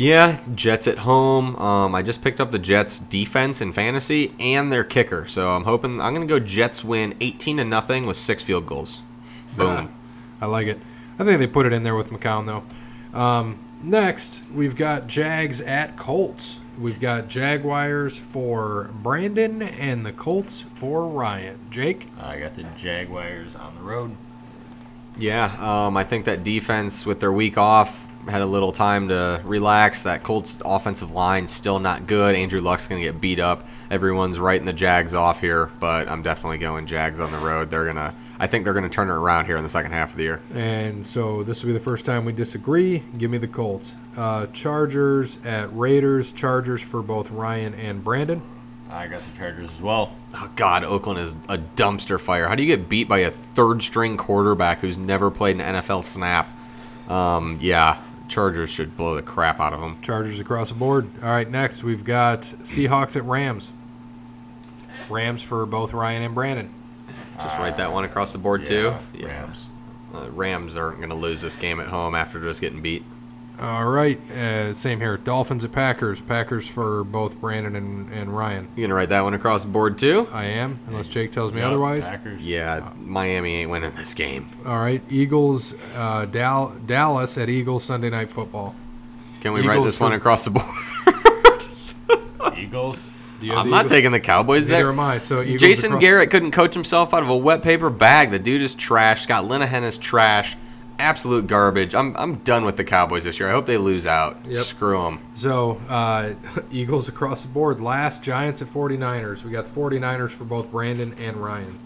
Yeah, 0.00 0.38
Jets 0.54 0.88
at 0.88 1.00
home. 1.00 1.56
Um, 1.56 1.94
I 1.94 2.00
just 2.00 2.22
picked 2.22 2.40
up 2.40 2.52
the 2.52 2.58
Jets 2.58 3.00
defense 3.00 3.60
in 3.60 3.74
fantasy 3.74 4.32
and 4.40 4.72
their 4.72 4.82
kicker, 4.82 5.26
so 5.26 5.50
I'm 5.50 5.64
hoping 5.64 6.00
I'm 6.00 6.14
gonna 6.14 6.24
go 6.24 6.38
Jets 6.38 6.82
win 6.82 7.14
18 7.20 7.58
to 7.58 7.64
nothing 7.64 8.06
with 8.06 8.16
six 8.16 8.42
field 8.42 8.64
goals. 8.64 9.02
Boom. 9.58 9.92
I 10.40 10.46
like 10.46 10.68
it. 10.68 10.80
I 11.18 11.24
think 11.24 11.38
they 11.38 11.46
put 11.46 11.66
it 11.66 11.74
in 11.74 11.82
there 11.82 11.94
with 11.94 12.08
McCown, 12.08 12.46
though. 12.46 13.18
Um, 13.18 13.58
next, 13.82 14.42
we've 14.54 14.74
got 14.74 15.06
Jags 15.06 15.60
at 15.60 15.98
Colts. 15.98 16.60
We've 16.78 16.98
got 16.98 17.28
Jaguars 17.28 18.18
for 18.18 18.88
Brandon 19.02 19.60
and 19.60 20.06
the 20.06 20.12
Colts 20.12 20.62
for 20.76 21.06
Ryan. 21.08 21.58
Jake? 21.70 22.06
I 22.18 22.38
got 22.38 22.54
the 22.54 22.62
Jaguars 22.74 23.54
on 23.54 23.74
the 23.74 23.82
road. 23.82 24.16
Yeah, 25.18 25.54
um, 25.60 25.98
I 25.98 26.04
think 26.04 26.24
that 26.24 26.42
defense 26.42 27.04
with 27.04 27.20
their 27.20 27.32
week 27.32 27.58
off 27.58 28.09
had 28.28 28.42
a 28.42 28.46
little 28.46 28.72
time 28.72 29.08
to 29.08 29.40
relax. 29.44 30.02
That 30.02 30.22
Colts 30.22 30.58
offensive 30.64 31.10
line 31.10 31.46
still 31.46 31.78
not 31.78 32.06
good. 32.06 32.34
Andrew 32.34 32.60
Luck's 32.60 32.86
gonna 32.86 33.00
get 33.00 33.20
beat 33.20 33.38
up. 33.38 33.66
Everyone's 33.90 34.38
writing 34.38 34.66
the 34.66 34.72
Jags 34.72 35.14
off 35.14 35.40
here, 35.40 35.70
but 35.80 36.08
I'm 36.08 36.22
definitely 36.22 36.58
going 36.58 36.86
Jags 36.86 37.20
on 37.20 37.32
the 37.32 37.38
road. 37.38 37.70
They're 37.70 37.86
gonna. 37.86 38.14
I 38.38 38.46
think 38.46 38.64
they're 38.64 38.74
gonna 38.74 38.88
turn 38.88 39.08
it 39.08 39.14
around 39.14 39.46
here 39.46 39.56
in 39.56 39.64
the 39.64 39.70
second 39.70 39.92
half 39.92 40.12
of 40.12 40.16
the 40.16 40.24
year. 40.24 40.40
And 40.54 41.06
so 41.06 41.42
this 41.42 41.62
will 41.62 41.68
be 41.68 41.74
the 41.74 41.80
first 41.80 42.04
time 42.04 42.24
we 42.24 42.32
disagree. 42.32 43.02
Give 43.18 43.30
me 43.30 43.38
the 43.38 43.48
Colts. 43.48 43.94
Uh, 44.16 44.46
Chargers 44.46 45.38
at 45.44 45.74
Raiders. 45.76 46.32
Chargers 46.32 46.82
for 46.82 47.02
both 47.02 47.30
Ryan 47.30 47.74
and 47.74 48.02
Brandon. 48.02 48.42
I 48.90 49.06
got 49.06 49.22
the 49.30 49.38
Chargers 49.38 49.70
as 49.70 49.80
well. 49.80 50.12
Oh 50.34 50.50
God, 50.56 50.84
Oakland 50.84 51.20
is 51.20 51.36
a 51.48 51.58
dumpster 51.58 52.18
fire. 52.18 52.48
How 52.48 52.54
do 52.54 52.62
you 52.62 52.76
get 52.76 52.88
beat 52.88 53.08
by 53.08 53.20
a 53.20 53.30
third-string 53.30 54.16
quarterback 54.16 54.80
who's 54.80 54.98
never 54.98 55.30
played 55.30 55.60
an 55.60 55.76
NFL 55.76 56.02
snap? 56.02 56.48
Um, 57.08 57.58
yeah, 57.60 58.00
Chargers 58.30 58.70
should 58.70 58.96
blow 58.96 59.16
the 59.16 59.22
crap 59.22 59.60
out 59.60 59.72
of 59.74 59.80
them. 59.80 59.98
Chargers 60.00 60.40
across 60.40 60.68
the 60.68 60.76
board. 60.76 61.10
All 61.22 61.28
right, 61.28 61.50
next 61.50 61.82
we've 61.82 62.04
got 62.04 62.42
Seahawks 62.42 63.16
at 63.16 63.24
Rams. 63.24 63.72
Rams 65.10 65.42
for 65.42 65.66
both 65.66 65.92
Ryan 65.92 66.22
and 66.22 66.34
Brandon. 66.34 66.72
Just 67.42 67.58
write 67.58 67.76
that 67.78 67.92
one 67.92 68.04
across 68.04 68.32
the 68.32 68.38
board 68.38 68.64
too. 68.64 68.94
Yeah, 69.14 69.26
Rams. 69.26 69.66
Uh, 70.14 70.30
Rams 70.30 70.76
aren't 70.76 70.98
going 70.98 71.10
to 71.10 71.16
lose 71.16 71.40
this 71.40 71.56
game 71.56 71.80
at 71.80 71.88
home 71.88 72.14
after 72.14 72.40
just 72.40 72.60
getting 72.60 72.80
beat. 72.80 73.04
All 73.60 73.84
right, 73.86 74.18
uh, 74.30 74.72
same 74.72 75.00
here. 75.00 75.18
Dolphins 75.18 75.64
at 75.64 75.72
Packers. 75.72 76.18
Packers 76.22 76.66
for 76.66 77.04
both 77.04 77.38
Brandon 77.42 77.76
and, 77.76 78.10
and 78.10 78.34
Ryan. 78.34 78.64
You're 78.74 78.84
going 78.84 78.88
to 78.88 78.94
write 78.94 79.10
that 79.10 79.20
one 79.20 79.34
across 79.34 79.64
the 79.64 79.68
board 79.68 79.98
too? 79.98 80.26
I 80.32 80.44
am, 80.46 80.78
unless 80.86 81.08
Jake 81.08 81.30
tells 81.30 81.52
me 81.52 81.58
Yep, 81.60 81.66
otherwise. 81.68 82.06
Packers. 82.06 82.40
Yeah, 82.42 82.90
Miami 82.96 83.56
ain't 83.56 83.70
winning 83.70 83.92
this 83.96 84.14
game. 84.14 84.48
All 84.64 84.78
right, 84.78 85.02
Eagles, 85.10 85.74
uh, 85.94 86.24
Dal- 86.24 86.74
Dallas 86.86 87.36
at 87.36 87.50
Eagles 87.50 87.84
Sunday 87.84 88.08
Night 88.08 88.30
Football. 88.30 88.74
Can 89.42 89.52
we 89.52 89.60
write 89.60 89.74
Eagles 89.76 89.92
this 89.92 90.00
one 90.00 90.12
for- 90.12 90.16
across 90.16 90.44
the 90.44 90.50
board? 90.50 90.66
Eagles. 92.58 93.10
Do 93.40 93.46
you 93.46 93.52
have 93.52 93.60
I'm 93.60 93.66
the 93.66 93.70
not 93.72 93.80
Eagles? 93.80 93.92
taking 93.92 94.12
the 94.12 94.20
Cowboys 94.20 94.68
Neither 94.70 94.82
there. 94.84 94.92
am 94.92 95.00
I. 95.00 95.18
So 95.18 95.42
Eagles 95.42 95.60
Jason 95.60 95.90
across- 95.92 96.00
Garrett 96.02 96.30
couldn't 96.30 96.50
coach 96.52 96.72
himself 96.74 97.12
out 97.12 97.22
of 97.22 97.28
a 97.28 97.36
wet 97.36 97.62
paper 97.62 97.90
bag. 97.90 98.30
The 98.30 98.38
dude 98.38 98.62
is 98.62 98.74
trash. 98.74 99.22
Scott 99.22 99.44
Linehan 99.44 99.82
is 99.82 99.98
trash. 99.98 100.56
Absolute 101.00 101.46
garbage. 101.46 101.94
I'm, 101.94 102.14
I'm 102.16 102.36
done 102.36 102.64
with 102.64 102.76
the 102.76 102.84
Cowboys 102.84 103.24
this 103.24 103.40
year. 103.40 103.48
I 103.48 103.52
hope 103.52 103.66
they 103.66 103.78
lose 103.78 104.06
out. 104.06 104.38
Yep. 104.46 104.64
Screw 104.64 105.02
them. 105.02 105.20
So 105.34 105.80
uh, 105.88 106.34
Eagles 106.70 107.08
across 107.08 107.42
the 107.42 107.48
board. 107.48 107.80
Last 107.80 108.22
Giants 108.22 108.62
at 108.62 108.68
49ers. 108.68 109.42
We 109.42 109.50
got 109.50 109.64
the 109.64 109.70
49ers 109.72 110.30
for 110.30 110.44
both 110.44 110.70
Brandon 110.70 111.14
and 111.18 111.36
Ryan. 111.36 111.78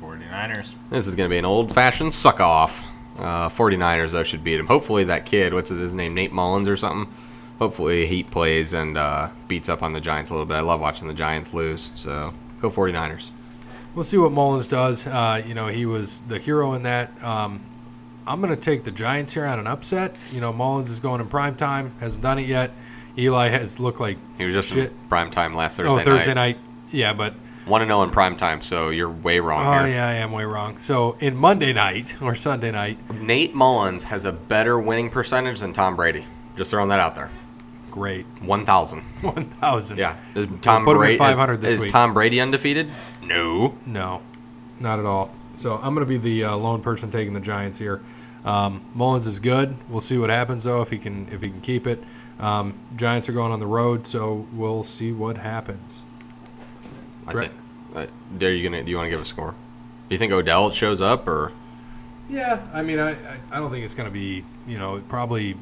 49ers. 0.00 0.72
This 0.90 1.06
is 1.06 1.14
going 1.14 1.28
to 1.28 1.32
be 1.32 1.38
an 1.38 1.44
old 1.44 1.74
fashioned 1.74 2.12
suck 2.12 2.40
off. 2.40 2.84
Uh, 3.18 3.48
49ers, 3.48 4.12
though, 4.12 4.22
should 4.22 4.44
beat 4.44 4.60
him. 4.60 4.66
Hopefully, 4.66 5.04
that 5.04 5.26
kid, 5.26 5.52
what's 5.52 5.70
his 5.70 5.92
name, 5.92 6.14
Nate 6.14 6.32
Mullens 6.32 6.68
or 6.68 6.76
something? 6.76 7.12
Hopefully, 7.58 8.06
he 8.06 8.22
plays 8.22 8.74
and 8.74 8.96
uh, 8.96 9.28
beats 9.48 9.68
up 9.68 9.82
on 9.82 9.92
the 9.92 10.00
Giants 10.00 10.30
a 10.30 10.34
little 10.34 10.46
bit. 10.46 10.54
I 10.54 10.60
love 10.60 10.80
watching 10.80 11.08
the 11.08 11.14
Giants 11.14 11.52
lose. 11.52 11.90
So, 11.96 12.32
go 12.60 12.70
49ers. 12.70 13.30
We'll 13.94 14.04
see 14.04 14.18
what 14.18 14.30
Mullens 14.30 14.68
does. 14.68 15.06
Uh, 15.06 15.42
you 15.44 15.54
know, 15.54 15.66
he 15.66 15.84
was 15.84 16.22
the 16.22 16.38
hero 16.38 16.74
in 16.74 16.84
that. 16.84 17.10
Um, 17.24 17.60
I'm 18.28 18.40
going 18.42 18.54
to 18.54 18.60
take 18.60 18.84
the 18.84 18.90
Giants 18.90 19.32
here 19.32 19.46
on 19.46 19.58
an 19.58 19.66
upset. 19.66 20.14
You 20.32 20.40
know, 20.40 20.52
Mullens 20.52 20.90
is 20.90 21.00
going 21.00 21.20
in 21.20 21.28
prime 21.28 21.56
time, 21.56 21.92
hasn't 22.00 22.22
done 22.22 22.38
it 22.38 22.46
yet. 22.46 22.72
Eli 23.16 23.48
has 23.48 23.80
looked 23.80 24.00
like 24.00 24.18
He 24.36 24.44
was 24.44 24.54
just 24.54 24.72
Shit. 24.72 24.90
in 24.92 25.08
prime 25.08 25.30
time 25.30 25.54
last 25.56 25.76
Thursday, 25.78 25.92
oh 25.92 26.02
Thursday 26.02 26.34
night. 26.34 26.56
night. 26.58 26.92
Yeah, 26.92 27.12
but 27.14 27.32
1 27.66 27.86
0 27.86 28.02
in 28.02 28.10
prime 28.10 28.36
time, 28.36 28.60
so 28.62 28.90
you're 28.90 29.10
way 29.10 29.40
wrong 29.40 29.66
oh 29.66 29.84
here. 29.84 29.94
yeah, 29.96 30.06
I 30.08 30.12
am 30.14 30.30
way 30.32 30.44
wrong. 30.44 30.78
So 30.78 31.16
in 31.20 31.36
Monday 31.36 31.72
night 31.72 32.20
or 32.22 32.34
Sunday 32.34 32.70
night, 32.70 32.98
Nate 33.20 33.54
Mullens 33.54 34.04
has 34.04 34.24
a 34.24 34.32
better 34.32 34.78
winning 34.78 35.10
percentage 35.10 35.60
than 35.60 35.72
Tom 35.72 35.96
Brady. 35.96 36.24
Just 36.56 36.70
throwing 36.70 36.88
that 36.90 37.00
out 37.00 37.14
there. 37.14 37.30
great, 37.90 38.26
1,000. 38.42 39.00
one 39.22 39.44
thousand. 39.46 39.98
Yeah. 39.98 40.16
Is 40.34 40.46
Tom 40.60 40.86
at 40.88 40.94
Brady 40.94 41.16
500 41.18 41.60
this 41.60 41.72
is, 41.72 41.78
is 41.78 41.82
week. 41.84 41.92
Tom 41.92 42.14
Brady 42.14 42.40
undefeated? 42.40 42.90
No. 43.22 43.74
No, 43.86 44.22
not 44.80 44.98
at 44.98 45.06
all. 45.06 45.30
So 45.56 45.76
I'm 45.76 45.94
going 45.94 46.06
to 46.06 46.08
be 46.08 46.18
the 46.18 46.44
uh, 46.44 46.56
lone 46.56 46.82
person 46.82 47.10
taking 47.10 47.32
the 47.34 47.40
Giants 47.40 47.78
here. 47.80 48.00
Um, 48.48 48.80
Mullens 48.94 49.26
is 49.26 49.38
good. 49.38 49.76
We'll 49.90 50.00
see 50.00 50.16
what 50.16 50.30
happens 50.30 50.64
though 50.64 50.80
if 50.80 50.88
he 50.88 50.96
can 50.96 51.28
if 51.30 51.42
he 51.42 51.50
can 51.50 51.60
keep 51.60 51.86
it. 51.86 52.02
Um, 52.40 52.72
Giants 52.96 53.28
are 53.28 53.32
going 53.32 53.52
on 53.52 53.60
the 53.60 53.66
road, 53.66 54.06
so 54.06 54.46
we'll 54.54 54.84
see 54.84 55.12
what 55.12 55.36
happens. 55.36 56.02
I 57.26 57.32
Dre- 57.32 57.48
think. 57.48 58.10
Uh, 58.40 58.46
are 58.46 58.50
you 58.50 58.68
gonna? 58.68 58.82
Do 58.82 58.90
you 58.90 58.96
want 58.96 59.06
to 59.06 59.10
give 59.10 59.20
a 59.20 59.24
score? 59.26 59.50
Do 59.50 60.14
you 60.14 60.18
think 60.18 60.32
Odell 60.32 60.70
shows 60.70 61.02
up 61.02 61.28
or? 61.28 61.52
Yeah, 62.30 62.66
I 62.72 62.82
mean, 62.82 62.98
I, 62.98 63.10
I, 63.10 63.38
I 63.52 63.58
don't 63.58 63.70
think 63.70 63.84
it's 63.84 63.94
going 63.94 64.08
to 64.08 64.12
be, 64.12 64.44
you 64.66 64.78
know, 64.78 65.02
probably 65.08 65.56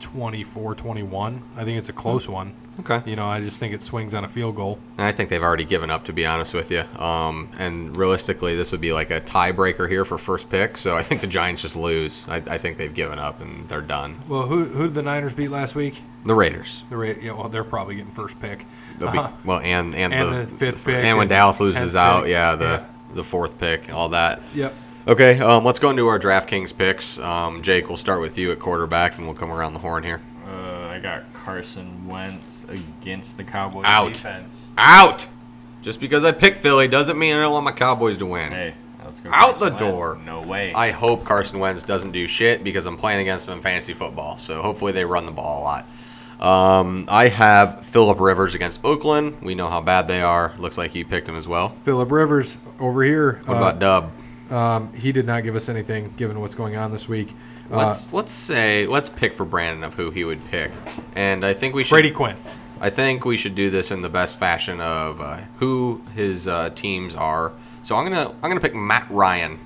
24 0.00 0.74
21. 0.74 1.42
I 1.54 1.64
think 1.64 1.76
it's 1.78 1.90
a 1.90 1.92
close 1.92 2.26
one. 2.28 2.54
Okay. 2.80 3.02
You 3.08 3.16
know, 3.16 3.26
I 3.26 3.40
just 3.40 3.60
think 3.60 3.74
it 3.74 3.82
swings 3.82 4.14
on 4.14 4.24
a 4.24 4.28
field 4.28 4.56
goal. 4.56 4.78
And 4.98 5.06
I 5.06 5.12
think 5.12 5.28
they've 5.28 5.42
already 5.42 5.64
given 5.64 5.90
up, 5.90 6.04
to 6.06 6.12
be 6.12 6.24
honest 6.26 6.54
with 6.54 6.70
you. 6.70 6.80
Um, 6.98 7.50
and 7.58 7.94
realistically, 7.96 8.56
this 8.56 8.72
would 8.72 8.80
be 8.80 8.92
like 8.92 9.10
a 9.10 9.20
tiebreaker 9.20 9.88
here 9.88 10.04
for 10.06 10.16
first 10.18 10.48
pick. 10.48 10.76
So 10.78 10.96
I 10.96 11.02
think 11.02 11.20
the 11.20 11.26
Giants 11.26 11.62
just 11.62 11.76
lose. 11.76 12.24
I, 12.28 12.36
I 12.36 12.58
think 12.58 12.78
they've 12.78 12.92
given 12.94 13.18
up 13.18 13.40
and 13.42 13.68
they're 13.68 13.82
done. 13.82 14.18
Well, 14.26 14.42
who, 14.42 14.64
who 14.64 14.84
did 14.84 14.94
the 14.94 15.02
Niners 15.02 15.34
beat 15.34 15.50
last 15.50 15.74
week? 15.74 16.00
The 16.24 16.34
Raiders. 16.34 16.84
The 16.88 16.96
Ra- 16.96 17.14
yeah, 17.20 17.32
well, 17.32 17.48
they're 17.48 17.62
probably 17.64 17.96
getting 17.96 18.12
first 18.12 18.40
pick. 18.40 18.64
They'll 18.98 19.12
be, 19.12 19.18
Uh-huh. 19.18 19.32
well, 19.44 19.60
and 19.60 19.94
and, 19.94 20.14
And 20.14 20.32
the, 20.32 20.38
the 20.50 20.54
fifth 20.54 20.84
pick 20.84 21.04
and 21.04 21.18
when 21.18 21.24
and 21.24 21.28
Dallas 21.30 21.60
loses 21.60 21.94
out, 21.94 22.22
pick. 22.22 22.30
yeah, 22.30 22.54
the 22.56 22.64
Yeah. 22.64 22.84
the 23.14 23.24
fourth 23.24 23.58
pick, 23.58 23.92
all 23.92 24.08
that. 24.10 24.40
Yep. 24.54 24.74
Okay, 25.08 25.40
um, 25.40 25.64
let's 25.64 25.80
go 25.80 25.90
into 25.90 26.06
our 26.06 26.18
DraftKings 26.18 26.74
picks. 26.76 27.18
Um, 27.18 27.60
Jake, 27.60 27.88
we'll 27.88 27.96
start 27.98 28.20
with 28.20 28.38
you 28.38 28.52
at 28.52 28.60
quarterback, 28.60 29.18
and 29.18 29.26
we'll 29.26 29.34
come 29.34 29.50
around 29.50 29.74
the 29.74 29.80
horn 29.80 30.04
here. 30.04 30.20
Uh, 30.46 30.86
I 30.86 31.00
got 31.02 31.24
Carson 31.42 32.06
Wentz 32.06 32.64
against 32.68 33.36
the 33.36 33.42
Cowboys 33.42 33.84
Out. 33.84 34.14
defense. 34.14 34.70
Out. 34.78 35.26
Just 35.82 35.98
because 35.98 36.24
I 36.24 36.30
picked 36.30 36.60
Philly 36.62 36.86
doesn't 36.86 37.18
mean 37.18 37.34
I 37.34 37.40
don't 37.40 37.52
want 37.52 37.64
my 37.64 37.72
Cowboys 37.72 38.16
to 38.18 38.26
win. 38.26 38.52
Hey, 38.52 38.74
let's 39.04 39.18
go. 39.18 39.30
Out 39.32 39.58
the 39.58 39.70
Carson 39.70 39.88
Wentz. 39.88 39.98
door. 39.98 40.20
No 40.24 40.42
way. 40.42 40.72
I 40.72 40.90
hope 40.90 41.24
Carson 41.24 41.58
Wentz 41.58 41.82
doesn't 41.82 42.12
do 42.12 42.28
shit 42.28 42.62
because 42.62 42.86
I'm 42.86 42.96
playing 42.96 43.20
against 43.20 43.48
him 43.48 43.54
in 43.54 43.60
fantasy 43.60 43.92
football. 43.92 44.38
So 44.38 44.62
hopefully 44.62 44.92
they 44.92 45.04
run 45.04 45.26
the 45.26 45.32
ball 45.32 45.62
a 45.62 45.64
lot. 45.64 45.86
Um, 46.40 47.06
I 47.08 47.26
have 47.28 47.84
Philip 47.86 48.20
Rivers 48.20 48.54
against 48.54 48.80
Oakland. 48.84 49.42
We 49.42 49.56
know 49.56 49.68
how 49.68 49.80
bad 49.80 50.06
they 50.06 50.22
are. 50.22 50.54
Looks 50.58 50.78
like 50.78 50.94
you 50.94 51.04
picked 51.04 51.28
him 51.28 51.36
as 51.36 51.48
well. 51.48 51.70
Philip 51.70 52.10
Rivers 52.12 52.58
over 52.78 53.02
here. 53.02 53.40
What 53.46 53.54
uh, 53.54 53.58
about 53.58 53.78
Dub? 53.80 54.12
Um, 54.52 54.92
he 54.92 55.12
did 55.12 55.26
not 55.26 55.42
give 55.42 55.56
us 55.56 55.68
anything, 55.68 56.12
given 56.16 56.38
what's 56.40 56.54
going 56.54 56.76
on 56.76 56.92
this 56.92 57.08
week. 57.08 57.34
Uh, 57.70 57.76
Let's 57.78 58.12
let's 58.12 58.32
say 58.32 58.86
let's 58.86 59.08
pick 59.08 59.32
for 59.32 59.46
Brandon 59.46 59.82
of 59.82 59.94
who 59.94 60.10
he 60.10 60.24
would 60.24 60.44
pick, 60.50 60.70
and 61.16 61.44
I 61.44 61.54
think 61.54 61.74
we 61.74 61.84
should. 61.84 61.94
Brady 61.94 62.10
Quinn. 62.10 62.36
I 62.80 62.90
think 62.90 63.24
we 63.24 63.36
should 63.36 63.54
do 63.54 63.70
this 63.70 63.90
in 63.92 64.02
the 64.02 64.08
best 64.08 64.38
fashion 64.38 64.80
of 64.80 65.20
uh, 65.20 65.38
who 65.58 66.02
his 66.14 66.48
uh, 66.48 66.70
teams 66.70 67.14
are. 67.14 67.52
So 67.82 67.96
I'm 67.96 68.04
gonna 68.04 68.28
I'm 68.42 68.50
gonna 68.50 68.60
pick 68.60 68.74
Matt 68.74 69.06
Ryan. 69.10 69.58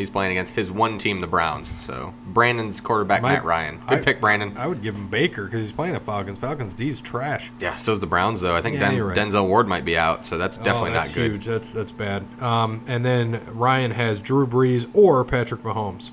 He's 0.00 0.08
playing 0.08 0.30
against 0.30 0.54
his 0.54 0.70
one 0.70 0.96
team, 0.96 1.20
the 1.20 1.26
Browns. 1.26 1.70
So 1.78 2.14
Brandon's 2.28 2.80
quarterback, 2.80 3.20
My- 3.20 3.34
Matt 3.34 3.44
Ryan. 3.44 3.82
Good 3.86 3.98
I- 3.98 4.02
pick, 4.02 4.18
Brandon. 4.18 4.54
I 4.56 4.66
would 4.66 4.80
give 4.82 4.94
him 4.94 5.08
Baker 5.08 5.44
because 5.44 5.62
he's 5.62 5.72
playing 5.72 5.92
the 5.92 6.00
Falcons. 6.00 6.38
Falcons 6.38 6.72
D's 6.72 7.02
trash. 7.02 7.52
yeah, 7.60 7.74
so 7.74 7.92
so's 7.92 8.00
the 8.00 8.06
Browns 8.06 8.40
though. 8.40 8.56
I 8.56 8.62
think 8.62 8.76
Yeah, 8.80 8.90
Den- 8.92 9.04
right. 9.04 9.14
Denzel 9.14 9.46
Ward 9.46 9.68
might 9.68 9.84
be 9.84 9.98
out, 9.98 10.24
so 10.24 10.38
that's 10.38 10.56
definitely 10.56 10.92
oh, 10.92 10.94
that's 10.94 11.08
not 11.08 11.14
good. 11.16 11.32
That's 11.34 11.44
huge. 11.44 11.54
That's 11.54 11.72
that's 11.72 11.92
bad. 11.92 12.24
Um, 12.42 12.80
and 12.86 13.04
then 13.04 13.42
Ryan 13.52 13.90
has 13.90 14.20
Drew 14.22 14.46
Brees 14.46 14.88
or 14.94 15.22
Patrick 15.22 15.62
Mahomes. 15.64 16.12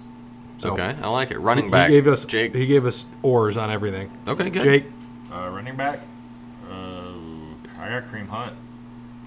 So 0.58 0.72
Okay, 0.74 0.94
I 1.02 1.08
like 1.08 1.32
it. 1.32 1.40
Running 1.40 1.66
he 1.66 1.72
back, 1.72 1.90
gave 1.90 2.10
us 2.10 2.26
Jake. 2.26 2.54
He 2.54 2.66
gave 2.66 2.86
us 2.86 3.06
oars 3.22 3.56
on 3.56 3.72
everything. 3.72 4.10
Okay, 4.28 4.50
good. 4.50 4.64
Jake, 4.64 4.86
Uh, 5.32 5.48
running 5.50 5.78
back. 5.78 6.00
Uh, 6.70 7.12
I 7.80 7.88
got 7.88 8.12
Kareem 8.12 8.28
Hunt. 8.28 8.52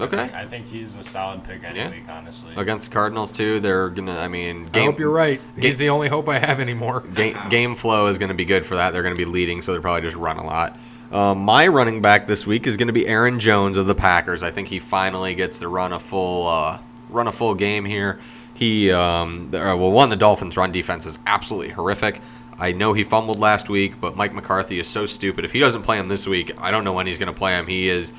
Okay. 0.00 0.30
I 0.34 0.46
think 0.46 0.66
he's 0.66 0.96
a 0.96 1.02
solid 1.02 1.44
pick 1.44 1.62
any 1.64 1.78
Yeah. 1.78 1.90
week, 1.90 2.08
honestly. 2.08 2.52
Against 2.56 2.88
the 2.88 2.94
Cardinals 2.94 3.30
too, 3.32 3.60
they're 3.60 3.88
gonna. 3.90 4.16
I 4.18 4.28
mean, 4.28 4.70
I 4.74 4.80
hope 4.84 4.98
you're 4.98 5.10
right. 5.10 5.40
game- 5.56 5.62
He's 5.62 5.78
the 5.78 5.90
only 5.90 6.08
hope 6.08 6.28
I 6.28 6.38
have 6.38 6.58
anymore. 6.60 7.00
Game, 7.14 7.36
game 7.50 7.74
flow 7.74 8.06
is 8.06 8.18
going 8.18 8.28
to 8.30 8.34
be 8.34 8.44
good 8.44 8.64
for 8.64 8.76
that. 8.76 8.92
They're 8.92 9.02
going 9.02 9.14
to 9.14 9.18
be 9.18 9.24
leading, 9.30 9.60
so 9.62 9.72
they're 9.72 9.80
probably 9.80 10.02
just 10.02 10.16
run 10.16 10.38
a 10.38 10.44
lot. 10.44 10.78
Um, 11.12 11.38
my 11.40 11.66
running 11.66 12.00
back 12.00 12.26
this 12.26 12.46
week 12.46 12.66
is 12.66 12.76
going 12.76 12.86
to 12.86 12.92
be 12.92 13.06
Aaron 13.06 13.40
Jones 13.40 13.76
of 13.76 13.86
the 13.86 13.94
Packers. 13.96 14.42
I 14.44 14.50
think 14.52 14.68
he 14.68 14.78
finally 14.78 15.34
gets 15.34 15.58
to 15.58 15.68
run 15.68 15.92
a 15.92 15.98
full 15.98 16.46
uh, 16.48 16.78
run 17.10 17.26
a 17.26 17.32
full 17.32 17.54
game 17.54 17.84
here. 17.84 18.18
He 18.54 18.90
um, 18.92 19.48
the- 19.50 19.60
uh, 19.70 19.76
well, 19.76 19.90
one 19.90 20.08
the 20.08 20.16
Dolphins' 20.16 20.56
run 20.56 20.70
defense 20.72 21.04
is 21.06 21.18
absolutely 21.26 21.70
horrific. 21.74 22.20
I 22.58 22.72
know 22.72 22.92
he 22.92 23.02
fumbled 23.04 23.40
last 23.40 23.70
week, 23.70 24.00
but 24.00 24.16
Mike 24.16 24.34
McCarthy 24.34 24.78
is 24.78 24.86
so 24.86 25.06
stupid. 25.06 25.44
If 25.46 25.52
he 25.52 25.58
doesn't 25.60 25.80
play 25.82 25.96
him 25.98 26.08
this 26.08 26.26
week, 26.26 26.52
I 26.58 26.70
don't 26.70 26.84
know 26.84 26.92
when 26.92 27.06
he's 27.06 27.16
going 27.18 27.32
to 27.32 27.38
play 27.38 27.58
him. 27.58 27.66
He 27.66 27.88
is. 27.88 28.12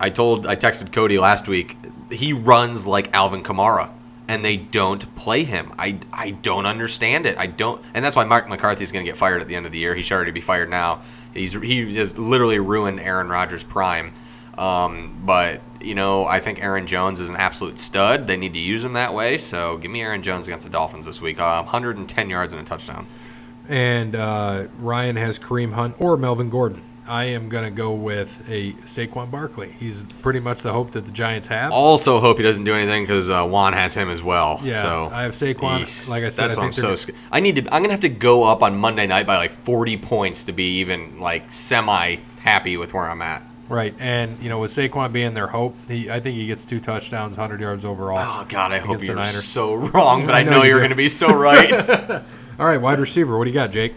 I 0.00 0.10
told 0.10 0.46
I 0.46 0.56
texted 0.56 0.92
Cody 0.92 1.18
last 1.18 1.48
week. 1.48 1.76
He 2.10 2.32
runs 2.32 2.86
like 2.86 3.14
Alvin 3.14 3.42
Kamara 3.42 3.90
and 4.28 4.44
they 4.44 4.56
don't 4.56 5.14
play 5.16 5.44
him. 5.44 5.72
I, 5.78 5.98
I 6.12 6.30
don't 6.30 6.66
understand 6.66 7.26
it. 7.26 7.36
I 7.38 7.46
don't, 7.46 7.82
and 7.92 8.04
that's 8.04 8.16
why 8.16 8.24
Mark 8.24 8.48
McCarthy 8.48 8.82
is 8.82 8.92
going 8.92 9.04
to 9.04 9.10
get 9.10 9.18
fired 9.18 9.42
at 9.42 9.48
the 9.48 9.56
end 9.56 9.66
of 9.66 9.72
the 9.72 9.78
year. 9.78 9.94
He 9.94 10.02
should 10.02 10.14
already 10.14 10.30
be 10.30 10.40
fired 10.40 10.70
now. 10.70 11.02
He's 11.34 11.52
he 11.52 11.96
has 11.96 12.16
literally 12.16 12.58
ruined 12.58 13.00
Aaron 13.00 13.28
Rodgers' 13.28 13.64
prime. 13.64 14.12
Um, 14.56 15.20
but 15.24 15.60
you 15.80 15.94
know, 15.94 16.24
I 16.24 16.40
think 16.40 16.62
Aaron 16.62 16.86
Jones 16.86 17.18
is 17.18 17.28
an 17.28 17.36
absolute 17.36 17.80
stud. 17.80 18.26
They 18.26 18.36
need 18.36 18.52
to 18.52 18.58
use 18.58 18.84
him 18.84 18.94
that 18.94 19.12
way. 19.12 19.36
So 19.36 19.76
give 19.78 19.90
me 19.90 20.00
Aaron 20.00 20.22
Jones 20.22 20.46
against 20.46 20.64
the 20.64 20.70
Dolphins 20.70 21.06
this 21.06 21.20
week. 21.20 21.40
Uh, 21.40 21.62
110 21.62 22.30
yards 22.30 22.52
and 22.52 22.62
a 22.62 22.64
touchdown. 22.64 23.06
And 23.68 24.14
uh, 24.14 24.68
Ryan 24.78 25.16
has 25.16 25.38
Kareem 25.38 25.72
Hunt 25.72 25.96
or 25.98 26.16
Melvin 26.16 26.50
Gordon. 26.50 26.82
I 27.06 27.24
am 27.24 27.48
going 27.48 27.64
to 27.64 27.70
go 27.70 27.92
with 27.92 28.42
a 28.48 28.72
Saquon 28.84 29.30
Barkley. 29.30 29.72
He's 29.78 30.06
pretty 30.22 30.40
much 30.40 30.62
the 30.62 30.72
hope 30.72 30.90
that 30.92 31.04
the 31.04 31.12
Giants 31.12 31.48
have. 31.48 31.70
Also, 31.72 32.18
hope 32.18 32.38
he 32.38 32.42
doesn't 32.42 32.64
do 32.64 32.74
anything 32.74 33.02
because 33.04 33.28
uh, 33.28 33.44
Juan 33.46 33.72
has 33.74 33.94
him 33.94 34.08
as 34.08 34.22
well. 34.22 34.58
Yeah, 34.62 34.80
so 34.82 35.10
I 35.12 35.22
have 35.22 35.32
Saquon. 35.32 35.80
Yeesh. 35.80 36.08
Like 36.08 36.24
I 36.24 36.28
said, 36.30 36.48
that's 36.48 36.56
I 36.56 36.60
why 36.60 36.66
I'm 36.66 36.72
so. 36.72 36.86
they're- 36.88 36.96
sc- 36.96 37.10
I 37.30 37.40
need 37.40 37.56
to. 37.56 37.74
I'm 37.74 37.82
gonna 37.82 37.92
have 37.92 38.00
to 38.00 38.08
go 38.08 38.44
up 38.44 38.62
on 38.62 38.76
Monday 38.76 39.06
night 39.06 39.26
by 39.26 39.36
like 39.36 39.50
40 39.52 39.96
points 39.98 40.44
to 40.44 40.52
be 40.52 40.78
even 40.78 41.20
like 41.20 41.50
semi 41.50 42.16
happy 42.40 42.76
with 42.76 42.94
where 42.94 43.08
I'm 43.08 43.20
at. 43.22 43.42
Right, 43.68 43.94
and 43.98 44.38
you 44.42 44.48
know, 44.50 44.58
with 44.58 44.70
Saquon 44.70 45.10
being 45.12 45.32
their 45.34 45.46
hope, 45.46 45.74
he 45.88 46.10
I 46.10 46.20
think 46.20 46.36
he 46.36 46.46
gets 46.46 46.64
two 46.64 46.80
touchdowns, 46.80 47.36
100 47.38 47.60
yards 47.60 47.84
overall. 47.84 48.18
Oh 48.20 48.46
God, 48.48 48.72
I 48.72 48.78
hope 48.78 49.02
you're 49.02 49.16
Niners. 49.16 49.44
so 49.44 49.74
wrong, 49.74 50.26
but 50.26 50.34
I 50.34 50.40
I 50.40 50.42
know 50.42 50.50
know 50.52 50.62
you 50.62 50.70
you're 50.70 50.80
gonna 50.82 50.94
be 50.94 51.08
so 51.08 51.28
right. 51.34 51.72
All 52.58 52.66
right, 52.66 52.80
wide 52.80 52.98
receiver. 52.98 53.36
What 53.38 53.44
do 53.44 53.50
you 53.50 53.54
got, 53.54 53.70
Jake? 53.72 53.94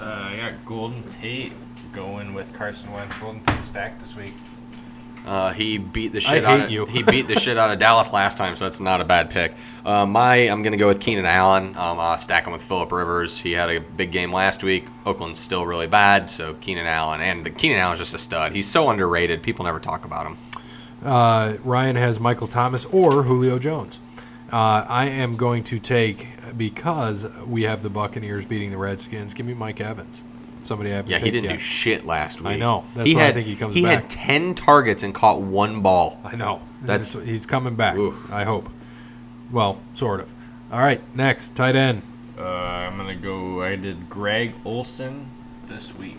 Uh, 0.00 0.04
I 0.04 0.36
got 0.36 0.64
Golden 0.64 1.02
Tate 1.20 1.52
going 1.92 2.34
with 2.34 2.52
Carson 2.52 2.92
Wentz. 2.92 3.16
Golden 3.16 3.40
Tate 3.42 3.64
stacked 3.64 4.00
this 4.00 4.16
week. 4.16 4.34
Uh, 5.26 5.52
he 5.52 5.76
beat 5.76 6.12
the 6.12 6.20
shit 6.20 6.44
I 6.44 6.52
out 6.52 6.58
hate 6.60 6.64
of 6.66 6.70
you. 6.70 6.86
he 6.86 7.02
beat 7.02 7.26
the 7.26 7.34
shit 7.40 7.58
out 7.58 7.70
of 7.70 7.78
Dallas 7.78 8.12
last 8.12 8.38
time, 8.38 8.56
so 8.56 8.64
that's 8.64 8.80
not 8.80 9.00
a 9.00 9.04
bad 9.04 9.28
pick. 9.28 9.54
Uh, 9.84 10.06
my 10.06 10.36
I'm 10.36 10.62
gonna 10.62 10.76
go 10.78 10.86
with 10.86 11.00
Keenan 11.00 11.26
Allen. 11.26 11.76
Um, 11.76 11.98
uh, 11.98 12.16
stack 12.16 12.46
him 12.46 12.52
with 12.52 12.62
Philip 12.62 12.90
Rivers. 12.90 13.36
He 13.36 13.52
had 13.52 13.68
a 13.68 13.80
big 13.80 14.10
game 14.10 14.32
last 14.32 14.62
week. 14.62 14.86
Oakland's 15.04 15.38
still 15.38 15.66
really 15.66 15.86
bad, 15.86 16.30
so 16.30 16.54
Keenan 16.60 16.86
Allen 16.86 17.20
and 17.20 17.44
the 17.44 17.50
Keenan 17.50 17.78
Allen's 17.78 17.98
just 17.98 18.14
a 18.14 18.18
stud. 18.18 18.52
He's 18.52 18.66
so 18.70 18.88
underrated. 18.88 19.42
People 19.42 19.64
never 19.66 19.80
talk 19.80 20.04
about 20.06 20.26
him. 20.26 20.38
Uh, 21.04 21.56
Ryan 21.62 21.96
has 21.96 22.18
Michael 22.18 22.48
Thomas 22.48 22.84
or 22.86 23.22
Julio 23.24 23.58
Jones. 23.58 24.00
Uh, 24.50 24.86
I 24.88 25.06
am 25.06 25.36
going 25.36 25.62
to 25.64 25.78
take 25.78 26.26
because 26.56 27.26
we 27.46 27.64
have 27.64 27.82
the 27.82 27.90
Buccaneers 27.90 28.46
beating 28.46 28.70
the 28.70 28.78
Redskins. 28.78 29.34
Give 29.34 29.44
me 29.44 29.52
Mike 29.52 29.80
Evans. 29.80 30.24
Somebody 30.60 30.92
I 30.92 30.96
haven't 30.96 31.10
Yeah, 31.10 31.18
he 31.18 31.30
didn't 31.30 31.44
yet. 31.44 31.52
do 31.54 31.58
shit 31.58 32.04
last 32.06 32.40
week. 32.40 32.54
I 32.54 32.56
know. 32.56 32.84
That's 32.94 33.08
he 33.08 33.14
why 33.14 33.20
I 33.20 33.24
had, 33.24 33.34
think 33.34 33.46
he 33.46 33.56
comes 33.56 33.74
He 33.74 33.82
back. 33.82 34.02
had 34.02 34.10
ten 34.10 34.54
targets 34.54 35.02
and 35.02 35.14
caught 35.14 35.40
one 35.40 35.80
ball. 35.82 36.20
I 36.24 36.36
know. 36.36 36.60
That's- 36.82 37.12
That's 37.14 37.26
he's 37.26 37.46
coming 37.46 37.74
back. 37.74 37.96
Oof. 37.96 38.14
I 38.30 38.44
hope. 38.44 38.68
Well, 39.50 39.80
sort 39.94 40.20
of. 40.20 40.32
All 40.72 40.78
right, 40.80 41.00
next 41.16 41.54
tight 41.56 41.74
end. 41.76 42.02
Uh, 42.38 42.44
I'm 42.44 42.96
gonna 42.96 43.14
go. 43.16 43.62
I 43.62 43.76
did 43.76 44.08
Greg 44.10 44.54
Olsen. 44.64 45.26
This 45.66 45.94
week. 45.94 46.18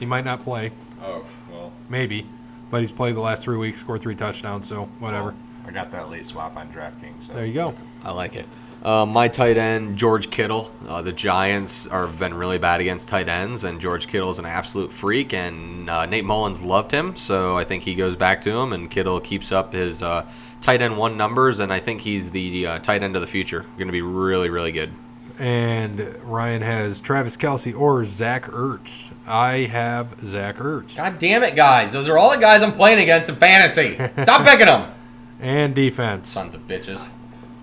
He 0.00 0.06
might 0.06 0.24
not 0.24 0.42
play, 0.42 0.72
Oh 1.02 1.24
well. 1.52 1.72
maybe, 1.88 2.26
but 2.70 2.80
he's 2.80 2.90
played 2.90 3.14
the 3.14 3.20
last 3.20 3.44
three 3.44 3.56
weeks, 3.56 3.78
scored 3.78 4.00
three 4.00 4.14
touchdowns, 4.16 4.66
so 4.66 4.84
whatever. 4.98 5.34
I 5.66 5.70
got 5.70 5.90
that 5.92 6.10
late 6.10 6.24
swap 6.24 6.56
on 6.56 6.68
DraftKings. 6.72 7.26
So. 7.28 7.32
There 7.34 7.44
you 7.46 7.52
go. 7.54 7.74
I 8.04 8.10
like 8.10 8.34
it. 8.34 8.46
Uh, 8.82 9.04
my 9.04 9.26
tight 9.26 9.56
end, 9.56 9.96
George 9.96 10.30
Kittle. 10.30 10.72
Uh, 10.86 11.02
the 11.02 11.12
Giants 11.12 11.86
are 11.88 12.06
been 12.06 12.32
really 12.32 12.58
bad 12.58 12.80
against 12.80 13.08
tight 13.08 13.28
ends, 13.28 13.64
and 13.64 13.80
George 13.80 14.06
Kittle 14.06 14.30
is 14.30 14.38
an 14.38 14.46
absolute 14.46 14.92
freak. 14.92 15.34
And 15.34 15.90
uh, 15.90 16.06
Nate 16.06 16.24
Mullens 16.24 16.62
loved 16.62 16.92
him, 16.92 17.16
so 17.16 17.58
I 17.58 17.64
think 17.64 17.82
he 17.82 17.94
goes 17.94 18.14
back 18.14 18.40
to 18.42 18.50
him, 18.56 18.72
and 18.72 18.88
Kittle 18.90 19.18
keeps 19.20 19.50
up 19.50 19.72
his 19.72 20.02
uh, 20.02 20.24
tight 20.60 20.80
end 20.80 20.96
one 20.96 21.16
numbers, 21.16 21.58
and 21.60 21.72
I 21.72 21.80
think 21.80 22.00
he's 22.00 22.30
the 22.30 22.66
uh, 22.66 22.78
tight 22.78 23.02
end 23.02 23.16
of 23.16 23.20
the 23.20 23.26
future. 23.26 23.62
Going 23.78 23.88
to 23.88 23.92
be 23.92 24.02
really, 24.02 24.48
really 24.48 24.72
good. 24.72 24.92
And 25.40 26.00
Ryan 26.24 26.62
has 26.62 27.00
Travis 27.00 27.36
Kelce 27.36 27.76
or 27.78 28.04
Zach 28.04 28.44
Ertz. 28.46 29.10
I 29.26 29.58
have 29.66 30.16
Zach 30.24 30.56
Ertz. 30.56 30.96
God 30.96 31.18
damn 31.18 31.42
it, 31.44 31.54
guys! 31.54 31.92
Those 31.92 32.08
are 32.08 32.18
all 32.18 32.30
the 32.30 32.38
guys 32.40 32.62
I'm 32.62 32.72
playing 32.72 32.98
against 33.00 33.28
in 33.28 33.36
fantasy. 33.36 33.94
Stop 34.22 34.44
picking 34.46 34.66
them, 34.66 34.90
And 35.40 35.74
defense. 35.76 36.26
sons 36.28 36.54
of 36.54 36.66
bitches. 36.66 37.08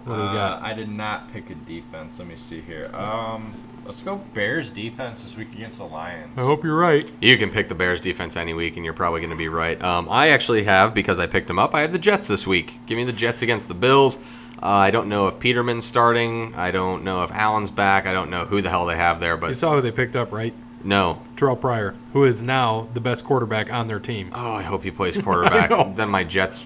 What 0.06 0.16
do 0.16 0.22
we 0.22 0.28
Uh. 0.28 0.60
I 0.62 0.74
did 0.74 0.90
not 0.90 1.32
pick 1.34 1.50
a 1.50 1.56
defense. 1.56 2.20
Let 2.20 2.28
me 2.28 2.36
see 2.36 2.62
here. 2.62 2.90
Um, 2.94 3.54
let's 3.86 4.02
go 4.02 4.18
Bears 4.18 4.70
Bears 4.70 4.72
defense 4.72 5.24
this 5.24 5.36
week 5.36 5.52
against 5.54 5.80
the 5.80 5.86
Lions. 5.86 6.38
I 6.38 6.42
hope 6.42 6.64
you're 6.64 6.78
right. 6.78 7.04
You 7.22 7.38
can 7.38 7.50
pick 7.50 7.68
the 7.70 7.76
Bears 7.76 8.00
defense 8.00 8.38
any 8.38 8.54
week, 8.54 8.76
and 8.76 8.86
you're 8.86 8.94
probably 8.94 9.20
going 9.20 9.32
to 9.32 9.36
be 9.36 9.50
right. 9.50 9.82
Um, 9.84 10.08
I 10.10 10.30
actually 10.30 10.64
have 10.64 10.94
because 10.94 11.20
I 11.20 11.26
picked 11.26 11.48
them 11.48 11.60
up. 11.60 11.74
I 11.74 11.82
have 11.82 11.92
the 11.92 12.00
Jets 12.00 12.28
this 12.28 12.46
week. 12.46 12.80
Give 12.86 12.98
me 12.98 13.04
the 13.04 13.14
Jets 13.14 13.42
against 13.42 13.68
the 13.68 13.74
Bills. 13.74 14.18
Uh, 14.62 14.68
I 14.68 14.92
don't 14.92 15.10
know 15.10 15.28
if 15.28 15.40
Peterman's 15.40 15.86
starting. 15.86 16.54
I 16.56 16.72
don't 16.72 17.04
know 17.04 17.24
if 17.24 17.32
Allen's 17.32 17.72
back. 17.72 18.08
I 18.08 18.14
don't 18.14 18.30
know 18.30 18.46
who 18.46 18.62
the 18.62 18.70
hell 18.70 18.86
they 18.86 18.96
have 18.96 19.20
there, 19.20 19.36
but 19.38 19.48
You 19.48 19.52
but 19.52 19.58
saw 19.58 19.74
who 19.74 19.82
they 19.82 19.92
picked 19.92 20.16
up, 20.16 20.32
right? 20.32 20.54
no. 20.84 21.22
Terrelle 21.36 21.60
Pryor, 21.60 21.96
who 22.14 22.24
is 22.24 22.42
now 22.44 22.88
the 22.94 23.02
best 23.02 23.26
quarterback 23.26 23.74
on 23.74 23.88
their 23.88 24.00
team. 24.00 24.30
Oh, 24.34 24.54
I 24.54 24.62
hope 24.62 24.84
he 24.84 24.92
plays 24.92 25.18
quarterback. 25.18 25.70
know. 25.72 25.92
then 25.96 26.10
my 26.10 26.24
Jets 26.24 26.66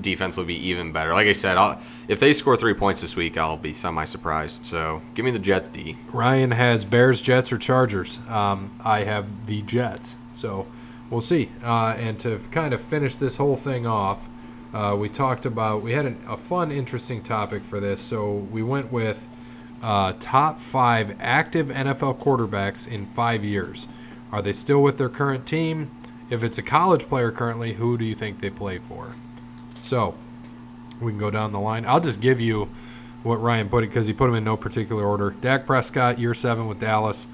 defense 0.00 0.36
will 0.36 0.44
be 0.44 0.56
even 0.68 0.92
better. 0.92 1.12
Like 1.12 1.26
I 1.26 1.32
said, 1.32 1.56
I'll, 1.56 1.80
if 2.08 2.20
they 2.20 2.32
score 2.32 2.56
three 2.56 2.74
points 2.74 3.00
this 3.00 3.16
week, 3.16 3.36
I'll 3.36 3.56
be 3.56 3.72
semi-surprised. 3.72 4.64
So 4.64 5.02
give 5.14 5.24
me 5.24 5.30
the 5.30 5.38
Jets 5.38 5.68
D. 5.68 5.96
Ryan 6.12 6.50
has 6.50 6.84
Bears, 6.84 7.20
Jets, 7.20 7.52
or 7.52 7.58
Chargers. 7.58 8.18
Um, 8.28 8.70
I 8.84 9.04
have 9.04 9.46
the 9.46 9.62
Jets. 9.62 10.16
So 10.32 10.66
we'll 11.10 11.20
see. 11.20 11.50
Uh, 11.62 11.94
and 11.98 12.18
to 12.20 12.40
kind 12.50 12.74
of 12.74 12.80
finish 12.80 13.16
this 13.16 13.36
whole 13.36 13.56
thing 13.56 13.86
off, 13.86 14.28
uh, 14.72 14.94
we 14.98 15.08
talked 15.08 15.46
about, 15.46 15.82
we 15.82 15.92
had 15.92 16.06
an, 16.06 16.20
a 16.28 16.36
fun, 16.36 16.70
interesting 16.70 17.22
topic 17.22 17.64
for 17.64 17.80
this. 17.80 18.02
So 18.02 18.32
we 18.32 18.62
went 18.62 18.92
with 18.92 19.28
uh, 19.82 20.12
top 20.18 20.58
five 20.58 21.16
active 21.20 21.68
NFL 21.68 22.18
quarterbacks 22.18 22.86
in 22.88 23.06
five 23.06 23.44
years. 23.44 23.88
Are 24.32 24.42
they 24.42 24.52
still 24.52 24.82
with 24.82 24.98
their 24.98 25.08
current 25.08 25.46
team? 25.46 25.90
If 26.28 26.42
it's 26.42 26.58
a 26.58 26.62
college 26.62 27.04
player 27.04 27.30
currently, 27.30 27.74
who 27.74 27.96
do 27.96 28.04
you 28.04 28.14
think 28.14 28.40
they 28.40 28.50
play 28.50 28.78
for? 28.78 29.14
So 29.78 30.14
we 31.00 31.12
can 31.12 31.18
go 31.18 31.30
down 31.30 31.52
the 31.52 31.60
line. 31.60 31.84
I'll 31.86 32.00
just 32.00 32.20
give 32.20 32.40
you 32.40 32.68
what 33.22 33.36
Ryan 33.36 33.68
put 33.68 33.84
it 33.84 33.88
because 33.88 34.06
he 34.06 34.12
put 34.12 34.26
them 34.26 34.34
in 34.34 34.44
no 34.44 34.56
particular 34.56 35.04
order. 35.04 35.30
Dak 35.30 35.66
Prescott, 35.66 36.18
year 36.18 36.34
seven 36.34 36.66
with 36.66 36.80
Dallas. 36.80 37.26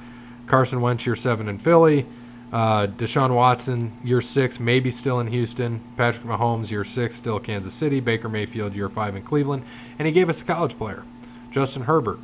Carson 0.46 0.80
Wentz, 0.80 1.06
year 1.06 1.16
seven 1.16 1.48
in 1.48 1.58
Philly. 1.58 2.06
Uh, 2.52 2.86
Deshaun 2.86 3.34
Watson, 3.34 3.96
year 4.04 4.20
six, 4.20 4.60
maybe 4.60 4.90
still 4.90 5.20
in 5.20 5.28
Houston. 5.28 5.80
Patrick 5.96 6.26
Mahomes, 6.26 6.70
year 6.70 6.84
six, 6.84 7.16
still 7.16 7.40
Kansas 7.40 7.72
City. 7.72 8.00
Baker 8.00 8.28
Mayfield, 8.28 8.74
year 8.74 8.90
five 8.90 9.16
in 9.16 9.22
Cleveland. 9.22 9.64
And 9.98 10.06
he 10.06 10.12
gave 10.12 10.28
us 10.28 10.42
a 10.42 10.44
college 10.44 10.76
player, 10.76 11.04
Justin 11.50 11.84
Herbert, 11.84 12.18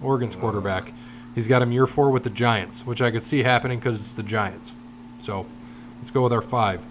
Oregon's 0.00 0.36
quarterback. 0.36 0.94
He's 1.34 1.46
got 1.46 1.60
him 1.60 1.72
year 1.72 1.86
four 1.86 2.10
with 2.10 2.22
the 2.22 2.30
Giants, 2.30 2.86
which 2.86 3.02
I 3.02 3.10
could 3.10 3.22
see 3.22 3.42
happening 3.42 3.78
because 3.78 4.00
it's 4.00 4.14
the 4.14 4.22
Giants. 4.22 4.74
So 5.18 5.44
let's 5.98 6.10
go 6.10 6.22
with 6.22 6.32
our 6.32 6.40
five. 6.40 6.86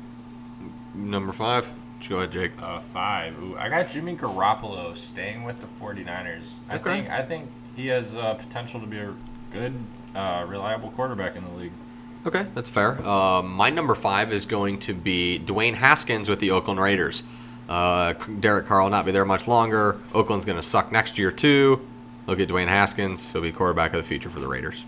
Number 0.93 1.33
five. 1.33 1.67
Go 2.07 2.17
ahead, 2.17 2.31
Jake. 2.31 2.51
Uh, 2.61 2.79
five. 2.79 3.37
Ooh, 3.41 3.57
I 3.57 3.69
got 3.69 3.89
Jimmy 3.89 4.15
Garoppolo 4.15 4.95
staying 4.95 5.43
with 5.43 5.59
the 5.59 5.67
49ers. 5.67 6.55
I 6.69 6.77
think 6.77 7.09
I 7.09 7.21
think 7.23 7.49
he 7.75 7.87
has 7.87 8.13
uh, 8.13 8.35
potential 8.35 8.79
to 8.79 8.85
be 8.87 8.99
a 8.99 9.13
good, 9.51 9.73
uh, 10.13 10.45
reliable 10.47 10.91
quarterback 10.91 11.35
in 11.35 11.43
the 11.43 11.51
league. 11.51 11.71
Okay, 12.25 12.45
that's 12.55 12.69
fair. 12.69 12.99
Uh, 13.05 13.41
my 13.41 13.69
number 13.69 13.93
five 13.93 14.33
is 14.33 14.45
going 14.45 14.79
to 14.79 14.93
be 14.93 15.39
Dwayne 15.45 15.75
Haskins 15.75 16.27
with 16.27 16.39
the 16.39 16.51
Oakland 16.51 16.79
Raiders. 16.79 17.23
Uh, 17.69 18.13
Derek 18.39 18.65
Carr 18.65 18.81
will 18.83 18.89
not 18.89 19.05
be 19.05 19.11
there 19.11 19.25
much 19.25 19.47
longer. 19.47 19.99
Oakland's 20.13 20.45
going 20.45 20.57
to 20.57 20.63
suck 20.63 20.91
next 20.91 21.17
year, 21.17 21.31
too. 21.31 21.85
Look 22.27 22.39
at 22.39 22.47
Dwayne 22.47 22.67
Haskins. 22.67 23.31
He'll 23.31 23.41
be 23.41 23.51
quarterback 23.51 23.93
of 23.93 23.97
the 23.97 24.07
future 24.07 24.29
for 24.29 24.39
the 24.39 24.47
Raiders. 24.47 24.85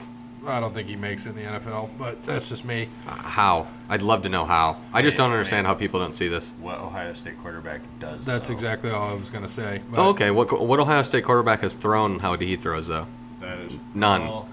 I 0.48 0.60
don't 0.60 0.74
think 0.74 0.88
he 0.88 0.95
makes 0.95 1.26
it 1.26 1.30
in 1.30 1.36
the 1.36 1.41
NFL, 1.44 1.90
but 1.98 2.26
that's 2.26 2.49
just 2.49 2.65
me. 2.65 2.88
Uh, 3.07 3.11
how? 3.11 3.68
I'd 3.90 4.02
love 4.02 4.22
to 4.24 4.30
know 4.30 4.45
how. 4.45 4.78
I 4.94 5.02
just 5.02 5.18
don't 5.18 5.32
understand 5.32 5.68
how 5.68 5.74
people 5.74 5.99
don't 5.99 6.15
see 6.15 6.28
this. 6.28 6.52
What 6.60 6.80
Ohio 6.80 7.14
State 7.14 7.38
quarterback 7.40 7.82
does? 7.99 8.26
That's 8.26 8.48
though, 8.48 8.53
exactly 8.53 8.91
all 8.91 9.10
I 9.10 9.14
was 9.14 9.30
going 9.30 9.44
to 9.44 9.49
say. 9.49 9.82
But 9.91 9.99
Oh, 9.99 10.10
okay. 10.10 10.32
What, 10.32 10.61
what 10.65 10.80
Ohio 10.80 11.03
State 11.03 11.24
quarterback 11.24 11.61
has 11.61 11.76
thrown? 11.76 12.19
How 12.19 12.36
he 12.38 12.56
throws, 12.56 12.88
though? 12.88 13.07
That 13.41 13.60
is 13.60 13.78
None. 13.94 14.22
well, 14.22 14.49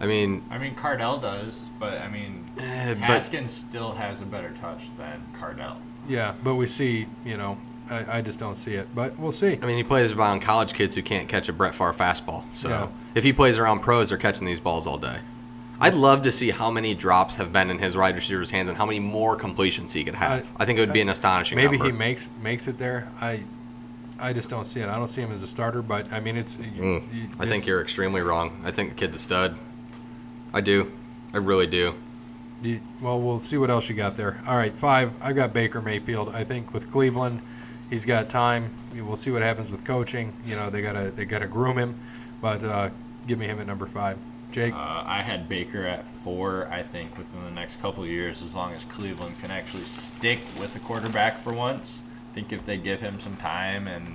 I 0.00 0.06
mean, 0.06 0.44
I 0.50 0.58
mean, 0.58 0.74
Cardale 0.74 1.20
does, 1.20 1.66
but 1.78 2.00
I 2.00 2.08
mean, 2.08 2.44
eh, 2.58 2.94
but 2.94 3.04
Haskins 3.04 3.52
still 3.52 3.92
has 3.92 4.20
a 4.20 4.26
better 4.26 4.50
touch 4.60 4.88
than 4.98 5.24
Cardale. 5.32 5.78
Yeah, 6.08 6.34
but 6.42 6.56
we 6.56 6.66
see, 6.66 7.06
you 7.24 7.36
know, 7.36 7.56
I, 7.90 8.18
I 8.18 8.20
just 8.22 8.38
don't 8.38 8.56
see 8.56 8.74
it. 8.74 8.88
But 8.94 9.18
we'll 9.18 9.32
see. 9.32 9.58
I 9.62 9.66
mean, 9.66 9.76
he 9.76 9.82
plays 9.84 10.12
around 10.12 10.40
college 10.40 10.74
kids 10.74 10.94
who 10.94 11.02
can't 11.02 11.28
catch 11.28 11.48
a 11.48 11.52
Brett 11.52 11.74
Favre 11.74 11.92
fastball. 11.92 12.42
So 12.54 12.68
Yeah. 12.68 12.88
if 13.14 13.24
he 13.24 13.32
plays 13.32 13.58
around 13.58 13.80
pros, 13.80 14.08
they're 14.08 14.18
catching 14.18 14.46
these 14.46 14.60
balls 14.60 14.86
all 14.86 14.98
day. 14.98 15.18
I'd 15.80 15.94
love 15.94 16.22
to 16.22 16.32
see 16.32 16.50
how 16.50 16.70
many 16.70 16.94
drops 16.94 17.36
have 17.36 17.52
been 17.52 17.68
in 17.68 17.78
his 17.78 17.96
wide 17.96 18.14
receiver's 18.14 18.50
hands 18.50 18.68
and 18.68 18.78
how 18.78 18.86
many 18.86 19.00
more 19.00 19.36
completions 19.36 19.92
he 19.92 20.04
could 20.04 20.14
have. 20.14 20.46
I, 20.56 20.64
think 20.64 20.78
it 20.78 20.82
would 20.82 20.92
be 20.92 21.00
an 21.00 21.08
astonishing 21.08 21.56
Maybe 21.56 21.76
number. 21.76 21.86
he 21.86 21.92
makes 21.92 22.30
makes 22.40 22.68
it 22.68 22.78
there. 22.78 23.08
I 23.20 23.42
I 24.20 24.32
just 24.32 24.48
don't 24.48 24.66
see 24.66 24.80
it. 24.80 24.88
I 24.88 24.94
don't 24.96 25.08
see 25.08 25.20
him 25.20 25.32
as 25.32 25.42
a 25.42 25.46
starter. 25.46 25.82
But 25.82 26.10
I 26.12 26.20
mean, 26.20 26.36
it's. 26.36 26.56
Mm, 26.56 27.02
you- 27.12 27.28
I 27.40 27.46
think 27.46 27.66
you're 27.66 27.80
extremely 27.82 28.20
wrong. 28.22 28.56
I 28.64 28.70
think 28.70 28.90
the 28.90 28.94
kid's 28.94 29.16
a 29.16 29.18
stud. 29.18 29.58
I 30.54 30.60
do. 30.60 30.90
I 31.34 31.38
really 31.38 31.66
do. 31.66 31.92
you- 32.62 32.80
well, 33.02 33.20
we'll 33.20 33.40
see 33.40 33.58
what 33.58 33.68
else 33.68 33.88
you 33.90 33.96
got 33.96 34.14
there. 34.16 34.40
All 34.46 34.56
right, 34.56 34.72
five. 34.74 35.12
I've 35.20 35.34
got 35.34 35.52
Baker 35.52 35.82
Mayfield. 35.82 36.30
I 36.32 36.44
think 36.44 36.72
with 36.72 36.90
Cleveland, 36.92 37.42
he's 37.94 38.04
got 38.04 38.28
time. 38.28 38.68
We'll 38.92 39.14
see 39.14 39.30
what 39.30 39.42
happens 39.42 39.70
with 39.70 39.84
coaching. 39.84 40.32
You 40.44 40.56
know, 40.56 40.68
they 40.68 40.82
gotta 40.82 41.12
they 41.12 41.24
gotta 41.24 41.46
groom 41.46 41.78
him. 41.78 41.94
But 42.42 42.64
uh, 42.64 42.90
give 43.28 43.38
me 43.38 43.46
him 43.46 43.60
at 43.60 43.66
number 43.68 43.86
five. 43.86 44.18
Jake. 44.50 44.74
Uh, 44.74 45.04
I 45.06 45.22
had 45.22 45.48
Baker 45.48 45.86
at 45.86 46.06
four. 46.24 46.68
I 46.72 46.82
think 46.82 47.16
within 47.16 47.42
the 47.42 47.50
next 47.52 47.80
couple 47.80 48.04
years, 48.04 48.42
as 48.42 48.52
long 48.52 48.72
as 48.72 48.84
Cleveland 48.84 49.40
can 49.40 49.50
actually 49.52 49.84
stick 49.84 50.40
with 50.58 50.74
the 50.74 50.80
quarterback 50.80 51.40
for 51.42 51.52
once, 51.52 52.02
I 52.28 52.32
think 52.32 52.52
if 52.52 52.66
they 52.66 52.76
give 52.76 53.00
him 53.00 53.20
some 53.20 53.36
time 53.36 53.86
and 53.86 54.06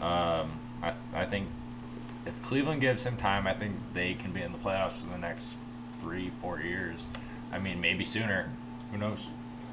um, 0.00 0.50
I, 0.82 0.92
I 1.14 1.24
think 1.24 1.48
if 2.26 2.40
Cleveland 2.42 2.80
gives 2.80 3.04
him 3.04 3.16
time, 3.16 3.46
I 3.46 3.54
think 3.54 3.74
they 3.94 4.14
can 4.14 4.32
be 4.32 4.42
in 4.42 4.52
the 4.52 4.58
playoffs 4.58 4.92
for 4.92 5.10
the 5.10 5.18
next 5.18 5.54
three, 6.00 6.30
four 6.40 6.60
years. 6.60 7.04
I 7.52 7.58
mean, 7.58 7.80
maybe 7.80 8.04
sooner. 8.04 8.50
Who 8.92 8.98
knows? 8.98 9.26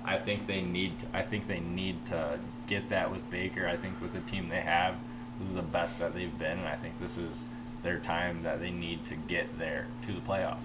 I 0.06 0.18
think 0.18 0.48
they 0.48 0.62
need. 0.62 1.00
To, 1.00 1.08
I 1.14 1.22
think 1.22 1.48
they 1.48 1.60
need 1.60 2.06
to 2.08 2.40
get 2.68 2.90
that 2.90 3.10
with 3.10 3.28
Baker. 3.30 3.68
I 3.68 3.76
think 3.76 4.00
with 4.02 4.14
the 4.14 4.20
team 4.22 4.50
they 4.50 4.62
have, 4.62 4.96
this 5.40 5.50
is 5.50 5.56
the 5.56 5.62
best 5.62 6.00
that 6.00 6.14
they've 6.14 6.38
been, 6.38 6.60
and 6.60 6.68
I 6.68 6.76
think 6.76 7.00
this 7.00 7.18
is 7.18 7.46
their 7.84 8.00
time 8.00 8.42
that 8.44 8.60
they 8.60 8.72
need 8.72 9.04
to 9.06 9.16
get 9.16 9.58
there 9.60 9.88
to 10.06 10.14
the 10.14 10.22
playoffs. 10.22 10.58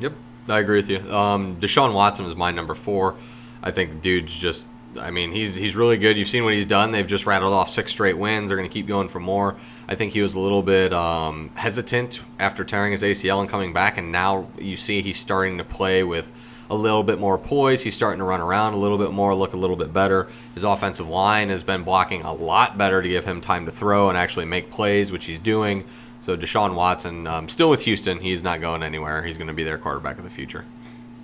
Yep, 0.00 0.12
I 0.48 0.58
agree 0.60 0.76
with 0.76 0.88
you. 0.88 0.98
Um, 1.12 1.56
Deshaun 1.56 1.92
Watson 1.92 2.26
is 2.26 2.36
my 2.36 2.50
number 2.50 2.74
four. 2.74 3.16
I 3.62 3.70
think 3.70 4.02
dude's 4.02 4.34
just. 4.34 4.66
I 5.00 5.10
mean, 5.10 5.32
he's 5.32 5.54
he's 5.54 5.74
really 5.74 5.96
good. 5.96 6.18
You've 6.18 6.28
seen 6.28 6.44
what 6.44 6.52
he's 6.52 6.66
done. 6.66 6.90
They've 6.90 7.06
just 7.06 7.24
rattled 7.24 7.54
off 7.54 7.70
six 7.70 7.90
straight 7.90 8.18
wins. 8.18 8.48
They're 8.48 8.58
going 8.58 8.68
to 8.68 8.72
keep 8.72 8.86
going 8.86 9.08
for 9.08 9.20
more. 9.20 9.56
I 9.88 9.94
think 9.94 10.12
he 10.12 10.20
was 10.20 10.34
a 10.34 10.40
little 10.40 10.62
bit 10.62 10.92
um, 10.92 11.50
hesitant 11.54 12.20
after 12.38 12.62
tearing 12.62 12.92
his 12.92 13.02
ACL 13.02 13.40
and 13.40 13.48
coming 13.48 13.72
back, 13.72 13.96
and 13.96 14.12
now 14.12 14.48
you 14.58 14.76
see 14.76 15.00
he's 15.00 15.18
starting 15.18 15.56
to 15.58 15.64
play 15.64 16.02
with 16.02 16.30
a 16.70 16.74
little 16.74 17.02
bit 17.02 17.18
more 17.18 17.38
poise. 17.38 17.82
He's 17.82 17.94
starting 17.94 18.18
to 18.18 18.24
run 18.24 18.40
around 18.40 18.74
a 18.74 18.76
little 18.76 18.98
bit 18.98 19.12
more, 19.12 19.34
look 19.34 19.52
a 19.52 19.56
little 19.56 19.76
bit 19.76 19.92
better. 19.92 20.28
His 20.54 20.64
offensive 20.64 21.08
line 21.08 21.48
has 21.48 21.62
been 21.62 21.82
blocking 21.82 22.22
a 22.22 22.32
lot 22.32 22.78
better 22.78 23.02
to 23.02 23.08
give 23.08 23.24
him 23.24 23.40
time 23.40 23.66
to 23.66 23.72
throw 23.72 24.08
and 24.08 24.18
actually 24.18 24.46
make 24.46 24.70
plays, 24.70 25.12
which 25.12 25.24
he's 25.24 25.38
doing. 25.38 25.84
So 26.20 26.36
Deshaun 26.36 26.74
Watson, 26.74 27.26
um, 27.26 27.48
still 27.48 27.68
with 27.68 27.82
Houston, 27.82 28.18
he's 28.20 28.44
not 28.44 28.60
going 28.60 28.82
anywhere. 28.82 29.24
He's 29.24 29.36
going 29.36 29.48
to 29.48 29.54
be 29.54 29.64
their 29.64 29.78
quarterback 29.78 30.18
of 30.18 30.24
the 30.24 30.30
future. 30.30 30.64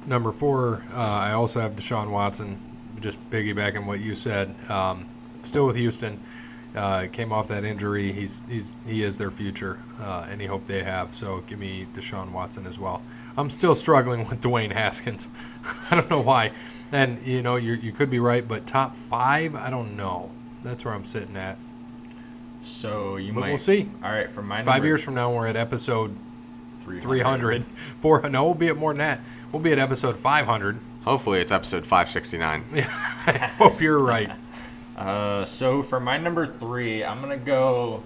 Number 0.06 0.32
four, 0.32 0.82
uh, 0.93 0.97
I 0.97 1.32
also 1.32 1.60
have 1.60 1.77
Deshaun 1.77 2.10
Watson. 2.10 2.59
Just 3.01 3.19
piggybacking 3.31 3.86
what 3.86 4.01
you 4.01 4.15
said. 4.15 4.55
Um, 4.69 5.06
still 5.43 5.66
with 5.66 5.77
Houston. 5.77 6.20
Uh, 6.74 7.06
came 7.12 7.32
off 7.32 7.48
that 7.48 7.65
injury. 7.65 8.12
He's 8.12 8.43
he's 8.48 8.74
he 8.86 9.02
is 9.02 9.19
their 9.19 9.31
future. 9.31 9.78
Uh, 10.01 10.27
any 10.31 10.47
hope 10.47 10.66
they 10.66 10.82
have. 10.82 11.15
So 11.15 11.43
give 11.47 11.59
me 11.59 11.86
Deshaun 11.94 12.31
Watson 12.32 12.66
as 12.66 12.78
well. 12.78 13.02
I'm 13.37 13.51
still 13.51 13.75
struggling 13.75 14.21
with 14.29 14.41
Dwayne 14.41 14.73
Haskins. 14.73 15.29
I 15.91 15.97
don't 15.97 16.11
know 16.11 16.21
why. 16.21 16.53
And 16.91 17.21
you 17.27 17.43
know 17.43 17.57
you 17.57 17.75
you 17.75 17.93
could 17.93 18.09
be 18.11 18.19
right, 18.19 18.47
but 18.47 18.67
top 18.67 18.95
five, 18.95 19.55
I 19.55 19.69
don't 19.71 19.97
know. 19.97 20.31
That's 20.65 20.85
where 20.85 20.95
I'm 20.95 21.05
sitting 21.05 21.37
at. 21.37 21.59
So 22.63 23.17
you 23.17 23.33
But 23.33 23.41
might. 23.41 23.49
we'll 23.49 23.59
see. 23.59 23.89
All 24.03 24.11
right, 24.11 24.29
for 24.31 24.43
my 24.43 24.63
Five 24.63 24.85
years 24.85 25.03
from 25.03 25.15
now, 25.15 25.33
we're 25.33 25.47
at 25.47 25.57
episode 25.57 26.15
300. 26.81 27.03
300. 27.03 27.65
Four, 28.01 28.29
no, 28.29 28.45
we'll 28.45 28.55
be 28.55 28.69
at 28.69 28.77
more 28.77 28.93
than 28.93 28.99
that. 28.99 29.21
We'll 29.53 29.63
be 29.63 29.73
at 29.73 29.79
episode 29.79 30.17
500. 30.17 30.79
Hopefully, 31.05 31.41
it's 31.41 31.53
episode 31.53 31.87
569. 31.87 32.65
I 33.27 33.31
hope 33.59 33.81
you're 33.81 33.99
right. 34.01 34.31
Uh, 34.97 35.45
so 35.45 35.83
for 35.83 36.01
my 36.01 36.19
number 36.19 36.47
three, 36.47 37.05
I'm 37.05 37.21
gonna 37.21 37.37
go. 37.37 38.03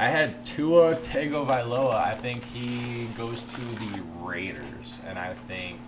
I 0.00 0.08
had 0.08 0.46
Tua 0.46 0.94
Tagovailoa. 0.94 1.94
I 1.94 2.14
think 2.14 2.42
he 2.42 3.04
goes 3.18 3.42
to 3.42 3.60
the 3.60 4.02
Raiders, 4.22 4.98
and 5.06 5.18
I 5.18 5.34
think 5.34 5.78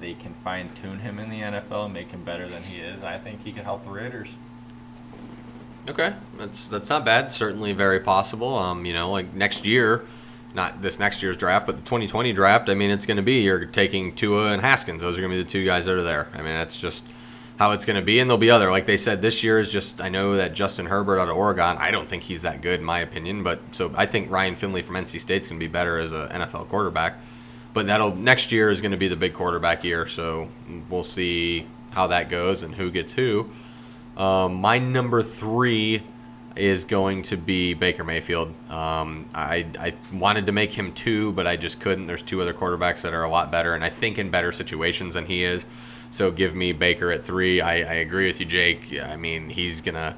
they 0.00 0.14
can 0.14 0.34
fine 0.42 0.68
tune 0.82 0.98
him 0.98 1.20
in 1.20 1.30
the 1.30 1.40
NFL 1.40 1.84
and 1.84 1.94
make 1.94 2.10
him 2.10 2.24
better 2.24 2.48
than 2.48 2.64
he 2.64 2.80
is. 2.80 2.98
And 2.98 3.08
I 3.08 3.16
think 3.16 3.44
he 3.44 3.52
could 3.52 3.62
help 3.62 3.84
the 3.84 3.90
Raiders. 3.90 4.34
Okay, 5.88 6.14
that's 6.36 6.66
that's 6.66 6.90
not 6.90 7.04
bad. 7.04 7.30
Certainly 7.30 7.74
very 7.74 8.00
possible. 8.00 8.58
Um, 8.58 8.84
you 8.84 8.92
know, 8.92 9.12
like 9.12 9.32
next 9.34 9.64
year, 9.64 10.04
not 10.52 10.82
this 10.82 10.98
next 10.98 11.22
year's 11.22 11.36
draft, 11.36 11.66
but 11.66 11.76
the 11.76 11.82
2020 11.82 12.32
draft. 12.32 12.70
I 12.70 12.74
mean, 12.74 12.90
it's 12.90 13.06
going 13.06 13.18
to 13.18 13.22
be 13.22 13.42
you're 13.42 13.66
taking 13.66 14.10
Tua 14.10 14.50
and 14.50 14.60
Haskins. 14.60 15.00
Those 15.00 15.16
are 15.16 15.20
going 15.20 15.30
to 15.30 15.36
be 15.36 15.42
the 15.44 15.48
two 15.48 15.64
guys 15.64 15.84
that 15.86 15.94
are 15.94 16.02
there. 16.02 16.26
I 16.34 16.38
mean, 16.38 16.54
that's 16.54 16.80
just 16.80 17.04
how 17.60 17.72
it's 17.72 17.84
going 17.84 17.96
to 17.96 18.02
be, 18.02 18.20
and 18.20 18.30
there'll 18.30 18.38
be 18.38 18.50
other. 18.50 18.70
Like 18.70 18.86
they 18.86 18.96
said, 18.96 19.20
this 19.20 19.44
year 19.44 19.58
is 19.58 19.70
just. 19.70 20.00
I 20.00 20.08
know 20.08 20.38
that 20.38 20.54
Justin 20.54 20.86
Herbert 20.86 21.20
out 21.20 21.28
of 21.28 21.36
Oregon. 21.36 21.76
I 21.78 21.90
don't 21.90 22.08
think 22.08 22.22
he's 22.22 22.40
that 22.40 22.62
good, 22.62 22.80
in 22.80 22.86
my 22.86 23.00
opinion. 23.00 23.42
But 23.42 23.60
so 23.72 23.92
I 23.94 24.06
think 24.06 24.30
Ryan 24.30 24.56
Finley 24.56 24.80
from 24.80 24.96
NC 24.96 25.20
State's 25.20 25.46
going 25.46 25.60
to 25.60 25.64
be 25.64 25.70
better 25.70 25.98
as 25.98 26.10
an 26.10 26.28
NFL 26.28 26.68
quarterback. 26.70 27.18
But 27.74 27.86
that'll 27.86 28.16
next 28.16 28.50
year 28.50 28.70
is 28.70 28.80
going 28.80 28.92
to 28.92 28.96
be 28.96 29.08
the 29.08 29.16
big 29.16 29.34
quarterback 29.34 29.84
year. 29.84 30.06
So 30.06 30.48
we'll 30.88 31.04
see 31.04 31.66
how 31.90 32.06
that 32.06 32.30
goes 32.30 32.62
and 32.62 32.74
who 32.74 32.90
gets 32.90 33.12
who. 33.12 33.50
Um, 34.16 34.54
my 34.54 34.78
number 34.78 35.22
three 35.22 36.02
is 36.56 36.84
going 36.84 37.20
to 37.24 37.36
be 37.36 37.74
Baker 37.74 38.04
Mayfield. 38.04 38.54
Um, 38.70 39.26
I, 39.34 39.66
I 39.78 39.92
wanted 40.14 40.46
to 40.46 40.52
make 40.52 40.72
him 40.72 40.94
two, 40.94 41.32
but 41.32 41.46
I 41.46 41.56
just 41.56 41.78
couldn't. 41.78 42.06
There's 42.06 42.22
two 42.22 42.40
other 42.40 42.54
quarterbacks 42.54 43.02
that 43.02 43.12
are 43.12 43.24
a 43.24 43.30
lot 43.30 43.52
better, 43.52 43.74
and 43.74 43.84
I 43.84 43.90
think 43.90 44.16
in 44.16 44.30
better 44.30 44.50
situations 44.50 45.12
than 45.12 45.26
he 45.26 45.44
is. 45.44 45.66
So 46.10 46.30
give 46.30 46.54
me 46.54 46.72
Baker 46.72 47.12
at 47.12 47.22
three. 47.22 47.60
I, 47.60 47.74
I 47.74 47.94
agree 47.94 48.26
with 48.26 48.40
you, 48.40 48.46
Jake. 48.46 48.98
I 49.00 49.16
mean, 49.16 49.48
he's 49.48 49.80
gonna, 49.80 50.16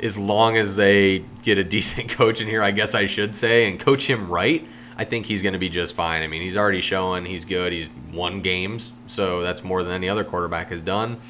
as 0.00 0.16
long 0.16 0.56
as 0.56 0.76
they 0.76 1.24
get 1.42 1.58
a 1.58 1.64
decent 1.76 2.10
coach 2.10 2.40
in 2.40 2.48
here, 2.48 2.62
I 2.62 2.70
guess 2.70 2.94
I 2.94 3.06
should 3.06 3.34
say, 3.34 3.68
and 3.68 3.78
coach 3.78 4.08
him 4.08 4.30
right. 4.30 4.66
I 4.96 5.04
think 5.04 5.26
he's 5.26 5.42
going 5.42 5.54
to 5.54 5.58
be 5.58 5.68
just 5.68 5.94
fine. 5.94 6.22
I 6.22 6.28
mean, 6.28 6.40
he's 6.40 6.56
already 6.56 6.80
showing 6.80 7.24
he's 7.24 7.44
good. 7.44 7.72
He's 7.72 7.90
won 8.12 8.42
games, 8.42 8.92
so 9.06 9.42
that's 9.42 9.64
more 9.64 9.82
than 9.82 9.92
any 9.92 10.08
other 10.08 10.22
quarterback 10.22 10.70
has 10.70 10.80
done. 10.80 11.20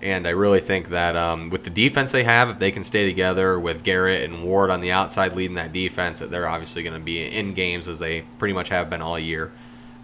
And 0.00 0.28
I 0.28 0.30
really 0.30 0.60
think 0.60 0.90
that 0.90 1.16
um, 1.16 1.50
with 1.50 1.64
the 1.64 1.70
defense 1.70 2.12
they 2.12 2.22
have, 2.22 2.50
if 2.50 2.58
they 2.58 2.70
can 2.70 2.84
stay 2.84 3.06
together 3.06 3.58
with 3.58 3.82
Garrett 3.82 4.22
and 4.22 4.44
Ward 4.44 4.70
on 4.70 4.80
the 4.80 4.92
outside 4.92 5.34
leading 5.34 5.56
that 5.56 5.72
defense, 5.72 6.20
that 6.20 6.30
they're 6.30 6.48
obviously 6.48 6.84
going 6.84 6.94
to 6.94 7.04
be 7.04 7.24
in 7.26 7.52
games 7.52 7.88
as 7.88 7.98
they 7.98 8.22
pretty 8.38 8.54
much 8.54 8.68
have 8.68 8.88
been 8.88 9.02
all 9.02 9.18
year. 9.18 9.50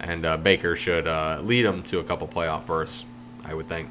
And 0.01 0.25
uh, 0.25 0.35
Baker 0.35 0.75
should 0.75 1.07
uh, 1.07 1.39
lead 1.41 1.65
them 1.65 1.81
to 1.83 1.99
a 1.99 2.03
couple 2.03 2.27
playoff 2.27 2.65
berths, 2.65 3.05
I 3.45 3.53
would 3.53 3.67
think. 3.67 3.89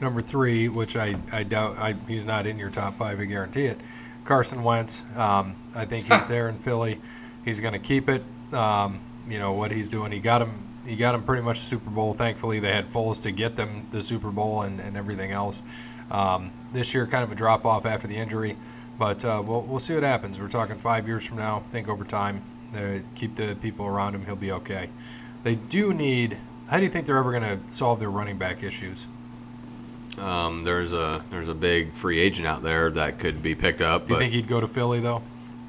Number 0.00 0.20
three, 0.20 0.68
which 0.68 0.96
I, 0.96 1.16
I 1.32 1.44
doubt 1.44 1.78
I, 1.78 1.94
he's 2.08 2.24
not 2.24 2.46
in 2.46 2.58
your 2.58 2.70
top 2.70 2.96
five, 2.96 3.20
I 3.20 3.24
guarantee 3.24 3.66
it. 3.66 3.80
Carson 4.24 4.62
Wentz. 4.62 5.02
Um, 5.16 5.54
I 5.74 5.84
think 5.84 6.10
he's 6.12 6.26
there 6.28 6.48
in 6.48 6.58
Philly. 6.58 7.00
He's 7.44 7.60
going 7.60 7.74
to 7.74 7.78
keep 7.78 8.08
it. 8.08 8.22
Um, 8.52 9.00
you 9.28 9.38
know 9.38 9.52
what 9.52 9.70
he's 9.70 9.88
doing. 9.88 10.12
He 10.12 10.20
got 10.20 10.42
him 10.42 10.52
He 10.86 10.96
got 10.96 11.12
them 11.12 11.22
pretty 11.22 11.42
much 11.42 11.60
the 11.60 11.66
Super 11.66 11.90
Bowl. 11.90 12.12
Thankfully, 12.12 12.60
they 12.60 12.72
had 12.72 12.90
Foles 12.90 13.20
to 13.22 13.32
get 13.32 13.56
them 13.56 13.86
the 13.90 14.02
Super 14.02 14.30
Bowl 14.30 14.62
and, 14.62 14.80
and 14.80 14.96
everything 14.96 15.32
else. 15.32 15.62
Um, 16.10 16.50
this 16.72 16.92
year, 16.92 17.06
kind 17.06 17.24
of 17.24 17.32
a 17.32 17.34
drop 17.34 17.64
off 17.64 17.86
after 17.86 18.06
the 18.06 18.16
injury, 18.16 18.56
but 18.98 19.24
uh, 19.24 19.42
we'll, 19.44 19.62
we'll 19.62 19.78
see 19.78 19.94
what 19.94 20.02
happens. 20.02 20.38
We're 20.38 20.48
talking 20.48 20.76
five 20.76 21.08
years 21.08 21.24
from 21.26 21.38
now. 21.38 21.60
Think 21.60 21.88
over 21.88 22.04
time. 22.04 22.42
Uh, 22.74 22.98
keep 23.14 23.36
the 23.36 23.56
people 23.62 23.86
around 23.86 24.14
him. 24.14 24.26
He'll 24.26 24.36
be 24.36 24.52
okay. 24.52 24.90
They 25.44 25.54
do 25.54 25.94
need. 25.94 26.36
How 26.68 26.78
do 26.78 26.84
you 26.84 26.90
think 26.90 27.06
they're 27.06 27.18
ever 27.18 27.30
going 27.32 27.42
to 27.42 27.72
solve 27.72 28.00
their 28.00 28.10
running 28.10 28.36
back 28.38 28.62
issues? 28.62 29.06
Um, 30.18 30.62
there's 30.64 30.92
a 30.92 31.22
there's 31.30 31.48
a 31.48 31.54
big 31.54 31.92
free 31.92 32.20
agent 32.20 32.46
out 32.46 32.62
there 32.62 32.90
that 32.92 33.18
could 33.18 33.42
be 33.42 33.54
picked 33.54 33.80
up, 33.80 34.06
Do 34.06 34.12
you 34.14 34.18
think 34.18 34.32
he'd 34.32 34.46
go 34.46 34.60
to 34.60 34.68
Philly 34.68 35.00
though? 35.00 35.22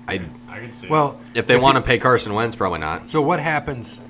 I 0.08 0.22
I 0.48 0.60
can 0.60 0.74
see. 0.74 0.88
Well, 0.88 1.20
if 1.34 1.48
they 1.48 1.56
if 1.56 1.62
want 1.62 1.78
he- 1.78 1.82
to 1.82 1.88
pay 1.88 1.98
Carson 1.98 2.34
Wentz, 2.34 2.56
probably 2.56 2.80
not 2.80 3.08
So 3.08 3.22
what 3.22 3.40
happens? 3.40 4.02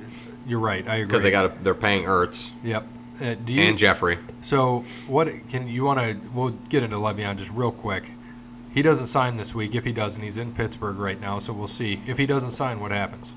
You're 0.45 0.59
right. 0.59 0.85
I 0.87 0.95
agree. 0.95 1.05
because 1.05 1.23
they 1.23 1.31
got 1.31 1.63
they're 1.63 1.73
paying 1.73 2.03
Ertz 2.05 2.51
Yep. 2.63 2.85
Uh, 3.21 3.33
do 3.45 3.53
you, 3.53 3.61
and 3.61 3.77
Jeffery. 3.77 4.17
So 4.41 4.83
what 5.07 5.29
can 5.47 5.69
you 5.69 5.85
want 5.85 5.99
to? 5.99 6.19
We'll 6.33 6.49
get 6.49 6.83
into 6.83 6.97
Le'Veon 6.97 7.37
just 7.37 7.51
real 7.51 7.71
quick. 7.71 8.11
He 8.73 8.81
doesn't 8.81 9.07
sign 9.07 9.37
this 9.37 9.55
week. 9.55 9.73
If 9.73 9.85
he 9.85 9.93
doesn't, 9.93 10.21
he's 10.21 10.37
in 10.37 10.51
Pittsburgh 10.51 10.97
right 10.97 11.19
now, 11.21 11.39
so 11.39 11.53
we'll 11.53 11.67
see. 11.69 12.01
If 12.07 12.17
he 12.17 12.25
doesn't 12.25 12.49
sign, 12.49 12.81
what 12.81 12.91
happens? 12.91 13.33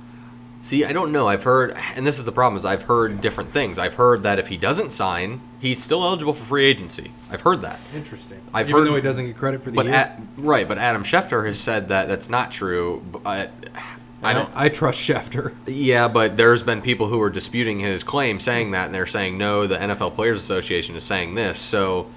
See, 0.60 0.85
I 0.85 0.93
don't 0.93 1.12
know. 1.12 1.28
I've 1.28 1.44
heard, 1.44 1.76
and 1.94 2.05
this 2.06 2.18
is 2.18 2.24
the 2.24 2.32
problem: 2.32 2.59
is 2.59 2.64
I've 2.64 2.82
heard 2.82 3.20
different 3.20 3.52
things. 3.52 3.78
I've 3.78 3.94
heard 3.94 4.24
that 4.24 4.39
if 4.40 4.48
he 4.48 4.56
doesn't 4.56 4.90
sign, 4.90 5.40
he's 5.60 5.80
still 5.82 6.02
eligible 6.02 6.32
for 6.32 6.44
free 6.44 6.64
agency. 6.64 7.12
I've 7.30 7.43
heard 7.43 7.62
that. 7.62 7.78
Interesting. 7.94 8.40
I've 8.52 8.68
Even 8.68 8.80
heard- 8.82 8.89
though 8.90 8.97
he 8.97 9.01
doesn't 9.02 9.26
get 9.26 9.36
credit 9.36 9.62
for 9.62 9.70
the 9.70 9.76
But 9.76 9.86
year. 9.86 9.94
at, 9.94 10.20
right, 10.36 10.66
but 10.66 10.76
Adam 10.78 11.05
Schefter 11.05 11.47
has 11.47 11.60
said 11.60 11.89
that 11.90 12.09
that's 12.09 12.28
not 12.28 12.51
true. 12.51 13.02
But 13.12 13.52
I 14.20 14.32
don't. 14.32 14.51
I 14.52 14.68
trust 14.68 15.01
Schefter. 15.01 15.55
Yeah, 15.66 16.09
but 16.09 16.36
there's 16.36 16.64
been 16.64 16.82
people 16.82 17.06
who 17.06 17.22
are 17.22 17.30
disputing 17.30 17.78
his 17.78 18.02
claim, 18.02 18.40
saying 18.40 18.72
that, 18.72 18.86
and 18.86 18.94
they're 18.94 19.06
saying 19.06 19.39
no. 19.39 19.68
The 19.68 19.76
NFL 19.76 20.16
Players 20.16 20.40
Association 20.40 20.97
is 20.97 21.05
saying 21.05 21.35
this, 21.35 21.60
so 21.60 22.09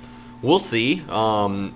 we'll 0.41 0.57
see. 0.57 1.03
Um, 1.09 1.75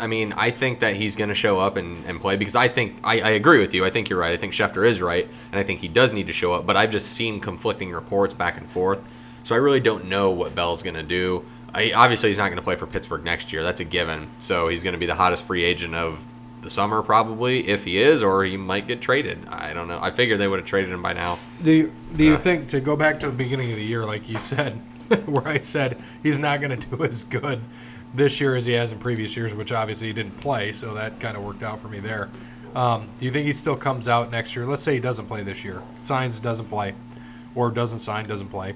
I 0.00 0.06
mean, 0.06 0.32
I 0.32 0.50
think 0.50 0.80
that 0.80 0.96
he's 0.96 1.14
going 1.14 1.28
to 1.28 1.34
show 1.34 1.58
up 1.60 1.76
and, 1.76 2.04
and 2.06 2.20
play 2.20 2.36
because 2.36 2.56
I 2.56 2.68
think 2.68 2.98
I, 3.04 3.20
I 3.20 3.30
agree 3.30 3.60
with 3.60 3.74
you. 3.74 3.84
I 3.84 3.90
think 3.90 4.08
you're 4.08 4.18
right. 4.18 4.32
I 4.32 4.36
think 4.36 4.52
Schefter 4.52 4.86
is 4.86 5.00
right, 5.00 5.28
and 5.52 5.60
I 5.60 5.62
think 5.62 5.80
he 5.80 5.88
does 5.88 6.12
need 6.12 6.26
to 6.28 6.32
show 6.32 6.52
up. 6.52 6.66
But 6.66 6.76
I've 6.76 6.90
just 6.90 7.12
seen 7.12 7.40
conflicting 7.40 7.92
reports 7.92 8.34
back 8.34 8.56
and 8.56 8.68
forth, 8.68 9.06
so 9.44 9.54
I 9.54 9.58
really 9.58 9.80
don't 9.80 10.06
know 10.06 10.30
what 10.30 10.54
Bell's 10.54 10.82
going 10.82 10.94
to 10.94 11.02
do. 11.02 11.44
I, 11.74 11.92
obviously, 11.92 12.30
he's 12.30 12.38
not 12.38 12.48
going 12.48 12.56
to 12.56 12.62
play 12.62 12.76
for 12.76 12.86
Pittsburgh 12.86 13.24
next 13.24 13.52
year. 13.52 13.62
That's 13.62 13.80
a 13.80 13.84
given. 13.84 14.28
So 14.40 14.68
he's 14.68 14.82
going 14.82 14.94
to 14.94 14.98
be 14.98 15.06
the 15.06 15.14
hottest 15.14 15.44
free 15.44 15.62
agent 15.64 15.94
of 15.94 16.24
the 16.62 16.70
summer, 16.70 17.02
probably, 17.02 17.68
if 17.68 17.84
he 17.84 17.98
is, 17.98 18.22
or 18.22 18.44
he 18.44 18.56
might 18.56 18.86
get 18.86 19.00
traded. 19.00 19.46
I 19.48 19.72
don't 19.72 19.88
know. 19.88 19.98
I 20.00 20.10
figured 20.10 20.40
they 20.40 20.48
would 20.48 20.58
have 20.58 20.66
traded 20.66 20.90
him 20.90 21.02
by 21.02 21.12
now. 21.12 21.38
Do 21.62 21.70
you, 21.70 21.94
do 22.14 22.24
you 22.24 22.36
think 22.36 22.68
to 22.68 22.80
go 22.80 22.96
back 22.96 23.20
to 23.20 23.26
the 23.26 23.32
beginning 23.32 23.70
of 23.70 23.76
the 23.76 23.84
year, 23.84 24.04
like 24.04 24.28
you 24.28 24.38
said, 24.38 24.72
where 25.26 25.46
I 25.46 25.58
said 25.58 26.02
he's 26.22 26.38
not 26.38 26.60
going 26.60 26.78
to 26.78 26.88
do 26.88 27.04
as 27.04 27.24
good 27.24 27.60
this 28.14 28.40
year 28.40 28.56
as 28.56 28.66
he 28.66 28.72
has 28.72 28.92
in 28.92 28.98
previous 28.98 29.36
years, 29.36 29.54
which 29.54 29.72
obviously 29.72 30.08
he 30.08 30.12
didn't 30.12 30.36
play, 30.36 30.72
so 30.72 30.92
that 30.94 31.20
kind 31.20 31.36
of 31.36 31.44
worked 31.44 31.62
out 31.62 31.78
for 31.78 31.88
me 31.88 32.00
there. 32.00 32.28
Um, 32.74 33.08
do 33.18 33.24
you 33.24 33.32
think 33.32 33.46
he 33.46 33.52
still 33.52 33.76
comes 33.76 34.08
out 34.08 34.30
next 34.30 34.54
year? 34.54 34.64
Let's 34.64 34.82
say 34.82 34.94
he 34.94 35.00
doesn't 35.00 35.26
play 35.26 35.42
this 35.42 35.64
year, 35.64 35.82
signs 36.00 36.40
doesn't 36.40 36.66
play, 36.66 36.94
or 37.54 37.70
doesn't 37.70 37.98
sign 37.98 38.26
doesn't 38.26 38.48
play. 38.48 38.74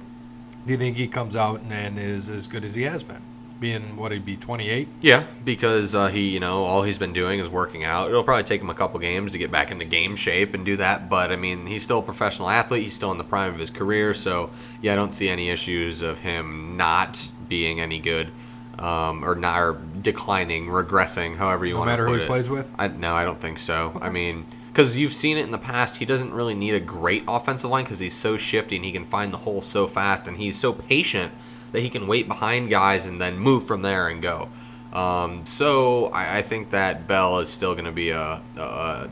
Do 0.67 0.73
you 0.73 0.79
think 0.79 0.97
he 0.97 1.07
comes 1.07 1.37
out 1.37 1.61
and 1.69 1.99
is 1.99 2.31
as 2.31 2.49
good 2.49 2.65
as 2.65 2.75
he 2.75 2.83
has 2.85 3.03
been, 3.03 3.21
being 3.61 3.97
what 3.97 4.13
he'd 4.13 4.25
be 4.25 4.37
28? 4.37 4.89
Yeah, 5.03 5.25
because 5.45 5.95
uh, 5.95 6.07
he, 6.07 6.31
you 6.31 6.41
know, 6.41 6.65
all 6.65 6.83
he's 6.83 6.97
been 6.97 7.13
doing 7.13 7.39
is 7.39 7.51
working 7.51 7.85
out. 7.85 8.09
It'll 8.09 8.25
probably 8.25 8.45
take 8.45 8.63
him 8.63 8.71
a 8.71 8.75
couple 8.75 8.99
games 8.99 9.33
to 9.33 9.39
get 9.39 9.51
back 9.51 9.71
into 9.71 9.85
game 9.85 10.17
shape 10.17 10.55
and 10.55 10.65
do 10.65 10.79
that. 10.79 11.11
But 11.11 11.31
I 11.31 11.37
mean, 11.37 11.67
he's 11.67 11.83
still 11.83 11.99
a 11.99 12.03
professional 12.03 12.49
athlete. 12.49 12.83
He's 12.83 12.95
still 12.95 13.13
in 13.13 13.19
the 13.19 13.25
prime 13.25 13.53
of 13.53 13.61
his 13.61 13.69
career. 13.69 14.15
So 14.15 14.51
yeah, 14.81 14.95
I 14.95 14.97
don't 14.97 15.13
see 15.13 15.29
any 15.29 15.51
issues 15.51 16.01
of 16.01 16.19
him 16.19 16.79
not 16.79 17.31
being 17.49 17.79
any 17.79 17.99
good, 17.99 18.33
um, 18.79 19.25
or 19.25 19.35
not 19.35 19.59
or 19.59 19.81
declining, 20.03 20.67
regressing, 20.67 21.37
however 21.37 21.67
you 21.67 21.77
want 21.77 21.89
to. 21.89 21.97
No 21.97 22.03
want 22.03 22.05
matter 22.05 22.07
to 22.07 22.11
who 22.11 22.17
he 22.19 22.25
it. 22.25 22.27
plays 22.27 22.51
with. 22.51 22.71
I, 22.79 22.89
no, 22.89 23.15
I 23.15 23.25
don't 23.25 23.41
think 23.41 23.59
so. 23.59 23.99
I 24.01 24.11
mean, 24.11 24.47
because 24.69 24.97
you've 24.97 25.15
seen 25.15 25.37
it 25.37 25.45
in 25.45 25.51
the 25.51 25.59
past, 25.59 25.97
he 25.97 26.05
doesn't 26.05 26.33
really 26.33 26.55
need 26.55 26.75
a 26.75 26.81
great 26.81 27.25
offensive 27.29 27.71
line 27.71 27.85
because 27.85 28.01
he's 28.01 28.15
so 28.15 28.37
shifty 28.37 28.77
and 28.77 28.85
he 28.85 28.93
can 28.93 29.05
find 29.05 29.33
the 29.33 29.39
hole 29.39 29.63
so 29.63 29.87
fast 29.87 30.27
and 30.27 30.37
he's 30.37 30.59
so 30.59 30.73
patient 30.73 31.33
that 31.73 31.81
he 31.81 31.91
can 31.91 32.07
wait 32.07 32.29
behind 32.29 32.71
guys 32.71 33.07
and 33.07 33.21
then 33.21 33.39
move 33.39 33.67
from 33.67 33.83
there 33.83 34.09
and 34.09 34.23
go. 34.23 34.49
Um, 34.93 35.45
so 35.45 36.07
I, 36.07 36.39
I 36.39 36.43
think 36.43 36.71
that 36.71 37.07
Bell 37.07 37.41
is 37.41 37.49
still 37.49 37.75
going 37.75 37.85
to 37.85 37.93
be 37.93 38.11
a, 38.11 38.41
a, 38.57 38.61
a, 38.61 39.11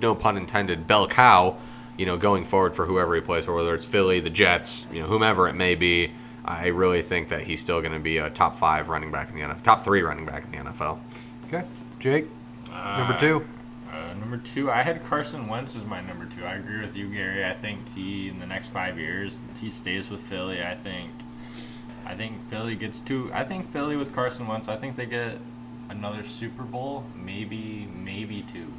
no 0.00 0.14
pun 0.14 0.36
intended, 0.36 0.86
bell 0.86 1.06
cow, 1.06 1.56
you 1.96 2.06
know, 2.06 2.16
going 2.16 2.44
forward 2.44 2.74
for 2.74 2.86
whoever 2.86 3.14
he 3.14 3.20
plays 3.20 3.44
for, 3.44 3.54
whether 3.54 3.74
it's 3.74 3.86
Philly, 3.86 4.20
the 4.20 4.30
Jets, 4.30 4.86
you 4.92 5.00
know, 5.00 5.06
whomever 5.06 5.48
it 5.48 5.54
may 5.54 5.74
be. 5.74 6.12
I 6.44 6.66
really 6.68 7.00
think 7.02 7.28
that 7.30 7.42
he's 7.42 7.60
still 7.60 7.80
going 7.80 7.92
to 7.94 7.98
be 8.00 8.18
a 8.18 8.28
top 8.30 8.56
five 8.56 8.88
running 8.88 9.10
back 9.10 9.30
in 9.30 9.36
the 9.36 9.42
NFL, 9.42 9.62
top 9.62 9.82
three 9.84 10.02
running 10.02 10.26
back 10.26 10.44
in 10.44 10.50
the 10.52 10.70
NFL. 10.70 10.98
Okay, 11.46 11.64
Jake, 11.98 12.26
number 12.68 13.14
Uh, 13.14 13.18
two. 13.18 13.46
Uh, 13.90 14.12
number 14.14 14.36
two, 14.38 14.70
I 14.70 14.82
had 14.82 15.02
Carson 15.04 15.46
Wentz 15.46 15.76
as 15.76 15.84
my 15.84 16.00
number 16.00 16.26
two. 16.26 16.44
I 16.44 16.56
agree 16.56 16.80
with 16.80 16.96
you, 16.96 17.08
Gary. 17.08 17.44
I 17.44 17.52
think 17.52 17.78
he 17.94 18.28
in 18.28 18.40
the 18.40 18.46
next 18.46 18.68
five 18.68 18.98
years, 18.98 19.38
if 19.54 19.60
he 19.60 19.70
stays 19.70 20.10
with 20.10 20.20
Philly, 20.20 20.62
I 20.62 20.74
think, 20.74 21.10
I 22.04 22.14
think 22.14 22.46
Philly 22.48 22.74
gets 22.74 22.98
two. 22.98 23.30
I 23.32 23.44
think 23.44 23.70
Philly 23.72 23.96
with 23.96 24.12
Carson 24.12 24.46
Wentz, 24.46 24.68
I 24.68 24.76
think 24.76 24.96
they 24.96 25.06
get 25.06 25.38
another 25.90 26.24
Super 26.24 26.64
Bowl, 26.64 27.04
maybe, 27.16 27.88
maybe 27.94 28.44
two. 28.52 28.72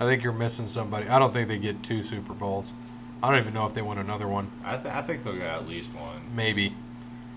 I 0.00 0.06
think 0.06 0.24
you're 0.24 0.32
missing 0.32 0.66
somebody. 0.66 1.06
I 1.08 1.18
don't 1.18 1.32
think 1.32 1.46
they 1.48 1.58
get 1.58 1.82
two 1.82 2.02
Super 2.02 2.32
Bowls. 2.32 2.72
I 3.22 3.30
don't 3.30 3.38
even 3.40 3.54
know 3.54 3.66
if 3.66 3.74
they 3.74 3.82
win 3.82 3.98
another 3.98 4.26
one. 4.28 4.50
I, 4.64 4.76
th- 4.76 4.94
I 4.94 5.02
think 5.02 5.22
they'll 5.24 5.34
get 5.34 5.42
at 5.48 5.68
least 5.68 5.92
one. 5.94 6.20
Maybe. 6.34 6.74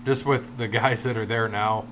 Just 0.06 0.26
with 0.26 0.56
the 0.56 0.68
guys 0.68 1.02
that 1.04 1.16
are 1.16 1.26
there 1.26 1.48
now 1.48 1.84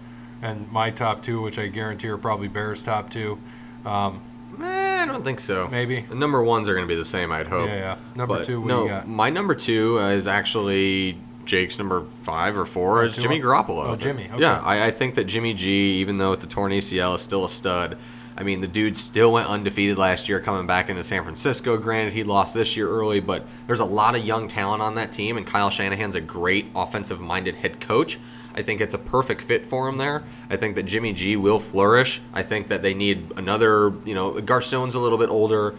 and 0.42 0.70
my 0.72 0.90
top 0.90 1.22
two, 1.22 1.40
which 1.42 1.58
I 1.58 1.66
guarantee 1.68 2.08
are 2.08 2.18
probably 2.18 2.48
Bears' 2.48 2.82
top 2.82 3.10
two. 3.10 3.38
Um, 3.84 4.20
Eh, 4.60 5.02
I 5.02 5.06
don't 5.06 5.24
think 5.24 5.40
so. 5.40 5.66
Maybe. 5.68 6.02
The 6.02 6.14
number 6.14 6.42
ones 6.42 6.68
are 6.68 6.74
going 6.74 6.86
to 6.86 6.92
be 6.92 6.94
the 6.96 7.04
same, 7.06 7.32
I'd 7.32 7.46
hope. 7.46 7.68
yeah, 7.70 7.74
yeah. 7.76 7.96
Number 8.14 8.36
But 8.36 8.44
two, 8.44 8.60
what 8.60 8.68
no, 8.68 8.82
you 8.82 8.88
got? 8.90 9.08
my 9.08 9.30
number 9.30 9.54
two 9.54 9.98
uh, 9.98 10.10
is 10.10 10.26
actually 10.26 11.16
Jake's 11.46 11.78
number 11.78 12.04
five 12.22 12.58
or 12.58 12.66
four 12.66 13.02
is 13.04 13.16
Jimmy 13.16 13.40
Garoppolo. 13.40 13.86
Oh, 13.86 13.96
Jimmy, 13.96 14.28
okay. 14.30 14.38
Yeah, 14.42 14.60
I, 14.62 14.88
I 14.88 14.90
think 14.90 15.14
that 15.14 15.24
Jimmy 15.24 15.54
G, 15.54 15.70
even 16.00 16.18
though 16.18 16.30
with 16.32 16.40
the 16.40 16.46
torn 16.46 16.70
ACL, 16.70 17.14
is 17.14 17.22
still 17.22 17.46
a 17.46 17.48
stud. 17.48 17.96
I 18.36 18.42
mean, 18.42 18.60
the 18.60 18.68
dude 18.68 18.96
still 18.96 19.32
went 19.32 19.48
undefeated 19.48 19.98
last 19.98 20.28
year, 20.28 20.40
coming 20.40 20.66
back 20.66 20.88
into 20.88 21.04
San 21.04 21.22
Francisco. 21.22 21.76
Granted, 21.76 22.12
he 22.12 22.24
lost 22.24 22.54
this 22.54 22.76
year 22.76 22.88
early, 22.88 23.20
but 23.20 23.46
there's 23.66 23.80
a 23.80 23.84
lot 23.84 24.14
of 24.14 24.24
young 24.24 24.48
talent 24.48 24.82
on 24.82 24.94
that 24.94 25.12
team, 25.12 25.36
and 25.36 25.46
Kyle 25.46 25.70
Shanahan's 25.70 26.14
a 26.14 26.20
great 26.20 26.66
offensive-minded 26.74 27.56
head 27.56 27.80
coach. 27.80 28.18
I 28.54 28.62
think 28.62 28.80
it's 28.80 28.94
a 28.94 28.98
perfect 28.98 29.42
fit 29.42 29.64
for 29.66 29.88
him 29.88 29.96
there. 29.96 30.24
I 30.50 30.56
think 30.56 30.74
that 30.76 30.84
Jimmy 30.84 31.12
G 31.12 31.36
will 31.36 31.58
flourish. 31.58 32.20
I 32.32 32.42
think 32.42 32.68
that 32.68 32.82
they 32.82 32.94
need 32.94 33.32
another, 33.36 33.92
you 34.04 34.14
know, 34.14 34.32
Garçon's 34.32 34.94
a 34.94 34.98
little 34.98 35.18
bit 35.18 35.30
older. 35.30 35.74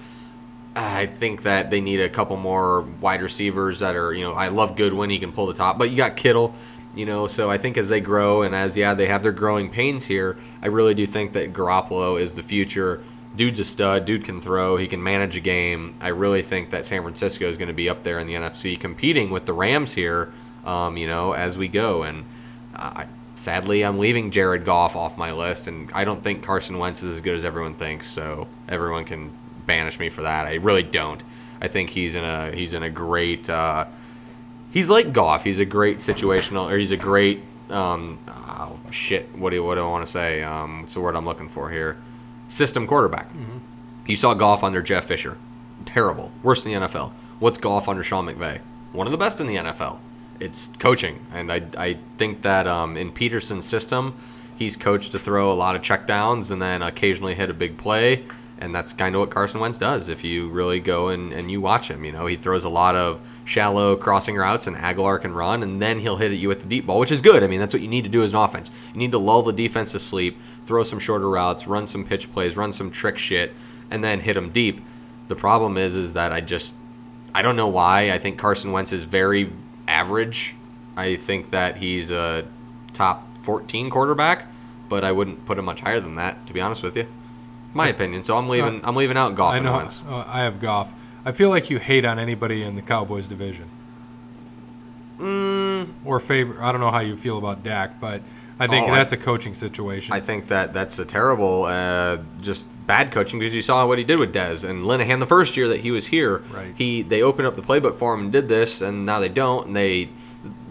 I 0.76 1.06
think 1.06 1.44
that 1.44 1.70
they 1.70 1.82
need 1.82 2.00
a 2.00 2.10
couple 2.10 2.36
more 2.36 2.82
wide 3.00 3.22
receivers 3.22 3.80
that 3.82 3.96
are, 3.96 4.12
you 4.12 4.24
know, 4.24 4.34
I 4.34 4.48
love 4.48 4.76
Goodwin, 4.76 5.12
he 5.12 5.20
can 5.20 5.32
pull 5.32 5.46
the 5.46 5.54
top, 5.54 5.78
but 5.78 5.92
you 5.92 5.98
got 5.98 6.18
Kittle, 6.18 6.56
you 6.96 7.06
know, 7.06 7.28
so 7.28 7.50
I 7.50 7.58
think 7.58 7.78
as 7.78 7.90
they 7.90 8.02
grow 8.02 8.44
and 8.44 8.54
as, 8.54 8.78
yeah, 8.78 8.94
they 8.94 9.08
have 9.08 9.24
their 9.24 9.32
growing 9.32 9.70
pains 9.70 10.06
here, 10.06 10.38
I 10.62 10.68
really 10.68 10.94
do 10.94 11.06
think 11.06 11.34
that 11.34 11.54
Garoppolo 11.54 12.20
is 12.20 12.36
the 12.36 12.44
future. 12.44 13.02
Dude's 13.36 13.60
a 13.60 13.64
stud, 13.64 14.06
dude 14.06 14.26
can 14.26 14.40
throw, 14.40 14.78
he 14.78 14.88
can 14.88 15.02
manage 15.02 15.36
a 15.36 15.40
game. 15.40 15.96
I 16.00 16.10
really 16.10 16.44
think 16.44 16.70
that 16.70 16.86
San 16.86 17.02
Francisco 17.02 17.48
is 17.48 17.58
going 17.58 17.68
to 17.68 17.74
be 17.74 17.90
up 17.90 18.04
there 18.04 18.20
in 18.20 18.28
the 18.28 18.36
NFC 18.36 18.80
competing 18.80 19.32
with 19.32 19.46
the 19.46 19.54
Rams 19.54 19.94
here, 19.94 20.32
um, 20.66 20.98
you 20.98 21.08
know, 21.08 21.32
as 21.34 21.58
we 21.58 21.68
go. 21.68 22.04
And 22.04 22.26
sadly, 23.36 23.84
I'm 23.84 23.98
leaving 23.98 24.32
Jared 24.32 24.66
Goff 24.66 24.96
off 24.96 25.18
my 25.18 25.32
list, 25.32 25.68
and 25.68 25.92
I 25.94 26.04
don't 26.04 26.24
think 26.24 26.44
Carson 26.44 26.78
Wentz 26.78 27.04
is 27.04 27.16
as 27.16 27.22
good 27.22 27.36
as 27.36 27.46
everyone 27.46 27.74
thinks. 27.74 28.08
So 28.08 28.48
everyone 28.70 29.06
can 29.06 29.32
banish 29.66 30.00
me 30.00 30.10
for 30.10 30.22
that. 30.22 30.46
I 30.46 30.56
really 30.56 30.84
don't. 30.84 31.24
I 31.62 31.68
think 31.68 31.90
he's 31.90 32.16
in 32.16 32.24
a 32.24 32.52
he's 32.52 32.74
in 32.74 32.84
a 32.84 32.90
great. 32.90 33.50
Uh, 33.50 33.86
he's 34.74 34.90
like 34.90 35.14
Goff. 35.14 35.44
He's 35.46 35.60
a 35.60 35.66
great 35.66 35.98
situational, 35.98 36.70
or 36.70 36.78
he's 36.78 36.92
a 36.92 36.98
great. 36.98 37.42
Um, 37.70 38.20
oh 38.28 38.78
shit! 38.90 39.34
What 39.38 39.52
do 39.52 39.64
what 39.64 39.76
do 39.76 39.82
I 39.82 39.88
want 39.90 40.06
to 40.06 40.12
say? 40.12 40.44
Um, 40.44 40.82
what's 40.82 40.96
the 40.96 41.00
word 41.02 41.16
I'm 41.16 41.26
looking 41.26 41.48
for 41.48 41.70
here? 41.70 41.96
System 42.50 42.86
quarterback. 42.88 43.30
You 44.06 44.16
saw 44.18 44.34
Goff 44.34 44.64
under 44.64 44.82
Jeff 44.82 45.06
Fisher. 45.06 45.38
Terrible. 45.86 46.32
worse 46.44 46.66
in 46.66 46.74
the 46.74 46.88
NFL. 46.88 47.12
What's 47.40 47.58
Goff 47.58 47.88
under 47.88 48.04
Sean 48.04 48.26
McVay? 48.28 48.60
One 48.92 49.08
of 49.08 49.12
the 49.12 49.18
best 49.18 49.40
in 49.40 49.48
the 49.48 49.56
NFL. 49.56 50.00
It's 50.40 50.70
coaching. 50.80 51.20
And 51.34 51.52
I, 51.52 51.62
I 51.78 51.98
think 52.18 52.42
that 52.42 52.68
um, 52.68 52.98
in 52.98 53.12
Pederson's 53.12 53.66
system, 53.66 54.14
he's 54.56 54.76
coached 54.76 55.14
to 55.14 55.20
throw 55.20 55.52
a 55.52 55.56
lot 55.56 55.76
of 55.76 55.82
checkdowns 55.82 56.52
and 56.52 56.62
then 56.62 56.82
occasionally 56.82 57.34
hit 57.34 57.50
a 57.50 57.54
big 57.54 57.78
play. 57.78 58.24
And 58.64 58.74
that's 58.74 58.94
kind 58.94 59.14
of 59.14 59.20
what 59.20 59.30
Carson 59.30 59.60
Wentz 59.60 59.78
does 59.78 60.08
if 60.08 60.24
you 60.24 60.48
really 60.48 60.80
go 60.80 61.10
and, 61.10 61.34
and 61.34 61.52
you 61.52 61.60
watch 61.60 61.90
him. 61.90 62.06
You 62.06 62.14
know, 62.14 62.26
he 62.28 62.38
throws 62.38 62.64
a 62.64 62.70
lot 62.70 62.96
of 62.96 63.20
shallow 63.44 63.98
crossing 63.98 64.38
routes 64.38 64.68
and 64.68 64.78
Agholor 64.78 65.20
can 65.20 65.34
run, 65.34 65.64
and 65.64 65.82
then 65.82 66.00
he'll 66.00 66.16
hit 66.16 66.32
at 66.32 66.38
you 66.38 66.48
with 66.48 66.62
the 66.62 66.68
deep 66.68 66.86
ball, 66.86 66.98
which 66.98 67.12
is 67.12 67.20
good. 67.20 67.44
I 67.44 67.48
mean, 67.48 67.60
that's 67.60 67.74
what 67.74 67.82
you 67.82 67.90
need 67.90 68.06
to 68.06 68.10
do 68.10 68.24
as 68.24 68.32
an 68.32 68.40
offense. 68.40 68.72
You 68.94 69.00
need 69.00 69.12
to 69.12 69.18
lull 69.18 69.42
the 69.42 69.52
defense 69.52 69.92
to 69.92 70.00
sleep, 70.00 70.40
throw 70.64 70.84
some 70.84 70.98
shorter 70.98 71.30
routes, 71.30 71.68
run 71.68 71.90
some 71.90 72.06
pitch 72.06 72.32
plays, 72.32 72.56
run 72.56 72.72
some 72.72 72.90
trick 72.90 73.18
shit, 73.18 73.54
and 73.92 74.02
then 74.02 74.22
hit 74.22 74.36
them 74.36 74.50
deep. 74.50 74.80
The 75.28 75.36
problem 75.36 75.76
is, 75.76 75.98
is 75.98 76.14
that 76.14 76.32
I 76.32 76.40
just 76.40 76.76
I 77.36 77.42
don't 77.42 77.58
know 77.58 77.68
why. 77.68 78.12
I 78.12 78.18
think 78.18 78.40
Carson 78.40 78.72
Wentz 78.72 78.94
is 78.94 79.04
very 79.04 79.52
average. 79.90 80.56
I 80.96 81.18
think 81.18 81.50
that 81.50 81.76
he's 81.76 82.12
a 82.12 82.46
top 82.94 83.28
14 83.40 83.90
quarterback, 83.90 84.48
but 84.88 85.04
I 85.04 85.12
wouldn't 85.12 85.44
put 85.46 85.58
him 85.58 85.66
much 85.66 85.82
higher 85.82 86.00
than 86.00 86.16
that, 86.16 86.48
to 86.48 86.54
be 86.54 86.62
honest 86.62 86.82
with 86.82 86.96
you. 86.96 87.08
My 87.74 87.88
opinion. 87.88 88.24
So 88.24 88.38
I'm 88.38 88.50
leaving. 88.50 88.82
I'm 88.84 88.96
leaving 88.96 89.18
out 89.18 89.36
Goff 89.36 89.54
I 89.54 89.60
know. 89.60 89.76
Uh, 90.08 90.24
I 90.28 90.42
have 90.42 90.60
Goff. 90.60 90.94
I 91.26 91.32
feel 91.32 91.50
like 91.50 91.70
you 91.70 91.80
hate 91.80 92.06
on 92.06 92.20
anybody 92.20 92.64
in 92.64 92.76
the 92.76 92.82
Cowboys 92.82 93.28
division. 93.28 93.70
Mm, 95.20 95.90
Or 96.06 96.20
favor. 96.20 96.62
I 96.62 96.72
don't 96.72 96.82
know 96.82 96.92
how 96.92 97.00
you 97.00 97.16
feel 97.16 97.38
about 97.38 97.64
Dak, 97.64 98.00
but 98.00 98.22
I 98.60 98.68
think 98.68 98.88
Oh, 98.90 98.92
that's 98.92 99.14
a 99.14 99.18
coaching 99.18 99.54
situation. 99.54 100.14
I 100.14 100.20
think 100.20 100.48
that 100.48 100.74
that's 100.74 101.00
a 101.00 101.06
terrible, 101.06 101.64
uh, 101.66 102.18
just 102.42 102.66
bad 102.88 103.12
coaching 103.12 103.40
because 103.40 103.56
you 103.56 103.62
saw 103.62 103.86
what 103.88 103.98
he 103.98 104.04
did 104.04 104.20
with 104.20 104.34
Dez 104.34 104.68
and 104.68 104.86
Linehan 104.86 105.20
the 105.20 105.26
first 105.26 105.56
year 105.58 105.68
that 105.70 105.80
he 105.80 105.92
was 105.92 106.08
here. 106.08 106.44
Right. 106.52 106.74
He 106.76 107.02
they 107.04 107.22
opened 107.22 107.48
up 107.48 107.56
the 107.56 107.62
playbook 107.62 107.98
for 107.98 108.14
him 108.14 108.22
and 108.22 108.32
did 108.32 108.48
this, 108.48 108.82
and 108.82 109.06
now 109.06 109.20
they 109.20 109.30
don't. 109.30 109.68
And 109.68 109.76
they, 109.76 110.10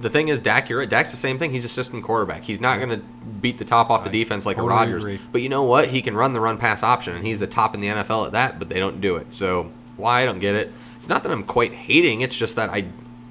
the 0.00 0.10
thing 0.10 0.28
is, 0.28 0.40
Dak, 0.40 0.68
you're 0.68 0.78
right. 0.80 0.88
Dak's 0.88 1.10
the 1.10 1.16
same 1.16 1.38
thing. 1.38 1.50
He's 1.50 1.64
a 1.64 1.68
system 1.68 2.02
quarterback. 2.02 2.42
He's 2.42 2.60
not 2.60 2.78
going 2.78 2.90
to 2.90 2.98
beat 3.40 3.58
the 3.58 3.64
top 3.64 3.90
off 3.90 4.04
the 4.04 4.10
I 4.10 4.12
defense 4.12 4.44
like 4.44 4.56
totally 4.56 4.74
a 4.74 4.76
Rodgers. 4.76 5.02
agree. 5.04 5.18
But 5.32 5.42
you 5.42 5.48
know 5.48 5.62
what? 5.62 5.88
He 5.88 6.02
can 6.02 6.14
run 6.14 6.32
the 6.32 6.40
run 6.40 6.58
pass 6.58 6.82
option, 6.82 7.14
and 7.14 7.24
he's 7.26 7.40
the 7.40 7.46
top 7.46 7.74
in 7.74 7.80
the 7.80 7.88
NFL 7.88 8.26
at 8.26 8.32
that. 8.32 8.58
But 8.58 8.68
they 8.68 8.78
don't 8.78 9.00
do 9.00 9.16
it. 9.16 9.32
So 9.32 9.70
why 9.96 10.22
I 10.22 10.24
don't 10.24 10.38
get 10.40 10.54
it. 10.54 10.72
It's 10.96 11.08
not 11.08 11.22
that 11.22 11.32
I'm 11.32 11.44
quite 11.44 11.72
hating. 11.72 12.20
It's 12.20 12.36
just 12.36 12.56
that 12.56 12.70
I. 12.70 12.84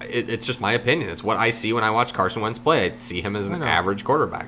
It, 0.09 0.29
it's 0.29 0.45
just 0.47 0.59
my 0.59 0.73
opinion. 0.73 1.09
It's 1.09 1.23
what 1.23 1.37
I 1.37 1.51
see 1.51 1.73
when 1.73 1.83
I 1.83 1.91
watch 1.91 2.13
Carson 2.13 2.41
Wentz 2.41 2.57
play. 2.57 2.91
I 2.91 2.95
see 2.95 3.21
him 3.21 3.35
as 3.35 3.49
an 3.49 3.61
average 3.61 4.03
quarterback. 4.03 4.47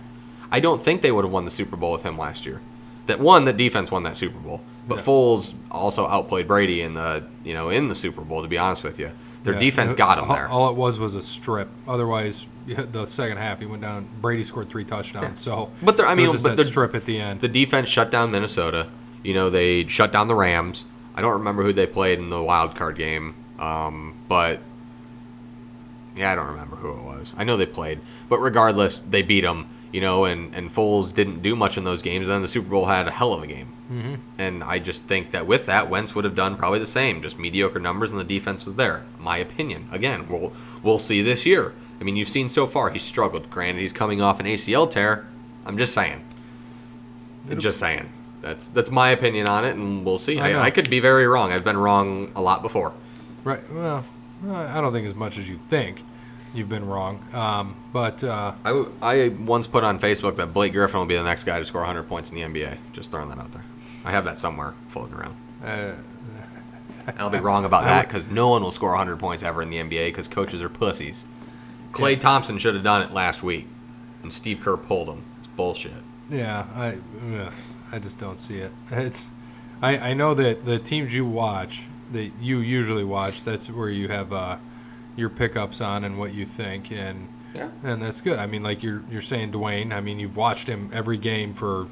I 0.51 0.59
don't 0.59 0.81
think 0.81 1.01
they 1.01 1.11
would 1.11 1.25
have 1.25 1.31
won 1.31 1.45
the 1.45 1.51
Super 1.51 1.75
Bowl 1.75 1.91
with 1.91 2.03
him 2.03 2.17
last 2.17 2.45
year. 2.45 2.59
That 3.05 3.19
one, 3.19 3.45
that 3.45 3.57
defense 3.57 3.91
won 3.91 4.03
that 4.03 4.15
Super 4.15 4.39
Bowl, 4.39 4.61
but 4.87 4.97
Yeah. 4.99 5.03
Foles 5.03 5.53
also 5.69 6.07
outplayed 6.07 6.47
Brady 6.47 6.81
in 6.81 6.93
the 6.93 7.23
you 7.43 7.53
know 7.53 7.69
in 7.69 7.87
the 7.87 7.95
Super 7.95 8.21
Bowl. 8.21 8.41
To 8.41 8.47
be 8.47 8.57
honest 8.57 8.83
with 8.83 8.97
you, 8.97 9.11
their 9.43 9.53
Yeah, 9.53 9.59
defense 9.59 9.93
got 9.93 10.17
him 10.19 10.29
all, 10.29 10.35
there. 10.35 10.47
All 10.47 10.69
it 10.69 10.75
was 10.75 10.99
was 10.99 11.15
a 11.15 11.21
strip. 11.21 11.69
Otherwise, 11.87 12.47
yeah, 12.67 12.83
the 12.89 13.05
second 13.05 13.37
half 13.37 13.59
he 13.59 13.65
went 13.65 13.81
down. 13.81 14.07
Brady 14.21 14.43
scored 14.43 14.69
three 14.69 14.85
touchdowns. 14.85 15.39
So, 15.39 15.69
But 15.81 15.99
I 16.01 16.15
mean, 16.15 16.29
but 16.43 16.55
the- 16.55 16.63
strip 16.63 16.95
at 16.95 17.05
the 17.05 17.19
end. 17.19 17.41
The 17.41 17.47
defense 17.47 17.89
shut 17.89 18.09
down 18.11 18.31
Minnesota. 18.31 18.87
You 19.23 19.33
know 19.33 19.49
they 19.49 19.87
shut 19.87 20.11
down 20.11 20.27
the 20.27 20.35
Rams. 20.35 20.85
I 21.15 21.21
don't 21.21 21.33
remember 21.33 21.63
who 21.63 21.73
they 21.73 21.85
played 21.87 22.19
in 22.19 22.29
the 22.29 22.41
wild 22.41 22.75
card 22.75 22.95
game, 22.97 23.35
um, 23.59 24.15
but 24.27 24.59
yeah, 26.15 26.31
I 26.31 26.35
don't 26.35 26.47
remember 26.47 26.75
who 26.75 26.91
it 26.91 27.03
was. 27.03 27.33
I 27.37 27.43
know 27.43 27.57
they 27.57 27.65
played, 27.65 27.99
but 28.29 28.39
regardless, 28.39 29.01
they 29.01 29.21
beat 29.21 29.41
them. 29.41 29.67
You 29.93 30.01
know, 30.01 30.25
and 30.25 30.53
and 30.55 30.69
Foles 30.69 31.13
didn't 31.13 31.41
do 31.43 31.55
much 31.55 31.77
in 31.77 31.83
those 31.85 32.01
games. 32.01 32.27
Then 32.27 32.41
the 32.41 32.47
Super 32.47 32.67
Bowl 32.69 32.85
had 32.87 33.07
a 33.07 33.11
hell 33.11 33.31
of 33.31 33.43
a 33.43 33.47
game. 33.47 33.67
hmm 33.87 34.15
And 34.39 34.63
I 34.63 34.79
just 34.79 35.05
think 35.05 35.31
that 35.31 35.45
with 35.47 35.67
that, 35.67 35.89
Wentz 35.89 36.13
would 36.15 36.25
have 36.25 36.33
done 36.35 36.57
probably 36.57 36.79
the 36.79 36.85
same, 36.87 37.21
just 37.21 37.37
mediocre 37.39 37.79
numbers, 37.79 38.11
and 38.11 38.19
the 38.19 38.23
defense 38.25 38.65
was 38.65 38.75
there. 38.75 39.05
My 39.19 39.37
opinion. 39.37 39.85
Again, 39.91 40.25
we'll 40.27 40.51
we'll 40.81 40.99
see 40.99 41.21
this 41.21 41.45
year. 41.45 41.73
I 42.01 42.03
mean, 42.03 42.15
you've 42.17 42.27
seen 42.27 42.49
so 42.49 42.65
far 42.67 42.89
he's 42.89 43.03
struggled. 43.03 43.49
Granted, 43.51 43.81
he's 43.81 43.93
coming 43.93 44.19
off 44.19 44.39
an 44.39 44.45
ACL 44.47 44.89
tear. 44.89 45.25
I'm 45.65 45.77
just 45.77 45.93
saying. 45.93 46.21
It'll- 47.47 47.61
just 47.61 47.79
saying. 47.79 48.09
That's 48.41 48.69
that's 48.69 48.91
my 48.91 49.09
opinion 49.11 49.47
on 49.47 49.63
it, 49.63 49.75
and 49.75 50.03
we'll 50.05 50.17
see. 50.17 50.39
I 50.39 50.59
I. 50.59 50.63
I, 50.65 50.69
could 50.71 50.89
be 50.89 50.99
very 50.99 51.27
wrong. 51.27 51.53
I've 51.53 51.63
been 51.63 51.77
wrong 51.77 52.31
a 52.35 52.41
lot 52.41 52.61
before. 52.61 52.91
Right. 53.45 53.61
Well, 53.71 54.03
I 54.49 54.81
don't 54.81 54.91
think 54.91 55.07
as 55.07 55.15
much 55.15 55.37
as 55.37 55.47
you 55.47 55.59
think. 55.69 56.03
You've 56.53 56.69
been 56.69 56.85
wrong. 56.85 57.19
Um, 57.33 57.75
but 57.91 58.23
uh, 58.23 58.53
I, 58.63 58.69
w- 58.69 58.91
I 59.01 59.29
once 59.29 59.65
put 59.67 59.83
on 59.83 59.99
Facebook 59.99 60.35
that 60.35 60.53
Blake 60.53 60.73
Griffin 60.73 60.99
will 60.99 61.07
be 61.07 61.15
the 61.15 61.23
next 61.23 61.45
guy 61.45 61.57
to 61.59 61.65
score 61.65 61.81
100 61.81 62.03
points 62.03 62.31
in 62.31 62.35
the 62.35 62.41
NBA. 62.43 62.77
Just 62.93 63.11
throwing 63.11 63.29
that 63.29 63.39
out 63.39 63.51
there. 63.51 63.63
I 64.05 64.11
have 64.11 64.25
that 64.25 64.37
somewhere 64.37 64.73
floating 64.89 65.15
around. 65.15 65.35
uh, 65.63 65.93
I'll 67.17 67.29
be 67.29 67.39
wrong 67.39 67.65
about 67.65 67.83
that 67.85 68.07
because 68.07 68.27
no 68.27 68.49
one 68.49 68.61
will 68.63 68.71
score 68.71 68.89
100 68.91 69.17
points 69.19 69.43
ever 69.43 69.61
in 69.61 69.69
the 69.69 69.77
NBA 69.77 70.07
because 70.07 70.27
coaches 70.27 70.61
are 70.61 70.69
pussies. 70.69 71.25
Klay 71.91 72.13
Yeah. 72.13 72.19
Thompson 72.19 72.57
should 72.57 72.75
have 72.75 72.83
done 72.83 73.01
it 73.01 73.11
last 73.11 73.43
week, 73.43 73.67
and 74.21 74.31
Steve 74.31 74.61
Kerr 74.61 74.77
pulled 74.77 75.09
him. 75.09 75.23
It's 75.39 75.47
bullshit. 75.47 75.91
Yeah, 76.29 76.65
I 76.75 76.97
ugh, 77.35 77.53
I 77.91 77.99
just 77.99 78.17
don't 78.19 78.39
see 78.39 78.59
it. 78.59 78.71
It's 78.91 79.27
I, 79.81 79.97
I 79.97 80.13
know 80.13 80.33
that 80.33 80.65
the 80.65 80.79
teams 80.79 81.13
you 81.13 81.25
watch 81.25 81.85
that 82.13 82.31
you 82.39 82.59
usually 82.59 83.03
watch 83.03 83.43
that's 83.43 83.69
where 83.69 83.89
you 83.89 84.07
have 84.07 84.31
uh, 84.31 84.55
your 85.15 85.29
pickups 85.29 85.81
on 85.81 86.03
and 86.03 86.17
what 86.17 86.33
you 86.33 86.45
think 86.45 86.91
and 86.91 87.27
Yeah. 87.53 87.69
and 87.83 88.01
that's 88.01 88.21
good. 88.21 88.39
I 88.39 88.45
mean, 88.47 88.63
like 88.63 88.81
you're 88.83 89.03
you're 89.11 89.21
saying 89.21 89.51
Dwayne. 89.51 89.93
I 89.93 90.01
mean, 90.01 90.19
you've 90.19 90.37
watched 90.37 90.67
him 90.67 90.89
every 90.93 91.17
game 91.17 91.53
for 91.53 91.87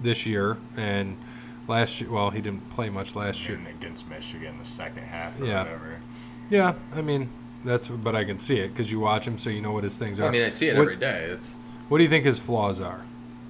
this 0.00 0.26
year 0.26 0.56
and 0.76 1.16
last 1.68 2.00
year. 2.00 2.10
Well, 2.10 2.30
he 2.30 2.40
didn't 2.40 2.68
play 2.70 2.88
much 2.90 3.16
last 3.16 3.48
year. 3.48 3.58
Against 3.68 4.08
Michigan 4.08 4.56
the 4.58 4.64
second 4.64 5.04
half 5.04 5.40
or 5.40 5.46
Yeah. 5.46 5.62
whatever. 5.64 5.96
Yeah, 6.50 6.74
I 6.94 7.02
mean 7.02 7.28
that's 7.64 7.88
but 7.88 8.14
I 8.14 8.24
can 8.24 8.38
see 8.38 8.58
it 8.60 8.68
because 8.68 8.92
you 8.92 9.00
watch 9.00 9.26
him, 9.26 9.38
so 9.38 9.50
you 9.50 9.60
know 9.60 9.72
what 9.72 9.82
his 9.82 9.98
things 9.98 10.20
are. 10.20 10.26
I 10.28 10.30
mean, 10.30 10.42
I 10.42 10.48
see 10.50 10.68
it 10.68 10.76
what, 10.76 10.82
every 10.82 10.96
day. 10.96 11.24
It's 11.30 11.58
What 11.88 11.98
do 11.98 12.04
you 12.04 12.10
think 12.10 12.24
his 12.24 12.38
flaws 12.38 12.80
are? 12.80 13.04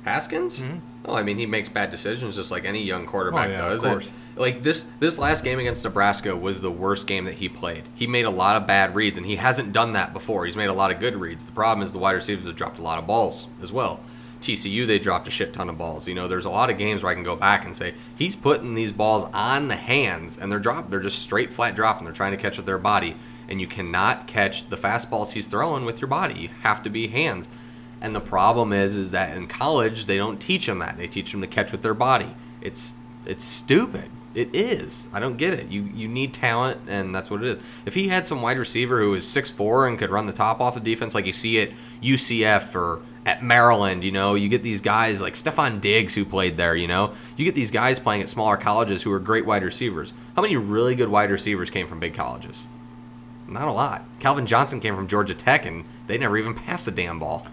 Haskins. 0.07 0.61
Mhm. 0.61 0.81
Oh, 1.05 1.15
I 1.15 1.23
mean, 1.23 1.37
he 1.37 1.47
makes 1.47 1.69
bad 1.69 1.91
decisions 1.91 2.37
just 2.37 2.51
like 2.51 2.65
any 2.65 2.83
young 2.83 3.07
quarterback 3.07 3.49
Oh, 3.49 3.53
yeah, 3.53 3.67
of 3.67 3.73
does. 3.73 3.83
course. 3.83 4.07
And, 4.07 4.39
like 4.39 4.63
this, 4.63 4.87
this 5.01 5.19
last 5.19 5.43
game 5.45 5.59
against 5.59 5.85
Nebraska 5.85 6.35
was 6.35 6.61
the 6.61 6.71
worst 6.71 7.07
game 7.07 7.25
that 7.25 7.35
he 7.35 7.49
played. 7.49 7.85
He 7.95 8.07
made 8.07 8.25
a 8.25 8.31
lot 8.31 8.57
of 8.57 8.67
bad 8.67 8.95
reads, 8.95 9.17
and 9.17 9.27
he 9.27 9.37
hasn't 9.37 9.73
done 9.73 9.93
that 9.95 10.13
before. 10.13 10.47
He's 10.47 10.57
made 10.57 10.67
a 10.69 10.73
lot 10.73 10.91
of 10.91 11.01
good 11.01 11.17
reads. 11.17 11.45
The 11.47 11.53
problem 11.53 11.83
is 11.83 11.93
the 11.93 11.99
wide 11.99 12.13
receivers 12.13 12.47
have 12.47 12.57
dropped 12.57 12.79
a 12.79 12.83
lot 12.83 12.99
of 12.99 13.07
balls 13.07 13.49
as 13.63 13.73
well. 13.73 14.01
TCU, 14.41 14.87
they 14.87 14.99
dropped 14.99 15.27
a 15.27 15.31
shit 15.31 15.53
ton 15.53 15.69
of 15.69 15.79
balls. 15.79 16.07
You 16.07 16.15
know, 16.15 16.29
there's 16.29 16.45
a 16.45 16.51
lot 16.51 16.71
of 16.71 16.79
games 16.79 17.03
where 17.03 17.11
I 17.11 17.15
can 17.15 17.25
go 17.25 17.35
back 17.37 17.65
and 17.65 17.75
say 17.75 17.95
he's 18.17 18.37
putting 18.37 18.75
these 18.75 18.93
balls 18.93 19.25
on 19.33 19.67
the 19.69 19.77
hands, 19.77 20.39
and 20.39 20.53
they're 20.53 20.59
drop, 20.61 20.89
they're 20.91 21.01
just 21.01 21.21
straight 21.21 21.53
flat 21.53 21.75
dropping. 21.75 22.05
They're 22.05 22.13
trying 22.15 22.33
to 22.33 22.37
catch 22.37 22.57
with 22.57 22.67
their 22.67 22.79
body, 22.79 23.17
and 23.49 23.61
you 23.61 23.67
cannot 23.67 24.27
catch 24.29 24.69
the 24.69 24.77
fastballs 24.77 25.33
he's 25.33 25.47
throwing 25.49 25.85
with 25.85 26.01
your 26.01 26.09
body. 26.09 26.39
You 26.39 26.49
have 26.63 26.83
to 26.83 26.91
be 26.91 27.09
hands. 27.09 27.49
And 28.07 28.15
the 28.15 28.21
problem 28.21 28.73
is, 28.73 28.95
is 28.95 29.11
that 29.11 29.37
in 29.37 29.49
college 29.49 30.07
they 30.07 30.17
don't 30.17 30.41
teach 30.41 30.67
them 30.67 30.79
that. 30.79 30.97
They 30.97 31.09
teach 31.09 31.33
them 31.33 31.41
to 31.41 31.49
catch 31.49 31.73
with 31.73 31.83
their 31.83 31.93
body. 31.93 32.33
It's 32.61 32.95
it's 33.27 33.43
stupid. 33.43 34.09
It 34.33 34.55
is. 34.55 35.09
I 35.13 35.19
don't 35.19 35.37
get 35.37 35.55
it. 35.55 35.71
You 35.71 35.91
you 35.93 36.07
need 36.07 36.33
talent, 36.33 36.83
and 36.87 37.13
that's 37.13 37.31
what 37.31 37.43
it 37.43 37.49
is. 37.49 37.59
If 37.85 37.95
he 37.95 38.07
had 38.07 38.25
some 38.25 38.43
wide 38.43 38.61
receiver 38.61 39.01
who 39.01 39.15
is 39.15 39.25
6'4 39.25 39.89
and 39.89 39.99
could 39.99 40.11
run 40.11 40.27
the 40.27 40.33
top 40.33 40.61
off 40.61 40.75
the 40.75 40.81
defense, 40.81 41.17
like 41.17 41.27
you 41.27 41.33
see 41.33 41.61
at 41.61 41.73
UCF 42.01 42.77
or 42.77 43.03
at 43.25 43.43
Maryland, 43.43 44.05
you 44.05 44.13
know, 44.13 44.37
you 44.37 44.49
get 44.49 44.63
these 44.63 44.81
guys 44.81 45.21
like 45.21 45.35
Stefon 45.35 45.81
Diggs 45.81 46.15
who 46.15 46.25
played 46.25 46.57
there. 46.57 46.77
You 46.77 46.87
know, 46.87 47.13
you 47.37 47.45
get 47.45 47.57
these 47.57 47.73
guys 47.73 47.99
playing 47.99 48.23
at 48.23 48.29
smaller 48.29 48.57
colleges 48.57 49.03
who 49.03 49.11
are 49.11 49.19
great 49.19 49.47
wide 49.47 49.65
receivers. 49.65 50.13
How 50.37 50.43
many 50.43 50.55
really 50.55 50.95
good 50.95 51.09
wide 51.09 51.33
receivers 51.33 51.71
came 51.71 51.89
from 51.89 51.99
big 51.99 52.15
colleges? 52.15 52.63
Not 53.49 53.67
a 53.67 53.73
lot. 53.73 54.05
Calvin 54.21 54.47
Johnson 54.47 54.79
came 54.79 54.95
from 54.95 55.09
Georgia 55.09 55.35
Tech, 55.35 55.67
and 55.67 55.85
they 56.07 56.19
never 56.19 56.39
even 56.39 56.55
passed 56.55 56.85
the 56.85 56.93
damn 56.93 57.19
ball. 57.19 57.49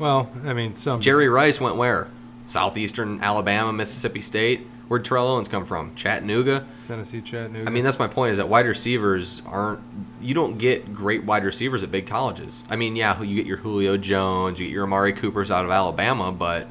Well, 0.00 0.32
I 0.44 0.54
mean, 0.54 0.72
some 0.74 1.00
Jerry 1.00 1.28
Rice 1.28 1.60
went 1.60 1.76
where? 1.76 2.08
Southeastern 2.46 3.20
Alabama, 3.20 3.72
Mississippi 3.72 4.22
State. 4.22 4.66
Where'd 4.88 5.04
Terrell 5.04 5.28
Owens 5.28 5.46
come 5.46 5.66
from? 5.66 5.94
Chattanooga. 5.94 6.66
Tennessee 6.84 7.20
Chattanooga. 7.20 7.68
I 7.68 7.70
mean, 7.70 7.84
that's 7.84 7.98
my 7.98 8.08
point. 8.08 8.32
Is 8.32 8.38
that 8.38 8.48
wide 8.48 8.66
receivers 8.66 9.40
aren't. 9.46 9.80
You 10.20 10.34
don't 10.34 10.58
get 10.58 10.92
great 10.92 11.22
wide 11.22 11.44
receivers 11.44 11.84
at 11.84 11.92
big 11.92 12.06
colleges. 12.06 12.64
I 12.68 12.76
mean, 12.76 12.96
yeah, 12.96 13.22
you 13.22 13.36
get 13.36 13.46
your 13.46 13.58
Julio 13.58 13.96
Jones, 13.96 14.58
you 14.58 14.66
get 14.66 14.72
your 14.72 14.84
Amari 14.84 15.12
Coopers 15.12 15.50
out 15.50 15.64
of 15.64 15.70
Alabama, 15.70 16.32
but 16.32 16.66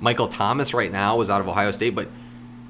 Michael 0.00 0.28
Thomas 0.28 0.72
right 0.72 0.90
now 0.90 1.16
was 1.16 1.28
out 1.28 1.40
of 1.40 1.48
Ohio 1.48 1.72
State, 1.72 1.94
but 1.94 2.08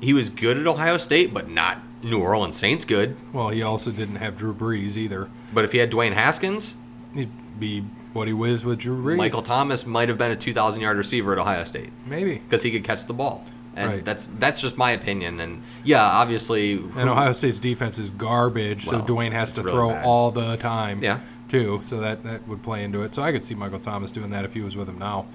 he 0.01 0.15
was 0.15 0.31
good 0.31 0.57
at 0.57 0.67
Ohio 0.67 0.97
State, 0.97 1.33
but 1.35 1.49
not 1.49 1.79
New 2.03 2.21
Orleans 2.21 2.57
Saints 2.57 2.85
good. 2.85 3.15
well, 3.33 3.51
he 3.51 3.63
also 3.63 3.93
didn't 3.93 4.17
have 4.17 4.37
Drew 4.37 4.55
Brees 4.55 4.97
either. 4.97 5.29
But 5.53 5.65
if 5.65 5.73
he 5.73 5.79
had 5.79 5.93
Dwayne 5.93 6.15
Haskins, 6.15 6.77
He'd 7.15 7.31
be 7.59 7.85
what 8.13 8.27
he 8.27 8.33
was 8.35 8.65
with 8.65 8.79
Drew 8.79 9.03
Brees. 9.03 9.17
Michael 9.17 9.43
Thomas 9.43 9.87
might 9.87 10.09
have 10.09 10.19
been 10.19 10.31
a 10.31 10.37
2,000 10.37 10.81
yard 10.83 10.97
receiver 10.97 11.33
at 11.33 11.39
Ohio 11.39 11.65
State. 11.65 11.91
maybe. 12.07 12.37
because 12.37 12.63
he 12.63 12.71
could 12.71 12.85
catch 12.85 13.07
the 13.07 13.13
ball. 13.13 13.45
And 13.77 13.91
Right. 13.93 14.05
that's 14.05 14.27
that's 14.27 14.61
just 14.61 14.77
my 14.77 14.91
opinion. 14.91 15.39
And 15.39 15.63
yeah, 15.85 16.03
obviously, 16.03 16.73
And 16.97 17.09
Ohio 17.09 17.31
State's 17.33 17.61
defense 17.61 17.99
is 18.01 18.11
garbage, 18.11 18.85
so 18.87 18.99
Well, 18.99 19.07
Dwayne 19.07 19.33
has 19.33 19.53
to 19.53 19.63
really 19.63 19.73
throw 19.73 19.89
bad. 19.91 20.05
all 20.05 20.31
the 20.33 20.57
time. 20.57 21.01
Yeah. 21.03 21.21
Too, 21.49 21.81
so 21.83 22.01
that 22.01 22.25
that 22.25 22.47
would 22.49 22.63
play 22.63 22.83
into 22.83 23.03
it. 23.03 23.15
So 23.15 23.23
I 23.23 23.31
could 23.33 23.45
see 23.45 23.55
Michael 23.55 23.79
Thomas 23.79 24.11
doing 24.11 24.31
that 24.31 24.45
if 24.45 24.53
he 24.53 24.61
was 24.63 24.77
with 24.77 24.89
him 24.89 24.99
now. 24.99 25.27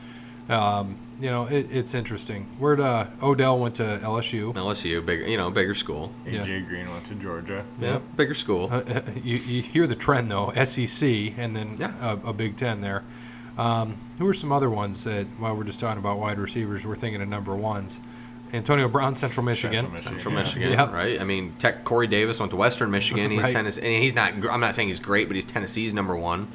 Um, 0.49 0.97
you 1.19 1.29
know, 1.29 1.45
it, 1.45 1.67
it's 1.71 1.93
interesting. 1.93 2.47
Where'd 2.59 2.79
uh, 2.81 3.05
Odell 3.21 3.59
went 3.59 3.75
to 3.75 3.83
LSU? 4.03 4.53
LSU, 4.53 5.05
bigger, 5.05 5.25
you 5.27 5.37
know, 5.37 5.49
bigger 5.51 5.73
school. 5.75 6.11
Yeah. 6.25 6.45
AJ 6.45 6.67
Green 6.67 6.89
went 6.91 7.05
to 7.05 7.15
Georgia. 7.15 7.63
Yeah, 7.79 7.99
bigger 8.17 8.33
school. 8.33 8.67
Uh, 8.71 9.01
you, 9.23 9.37
you 9.37 9.61
hear 9.61 9.87
the 9.87 9.95
trend 9.95 10.29
though, 10.31 10.51
SEC 10.65 11.09
and 11.37 11.55
then 11.55 11.77
Yeah. 11.79 11.93
a, 12.25 12.29
a 12.29 12.33
Big 12.33 12.57
Ten 12.57 12.81
there. 12.81 13.03
Um, 13.57 13.95
who 14.17 14.27
are 14.27 14.33
some 14.33 14.51
other 14.51 14.69
ones 14.69 15.03
that 15.05 15.27
while 15.37 15.55
we're 15.55 15.63
just 15.63 15.79
talking 15.79 15.99
about 15.99 16.17
wide 16.19 16.39
receivers, 16.39 16.85
we're 16.85 16.95
thinking 16.95 17.21
of 17.21 17.27
number 17.29 17.55
ones? 17.55 18.01
Antonio 18.51 18.87
Brown, 18.87 19.15
Central 19.15 19.43
Michigan. 19.45 19.85
Central 19.85 19.93
Michigan. 19.93 20.19
Central 20.19 20.33
Yeah. 20.33 20.39
Michigan, 20.43 20.71
Yep. 20.71 20.91
right? 20.93 21.21
I 21.21 21.23
mean, 21.23 21.53
Tech 21.57 21.83
Corey 21.83 22.05
Davis 22.07 22.39
went 22.39 22.49
to 22.51 22.55
Western 22.55 22.91
Michigan. 22.91 23.31
He's 23.31 23.43
Right. 23.43 23.53
Tennessee, 23.53 23.81
and 23.81 24.03
he's 24.03 24.13
not. 24.13 24.33
I'm 24.51 24.59
not 24.59 24.75
saying 24.75 24.89
he's 24.89 24.99
great, 24.99 25.27
but 25.27 25.35
he's 25.35 25.45
Tennessee's 25.45 25.93
number 25.93 26.15
one. 26.15 26.47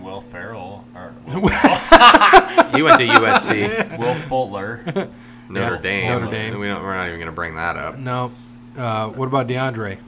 I 0.00 0.04
Will 0.04 0.20
Ferrell. 0.20 0.84
or 0.94 1.12
He 2.74 2.82
went 2.82 2.98
to 2.98 3.06
USC, 3.06 3.98
Will 3.98 4.14
Fuller. 4.14 4.80
Notre 5.48 5.74
Yeah, 5.76 5.80
Dame. 5.80 6.08
Notre 6.08 6.30
Dame. 6.30 6.58
We 6.58 6.66
don't, 6.68 6.82
we're 6.82 6.94
not 6.94 7.06
even 7.08 7.18
going 7.18 7.26
to 7.26 7.32
bring 7.32 7.54
that 7.56 7.76
up. 7.76 7.98
No. 7.98 8.32
Uh, 8.76 9.08
what 9.08 9.26
about 9.26 9.46
DeAndre? 9.48 9.98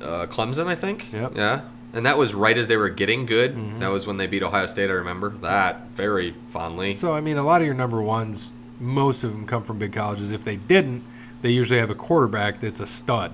uh, 0.00 0.26
Clemson, 0.26 0.66
I 0.66 0.74
think. 0.76 1.12
Yep. 1.12 1.32
Yeah. 1.36 1.60
And 1.92 2.06
that 2.06 2.16
was 2.16 2.34
right 2.34 2.56
as 2.56 2.68
they 2.68 2.76
were 2.76 2.88
getting 2.88 3.26
good. 3.26 3.54
Mhm. 3.56 3.80
That 3.80 3.90
was 3.90 4.06
when 4.06 4.16
they 4.16 4.26
beat 4.28 4.42
Ohio 4.42 4.64
State. 4.66 4.88
I 4.88 4.94
remember 4.94 5.30
that 5.42 5.88
very 5.90 6.34
fondly. 6.48 6.92
So 6.92 7.12
I 7.12 7.20
mean, 7.20 7.36
a 7.36 7.42
lot 7.42 7.60
of 7.60 7.66
your 7.66 7.74
number 7.74 8.00
ones, 8.00 8.52
most 8.78 9.24
of 9.24 9.32
them 9.32 9.44
come 9.44 9.62
from 9.64 9.78
big 9.78 9.92
colleges. 9.92 10.30
If 10.32 10.44
they 10.44 10.56
didn't, 10.56 11.02
they 11.42 11.50
usually 11.50 11.80
have 11.80 11.90
a 11.90 11.94
quarterback 11.96 12.60
that's 12.60 12.78
a 12.80 12.86
stud. 12.86 13.32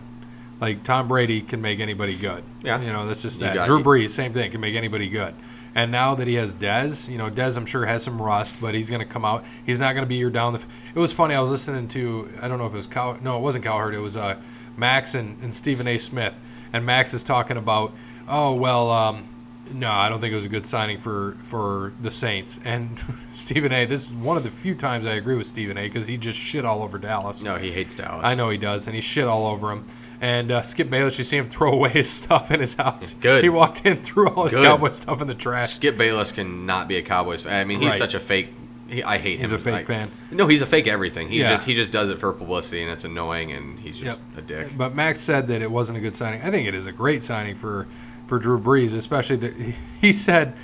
Like 0.60 0.82
Tom 0.82 1.06
Brady 1.06 1.42
can 1.42 1.60
make 1.60 1.78
anybody 1.80 2.16
good. 2.16 2.42
Yeah. 2.64 2.80
you 2.80 2.90
know 2.90 3.06
that's 3.06 3.22
just 3.22 3.40
You 3.42 3.46
that. 3.48 3.54
got- 3.54 3.66
Drew 3.66 3.80
Brees, 3.82 4.10
same 4.10 4.32
thing, 4.32 4.50
can 4.50 4.60
make 4.62 4.74
anybody 4.74 5.08
good. 5.10 5.34
And 5.76 5.92
now 5.92 6.14
that 6.14 6.26
he 6.26 6.34
has 6.34 6.54
Dez, 6.54 7.06
you 7.06 7.18
know, 7.18 7.30
Dez 7.30 7.58
I'm 7.58 7.66
sure 7.66 7.84
has 7.84 8.02
some 8.02 8.20
rust, 8.20 8.56
but 8.62 8.72
he's 8.72 8.88
going 8.88 9.00
to 9.00 9.06
come 9.06 9.26
out. 9.26 9.44
He's 9.66 9.78
not 9.78 9.92
going 9.92 10.04
to 10.04 10.08
be 10.08 10.16
your 10.16 10.30
down 10.30 10.54
the. 10.54 10.60
F- 10.60 10.66
it 10.94 10.98
was 10.98 11.12
funny. 11.12 11.34
I 11.34 11.40
was 11.40 11.50
listening 11.50 11.86
to 11.88 12.30
I 12.40 12.48
don't 12.48 12.58
know 12.58 12.64
if 12.64 12.72
it 12.72 12.78
was 12.78 12.86
Cow. 12.86 13.18
No, 13.20 13.36
it 13.36 13.42
wasn't 13.42 13.64
Cowherd. 13.64 13.94
It 13.94 14.00
was 14.00 14.16
uh, 14.16 14.40
Max 14.78 15.14
and, 15.14 15.38
and 15.42 15.54
Stephen 15.54 15.86
A. 15.86 15.98
Smith. 15.98 16.36
And 16.72 16.86
Max 16.86 17.12
is 17.12 17.22
talking 17.22 17.58
about, 17.58 17.92
oh 18.26 18.54
well, 18.54 18.90
um, 18.90 19.28
no, 19.70 19.90
I 19.90 20.08
don't 20.08 20.18
think 20.18 20.32
it 20.32 20.36
was 20.36 20.46
a 20.46 20.48
good 20.48 20.64
signing 20.64 20.96
for 20.96 21.36
for 21.42 21.92
the 22.00 22.10
Saints. 22.10 22.58
And 22.64 22.98
Stephen 23.34 23.70
A. 23.70 23.84
This 23.84 24.06
is 24.06 24.14
one 24.14 24.38
of 24.38 24.44
the 24.44 24.50
few 24.50 24.74
times 24.74 25.04
I 25.04 25.16
agree 25.16 25.36
with 25.36 25.46
Stephen 25.46 25.76
A. 25.76 25.82
because 25.82 26.06
he 26.06 26.16
just 26.16 26.38
shit 26.38 26.64
all 26.64 26.82
over 26.82 26.96
Dallas. 26.96 27.42
no, 27.42 27.56
he 27.56 27.70
hates 27.70 27.94
Dallas. 27.94 28.22
I 28.24 28.34
know 28.34 28.48
he 28.48 28.56
does, 28.56 28.86
and 28.86 28.94
he 28.94 29.02
shit 29.02 29.26
all 29.28 29.46
over 29.46 29.72
him. 29.72 29.84
And 30.20 30.50
uh, 30.50 30.62
Skip 30.62 30.88
Bayless, 30.88 31.18
you 31.18 31.24
see 31.24 31.36
him 31.36 31.46
throw 31.48 31.72
away 31.72 31.90
his 31.90 32.08
stuff 32.10 32.50
in 32.50 32.60
his 32.60 32.74
house. 32.74 33.14
Good. 33.20 33.44
He 33.44 33.50
walked 33.50 33.84
in, 33.84 33.96
threw 33.98 34.28
all 34.30 34.44
his 34.44 34.54
Good. 34.54 34.64
cowboy 34.64 34.90
stuff 34.90 35.20
in 35.20 35.26
the 35.26 35.34
trash. 35.34 35.72
Skip 35.74 35.98
Bayless 35.98 36.32
cannot 36.32 36.88
be 36.88 36.96
a 36.96 37.02
Cowboys 37.02 37.42
fan. 37.42 37.52
I 37.60 37.64
mean, 37.64 37.80
he's 37.80 37.90
Right. 37.90 37.98
such 37.98 38.14
a 38.14 38.20
fake. 38.20 38.48
He, 38.88 39.02
I 39.02 39.18
hate 39.18 39.34
him. 39.34 39.40
He's 39.40 39.50
him. 39.50 39.56
a 39.56 39.58
fake 39.62 39.74
I- 39.74 39.84
fan. 39.84 40.10
No, 40.30 40.46
he's 40.46 40.62
a 40.62 40.66
fake 40.66 40.86
everything. 40.86 41.28
He 41.28 41.40
Yeah. 41.40 41.50
just 41.50 41.66
he 41.66 41.74
just 41.74 41.90
does 41.90 42.08
it 42.10 42.18
for 42.18 42.32
publicity, 42.32 42.82
and 42.82 42.90
it's 42.90 43.04
annoying, 43.04 43.52
and 43.52 43.78
he's 43.80 43.98
just 43.98 44.20
a 44.38 44.40
dick. 44.42 44.68
But 44.76 44.94
Max 44.94 45.20
said 45.20 45.48
that 45.48 45.60
it 45.60 45.70
wasn't 45.70 45.98
a 45.98 46.00
good 46.00 46.14
signing. 46.14 46.40
I 46.42 46.50
think 46.50 46.66
it 46.68 46.74
is 46.74 46.86
a 46.86 46.92
great 46.92 47.22
signing 47.22 47.56
for 47.56 47.86
for 48.26 48.38
Drew 48.38 48.58
Brees, 48.60 48.94
especially 48.94 49.36
that 49.36 49.54
he 50.00 50.12
said 50.12 50.54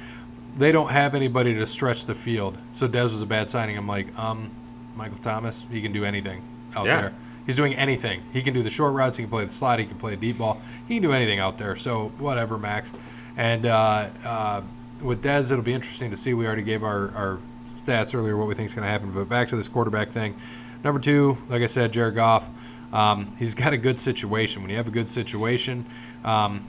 they 0.56 0.70
don't 0.72 0.90
have 0.90 1.14
anybody 1.14 1.52
to 1.54 1.66
stretch 1.66 2.06
the 2.06 2.14
field. 2.14 2.56
So 2.72 2.86
Dez 2.88 3.02
was 3.04 3.22
a 3.22 3.26
bad 3.26 3.50
signing. 3.50 3.76
I'm 3.76 3.86
like, 3.88 4.16
um, 4.18 4.50
Michael 4.96 5.18
Thomas, 5.18 5.64
he 5.70 5.80
can 5.82 5.92
do 5.92 6.04
anything 6.04 6.42
out 6.76 6.86
Yeah. 6.86 7.00
there. 7.00 7.12
He's 7.46 7.56
doing 7.56 7.74
anything. 7.74 8.22
He 8.32 8.42
can 8.42 8.54
do 8.54 8.62
the 8.62 8.70
short 8.70 8.94
routes. 8.94 9.16
He 9.16 9.24
can 9.24 9.30
play 9.30 9.44
the 9.44 9.50
slide. 9.50 9.80
He 9.80 9.86
can 9.86 9.98
play 9.98 10.12
a 10.12 10.16
deep 10.16 10.38
ball. 10.38 10.60
He 10.86 10.94
can 10.94 11.02
do 11.02 11.12
anything 11.12 11.38
out 11.38 11.58
there. 11.58 11.74
So 11.76 12.08
whatever, 12.18 12.58
Max. 12.58 12.92
And 13.36 13.66
uh, 13.66 14.08
uh, 14.24 14.62
with 15.00 15.22
Dez, 15.22 15.50
it'll 15.50 15.64
be 15.64 15.74
interesting 15.74 16.10
to 16.10 16.16
see. 16.16 16.34
We 16.34 16.46
already 16.46 16.62
gave 16.62 16.84
our, 16.84 17.10
our 17.14 17.38
stats 17.66 18.14
earlier, 18.14 18.36
what 18.36 18.46
we 18.46 18.54
think 18.54 18.66
is 18.66 18.74
going 18.74 18.84
to 18.84 18.90
happen. 18.90 19.10
But 19.10 19.28
back 19.28 19.48
to 19.48 19.56
this 19.56 19.68
quarterback 19.68 20.10
thing. 20.10 20.36
Number 20.84 21.00
two, 21.00 21.38
like 21.48 21.62
I 21.62 21.66
said, 21.66 21.92
Jared 21.92 22.14
Goff. 22.14 22.48
Um, 22.92 23.34
he's 23.38 23.54
got 23.54 23.72
a 23.72 23.76
good 23.76 23.98
situation. 23.98 24.62
When 24.62 24.70
you 24.70 24.76
have 24.76 24.88
a 24.88 24.92
good 24.92 25.08
situation, 25.08 25.86
um, 26.24 26.66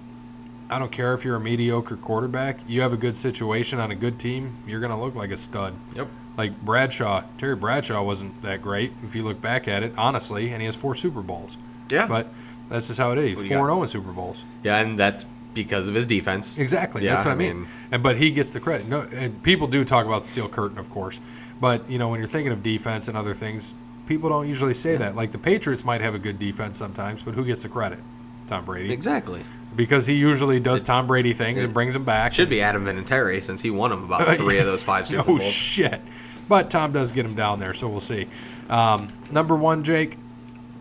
I 0.69 0.79
don't 0.79 0.91
care 0.91 1.13
if 1.13 1.25
you're 1.25 1.35
a 1.35 1.39
mediocre 1.39 1.97
quarterback. 1.97 2.59
You 2.67 2.81
have 2.81 2.93
a 2.93 2.97
good 2.97 3.15
situation 3.15 3.79
on 3.79 3.91
a 3.91 3.95
good 3.95 4.19
team, 4.19 4.57
you're 4.65 4.79
going 4.79 4.91
to 4.91 4.97
look 4.97 5.15
like 5.15 5.31
a 5.31 5.37
stud. 5.37 5.75
Yep. 5.95 6.07
Like 6.37 6.59
Bradshaw, 6.61 7.23
Terry 7.37 7.55
Bradshaw 7.55 8.01
wasn't 8.03 8.41
that 8.41 8.61
great 8.61 8.91
if 9.03 9.15
you 9.15 9.23
look 9.23 9.39
back 9.39 9.67
at 9.67 9.83
it, 9.83 9.93
honestly, 9.97 10.49
and 10.51 10.61
he 10.61 10.65
has 10.65 10.75
four 10.75 10.95
Super 10.95 11.21
Bowls. 11.21 11.57
Yeah. 11.89 12.07
But 12.07 12.27
that's 12.69 12.87
just 12.87 12.99
how 12.99 13.11
it 13.11 13.17
is. 13.19 13.35
Four 13.35 13.43
got? 13.43 13.51
and 13.55 13.65
zero 13.67 13.81
in 13.81 13.87
Super 13.87 14.11
Bowls. 14.11 14.45
yeah, 14.63 14.79
and 14.79 14.97
that's 14.97 15.25
because 15.53 15.87
of 15.87 15.93
his 15.93 16.07
defense. 16.07 16.57
Exactly. 16.57 17.03
Yeah, 17.05 17.11
that's 17.11 17.25
what 17.25 17.31
I 17.31 17.35
I 17.35 17.37
mean. 17.37 17.59
mean- 17.61 17.69
And 17.91 18.01
but 18.01 18.17
he 18.17 18.31
gets 18.31 18.51
the 18.53 18.59
credit. 18.59 18.87
No, 18.87 19.01
and 19.01 19.43
people 19.43 19.67
do 19.67 19.83
talk 19.83 20.05
about 20.07 20.23
steel 20.23 20.49
curtain, 20.49 20.79
of 20.79 20.89
course. 20.89 21.21
But 21.61 21.87
you 21.89 21.99
know, 21.99 22.09
when 22.09 22.19
you're 22.19 22.27
thinking 22.27 22.51
of 22.51 22.63
defense 22.63 23.07
and 23.07 23.15
other 23.15 23.35
things, 23.35 23.75
people 24.07 24.29
don't 24.29 24.47
usually 24.47 24.73
say 24.73 24.95
that. 24.97 25.15
Like 25.15 25.31
the 25.31 25.37
Patriots 25.37 25.85
might 25.85 26.01
have 26.01 26.15
a 26.15 26.19
good 26.19 26.39
defense 26.39 26.79
sometimes, 26.79 27.21
but 27.21 27.35
who 27.35 27.45
gets 27.45 27.61
the 27.61 27.69
credit? 27.69 27.99
Tom 28.47 28.65
Brady. 28.65 28.91
Exactly. 28.91 29.41
Because 29.75 30.05
he 30.05 30.13
usually 30.15 30.59
does 30.59 30.83
Tom 30.83 31.07
Brady 31.07 31.33
things 31.33 31.63
and 31.63 31.73
brings 31.73 31.93
them 31.93 32.03
back. 32.03 32.33
Should 32.33 32.49
be 32.49 32.61
Adam 32.61 32.85
Vinatieri 32.85 33.41
since 33.41 33.61
he 33.61 33.69
won 33.71 33.91
him 33.91 34.03
about 34.03 34.37
three 34.37 34.59
of 34.59 34.65
those 34.65 34.83
five 34.83 35.07
Super 35.07 35.21
oh 35.21 35.25
Bowls. 35.25 35.43
shit! 35.45 36.01
But 36.47 36.69
Tom 36.69 36.91
does 36.91 37.11
get 37.11 37.25
him 37.25 37.35
down 37.35 37.59
there, 37.59 37.73
so 37.73 37.87
we'll 37.87 37.99
see. 37.99 38.27
Um, 38.69 39.07
number 39.31 39.55
one, 39.55 39.83
Jake. 39.83 40.17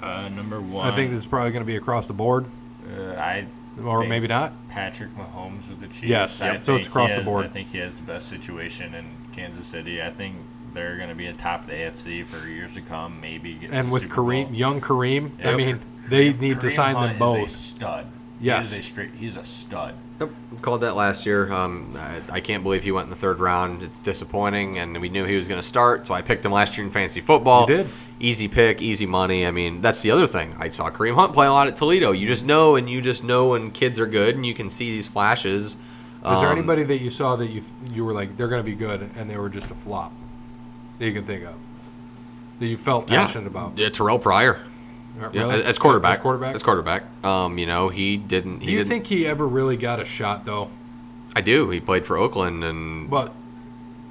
Uh, 0.02 0.28
number 0.28 0.60
one. 0.60 0.86
I 0.86 0.94
think 0.94 1.10
this 1.10 1.20
is 1.20 1.27
probably 1.27 1.52
going 1.52 1.62
to 1.62 1.66
be 1.66 1.77
across 1.77 2.09
the 2.09 2.12
board, 2.14 2.47
Uh, 2.98 3.12
I 3.12 3.47
or 3.82 4.01
think 4.01 4.10
maybe 4.10 4.27
not. 4.27 4.52
Patrick 4.69 5.10
Mahomes 5.16 5.69
with 5.69 5.81
the 5.81 5.86
Chiefs. 5.86 6.02
Yes, 6.02 6.40
yep, 6.43 6.62
so 6.64 6.74
it's 6.74 6.86
think 6.86 6.86
he 6.86 6.89
across 6.89 7.14
the 7.16 7.23
board. 7.23 7.47
I 7.47 7.48
think 7.48 7.69
he 7.70 7.78
has 7.78 7.97
the 7.98 8.02
best 8.02 8.28
situation 8.28 8.94
in 8.94 9.05
Kansas 9.32 9.66
City. 9.66 10.02
I 10.02 10.10
think 10.10 10.36
they're 10.74 10.97
going 10.97 11.09
to 11.09 11.14
be 11.14 11.27
atop 11.27 11.66
the 11.66 11.73
AFC 11.73 12.24
for 12.27 12.47
years 12.48 12.74
to 12.74 12.81
come. 12.81 13.20
Maybe 13.20 13.55
get 13.55 13.70
And 13.70 13.90
with 13.93 14.02
Super 14.02 14.16
Kareem, 14.23 14.44
Bowl. 14.47 14.55
young 14.55 14.81
Kareem, 14.81 15.47
I 15.47 15.55
mean, 15.55 15.78
they 16.09 16.32
need 16.32 16.60
to 16.60 16.70
sign 16.70 16.97
Hunt 16.97 17.19
them 17.19 17.28
is 17.28 17.35
both. 17.40 17.48
a 17.48 17.52
stud. 17.52 18.06
Yes. 18.43 18.73
He 18.73 18.81
is 18.81 18.85
a 18.86 18.89
straight. 18.89 19.10
He's 19.14 19.36
a 19.36 19.44
stud. 19.44 19.94
Yep, 20.20 20.31
called 20.62 20.81
that 20.82 20.94
last 20.97 21.24
year. 21.24 21.51
Um, 21.52 21.93
I, 21.97 22.20
I 22.36 22.40
can't 22.40 22.62
believe 22.62 22.82
he 22.82 22.90
went 22.93 23.05
in 23.05 23.10
the 23.10 23.16
third 23.16 23.39
round. 23.40 23.82
It's 23.82 24.01
disappointing, 24.01 24.78
and 24.78 25.01
we 25.01 25.09
knew 25.09 25.24
he 25.24 25.36
was 25.36 25.48
going 25.48 25.60
to 25.60 25.66
start, 25.66 26.06
so 26.06 26.12
I 26.14 26.23
picked 26.23 26.44
him 26.44 26.52
last 26.52 26.77
year 26.77 26.85
in 26.86 26.93
fantasy 26.93 27.20
football. 27.20 27.69
You 27.70 27.77
did. 27.78 27.86
Easy 28.20 28.48
pick, 28.48 28.82
easy 28.82 29.06
money. 29.06 29.47
I 29.47 29.51
mean, 29.52 29.81
that's 29.81 30.02
the 30.02 30.10
other 30.10 30.27
thing. 30.27 30.55
I 30.59 30.69
saw 30.69 30.90
Kareem 30.90 31.14
Hunt 31.14 31.32
play 31.32 31.47
a 31.47 31.51
lot 31.51 31.66
at 31.69 31.77
Toledo. 31.77 32.12
You 32.12 32.27
just 32.27 32.44
know, 32.44 32.77
and 32.77 32.90
you 32.90 33.01
just 33.01 33.24
know 33.24 33.51
when 33.51 33.70
kids 33.70 33.98
are 33.98 34.06
good, 34.06 34.35
and 34.36 34.44
you 34.44 34.55
can 34.55 34.69
see 34.69 34.90
these 34.90 35.09
flashes. 35.09 35.74
Is 35.74 35.77
there 36.40 36.48
Um, 36.51 36.59
anybody 36.59 36.85
that 36.85 36.98
you 36.98 37.10
saw 37.10 37.35
that 37.36 37.48
you 37.48 37.62
you 37.90 38.05
were 38.05 38.12
like 38.12 38.36
they're 38.36 38.47
going 38.47 38.60
to 38.62 38.70
be 38.70 38.77
good 38.77 39.10
and 39.16 39.28
they 39.28 39.36
were 39.36 39.48
just 39.48 39.73
a 39.73 39.74
flop 39.74 40.12
that 41.01 41.05
you 41.06 41.12
can 41.12 41.24
think 41.24 41.43
of 41.44 41.55
that 42.60 42.66
you 42.66 42.77
felt 42.78 43.10
Yeah, 43.10 43.24
passionate 43.27 43.48
about? 43.48 43.77
yeah, 43.77 43.89
Terrelle 43.89 44.23
Pryor. 44.23 44.60
Yeah, 45.18 45.28
really? 45.44 45.62
as 45.64 45.78
quarterback. 45.78 46.14
As 46.14 46.18
quarterback. 46.20 46.55
As 46.55 46.62
quarterback. 46.62 47.02
Um, 47.24 47.59
you 47.59 47.66
know, 47.66 47.89
he 47.89 48.16
didn't. 48.16 48.60
He 48.60 48.66
Do 48.66 48.72
you 48.72 48.78
didn't, 48.78 48.89
think 48.90 49.06
he 49.06 49.26
ever 49.26 49.47
really 49.47 49.76
got 49.76 50.01
a 50.01 50.05
shot 50.05 50.44
though? 50.44 50.70
I 51.36 51.40
do. 51.40 51.70
He 51.70 51.80
played 51.80 52.05
for 52.06 52.16
Oakland, 52.16 52.62
and 52.64 53.09
But 53.10 53.32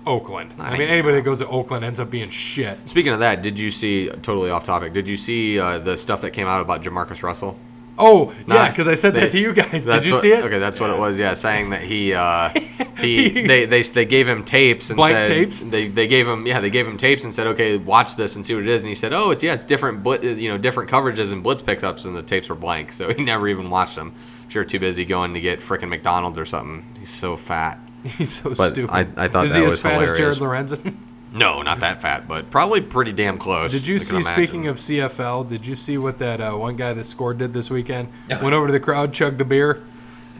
Oakland. 0.05 0.53
I, 0.59 0.69
I- 0.69 0.77
mean, 0.77 0.87
anybody 0.87 1.15
that 1.17 1.21
goes 1.23 1.39
to 1.39 1.47
Oakland 1.47 1.83
ends 1.85 1.99
up 1.99 2.09
being 2.09 2.29
shit. 2.29 2.77
speaking 2.89 3.13
of 3.13 3.19
that, 3.19 3.41
did 3.41 3.59
you 3.59 3.71
see? 3.71 4.09
Totally 4.09 4.49
off 4.49 4.63
topic. 4.63 4.93
Did 4.93 5.07
you 5.07 5.17
see 5.17 5.59
uh, 5.59 5.79
the 5.79 5.97
stuff 5.97 6.21
that 6.21 6.31
came 6.31 6.47
out 6.47 6.61
about 6.61 6.81
Jamarcus 6.81 7.23
Russell? 7.23 7.57
Oh, 7.99 8.31
yeah, 8.31 8.43
Nah, 8.47 8.69
because 8.69 8.87
I 8.87 8.93
said 8.95 9.13
they- 9.13 9.21
that 9.21 9.31
to 9.31 9.39
you 9.39 9.53
guys. 9.53 9.85
Did 9.85 10.05
you 10.05 10.13
what- 10.13 10.21
see 10.21 10.31
it? 10.31 10.43
Okay, 10.45 10.59
that's 10.59 10.79
what 10.79 10.89
it 10.89 10.97
was. 10.97 11.19
Yeah, 11.19 11.33
saying 11.33 11.69
that 11.71 11.81
he 11.81 12.13
uh, 12.13 12.49
he 12.97 13.29
they, 13.45 13.65
they 13.65 13.81
they 13.83 14.05
gave 14.05 14.27
him 14.27 14.43
tapes 14.43 14.89
and 14.89 14.97
Blank 14.97 15.11
said 15.13 15.27
tapes? 15.27 15.59
they 15.61 15.87
they 15.87 16.07
gave 16.07 16.27
him 16.27 16.45
yeah 16.47 16.59
they 16.59 16.69
gave 16.69 16.87
him 16.87 16.97
tapes 16.97 17.23
and 17.23 17.33
said 17.33 17.47
okay 17.47 17.77
watch 17.77 18.15
this 18.15 18.35
and 18.35 18.45
see 18.45 18.53
what 18.55 18.63
it 18.63 18.69
is 18.69 18.83
and 18.83 18.89
he 18.89 18.95
said 18.95 19.11
oh 19.13 19.31
it's 19.31 19.43
yeah 19.43 19.53
it's 19.53 19.65
different 19.65 20.03
blit 20.03 20.37
you 20.39 20.49
know 20.49 20.57
different 20.57 20.89
coverages 20.89 21.31
and 21.31 21.41
blitz 21.43 21.61
pickups 21.61 22.05
and 22.05 22.15
the 22.15 22.21
tapes 22.21 22.47
were 22.49 22.55
blank 22.55 22.91
so 22.91 23.11
he 23.13 23.23
never 23.33 23.47
even 23.47 23.69
watched 23.69 23.95
them. 23.95 24.13
I'm 24.43 24.49
sure 24.49 24.63
too 24.65 24.79
busy 24.79 25.05
going 25.05 25.33
to 25.33 25.39
get 25.39 25.59
frickin' 25.59 25.89
McDonald's 25.89 26.37
or 26.39 26.45
something. 26.45 26.85
He's 26.99 27.09
so 27.09 27.37
fat. 27.37 27.79
He's 28.03 28.41
so 28.41 28.53
But 28.53 28.69
stupid. 28.71 28.91
I- 28.93 29.23
I 29.25 29.27
thought 29.27 29.45
Is 29.45 29.53
that 29.53 29.59
he 29.59 29.65
was 29.65 29.75
as 29.75 29.81
fat 29.81 30.01
as 30.01 30.17
Jared. 30.17 30.37
Lorenzen? 30.37 30.95
No, 31.33 31.61
not 31.61 31.79
that 31.79 32.01
fat, 32.01 32.27
but 32.27 32.51
probably 32.51 32.81
pretty 32.81 33.13
damn 33.13 33.37
close. 33.37 33.71
Did 33.71 33.87
you 33.87 33.95
I 33.95 33.99
see? 33.99 34.15
imagine. 34.17 34.33
Speaking 34.33 34.67
of 34.67 34.75
CFL, 34.75 35.47
did 35.47 35.65
you 35.65 35.75
see 35.75 35.97
what 35.97 36.17
that 36.19 36.41
uh, 36.41 36.53
one 36.53 36.75
guy 36.75 36.91
that 36.93 37.05
scored 37.05 37.37
did 37.37 37.53
this 37.53 37.69
weekend? 37.69 38.09
Went 38.29 38.53
over 38.53 38.67
to 38.67 38.73
the 38.73 38.79
crowd, 38.79 39.13
chugged 39.13 39.37
the 39.37 39.45
beer. 39.45 39.81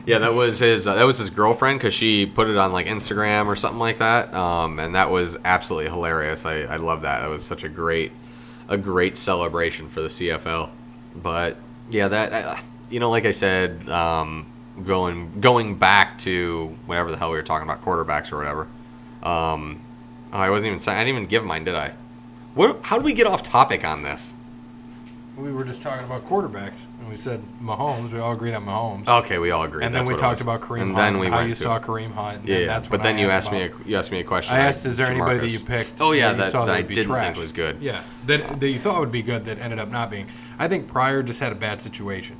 Yeah, 0.06 0.18
that 0.20 0.34
was 0.34 0.60
his. 0.60 0.88
Uh, 0.88 0.96
that 0.96 1.04
was 1.04 1.18
his 1.18 1.30
girlfriend 1.30 1.80
because 1.80 1.94
she 1.94 2.26
put 2.26 2.50
it 2.50 2.58
on 2.58 2.74
like 2.74 2.88
Instagram 2.88 3.46
or 3.48 3.56
something 3.56 3.80
like 3.80 4.00
that. 4.00 4.34
Um, 4.34 4.80
and 4.80 4.96
that 4.96 5.10
was 5.12 5.38
absolutely 5.46 5.90
hilarious. 5.90 6.46
I, 6.46 6.62
I 6.62 6.76
love 6.78 7.04
that. 7.04 7.22
That 7.22 7.30
was 7.30 7.46
such 7.46 7.64
a 7.64 7.70
great, 7.70 8.12
a 8.68 8.78
great 8.78 9.18
celebration 9.18 9.88
for 9.90 10.02
the 10.02 10.08
CFL. 10.08 10.72
But 11.16 11.58
yeah, 11.90 12.08
that 12.08 12.34
uh, 12.34 12.56
you 12.90 13.00
know, 13.00 13.12
like 13.12 13.26
I 13.26 13.32
said, 13.32 13.88
um, 13.90 14.52
going 14.84 15.40
going 15.40 15.76
back 15.76 16.18
to 16.20 16.76
whatever 16.86 17.12
the 17.12 17.18
hell 17.18 17.30
we 17.30 17.38
were 17.38 17.44
talking 17.44 17.68
about 17.70 17.82
quarterbacks 17.82 18.34
or 18.34 18.38
whatever. 18.38 18.68
Um, 19.24 19.80
oh, 20.34 20.38
I 20.38 20.50
wasn't 20.50 20.68
even 20.68 20.80
saying. 20.80 20.98
I 20.98 21.02
didn't 21.04 21.16
even 21.18 21.28
give 21.28 21.44
mine, 21.46 21.64
did 21.64 21.76
I? 21.76 21.94
What? 22.54 22.80
How 22.84 22.98
did 22.98 23.06
we 23.06 23.14
get 23.14 23.28
off 23.28 23.44
topic 23.44 23.86
on 23.86 24.04
this? 24.04 24.36
We 25.38 25.52
were 25.54 25.64
just 25.64 25.82
talking 25.82 26.06
about 26.06 26.26
quarterbacks, 26.26 26.88
and 27.00 27.10
we 27.10 27.16
said 27.16 27.42
Mahomes. 27.64 28.12
We 28.12 28.20
all 28.20 28.34
agreed 28.34 28.54
on 28.54 28.66
Mahomes. 28.66 29.08
Okay, 29.08 29.40
we 29.40 29.50
all 29.52 29.64
agree. 29.64 29.84
and 29.84 29.96
then 29.96 30.04
that's 30.04 30.10
we 30.14 30.20
talked 30.20 30.42
about 30.42 30.62
Kareem 30.62 30.82
and 30.82 30.94
Hunt, 30.94 31.14
then 31.14 31.20
we 31.20 31.28
how 31.28 31.38
went 31.38 31.48
you 31.50 31.56
to 31.56 31.62
saw. 31.62 31.80
Kareem 31.80 32.12
Hunt. 32.14 32.40
and 32.42 32.50
Yeah, 32.50 32.66
that's 32.66 32.88
but 32.90 33.02
then 33.02 33.16
I 33.16 33.22
you 33.22 33.28
asked 33.28 33.52
me 33.52 33.64
about. 33.66 33.82
a, 33.86 33.90
you 33.90 33.98
asked 33.98 34.12
me 34.12 34.20
a 34.20 34.24
question. 34.26 34.56
I 34.56 34.60
asked, 34.60 34.86
is 34.86 34.98
there 34.98 35.08
anybody 35.08 35.40
that 35.40 35.46
Jamarcus. 35.48 35.54
you 35.54 35.60
picked? 35.66 36.02
Oh 36.02 36.12
yeah, 36.12 36.28
that, 36.28 36.38
you 36.38 36.44
that, 36.44 36.52
saw 36.52 36.66
that 36.66 36.72
that 36.72 36.76
I 36.76 36.80
would 36.82 36.88
be 36.88 36.96
didn't 36.96 37.10
trash? 37.12 37.26
think 37.28 37.38
was 37.38 37.52
good. 37.54 37.82
Yeah, 37.82 38.04
that, 38.28 38.60
that 38.60 38.70
you 38.70 38.78
thought 38.78 39.00
would 39.00 39.12
be 39.12 39.24
good 39.24 39.46
that 39.46 39.58
ended 39.60 39.80
up 39.80 39.90
not 39.90 40.10
being. 40.10 40.28
I 40.60 40.68
think 40.68 40.88
Pryor 40.90 41.24
just 41.24 41.40
had 41.40 41.54
a 41.54 41.56
bad 41.56 41.82
situation. 41.82 42.36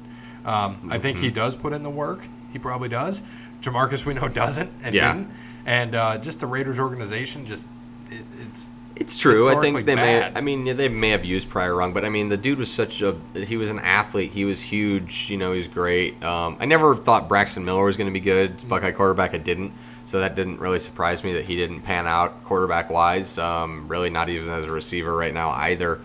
Um, 0.46 0.90
I 0.92 1.00
think 1.00 1.18
Mm-hmm. 1.18 1.26
he 1.26 1.32
does 1.32 1.56
put 1.56 1.72
in 1.72 1.84
the 1.84 1.90
work. 1.90 2.28
He 2.52 2.60
probably 2.60 2.90
does. 2.90 3.22
Jamarcus 3.62 4.06
we 4.06 4.14
know 4.16 4.28
doesn't 4.44 4.70
and 4.84 4.94
Yeah. 4.94 5.14
didn't. 5.14 5.32
And 5.66 5.96
uh, 5.96 6.18
just 6.18 6.42
the 6.42 6.48
Raiders 6.48 6.78
organization 6.78 7.46
just 7.46 7.66
it, 8.12 8.26
it's 8.42 8.70
It's 8.96 9.18
true. 9.18 9.50
I 9.50 9.60
think 9.60 9.86
they 9.86 9.96
bad. 9.96 10.34
may. 10.34 10.38
I 10.40 10.42
mean, 10.42 10.66
yeah, 10.66 10.74
they 10.74 10.88
may 10.90 11.10
have 11.10 11.26
used 11.26 11.50
Pryor 11.50 11.76
wrong, 11.76 11.92
but 11.94 12.06
I 12.06 12.10
mean, 12.10 12.28
the 12.30 12.38
dude 12.38 12.60
was 12.60 12.70
such 12.72 13.02
a. 13.02 13.16
He 13.34 13.58
was 13.58 13.70
an 13.72 13.80
athlete. 13.80 14.32
He 14.32 14.46
was 14.46 14.62
huge. 14.62 15.30
You 15.30 15.38
know, 15.38 15.54
he's 15.54 15.68
great. 15.68 16.22
Um, 16.24 16.58
I 16.60 16.66
never 16.66 16.96
thought 16.96 17.28
Braxton 17.28 17.66
Miller 17.66 17.84
was 17.86 17.98
going 17.98 18.08
to 18.08 18.14
be 18.14 18.20
good. 18.20 18.58
Mm-hmm. 18.58 18.68
Buckeye 18.70 18.92
quarterback. 18.92 19.34
I 19.34 19.38
didn't. 19.40 19.72
So 20.06 20.20
that 20.20 20.36
didn't 20.36 20.60
really 20.60 20.80
surprise 20.80 21.24
me 21.24 21.34
that 21.34 21.46
he 21.46 21.56
didn't 21.56 21.82
pan 21.82 22.06
out 22.06 22.44
quarterback 22.44 22.90
wise. 22.90 23.38
Um, 23.38 23.88
really, 23.88 24.10
not 24.10 24.30
even 24.30 24.50
as 24.52 24.66
a 24.66 24.72
receiver 24.72 25.16
right 25.16 25.34
now 25.34 25.50
either. 25.52 26.02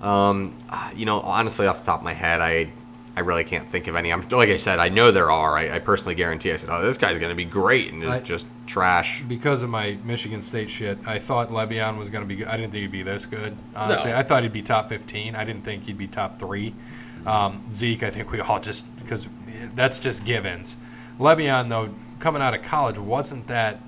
Um, 0.00 0.56
you 0.96 1.06
know, 1.06 1.20
honestly, 1.20 1.66
off 1.66 1.80
the 1.80 1.86
top 1.86 2.00
of 2.00 2.04
my 2.04 2.14
head, 2.14 2.40
I 2.40 2.72
I 3.14 3.20
really 3.20 3.44
can't 3.44 3.68
think 3.68 3.86
of 3.88 3.94
any. 3.94 4.12
I'm 4.12 4.26
like 4.30 4.48
I 4.48 4.56
said, 4.56 4.78
I 4.78 4.88
know 4.88 5.12
there 5.12 5.30
are. 5.30 5.56
I, 5.56 5.76
I 5.76 5.78
personally 5.80 6.14
guarantee. 6.14 6.50
I 6.50 6.56
said, 6.56 6.70
oh, 6.70 6.82
this 6.82 6.98
guy's 6.98 7.18
going 7.18 7.28
to 7.30 7.36
be 7.36 7.44
great, 7.44 7.92
and 7.92 8.02
it's 8.02 8.12
I- 8.16 8.20
just 8.20 8.46
trash. 8.72 9.22
Because 9.28 9.62
of 9.62 9.68
my 9.68 9.98
Michigan 10.02 10.40
State 10.40 10.70
shit, 10.70 10.98
I 11.06 11.18
thought 11.18 11.50
Le'Veon 11.50 11.98
was 11.98 12.08
going 12.08 12.24
to 12.24 12.28
be 12.28 12.36
good. 12.36 12.46
I 12.48 12.56
didn't 12.56 12.72
think 12.72 12.82
he'd 12.82 12.90
be 12.90 13.02
this 13.02 13.26
good. 13.26 13.54
Honestly, 13.76 14.10
No. 14.10 14.16
I 14.16 14.22
thought 14.22 14.42
he'd 14.42 14.52
be 14.52 14.62
top 14.62 14.88
15. 14.88 15.36
I 15.36 15.44
didn't 15.44 15.62
think 15.62 15.84
he'd 15.84 15.98
be 15.98 16.08
top 16.08 16.38
three. 16.38 16.74
Um, 17.26 17.62
Zeke, 17.70 18.02
I 18.02 18.10
think 18.10 18.32
we 18.32 18.40
all 18.40 18.58
just 18.60 18.84
because 18.96 19.28
that's 19.74 19.98
just 19.98 20.24
givens. 20.24 20.78
Le'Veon, 21.20 21.68
though, 21.68 21.90
coming 22.18 22.40
out 22.40 22.54
of 22.54 22.62
college, 22.62 22.98
wasn't 22.98 23.46
that 23.48 23.78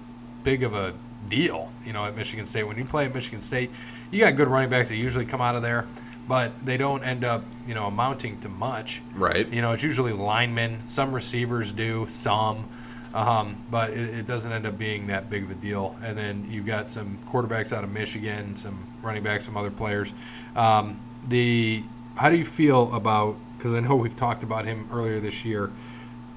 big 0.43 0.63
of 0.63 0.75
a 0.75 0.93
deal. 1.31 1.73
You 1.87 1.95
know, 1.95 2.05
at 2.05 2.15
Michigan 2.15 2.45
State, 2.45 2.65
when 2.65 2.77
you 2.77 2.85
play 2.85 3.07
at 3.07 3.15
Michigan 3.15 3.41
State, 3.41 3.71
you 4.11 4.21
got 4.21 4.37
good 4.37 4.49
running 4.49 4.69
backs 4.69 4.91
that 4.91 4.97
usually 4.97 5.25
come 5.25 5.41
out 5.41 5.57
of 5.57 5.63
there, 5.63 5.87
but 6.29 6.53
they 6.65 6.77
don't 6.77 7.03
end 7.03 7.25
up, 7.25 7.43
you 7.67 7.75
know, 7.75 7.87
amounting 7.87 8.39
to 8.41 8.51
much. 8.51 9.01
Right. 9.15 9.49
You 9.49 9.63
know, 9.63 9.73
it's 9.73 9.83
usually 9.83 10.13
linemen. 10.13 10.85
Some 10.85 11.15
receivers 11.15 11.73
do, 11.73 12.05
some, 12.07 12.69
um, 13.15 13.65
but 13.71 13.91
it, 13.91 14.13
it 14.13 14.27
doesn't 14.27 14.53
end 14.53 14.67
up 14.67 14.77
being 14.77 15.07
that 15.07 15.31
big 15.31 15.45
of 15.45 15.51
a 15.51 15.55
deal. 15.55 15.97
And 16.03 16.19
then 16.19 16.47
you've 16.51 16.67
got 16.67 16.91
some 16.91 17.17
quarterbacks 17.27 17.73
out 17.73 17.85
of 17.85 17.91
Michigan, 17.91 18.57
some 18.57 18.85
running 19.03 19.23
backs, 19.23 19.45
some 19.47 19.57
other 19.57 19.71
players. 19.71 20.13
Um, 20.57 21.01
the 21.29 21.85
how 22.17 22.29
do 22.29 22.37
you 22.37 22.45
feel 22.45 22.93
about? 22.95 23.37
Because 23.57 23.73
I 23.73 23.81
know 23.81 23.95
we've 24.05 24.15
talked 24.15 24.43
about 24.43 24.65
him 24.65 24.89
earlier 24.93 25.21
this 25.21 25.45
year. 25.45 25.71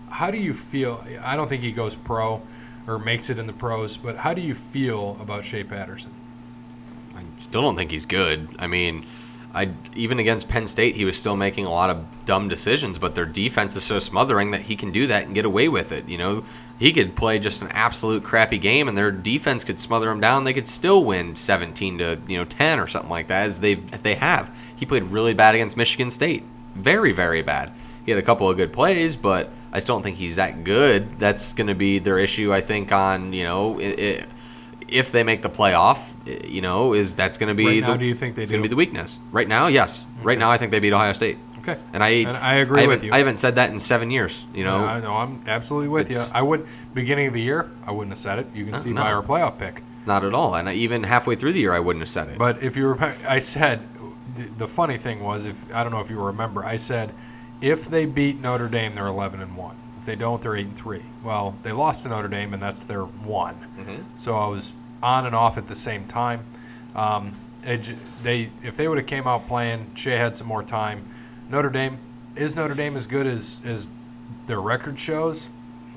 How 0.10 0.32
do 0.32 0.38
you 0.38 0.54
feel? 0.54 1.04
I 1.22 1.36
don't 1.36 1.50
think 1.50 1.64
he 1.64 1.72
goes 1.72 1.96
pro 1.96 2.42
or 2.86 3.00
makes 3.00 3.30
it 3.30 3.40
in 3.40 3.48
the 3.48 3.54
pros, 3.54 3.98
but 3.98 4.16
how 4.16 4.34
do 4.34 4.42
you 4.42 4.56
feel 4.56 5.18
about 5.20 5.44
Shea 5.44 5.64
Patterson? 5.64 6.12
I 7.16 7.24
still 7.40 7.62
don't 7.62 7.76
think 7.76 7.92
he's 7.92 8.06
good. 8.06 8.48
I 8.60 8.68
mean, 8.68 9.06
I 9.58 9.72
even 9.96 10.20
against 10.20 10.48
Penn 10.48 10.68
State, 10.68 10.96
he 10.96 11.04
was 11.04 11.18
still 11.18 11.36
making 11.36 11.66
a 11.66 11.72
lot 11.72 11.90
of 11.90 12.06
dumb 12.26 12.48
decisions, 12.48 13.00
but 13.00 13.16
their 13.16 13.26
defense 13.26 13.76
is 13.76 13.84
so 13.84 14.00
smothering 14.00 14.52
that 14.52 14.62
he 14.62 14.76
can 14.76 14.92
do 14.92 15.08
that 15.08 15.24
and 15.24 15.34
get 15.34 15.46
away 15.46 15.68
with 15.68 15.92
it. 15.92 16.08
You 16.08 16.20
know, 16.20 16.44
he 16.78 16.94
could 16.94 17.16
play 17.16 17.40
just 17.40 17.64
an 17.64 17.70
absolute 17.70 18.24
crappy 18.24 18.60
game, 18.60 18.88
and 18.88 18.96
their 18.96 19.10
defense 19.10 19.64
could 19.64 19.80
smother 19.80 20.12
him 20.12 20.20
down. 20.20 20.44
They 20.44 20.54
could 20.54 20.68
still 20.68 21.04
win 21.04 21.36
17 21.36 21.98
to 21.98 22.20
you 22.28 22.38
know 22.38 22.46
10 22.46 22.80
or 22.80 22.86
something 22.86 23.10
like 23.10 23.28
that, 23.30 23.46
as 23.48 23.60
they 23.60 23.74
they 23.76 24.14
have. 24.14 24.56
He 24.76 24.86
played 24.86 25.04
really 25.06 25.34
bad 25.34 25.56
against 25.56 25.76
Michigan 25.76 26.12
State, 26.12 26.44
very 26.76 27.12
very 27.12 27.42
bad. 27.42 27.74
He 28.06 28.12
had 28.12 28.20
a 28.20 28.24
couple 28.24 28.48
of 28.50 28.58
good 28.58 28.72
plays, 28.72 29.16
but 29.16 29.50
I 29.74 29.80
still 29.80 29.96
don't 29.96 30.04
think 30.04 30.18
he's 30.18 30.36
that 30.36 30.64
good. 30.64 31.20
That's 31.20 31.54
going 31.54 31.68
to 31.68 31.76
be 31.76 32.00
their 32.00 32.20
issue, 32.20 32.54
I 32.54 32.62
think. 32.62 32.92
On 32.92 33.34
you 33.34 33.44
know. 33.44 33.80
It, 33.80 34.00
it, 34.00 34.30
if 34.88 35.12
they 35.12 35.24
make 35.24 35.42
the 35.42 35.50
playoff, 35.50 36.14
eh, 36.28 36.40
you 36.48 36.62
know, 36.62 36.94
is 36.94 37.16
that's 37.16 37.38
going 37.38 37.50
to 37.50 37.54
be 37.56 37.66
Right 37.66 37.82
now, 37.82 37.94
the, 37.94 37.98
do 38.00 38.06
you 38.06 38.16
think 38.16 38.36
they 38.36 38.44
it's 38.44 38.52
going 38.52 38.62
to 38.64 38.70
be 38.70 38.70
the 38.70 38.76
weakness? 38.76 39.20
Right 39.32 39.48
now, 39.48 39.68
yes. 39.68 40.08
Right 40.24 40.38
now, 40.38 40.50
I 40.52 40.58
think 40.58 40.72
they 40.72 40.80
beat 40.80 40.94
Ohio 40.94 41.14
State, 41.14 41.38
Okay, 41.60 41.78
and 41.94 42.04
I 42.04 42.10
And 42.10 42.38
I 42.38 42.56
agree 42.56 42.82
haven't- 42.82 42.96
with 42.96 43.04
you. 43.04 43.14
I 43.14 43.18
haven't 43.18 43.38
said 43.38 43.56
that 43.56 43.70
in 43.72 43.80
seven 43.80 44.10
years. 44.12 44.46
You 44.54 44.64
know, 44.64 44.86
I 44.86 45.00
know 45.02 45.16
I'm 45.16 45.42
absolutely 45.48 45.90
with 45.90 46.10
you. 46.10 46.20
I 46.34 46.42
would 46.42 46.66
beginning 46.94 47.28
of 47.28 47.34
the 47.34 47.42
year, 47.42 47.70
I 47.86 47.92
wouldn't 47.92 48.12
have 48.12 48.18
said 48.20 48.40
it. 48.40 48.48
You 48.54 48.66
can 48.66 48.76
Uh, 48.76 48.78
see 48.80 48.92
no. 48.92 49.04
by 49.04 49.12
our 49.12 49.22
playoff 49.24 49.58
pick. 49.58 49.84
not 50.06 50.24
at 50.24 50.34
all. 50.34 50.56
And 50.56 50.70
I, 50.70 50.74
even 50.74 51.04
halfway 51.04 51.36
through 51.36 51.52
the 51.52 51.60
year, 51.60 51.74
I 51.74 51.80
wouldn't 51.80 52.02
have 52.02 52.10
said 52.10 52.30
it. 52.30 52.38
But 52.38 52.64
if 52.64 52.78
you 52.78 52.88
remember, 52.88 53.14
I 53.28 53.40
said 53.40 53.82
the, 54.36 54.44
the 54.58 54.68
funny 54.68 54.98
thing 54.98 55.22
was 55.22 55.46
if 55.48 55.58
I 55.74 55.84
don't 55.84 55.92
know 55.92 56.00
if 56.00 56.10
you 56.10 56.18
remember, 56.20 56.64
I 56.64 56.78
said 56.78 57.12
if 57.60 57.90
they 57.90 58.06
beat 58.06 58.40
Notre 58.40 58.70
Dame, 58.70 58.96
they're 58.96 59.08
11 59.08 59.42
and 59.42 59.58
one. 59.58 59.76
They 60.08 60.16
don't, 60.16 60.42
they're 60.42 60.56
eight 60.56 60.68
and 60.68 60.76
three. 60.78 61.04
Well, 61.22 61.54
they 61.64 61.74
lost 61.74 62.04
to 62.04 62.10
Notre 62.10 62.30
Dame, 62.30 62.54
and 62.54 62.64
that's 62.64 62.84
their 62.84 63.04
one. 63.04 63.56
Mhm. 63.78 64.06
So 64.16 64.38
I 64.38 64.48
was 64.48 64.74
on 65.04 65.26
and 65.26 65.36
off 65.36 65.58
at 65.58 65.68
the 65.68 65.76
same 65.76 66.06
time. 66.08 66.46
Um, 66.96 67.34
it, 67.64 67.94
they 68.24 68.50
if 68.64 68.78
they 68.78 68.88
would 68.88 68.98
have 69.00 69.06
came 69.08 69.28
out 69.28 69.46
playing, 69.48 69.86
Shea 69.96 70.16
had 70.18 70.38
some 70.38 70.48
more 70.48 70.64
time. 70.64 71.06
Notre 71.50 71.70
Dame 71.70 71.98
is 72.38 72.56
Notre 72.56 72.74
Dame 72.74 72.96
as 72.96 73.06
good 73.06 73.28
as 73.28 73.60
as 73.66 73.92
their 74.46 74.62
record 74.62 74.98
shows? 74.98 75.50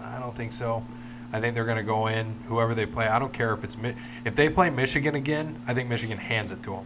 I 0.02 0.18
don't 0.18 0.34
think 0.34 0.52
so. 0.52 0.82
I 1.32 1.40
think 1.40 1.54
they're 1.54 1.64
going 1.64 1.76
to 1.76 1.84
go 1.84 2.08
in 2.08 2.34
whoever 2.48 2.74
they 2.74 2.86
play. 2.86 3.06
I 3.06 3.20
don't 3.20 3.32
care 3.32 3.52
if 3.52 3.62
it's 3.62 3.76
if 4.24 4.34
they 4.34 4.48
play 4.48 4.70
Michigan 4.70 5.14
again. 5.14 5.54
I 5.68 5.74
think 5.74 5.88
Michigan 5.88 6.18
hands 6.18 6.50
it 6.50 6.64
to 6.64 6.70
them. 6.70 6.84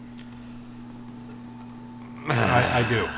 I, 2.29 2.85
I 2.85 2.89
do. 2.91 3.09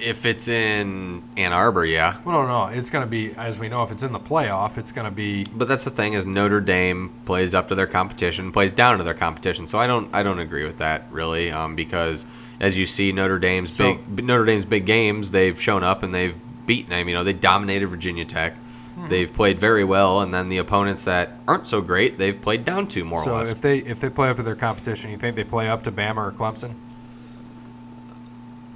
If 0.00 0.26
it's 0.26 0.48
in 0.48 1.22
Ann 1.36 1.52
Arbor, 1.52 1.84
yeah. 1.84 2.18
Well, 2.24 2.42
no, 2.42 2.66
no. 2.66 2.72
It's 2.72 2.90
going 2.90 3.04
to 3.04 3.10
be 3.10 3.34
as 3.34 3.58
we 3.58 3.68
know. 3.68 3.82
If 3.82 3.90
it's 3.92 4.02
in 4.02 4.12
the 4.12 4.20
playoff, 4.20 4.78
it's 4.78 4.92
going 4.92 5.04
to 5.04 5.10
be 5.10 5.44
But 5.54 5.68
that's 5.68 5.84
the 5.84 5.90
thing 5.90 6.14
is 6.14 6.26
Notre 6.26 6.60
Dame 6.60 7.12
plays 7.24 7.54
up 7.54 7.68
to 7.68 7.74
their 7.74 7.86
competition, 7.86 8.52
plays 8.52 8.72
down 8.72 8.98
to 8.98 9.04
their 9.04 9.14
competition. 9.14 9.66
So 9.66 9.78
I 9.78 9.86
don't 9.86 10.08
I 10.14 10.22
don't 10.22 10.38
agree 10.38 10.64
with 10.64 10.78
that 10.78 11.04
really, 11.10 11.50
um, 11.50 11.76
because 11.76 12.26
as 12.60 12.76
you 12.76 12.86
see 12.86 13.12
Notre 13.12 13.38
Dame's 13.38 13.70
So- 13.70 13.94
big 13.94 14.24
Notre 14.24 14.44
Dame's 14.44 14.64
big 14.64 14.86
games, 14.86 15.30
they've 15.30 15.60
shown 15.60 15.84
up 15.84 16.02
and 16.02 16.14
they've 16.14 16.34
beaten 16.66 16.90
them. 16.90 17.08
You 17.08 17.14
know, 17.14 17.24
they 17.24 17.32
dominated 17.32 17.86
Virginia 17.88 18.24
Tech. 18.24 18.56
Hmm. 18.94 19.08
They've 19.08 19.32
played 19.32 19.58
very 19.58 19.84
well, 19.84 20.20
and 20.20 20.32
then 20.34 20.48
the 20.48 20.58
opponents 20.58 21.04
that 21.04 21.38
aren't 21.46 21.66
so 21.66 21.80
great, 21.80 22.18
they've 22.18 22.40
played 22.40 22.64
down 22.64 22.86
to 22.88 23.04
more 23.04 23.22
so 23.22 23.32
or 23.34 23.38
less. 23.38 23.50
if 23.52 23.60
they 23.60 23.78
if 23.78 24.00
they 24.00 24.10
play 24.10 24.28
up 24.28 24.36
to 24.36 24.42
their 24.42 24.56
competition, 24.56 25.10
you 25.10 25.16
think 25.16 25.36
they 25.36 25.44
play 25.44 25.68
up 25.68 25.82
to 25.84 25.92
Bama 25.92 26.16
or 26.16 26.32
Clemson? 26.32 26.74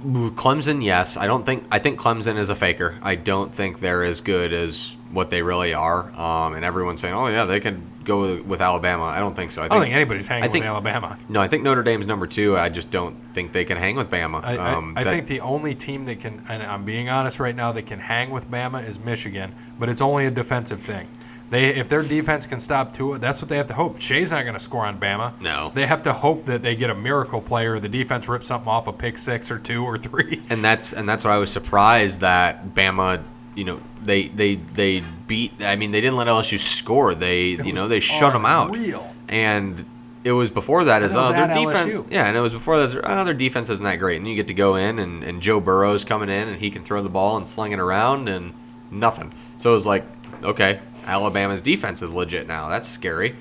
Clemson, 0.05 0.83
yes. 0.83 1.17
I 1.17 1.25
don't 1.27 1.45
think. 1.45 1.65
I 1.71 1.79
think 1.79 1.99
Clemson 1.99 2.37
is 2.37 2.49
a 2.49 2.55
faker. 2.55 2.95
I 3.01 3.15
don't 3.15 3.53
think 3.53 3.79
they're 3.79 4.03
as 4.03 4.21
good 4.21 4.53
as 4.53 4.97
what 5.11 5.29
they 5.29 5.41
really 5.41 5.73
are. 5.73 6.11
Um, 6.19 6.53
and 6.53 6.63
everyone's 6.63 7.01
saying, 7.01 7.13
"Oh 7.13 7.27
yeah, 7.27 7.45
they 7.45 7.59
could 7.59 7.81
go 8.03 8.41
with, 8.41 8.61
Alabama." 8.61 9.05
I 9.05 9.19
don't 9.19 9.35
think 9.35 9.51
so. 9.51 9.61
I 9.61 9.65
I 9.65 9.67
think, 9.67 9.73
don't 9.73 9.81
think 9.83 9.95
anybody's 9.95 10.27
hanging 10.27 10.43
I 10.43 10.47
think- 10.47 10.63
with 10.63 10.69
Alabama. 10.69 11.17
no. 11.29 11.41
I 11.41 11.47
think 11.47 11.63
Notre 11.63 11.81
Dame's 11.83 12.05
number 12.07 12.27
two. 12.27 12.57
I 12.57 12.69
just 12.69 12.91
don't 12.91 13.15
think 13.27 13.51
they 13.51 13.65
can 13.65 13.77
hang 13.77 13.95
with 13.95 14.09
Bama. 14.09 14.43
I, 14.43 14.55
I, 14.57 14.73
um, 14.73 14.93
I 14.95 15.03
that- 15.03 15.09
think 15.11 15.27
the 15.27 15.39
only 15.41 15.73
team 15.75 16.05
that 16.05 16.19
can, 16.19 16.43
and 16.49 16.61
I'm 16.63 16.85
being 16.85 17.09
honest 17.09 17.39
right 17.39 17.55
now, 17.55 17.71
that 17.71 17.83
can 17.87 17.99
hang 17.99 18.29
with 18.29 18.49
Bama 18.51 18.85
is 18.87 18.99
Michigan, 18.99 19.53
but 19.79 19.89
it's 19.89 20.01
only 20.01 20.25
a 20.27 20.31
defensive 20.31 20.81
thing. 20.81 21.07
They, 21.49 21.67
if 21.75 21.87
their 21.89 22.01
defense 22.01 22.47
can 22.47 22.59
stop 22.59 22.91
Tua, 22.91 23.19
that's 23.19 23.41
what 23.41 23.49
they 23.49 23.57
have 23.57 23.67
to 23.67 23.73
hope. 23.73 24.01
Shea's 24.01 24.31
not 24.31 24.43
going 24.43 24.55
to 24.55 24.59
score 24.59 24.85
on 24.85 24.99
Bama. 24.99 25.39
No. 25.39 25.71
They 25.73 25.85
have 25.85 26.01
to 26.03 26.13
hope 26.13 26.45
that 26.45 26.63
they 26.63 26.75
get 26.75 26.89
a 26.89 26.95
miracle 26.95 27.39
player. 27.39 27.79
The 27.79 27.89
defense 27.89 28.27
rips 28.27 28.47
something 28.47 28.67
off 28.67 28.87
a 28.87 28.93
pick 28.93 29.17
six 29.17 29.51
or 29.51 29.59
two 29.59 29.83
or 29.83 29.97
three. 29.97 30.41
and 30.49 30.63
that's 30.63 30.93
and 30.93 31.07
that's 31.07 31.23
why 31.23 31.31
I 31.31 31.37
was 31.37 31.51
surprised 31.51 32.21
that 32.21 32.73
Bama. 32.73 33.23
You 33.55 33.63
know, 33.63 33.79
they 34.03 34.27
they 34.27 34.55
they 34.55 34.99
beat. 35.27 35.53
I 35.61 35.75
mean, 35.75 35.91
they 35.91 36.01
didn't 36.01 36.17
let 36.17 36.27
LSU 36.27 36.59
score. 36.59 37.15
They 37.15 37.51
you 37.51 37.71
know 37.71 37.87
they 37.87 38.01
shut 38.01 38.33
them 38.33 38.45
out. 38.45 38.75
unreal. 38.75 39.13
and 39.29 39.85
it 40.25 40.31
was 40.31 40.49
before 40.49 40.85
that 40.85 41.03
as 41.03 41.13
it 41.13 41.19
was 41.19 41.29
oh, 41.29 41.33
their 41.33 41.47
defense. 41.47 42.01
LSU. 42.01 42.11
Yeah, 42.11 42.25
and 42.25 42.35
it 42.35 42.39
was 42.41 42.51
before 42.51 42.85
that. 42.85 43.01
Oh, 43.03 43.23
their 43.23 43.35
defense 43.35 43.69
isn't 43.69 43.83
that 43.85 43.97
great, 43.97 44.17
and 44.17 44.27
you 44.27 44.35
get 44.35 44.47
to 44.47 44.55
go 44.55 44.75
in, 44.75 44.97
and, 44.97 45.23
and 45.23 45.39
Joe 45.39 45.59
Burrow's 45.59 46.03
coming 46.03 46.29
in, 46.29 46.49
and 46.49 46.59
he 46.59 46.71
can 46.71 46.83
throw 46.83 47.03
the 47.03 47.09
ball 47.09 47.37
and 47.37 47.45
sling 47.45 47.71
it 47.73 47.79
around, 47.79 48.27
and 48.27 48.51
nothing. 48.89 49.31
So 49.59 49.69
it 49.69 49.73
was 49.73 49.85
like, 49.85 50.03
okay, 50.43 50.79
Alabama's 51.05 51.61
defense 51.61 52.01
is 52.01 52.11
legit 52.11 52.47
now. 52.47 52.67
That's 52.69 52.87
scary, 52.87 53.35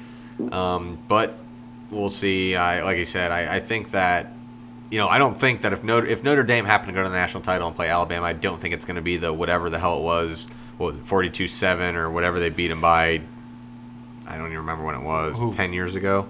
um, 0.53 0.99
but 1.09 1.39
we'll 1.91 2.09
see. 2.11 2.55
I 2.57 2.83
like 2.83 2.99
I 2.99 3.05
said, 3.05 3.31
I, 3.33 3.57
I 3.57 3.61
think 3.61 3.91
that. 3.93 4.33
You 4.91 5.01
know, 5.01 5.09
I 5.09 5.19
don't 5.19 5.37
think 5.37 5.63
that 5.63 5.73
if 5.73 5.83
Notre 5.83 6.07
if 6.07 6.23
Notre 6.23 6.45
Dame 6.45 6.65
happened 6.67 6.89
to 6.89 6.93
go 6.95 7.03
to 7.03 7.09
the 7.09 7.17
national 7.17 7.43
title 7.43 7.67
and 7.67 7.75
play 7.75 7.89
Alabama, 7.89 8.27
I 8.27 8.33
don't 8.33 8.61
think 8.61 8.75
it's 8.75 8.85
going 8.85 8.95
to 8.97 9.03
be 9.03 9.17
the 9.17 9.33
whatever 9.33 9.69
the 9.69 9.79
hell 9.79 9.99
it 9.99 10.03
was. 10.03 10.47
What 10.77 10.87
was 10.89 10.97
it, 10.97 11.07
forty 11.07 11.31
two 11.31 11.49
seven 11.49 11.97
or 11.97 12.11
whatever 12.11 12.39
they 12.39 12.49
beat 12.51 12.69
them 12.69 12.81
by? 12.81 13.21
I 14.27 14.37
don't 14.37 14.47
even 14.47 14.59
remember 14.59 14.85
when 14.85 14.95
it 14.95 15.03
was. 15.03 15.39
Who? 15.39 15.53
Ten 15.53 15.73
years 15.73 15.97
ago, 15.97 16.29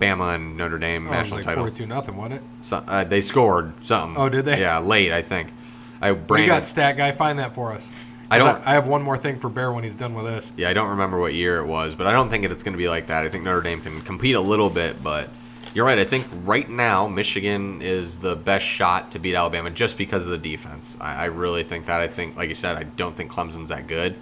Bama 0.00 0.36
and 0.36 0.56
Notre 0.56 0.78
Dame 0.78 1.06
Oh, 1.06 1.08
it 1.08 1.10
was 1.10 1.18
national 1.18 1.36
like 1.38 1.44
title. 1.44 1.62
42 1.64 1.86
nothing, 1.86 2.16
wasn't 2.16 2.34
it? 2.36 2.42
So, 2.62 2.82
uh, 2.86 3.04
they 3.04 3.20
scored 3.20 3.72
something. 3.84 4.20
Oh, 4.20 4.28
did 4.30 4.44
they? 4.46 4.58
Yeah, 4.60 4.78
late 4.78 5.12
I 5.12 5.20
think. 5.20 5.52
I 6.00 6.12
We 6.12 6.18
Brandon. 6.18 6.48
got 6.48 6.62
stat 6.62 6.96
guy. 6.96 7.12
Find 7.12 7.38
that 7.40 7.54
for 7.54 7.72
us. 7.74 7.90
I 8.30 8.38
'Cause 8.38 8.54
don't- 8.56 8.66
I, 8.66 8.74
have 8.74 8.86
one 8.88 9.02
more 9.02 9.16
thing 9.16 9.38
for 9.38 9.48
Bear 9.48 9.72
when 9.72 9.84
he's 9.84 9.94
done 9.94 10.14
with 10.14 10.26
this. 10.26 10.52
Yeah, 10.56 10.68
I 10.68 10.72
don't 10.74 10.90
remember 10.90 11.18
what 11.18 11.32
year 11.34 11.58
it 11.58 11.66
was, 11.66 11.94
but 11.94 12.06
I 12.06 12.12
don't 12.12 12.28
think 12.28 12.44
it's 12.44 12.62
going 12.62 12.74
to 12.74 12.78
be 12.78 12.88
like 12.88 13.06
that. 13.06 13.24
I 13.24 13.28
think 13.28 13.44
Notre 13.44 13.62
Dame 13.62 13.80
can 13.80 14.00
compete 14.02 14.36
a 14.36 14.40
little 14.40 14.68
bit, 14.68 15.02
but 15.02 15.30
you're 15.74 15.86
right. 15.86 15.98
I 15.98 16.04
think 16.04 16.26
right 16.44 16.68
now 16.68 17.08
Michigan 17.08 17.80
is 17.80 18.18
the 18.18 18.36
best 18.36 18.66
shot 18.66 19.10
to 19.12 19.18
beat 19.18 19.34
Alabama 19.34 19.70
just 19.70 19.96
because 19.96 20.26
of 20.26 20.32
the 20.32 20.38
defense. 20.38 20.96
I, 21.00 21.14
I 21.14 21.24
really 21.26 21.62
think 21.62 21.86
that. 21.86 22.00
I 22.00 22.06
think, 22.08 22.36
like 22.36 22.48
you 22.50 22.54
said, 22.54 22.76
I 22.76 22.82
don't 22.82 23.16
think 23.16 23.30
Clemson's 23.32 23.70
that 23.70 23.86
good. 23.86 24.14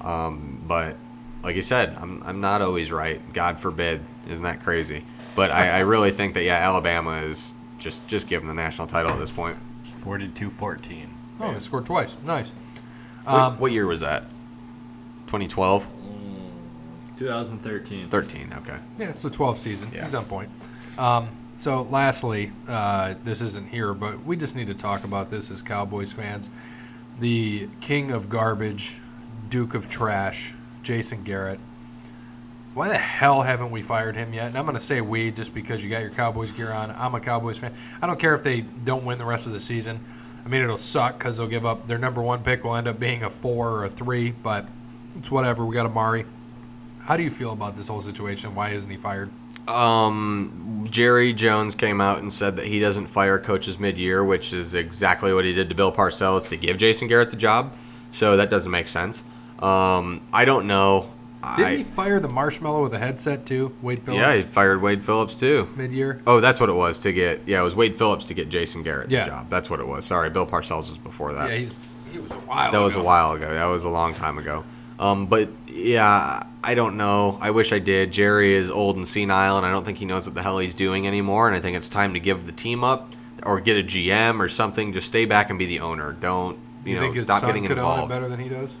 Um, 0.00 0.62
but 0.66 0.96
like 1.42 1.56
you 1.56 1.62
said, 1.62 1.96
I'm, 2.00 2.22
I'm 2.24 2.40
not 2.40 2.62
always 2.62 2.92
right. 2.92 3.20
God 3.32 3.58
forbid. 3.58 4.00
Isn't 4.28 4.44
that 4.44 4.62
crazy? 4.62 5.04
But 5.34 5.50
I, 5.50 5.70
I 5.70 5.78
really 5.80 6.10
think 6.10 6.34
that 6.34 6.42
yeah, 6.42 6.56
Alabama 6.56 7.22
is 7.22 7.54
just 7.78 8.06
just 8.06 8.28
give 8.28 8.40
them 8.42 8.48
the 8.48 8.54
national 8.54 8.86
title 8.86 9.10
at 9.12 9.18
this 9.18 9.30
point. 9.30 9.56
42-14. 10.04 11.06
Oh, 11.40 11.52
they 11.52 11.58
scored 11.58 11.86
twice. 11.86 12.16
Nice. 12.24 12.52
What- 13.24 13.34
Um, 13.34 13.58
what 13.58 13.72
year 13.72 13.86
was 13.86 14.00
that? 14.00 14.24
2012, 15.26 15.86
2013. 17.16 18.08
13. 18.08 18.52
Okay. 18.58 18.76
Yeah, 18.98 19.08
it's 19.10 19.22
the 19.22 19.30
12th 19.30 19.58
season. 19.58 19.90
Yeah. 19.94 20.02
He's 20.04 20.14
on 20.14 20.24
point. 20.24 20.48
Um, 20.98 21.28
so, 21.56 21.82
lastly, 21.82 22.52
uh, 22.68 23.14
this 23.24 23.42
isn't 23.42 23.68
here, 23.68 23.92
but 23.94 24.24
we 24.24 24.36
just 24.36 24.56
need 24.56 24.66
to 24.68 24.74
talk 24.74 25.04
about 25.04 25.30
this 25.30 25.50
as 25.50 25.60
Cowboys 25.62 26.12
fans. 26.12 26.48
The 27.18 27.68
king 27.80 28.10
of 28.12 28.28
garbage, 28.30 28.98
duke 29.50 29.74
of 29.74 29.88
trash, 29.88 30.54
Jason 30.82 31.22
Garrett. 31.22 31.60
Why 32.72 32.88
the 32.88 32.96
hell 32.98 33.42
haven't 33.42 33.72
we 33.72 33.82
fired 33.82 34.16
him 34.16 34.32
yet? 34.32 34.46
And 34.46 34.56
I'm 34.56 34.64
going 34.64 34.76
to 34.76 34.82
say 34.82 35.00
we 35.00 35.30
just 35.32 35.52
because 35.52 35.82
you 35.84 35.90
got 35.90 36.00
your 36.02 36.10
Cowboys 36.10 36.52
gear 36.52 36.72
on. 36.72 36.94
I'm 36.96 37.14
a 37.14 37.20
Cowboys 37.20 37.58
fan. 37.58 37.74
I 38.00 38.06
don't 38.06 38.18
care 38.18 38.32
if 38.34 38.42
they 38.42 38.60
don't 38.62 39.04
win 39.04 39.18
the 39.18 39.24
rest 39.24 39.46
of 39.46 39.52
the 39.52 39.60
season. 39.60 40.00
I 40.44 40.48
mean, 40.48 40.62
it'll 40.62 40.76
suck 40.76 41.18
because 41.18 41.38
they'll 41.38 41.46
give 41.46 41.66
up 41.66 41.86
their 41.86 41.98
number 41.98 42.22
one 42.22 42.42
pick 42.42 42.64
will 42.64 42.76
end 42.76 42.88
up 42.88 42.98
being 42.98 43.22
a 43.22 43.30
four 43.30 43.70
or 43.70 43.84
a 43.84 43.88
three, 43.88 44.30
but 44.30 44.66
it's 45.18 45.30
whatever. 45.30 45.64
We 45.66 45.74
got 45.74 45.86
Amari. 45.86 46.24
How 47.00 47.16
do 47.16 47.22
you 47.22 47.30
feel 47.30 47.52
about 47.52 47.76
this 47.76 47.88
whole 47.88 48.00
situation? 48.00 48.54
Why 48.54 48.70
isn't 48.70 48.90
he 48.90 48.96
fired? 48.96 49.30
Um, 49.68 50.86
Jerry 50.90 51.32
Jones 51.32 51.74
came 51.74 52.00
out 52.00 52.18
and 52.18 52.32
said 52.32 52.56
that 52.56 52.66
he 52.66 52.78
doesn't 52.78 53.06
fire 53.06 53.38
coaches 53.38 53.78
mid-year, 53.78 54.24
which 54.24 54.52
is 54.52 54.74
exactly 54.74 55.32
what 55.32 55.44
he 55.44 55.52
did 55.52 55.68
to 55.68 55.74
Bill 55.74 55.92
Parcells 55.92 56.48
to 56.48 56.56
give 56.56 56.78
Jason 56.78 57.08
Garrett 57.08 57.30
the 57.30 57.36
job. 57.36 57.74
So 58.10 58.36
that 58.36 58.50
doesn't 58.50 58.70
make 58.70 58.88
sense. 58.88 59.22
Um, 59.60 60.20
I 60.32 60.44
don't 60.44 60.66
know. 60.66 61.10
Didn't 61.56 61.64
I, 61.72 61.76
he 61.76 61.84
fire 61.84 62.20
the 62.20 62.28
marshmallow 62.28 62.82
with 62.82 62.92
a 62.94 62.98
headset 62.98 63.46
too? 63.46 63.74
Wade 63.80 64.02
Phillips. 64.02 64.20
yeah, 64.20 64.34
he 64.34 64.42
fired 64.42 64.82
Wade 64.82 65.02
Phillips 65.04 65.34
too. 65.34 65.68
mid-year. 65.74 66.20
Oh, 66.26 66.40
that's 66.40 66.60
what 66.60 66.68
it 66.68 66.74
was 66.74 66.98
to 67.00 67.12
get. 67.12 67.40
Yeah, 67.46 67.60
it 67.60 67.64
was 67.64 67.74
Wade 67.74 67.96
Phillips 67.96 68.26
to 68.26 68.34
get 68.34 68.50
Jason 68.50 68.82
Garrett 68.82 69.10
Yeah. 69.10 69.24
the 69.24 69.30
job. 69.30 69.50
That's 69.50 69.70
what 69.70 69.80
it 69.80 69.86
was. 69.86 70.04
Sorry, 70.04 70.28
Bill 70.28 70.46
Parcells 70.46 70.88
was 70.88 70.98
before 70.98 71.32
that. 71.32 71.48
Yeah, 71.50 71.56
he's 71.56 71.80
he 72.12 72.18
was 72.18 72.32
a 72.32 72.36
while. 72.36 72.70
that 72.72 72.78
was 72.78 72.96
a 72.96 73.02
while 73.02 73.32
ago. 73.32 73.52
That 73.54 73.64
was 73.66 73.84
a 73.84 73.88
long 73.88 74.12
time 74.14 74.36
ago. 74.36 74.64
Um, 74.98 75.26
but 75.26 75.48
yeah, 75.66 76.42
I 76.62 76.74
don't 76.74 76.98
know. 76.98 77.38
I 77.40 77.52
wish 77.52 77.72
I 77.72 77.78
did. 77.78 78.12
Jerry 78.12 78.52
is 78.54 78.70
old 78.70 78.96
and 78.96 79.08
senile, 79.08 79.56
and 79.56 79.64
I 79.64 79.70
don't 79.70 79.84
think 79.84 79.96
he 79.96 80.04
knows 80.04 80.26
what 80.26 80.34
the 80.34 80.42
hell 80.42 80.58
he's 80.58 80.74
doing 80.74 81.06
anymore. 81.06 81.48
And 81.48 81.56
I 81.56 81.60
think 81.60 81.74
it's 81.76 81.88
time 81.88 82.12
to 82.14 82.20
give 82.20 82.44
the 82.44 82.52
team 82.52 82.84
up 82.84 83.12
or 83.44 83.60
get 83.60 83.78
a 83.78 83.82
GM 83.82 84.40
or 84.40 84.48
something. 84.50 84.92
Just 84.92 85.08
stay 85.08 85.24
back 85.24 85.48
and 85.48 85.58
be 85.58 85.64
the 85.64 85.80
owner. 85.80 86.12
Don't 86.20 86.58
you, 86.84 86.90
You, 86.90 86.94
know 86.96 87.00
think 87.00 87.14
his 87.14 87.24
stop 87.24 87.40
son 87.40 87.48
getting 87.48 87.64
could 87.64 87.78
own 87.78 87.86
it 87.86 87.92
involved. 87.92 88.10
better 88.10 88.28
than 88.28 88.40
he 88.40 88.50
does? 88.50 88.76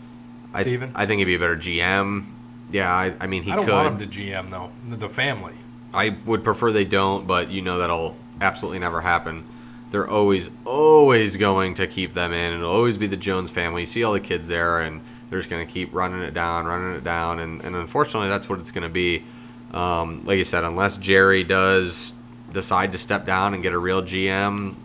I, 0.52 0.60
I 0.94 1.06
think 1.06 1.20
he'd 1.20 1.24
be 1.24 1.36
a 1.36 1.38
better 1.38 1.56
GM. 1.56 2.24
Yeah, 2.70 2.92
I, 2.92 3.14
I 3.20 3.26
mean 3.26 3.42
he 3.42 3.52
I 3.52 3.56
don't 3.56 3.64
could. 3.64 3.74
want 3.74 4.00
him 4.00 4.08
to 4.08 4.18
GM 4.18 4.50
though. 4.50 4.70
The 4.96 5.08
family. 5.08 5.54
I 5.92 6.16
would 6.24 6.44
prefer 6.44 6.70
they 6.72 6.84
don't, 6.84 7.26
but 7.26 7.50
you 7.50 7.62
know 7.62 7.78
that'll 7.78 8.16
absolutely 8.40 8.78
never 8.78 9.00
happen. 9.00 9.44
They're 9.90 10.08
always, 10.08 10.48
always 10.64 11.36
going 11.36 11.74
to 11.74 11.86
keep 11.88 12.12
them 12.12 12.32
in. 12.32 12.52
It'll 12.54 12.70
always 12.70 12.96
be 12.96 13.08
the 13.08 13.16
Jones 13.16 13.50
family. 13.50 13.82
You 13.82 13.86
see 13.86 14.04
all 14.04 14.12
the 14.12 14.20
kids 14.20 14.46
there, 14.46 14.82
and 14.82 15.00
they're 15.28 15.40
just 15.40 15.50
going 15.50 15.66
to 15.66 15.72
keep 15.72 15.92
running 15.92 16.20
it 16.22 16.32
down, 16.32 16.66
running 16.66 16.94
it 16.96 17.02
down, 17.02 17.40
and, 17.40 17.60
and 17.64 17.74
unfortunately, 17.74 18.28
that's 18.28 18.48
what 18.48 18.60
it's 18.60 18.70
going 18.70 18.84
to 18.84 18.88
be. 18.88 19.24
Um, 19.72 20.24
like 20.24 20.38
you 20.38 20.44
said, 20.44 20.62
unless 20.62 20.96
Jerry 20.96 21.42
does 21.42 22.14
decide 22.52 22.92
to 22.92 22.98
step 22.98 23.26
down 23.26 23.54
and 23.54 23.62
get 23.64 23.72
a 23.72 23.78
real 23.78 24.00
GM, 24.02 24.76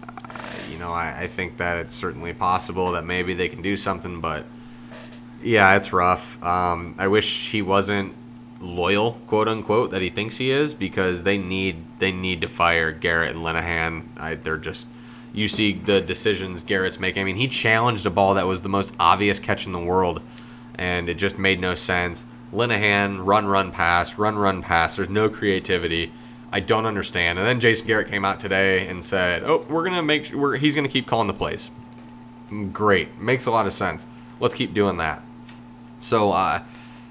you 0.71 0.77
know, 0.79 0.91
I, 0.91 1.21
I 1.21 1.27
think 1.27 1.57
that 1.57 1.77
it's 1.77 1.93
certainly 1.93 2.33
possible 2.33 2.91
that 2.93 3.05
maybe 3.05 3.35
they 3.35 3.47
can 3.47 3.61
do 3.61 3.77
something, 3.77 4.21
but 4.21 4.45
yeah, 5.43 5.75
it's 5.75 5.93
rough. 5.93 6.41
Um, 6.43 6.95
I 6.97 7.07
wish 7.07 7.51
he 7.51 7.61
wasn't 7.61 8.13
loyal, 8.59 9.13
quote 9.27 9.47
unquote, 9.47 9.91
that 9.91 10.01
he 10.01 10.09
thinks 10.09 10.37
he 10.37 10.51
is, 10.51 10.73
because 10.73 11.23
they 11.23 11.37
need 11.37 11.83
they 11.99 12.11
need 12.11 12.41
to 12.41 12.47
fire 12.47 12.91
Garrett 12.91 13.35
and 13.35 13.45
Linehan. 13.45 14.03
I, 14.17 14.35
they're 14.35 14.57
just 14.57 14.87
you 15.35 15.47
see 15.47 15.73
the 15.73 15.99
decisions 16.01 16.63
Garrett's 16.63 16.99
making. 16.99 17.21
I 17.21 17.25
mean, 17.25 17.35
he 17.35 17.47
challenged 17.47 18.05
a 18.05 18.09
ball 18.09 18.35
that 18.35 18.47
was 18.47 18.61
the 18.61 18.69
most 18.69 18.95
obvious 18.99 19.37
catch 19.37 19.65
in 19.65 19.73
the 19.73 19.79
world, 19.79 20.21
and 20.75 21.09
it 21.09 21.15
just 21.15 21.37
made 21.37 21.59
no 21.59 21.75
sense. 21.75 22.25
Linehan, 22.53 23.25
run, 23.25 23.45
run, 23.45 23.71
pass, 23.71 24.17
run, 24.17 24.37
run, 24.37 24.61
pass. 24.61 24.95
There's 24.95 25.09
no 25.09 25.29
creativity. 25.29 26.11
I 26.53 26.61
don't 26.61 26.85
understand. 26.85 27.37
And 27.37 27.45
then 27.45 27.59
Jason 27.59 27.85
Garrett 27.85 28.07
came 28.07 28.23
out 28.23 28.39
today 28.39 28.87
and 28.87 29.03
said, 29.03 29.43
"Oh, 29.43 29.65
we're 29.69 29.83
gonna 29.83 30.03
make. 30.03 30.31
We're, 30.31 30.55
he's 30.55 30.73
gonna 30.73 30.87
keep 30.87 31.05
calling 31.05 31.27
the 31.27 31.33
plays." 31.33 31.69
Great, 32.71 33.19
makes 33.19 33.45
a 33.45 33.51
lot 33.51 33.65
of 33.65 33.73
sense. 33.73 34.07
Let's 34.39 34.53
keep 34.53 34.73
doing 34.73 34.97
that. 34.97 35.21
So 36.01 36.31
uh, 36.31 36.61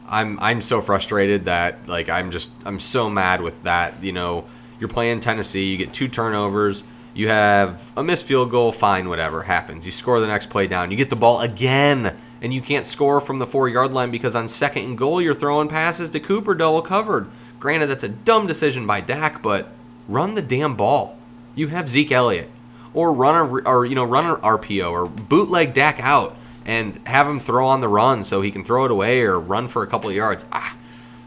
I'm 0.06 0.38
I'm 0.40 0.60
so 0.60 0.80
frustrated 0.80 1.46
that 1.46 1.88
like 1.88 2.08
I'm 2.08 2.30
just 2.30 2.52
I'm 2.64 2.78
so 2.78 3.08
mad 3.08 3.40
with 3.40 3.62
that. 3.62 4.02
You 4.02 4.12
know, 4.12 4.44
you're 4.78 4.88
playing 4.88 5.20
Tennessee, 5.20 5.64
you 5.64 5.76
get 5.76 5.92
two 5.92 6.08
turnovers, 6.08 6.84
you 7.14 7.28
have 7.28 7.84
a 7.96 8.02
missed 8.02 8.26
field 8.26 8.50
goal, 8.50 8.70
fine, 8.72 9.08
whatever 9.08 9.42
happens. 9.42 9.86
You 9.86 9.92
score 9.92 10.20
the 10.20 10.26
next 10.26 10.50
play 10.50 10.66
down, 10.66 10.90
you 10.90 10.96
get 10.96 11.10
the 11.10 11.16
ball 11.16 11.40
again, 11.40 12.16
and 12.42 12.52
you 12.52 12.60
can't 12.60 12.86
score 12.86 13.20
from 13.20 13.38
the 13.38 13.46
four 13.46 13.68
yard 13.68 13.92
line 13.94 14.10
because 14.10 14.36
on 14.36 14.46
second 14.46 14.84
and 14.84 14.98
goal 14.98 15.22
you're 15.22 15.34
throwing 15.34 15.68
passes 15.68 16.10
to 16.10 16.20
Cooper 16.20 16.54
double 16.54 16.82
covered. 16.82 17.28
Granted, 17.58 17.86
that's 17.86 18.04
a 18.04 18.08
dumb 18.08 18.46
decision 18.46 18.86
by 18.86 19.00
Dak, 19.00 19.42
but 19.42 19.68
run 20.06 20.34
the 20.34 20.42
damn 20.42 20.76
ball. 20.76 21.16
You 21.54 21.68
have 21.68 21.88
Zeke 21.88 22.12
Elliott, 22.12 22.50
or 22.92 23.12
run 23.12 23.34
a 23.34 23.68
or 23.68 23.86
you 23.86 23.94
know 23.94 24.04
run 24.04 24.26
an 24.26 24.36
RPO 24.36 24.92
or 24.92 25.06
bootleg 25.06 25.72
Dak 25.72 25.98
out 26.00 26.36
and 26.66 27.00
have 27.06 27.26
him 27.26 27.40
throw 27.40 27.66
on 27.66 27.80
the 27.80 27.88
run 27.88 28.24
so 28.24 28.40
he 28.40 28.50
can 28.50 28.64
throw 28.64 28.84
it 28.84 28.90
away 28.90 29.20
or 29.20 29.38
run 29.38 29.68
for 29.68 29.82
a 29.82 29.86
couple 29.86 30.10
of 30.10 30.16
yards. 30.16 30.46
Ah, 30.52 30.76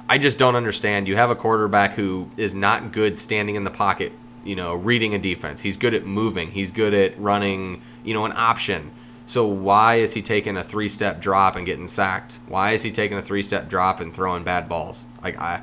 I 0.09 0.17
just 0.17 0.37
don't 0.37 0.55
understand. 0.55 1.07
You 1.07 1.15
have 1.15 1.29
a 1.29 1.35
quarterback 1.35 1.93
who 1.93 2.29
is 2.37 2.53
not 2.53 2.91
good 2.91 3.17
standing 3.17 3.55
in 3.55 3.63
the 3.63 3.69
pocket, 3.69 4.13
you 4.43 4.55
know, 4.55 4.73
reading 4.73 5.15
a 5.15 5.19
defense. 5.19 5.61
He's 5.61 5.77
good 5.77 5.93
at 5.93 6.05
moving. 6.05 6.49
He's 6.49 6.71
good 6.71 6.93
at 6.93 7.19
running, 7.19 7.81
you 8.03 8.13
know, 8.13 8.25
an 8.25 8.33
option. 8.35 8.91
So 9.25 9.45
why 9.45 9.95
is 9.95 10.13
he 10.13 10.21
taking 10.21 10.55
a 10.55 10.63
three-step 10.63 11.19
drop 11.19 11.57
and 11.57 11.65
getting 11.65 11.87
sacked? 11.87 12.39
Why 12.47 12.71
is 12.71 12.81
he 12.81 12.91
taking 12.91 13.17
a 13.17 13.21
three-step 13.21 13.67
drop 13.67 13.99
and 13.99 14.13
throwing 14.13 14.43
bad 14.43 14.69
balls? 14.69 15.03
Like 15.21 15.37
I 15.37 15.61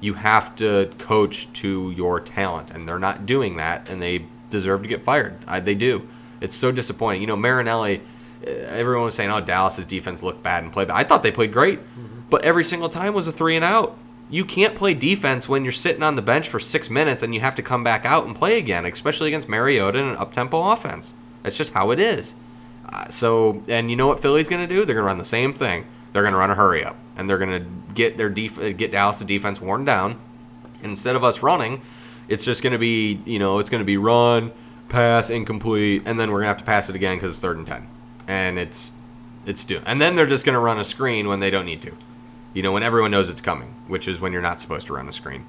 you 0.00 0.14
have 0.14 0.54
to 0.56 0.90
coach 0.98 1.50
to 1.54 1.90
your 1.92 2.20
talent 2.20 2.70
and 2.70 2.86
they're 2.86 2.98
not 2.98 3.26
doing 3.26 3.56
that 3.56 3.88
and 3.88 4.00
they 4.00 4.26
deserve 4.50 4.82
to 4.82 4.88
get 4.88 5.02
fired. 5.02 5.36
I, 5.46 5.60
they 5.60 5.74
do. 5.74 6.06
It's 6.40 6.54
so 6.54 6.70
disappointing. 6.70 7.22
You 7.22 7.26
know, 7.26 7.36
Marinelli 7.36 8.02
everyone 8.46 9.06
was 9.06 9.14
saying, 9.14 9.30
"Oh, 9.30 9.40
Dallas's 9.40 9.84
defense 9.84 10.22
looked 10.22 10.42
bad 10.42 10.62
and 10.62 10.72
played." 10.72 10.88
bad. 10.88 10.96
I 10.96 11.04
thought 11.04 11.22
they 11.22 11.30
played 11.32 11.52
great, 11.52 11.80
but 12.30 12.44
every 12.44 12.64
single 12.64 12.88
time 12.88 13.14
was 13.14 13.26
a 13.26 13.32
three 13.32 13.56
and 13.56 13.64
out. 13.64 13.96
You 14.28 14.44
can't 14.44 14.74
play 14.74 14.92
defense 14.92 15.48
when 15.48 15.62
you're 15.62 15.72
sitting 15.72 16.02
on 16.02 16.16
the 16.16 16.22
bench 16.22 16.48
for 16.48 16.58
six 16.58 16.90
minutes 16.90 17.22
and 17.22 17.32
you 17.32 17.40
have 17.40 17.54
to 17.54 17.62
come 17.62 17.84
back 17.84 18.04
out 18.04 18.26
and 18.26 18.34
play 18.34 18.58
again, 18.58 18.84
especially 18.84 19.28
against 19.28 19.48
Mariota 19.48 20.00
and 20.00 20.10
an 20.10 20.16
up-tempo 20.16 20.72
offense. 20.72 21.14
That's 21.44 21.56
just 21.56 21.72
how 21.72 21.92
it 21.92 22.00
is. 22.00 22.34
Uh, 22.92 23.08
so, 23.08 23.62
and 23.68 23.88
you 23.88 23.94
know 23.94 24.08
what 24.08 24.20
Philly's 24.20 24.48
going 24.48 24.66
to 24.66 24.74
do? 24.74 24.84
They're 24.84 24.96
going 24.96 25.04
to 25.04 25.06
run 25.06 25.18
the 25.18 25.24
same 25.24 25.52
thing. 25.52 25.86
They're 26.12 26.22
going 26.22 26.34
to 26.34 26.40
run 26.40 26.50
a 26.50 26.54
hurry 26.56 26.84
up, 26.84 26.96
and 27.16 27.28
they're 27.30 27.38
going 27.38 27.62
to 27.62 27.94
get 27.94 28.16
their 28.16 28.28
def- 28.28 28.58
uh, 28.58 28.72
get 28.72 28.90
Dallas' 28.90 29.20
defense 29.20 29.60
worn 29.60 29.84
down. 29.84 30.18
Instead 30.82 31.14
of 31.14 31.22
us 31.22 31.42
running, 31.42 31.80
it's 32.28 32.44
just 32.44 32.62
going 32.62 32.72
to 32.72 32.78
be 32.78 33.20
you 33.26 33.38
know 33.38 33.58
it's 33.58 33.70
going 33.70 33.80
to 33.80 33.84
be 33.84 33.96
run, 33.96 34.50
pass, 34.88 35.30
incomplete, 35.30 36.02
and 36.06 36.18
then 36.18 36.30
we're 36.30 36.38
going 36.38 36.46
to 36.46 36.48
have 36.48 36.58
to 36.58 36.64
pass 36.64 36.88
it 36.88 36.96
again 36.96 37.16
because 37.16 37.34
it's 37.34 37.40
third 37.40 37.58
and 37.58 37.66
ten, 37.66 37.86
and 38.28 38.58
it's 38.58 38.92
it's 39.44 39.64
due. 39.64 39.80
And 39.86 40.00
then 40.00 40.16
they're 40.16 40.26
just 40.26 40.44
going 40.44 40.54
to 40.54 40.60
run 40.60 40.78
a 40.78 40.84
screen 40.84 41.28
when 41.28 41.40
they 41.40 41.50
don't 41.50 41.66
need 41.66 41.82
to, 41.82 41.92
you 42.52 42.62
know, 42.62 42.72
when 42.72 42.82
everyone 42.82 43.10
knows 43.10 43.30
it's 43.30 43.40
coming, 43.40 43.74
which 43.86 44.08
is 44.08 44.20
when 44.20 44.32
you're 44.32 44.42
not 44.42 44.60
supposed 44.60 44.88
to 44.88 44.94
run 44.94 45.08
a 45.08 45.12
screen. 45.12 45.44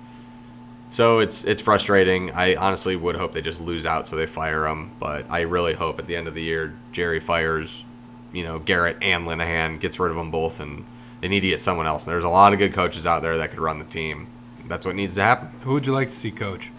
So 0.90 1.20
it's 1.20 1.44
it's 1.44 1.62
frustrating. 1.62 2.32
I 2.32 2.56
honestly 2.56 2.96
would 2.96 3.16
hope 3.16 3.34
they 3.34 3.42
just 3.42 3.60
lose 3.60 3.86
out 3.86 4.08
so 4.08 4.16
they 4.16 4.26
fire 4.26 4.68
him, 4.68 4.92
but 5.00 5.26
I 5.30 5.42
really 5.42 5.74
hope 5.74 6.00
at 6.00 6.08
the 6.08 6.16
end 6.16 6.28
of 6.28 6.34
the 6.34 6.44
year 6.44 6.76
Jerry 6.92 7.20
fires, 7.20 7.86
you 8.32 8.44
know, 8.44 8.60
Garrett 8.60 8.98
and 9.02 9.28
Linehan, 9.28 9.80
gets 9.80 10.00
rid 10.00 10.12
of 10.12 10.18
them 10.18 10.32
both, 10.32 10.60
and 10.60 10.86
they 11.20 11.28
need 11.28 11.42
to 11.42 11.50
get 11.50 11.60
someone 11.60 11.88
else. 11.88 12.06
And 12.06 12.14
there's 12.14 12.24
a 12.24 12.30
lot 12.30 12.54
of 12.54 12.60
good 12.60 12.74
coaches 12.74 13.06
out 13.06 13.22
there 13.22 13.38
that 13.38 13.50
could 13.50 13.60
run 13.60 13.80
the 13.80 13.86
team. 13.86 14.28
That's 14.66 14.86
what 14.86 14.96
needs 14.96 15.16
to 15.16 15.24
happen. 15.24 15.50
Who 15.62 15.74
would 15.74 15.88
you 15.88 15.94
like 15.94 16.10
to 16.10 16.14
see 16.14 16.32
coach? 16.32 16.72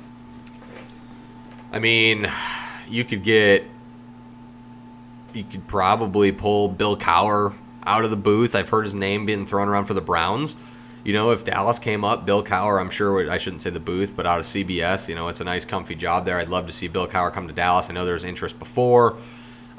I 1.73 1.79
mean, 1.79 2.27
you 2.89 3.05
could 3.05 3.23
get, 3.23 3.65
you 5.39 5.45
could 5.45 5.67
probably 5.69 6.33
pull 6.33 6.69
Bill 6.69 6.97
Cowher 6.97 7.55
out 7.85 8.05
of 8.05 8.11
the 8.11 8.17
booth. 8.17 8.55
I've 8.55 8.69
heard 8.69 8.85
his 8.85 8.95
name 8.95 9.25
being 9.25 9.47
thrown 9.47 9.69
around 9.69 9.87
for 9.87 9.95
the 9.95 10.01
Browns. 10.01 10.57
You 11.05 11.13
know, 11.13 11.31
if 11.31 11.45
Dallas 11.45 11.79
came 11.79 12.05
up, 12.05 12.27
Bill 12.27 12.43
Cowher, 12.43 12.81
I'm 12.81 12.91
sure 12.91 13.31
I 13.31 13.39
shouldn't 13.39 13.63
say 13.63 13.71
the 13.71 13.81
booth, 13.81 14.15
but 14.17 14.27
out 14.27 14.41
of 14.41 14.45
CBS, 14.45 15.09
you 15.09 15.15
know, 15.15 15.29
it's 15.29 15.41
a 15.41 15.45
nice, 15.45 15.65
comfy 15.65 15.95
job 15.95 16.25
there. 16.25 16.39
I'd 16.39 16.49
love 16.49 16.67
to 16.67 16.73
see 16.73 16.89
Bill 16.89 17.07
Cowher 17.07 17.33
come 17.33 17.47
to 17.47 17.55
Dallas. 17.55 17.89
I 17.89 17.93
know 17.93 18.05
there 18.05 18.15
was 18.15 18.25
interest 18.25 18.59
before. 18.59 19.17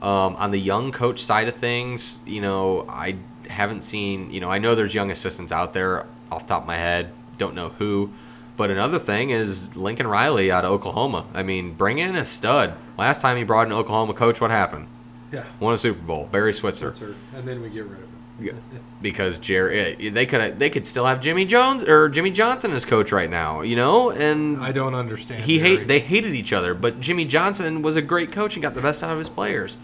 Um, 0.02 0.38
on 0.38 0.52
the 0.52 0.60
young 0.60 0.94
coach 0.94 1.22
side 1.22 1.49
of 1.49 1.56
things, 1.56 2.22
you 2.26 2.40
know, 2.40 2.86
I 2.88 3.18
haven't 3.49 3.84
seen, 3.84 4.31
you 4.31 4.40
know, 4.40 4.49
I 4.49 4.57
know 4.57 4.73
there's 4.73 4.95
young 4.95 5.11
assistants 5.11 5.52
out 5.52 5.73
there 5.73 6.07
off 6.31 6.48
the 6.48 6.53
top 6.53 6.61
of 6.64 6.68
my 6.68 6.77
head, 6.77 7.11
don't 7.38 7.53
know 7.53 7.69
who. 7.69 8.11
But 8.56 8.72
another 8.72 8.98
thing 8.98 9.31
is 9.31 9.76
Lincoln 9.76 10.07
Riley 10.07 10.52
out 10.52 10.64
of 10.64 10.72
Oklahoma. 10.72 11.26
I 11.34 11.44
mean, 11.44 11.73
bring 11.73 11.99
in 11.99 12.15
a 12.15 12.23
stud. 12.23 12.76
Last 12.98 13.22
time 13.22 13.38
he 13.38 13.44
brought 13.44 13.68
an 13.68 13.73
Oklahoma 13.73 14.14
coach, 14.14 14.40
what 14.40 14.52
happened? 14.52 14.88
Yeah. 15.32 15.46
Won 15.60 15.74
a 15.74 15.78
Super 15.78 16.02
Bowl. 16.02 16.28
Barry 16.32 16.54
Switzer. 16.54 16.94
And 17.36 17.48
then 17.48 17.62
we 17.62 17.70
get 17.70 17.84
rid 17.86 17.94
of 17.94 18.00
him. 18.00 18.10
Yeah. 18.42 18.54
Because 19.02 19.38
Jerry, 19.38 20.10
they 20.10 20.26
could 20.26 20.58
they 20.60 20.70
could 20.70 20.86
still 20.86 21.06
have 21.06 21.20
Jimmy 21.20 21.46
Jones 21.46 21.84
or 21.84 22.08
Jimmy 22.08 22.32
Johnson 22.32 22.72
as 22.72 22.86
coach 22.86 23.12
right 23.12 23.30
now, 23.30 23.62
you 23.62 23.76
know, 23.76 24.12
and 24.12 24.64
I 24.64 24.72
don't 24.72 24.96
understand. 24.96 25.44
he 25.44 25.58
Jerry. 25.58 25.78
hate 25.78 25.88
they 25.88 26.00
hated 26.00 26.34
each 26.34 26.54
other. 26.54 26.74
But 26.74 27.00
Jimmy 27.02 27.26
Johnson 27.26 27.82
was 27.82 27.96
a 27.98 28.02
great 28.02 28.32
coach 28.32 28.56
and 28.56 28.64
got 28.64 28.74
the 28.76 28.82
best 28.82 29.04
out 29.04 29.12
of 29.12 29.18
his 29.18 29.30
players. 29.30 29.78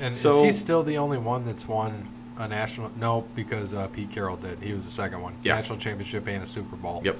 And 0.00 0.16
so- 0.16 0.36
is 0.38 0.42
he 0.42 0.50
still 0.50 0.82
the 0.82 0.98
only 0.98 1.18
one 1.18 1.44
that's 1.44 1.68
won 1.68 2.08
a 2.36 2.48
national? 2.48 2.90
No, 2.96 3.24
because 3.36 3.74
uh, 3.74 3.86
Pete 3.88 4.10
Carroll 4.10 4.36
did. 4.36 4.60
He 4.60 4.72
was 4.72 4.84
the 4.86 4.92
second 4.92 5.22
one. 5.22 5.34
Yeah. 5.44 5.54
National 5.54 5.78
championship 5.78 6.26
and 6.26 6.42
a 6.42 6.46
Super 6.46 6.74
Bowl. 6.76 7.00
Yep. 7.04 7.16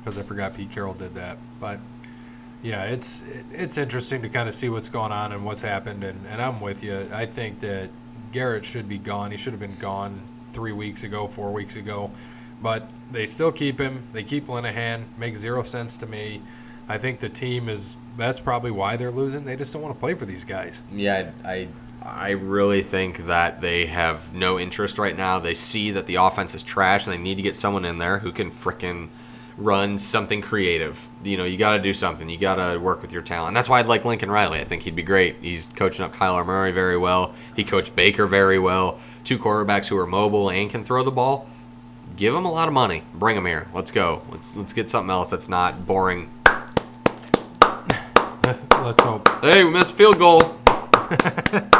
Because 0.00 0.18
I 0.18 0.22
forgot 0.22 0.54
Pete 0.54 0.70
Carroll 0.70 0.94
did 0.94 1.14
that. 1.16 1.36
But 1.58 1.80
yeah, 2.62 2.84
it's 2.84 3.22
it's 3.52 3.78
interesting 3.78 4.22
to 4.22 4.28
kind 4.28 4.48
of 4.48 4.54
see 4.54 4.68
what's 4.68 4.88
going 4.88 5.12
on 5.12 5.32
and 5.32 5.44
what's 5.44 5.60
happened. 5.60 6.04
And, 6.04 6.26
and 6.26 6.40
I'm 6.40 6.60
with 6.60 6.82
you. 6.82 7.08
I 7.12 7.26
think 7.26 7.60
that 7.60 7.90
Garrett 8.32 8.64
should 8.64 8.88
be 8.88 8.98
gone. 8.98 9.30
He 9.30 9.36
should 9.36 9.52
have 9.52 9.60
been 9.60 9.76
gone 9.76 10.20
three 10.52 10.72
weeks 10.72 11.04
ago, 11.04 11.26
four 11.26 11.52
weeks 11.52 11.76
ago. 11.76 12.10
But 12.62 12.88
they 13.10 13.26
still 13.26 13.52
keep 13.52 13.78
him. 13.78 14.02
They 14.12 14.22
keep 14.22 14.46
Linehan. 14.46 15.04
Makes 15.18 15.40
zero 15.40 15.62
sense 15.62 15.96
to 15.98 16.06
me. 16.06 16.40
I 16.88 16.98
think 16.98 17.20
the 17.20 17.28
team 17.28 17.68
is. 17.68 17.96
That's 18.16 18.40
probably 18.40 18.70
why 18.70 18.96
they're 18.96 19.10
losing. 19.10 19.44
They 19.44 19.56
just 19.56 19.72
don't 19.72 19.82
want 19.82 19.94
to 19.94 20.00
play 20.00 20.14
for 20.14 20.24
these 20.24 20.44
guys. 20.44 20.82
Yeah, 20.92 21.30
I 21.44 21.68
I 22.02 22.30
really 22.30 22.82
think 22.82 23.26
that 23.26 23.60
they 23.60 23.86
have 23.86 24.32
no 24.32 24.58
interest 24.58 24.98
right 24.98 25.16
now. 25.16 25.38
They 25.38 25.54
see 25.54 25.90
that 25.92 26.06
the 26.06 26.16
offense 26.16 26.54
is 26.54 26.62
trash, 26.62 27.06
and 27.06 27.14
they 27.14 27.18
need 27.20 27.34
to 27.36 27.42
get 27.42 27.56
someone 27.56 27.84
in 27.84 27.98
there 27.98 28.18
who 28.18 28.32
can 28.32 28.50
frickin' 28.50 29.08
run 29.58 29.98
something 29.98 30.42
creative. 30.42 31.06
You 31.24 31.36
know, 31.36 31.44
you 31.44 31.56
got 31.56 31.76
to 31.76 31.82
do 31.82 31.92
something. 31.92 32.28
You 32.28 32.38
got 32.38 32.56
to 32.56 32.78
work 32.78 33.02
with 33.02 33.12
your 33.12 33.22
talent. 33.22 33.48
And 33.48 33.56
that's 33.56 33.68
why 33.68 33.80
I'd 33.80 33.86
like 33.86 34.04
Lincoln 34.04 34.30
Riley. 34.30 34.60
I 34.60 34.64
think 34.64 34.82
he'd 34.82 34.96
be 34.96 35.02
great. 35.02 35.36
He's 35.40 35.68
coaching 35.68 36.04
up 36.04 36.14
Kyler 36.14 36.44
Murray 36.44 36.72
very 36.72 36.98
well. 36.98 37.34
He 37.54 37.64
coached 37.64 37.96
Baker 37.96 38.26
very 38.26 38.58
well. 38.58 38.98
Two 39.24 39.38
quarterbacks 39.38 39.88
who 39.88 39.96
are 39.98 40.06
mobile 40.06 40.50
and 40.50 40.70
can 40.70 40.84
throw 40.84 41.02
the 41.02 41.10
ball. 41.10 41.48
Give 42.16 42.32
them 42.32 42.44
a 42.44 42.52
lot 42.52 42.68
of 42.68 42.74
money. 42.74 43.02
Bring 43.14 43.34
them 43.34 43.46
here. 43.46 43.68
Let's 43.74 43.90
go. 43.90 44.22
Let's 44.30 44.54
let's 44.56 44.72
get 44.72 44.88
something 44.88 45.10
else 45.10 45.30
that's 45.30 45.48
not 45.48 45.86
boring. 45.86 46.30
Let's 48.86 49.02
hope. 49.02 49.28
Hey, 49.40 49.64
we 49.64 49.70
missed 49.70 49.90
a 49.90 49.94
field 49.94 50.18
goal. 50.18 50.56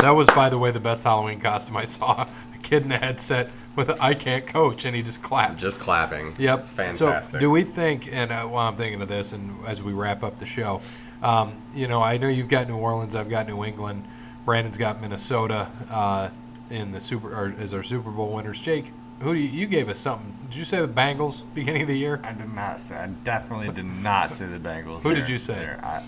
That 0.00 0.10
was, 0.10 0.26
by 0.28 0.48
the 0.48 0.58
way, 0.58 0.70
the 0.70 0.80
best 0.80 1.04
Halloween 1.04 1.40
costume 1.40 1.76
I 1.76 1.84
saw. 1.84 2.26
A 2.54 2.58
kid 2.62 2.84
in 2.84 2.92
a 2.92 2.98
headset 2.98 3.50
with 3.76 3.90
a, 3.90 4.02
"I 4.02 4.14
can't 4.14 4.46
coach," 4.46 4.84
and 4.84 4.94
he 4.96 5.02
just 5.02 5.22
claps. 5.22 5.60
Just 5.62 5.80
clapping. 5.80 6.34
Yep. 6.38 6.58
It's 6.60 6.68
fantastic. 6.70 7.32
So, 7.34 7.38
do 7.38 7.50
we 7.50 7.64
think, 7.64 8.08
and 8.12 8.32
uh, 8.32 8.44
while 8.44 8.68
I'm 8.68 8.76
thinking 8.76 9.02
of 9.02 9.08
this, 9.08 9.32
and 9.32 9.54
as 9.66 9.82
we 9.82 9.92
wrap 9.92 10.22
up 10.24 10.38
the 10.38 10.46
show, 10.46 10.80
um, 11.22 11.60
you 11.74 11.86
know, 11.88 12.02
I 12.02 12.16
know 12.16 12.28
you've 12.28 12.48
got 12.48 12.66
New 12.68 12.76
Orleans, 12.76 13.14
I've 13.14 13.28
got 13.28 13.46
New 13.46 13.64
England, 13.64 14.04
Brandon's 14.44 14.78
got 14.78 15.00
Minnesota 15.00 15.68
uh, 15.90 16.28
in 16.70 16.92
the 16.92 17.00
Super 17.00 17.28
or 17.34 17.54
as 17.58 17.74
our 17.74 17.82
Super 17.82 18.10
Bowl 18.10 18.32
winners. 18.32 18.60
Jake, 18.60 18.90
who 19.20 19.34
do 19.34 19.40
you, 19.40 19.48
you 19.48 19.66
gave 19.66 19.88
us 19.90 19.98
something? 19.98 20.34
Did 20.48 20.56
you 20.58 20.64
say 20.64 20.80
the 20.80 20.88
Bengals 20.88 21.42
beginning 21.54 21.82
of 21.82 21.88
the 21.88 21.98
year? 21.98 22.20
I 22.24 22.32
did 22.32 22.52
not 22.54 22.80
say. 22.80 22.96
I 22.96 23.06
definitely 23.24 23.70
did 23.70 23.84
not 23.84 24.30
say 24.30 24.46
the 24.46 24.58
Bengals. 24.58 25.02
Who 25.02 25.14
did 25.14 25.28
you 25.28 25.36
say? 25.38 25.54
there. 25.54 25.80
I, 25.82 26.02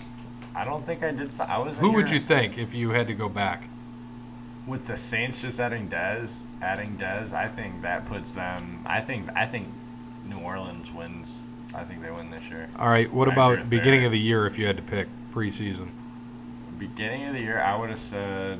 I 0.61 0.65
don't 0.65 0.85
think 0.85 1.03
I 1.03 1.11
did. 1.11 1.31
say- 1.31 1.43
I 1.43 1.57
was. 1.59 1.77
Who 1.77 1.91
would 1.93 2.09
you 2.09 2.19
think 2.19 2.57
if 2.57 2.73
you 2.73 2.89
had 2.89 3.05
to 3.07 3.13
go 3.13 3.29
back? 3.29 3.69
With 4.67 4.85
the 4.85 4.97
Saints 4.97 5.41
just 5.41 5.59
adding 5.59 5.89
Dez, 5.89 6.43
adding 6.61 6.97
Dez? 6.97 7.33
I 7.33 7.47
think 7.47 7.81
that 7.81 8.05
puts 8.05 8.31
them. 8.31 8.81
I 8.85 9.01
think. 9.01 9.29
I 9.35 9.45
think 9.45 9.67
New 10.25 10.39
Orleans 10.39 10.91
wins. 10.91 11.45
I 11.73 11.83
think 11.83 12.01
they 12.01 12.11
win 12.11 12.29
this 12.29 12.49
year. 12.49 12.69
All 12.77 12.87
right. 12.89 13.11
What 13.11 13.29
I 13.29 13.33
about 13.33 13.69
beginning 13.69 14.01
Barry. 14.01 14.05
of 14.05 14.11
the 14.11 14.19
year 14.19 14.45
if 14.45 14.57
you 14.57 14.65
had 14.65 14.77
to 14.77 14.83
pick 14.83 15.07
preseason? 15.31 15.89
Beginning 16.77 17.25
of 17.25 17.33
the 17.33 17.39
year, 17.39 17.61
I 17.61 17.75
would 17.75 17.89
have 17.89 17.99
said, 17.99 18.59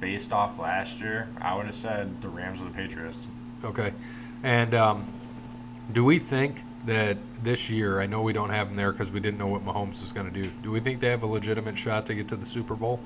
based 0.00 0.32
off 0.32 0.58
last 0.58 1.00
year, 1.00 1.28
I 1.40 1.54
would 1.56 1.66
have 1.66 1.74
said 1.74 2.20
the 2.20 2.28
Rams 2.28 2.60
or 2.60 2.64
the 2.64 2.70
Patriots. 2.70 3.26
Okay. 3.64 3.92
And 4.42 4.74
um, 4.74 5.04
do 5.92 6.04
we 6.04 6.18
think 6.18 6.62
that 6.86 7.18
this 7.42 7.68
year, 7.68 8.00
I 8.00 8.06
know 8.06 8.22
we 8.22 8.32
don't 8.32 8.50
have 8.50 8.68
them 8.68 8.76
there 8.76 8.92
because 8.92 9.10
we 9.10 9.20
didn't 9.20 9.38
know 9.38 9.46
what 9.46 9.64
Mahomes 9.64 10.02
is 10.02 10.12
going 10.12 10.26
to 10.26 10.32
do. 10.32 10.50
Do 10.62 10.70
we 10.70 10.80
think 10.80 11.00
they 11.00 11.08
have 11.08 11.22
a 11.22 11.26
legitimate 11.26 11.76
shot 11.76 12.06
to 12.06 12.14
get 12.14 12.28
to 12.28 12.36
the 12.36 12.46
Super 12.46 12.74
Bowl? 12.74 13.00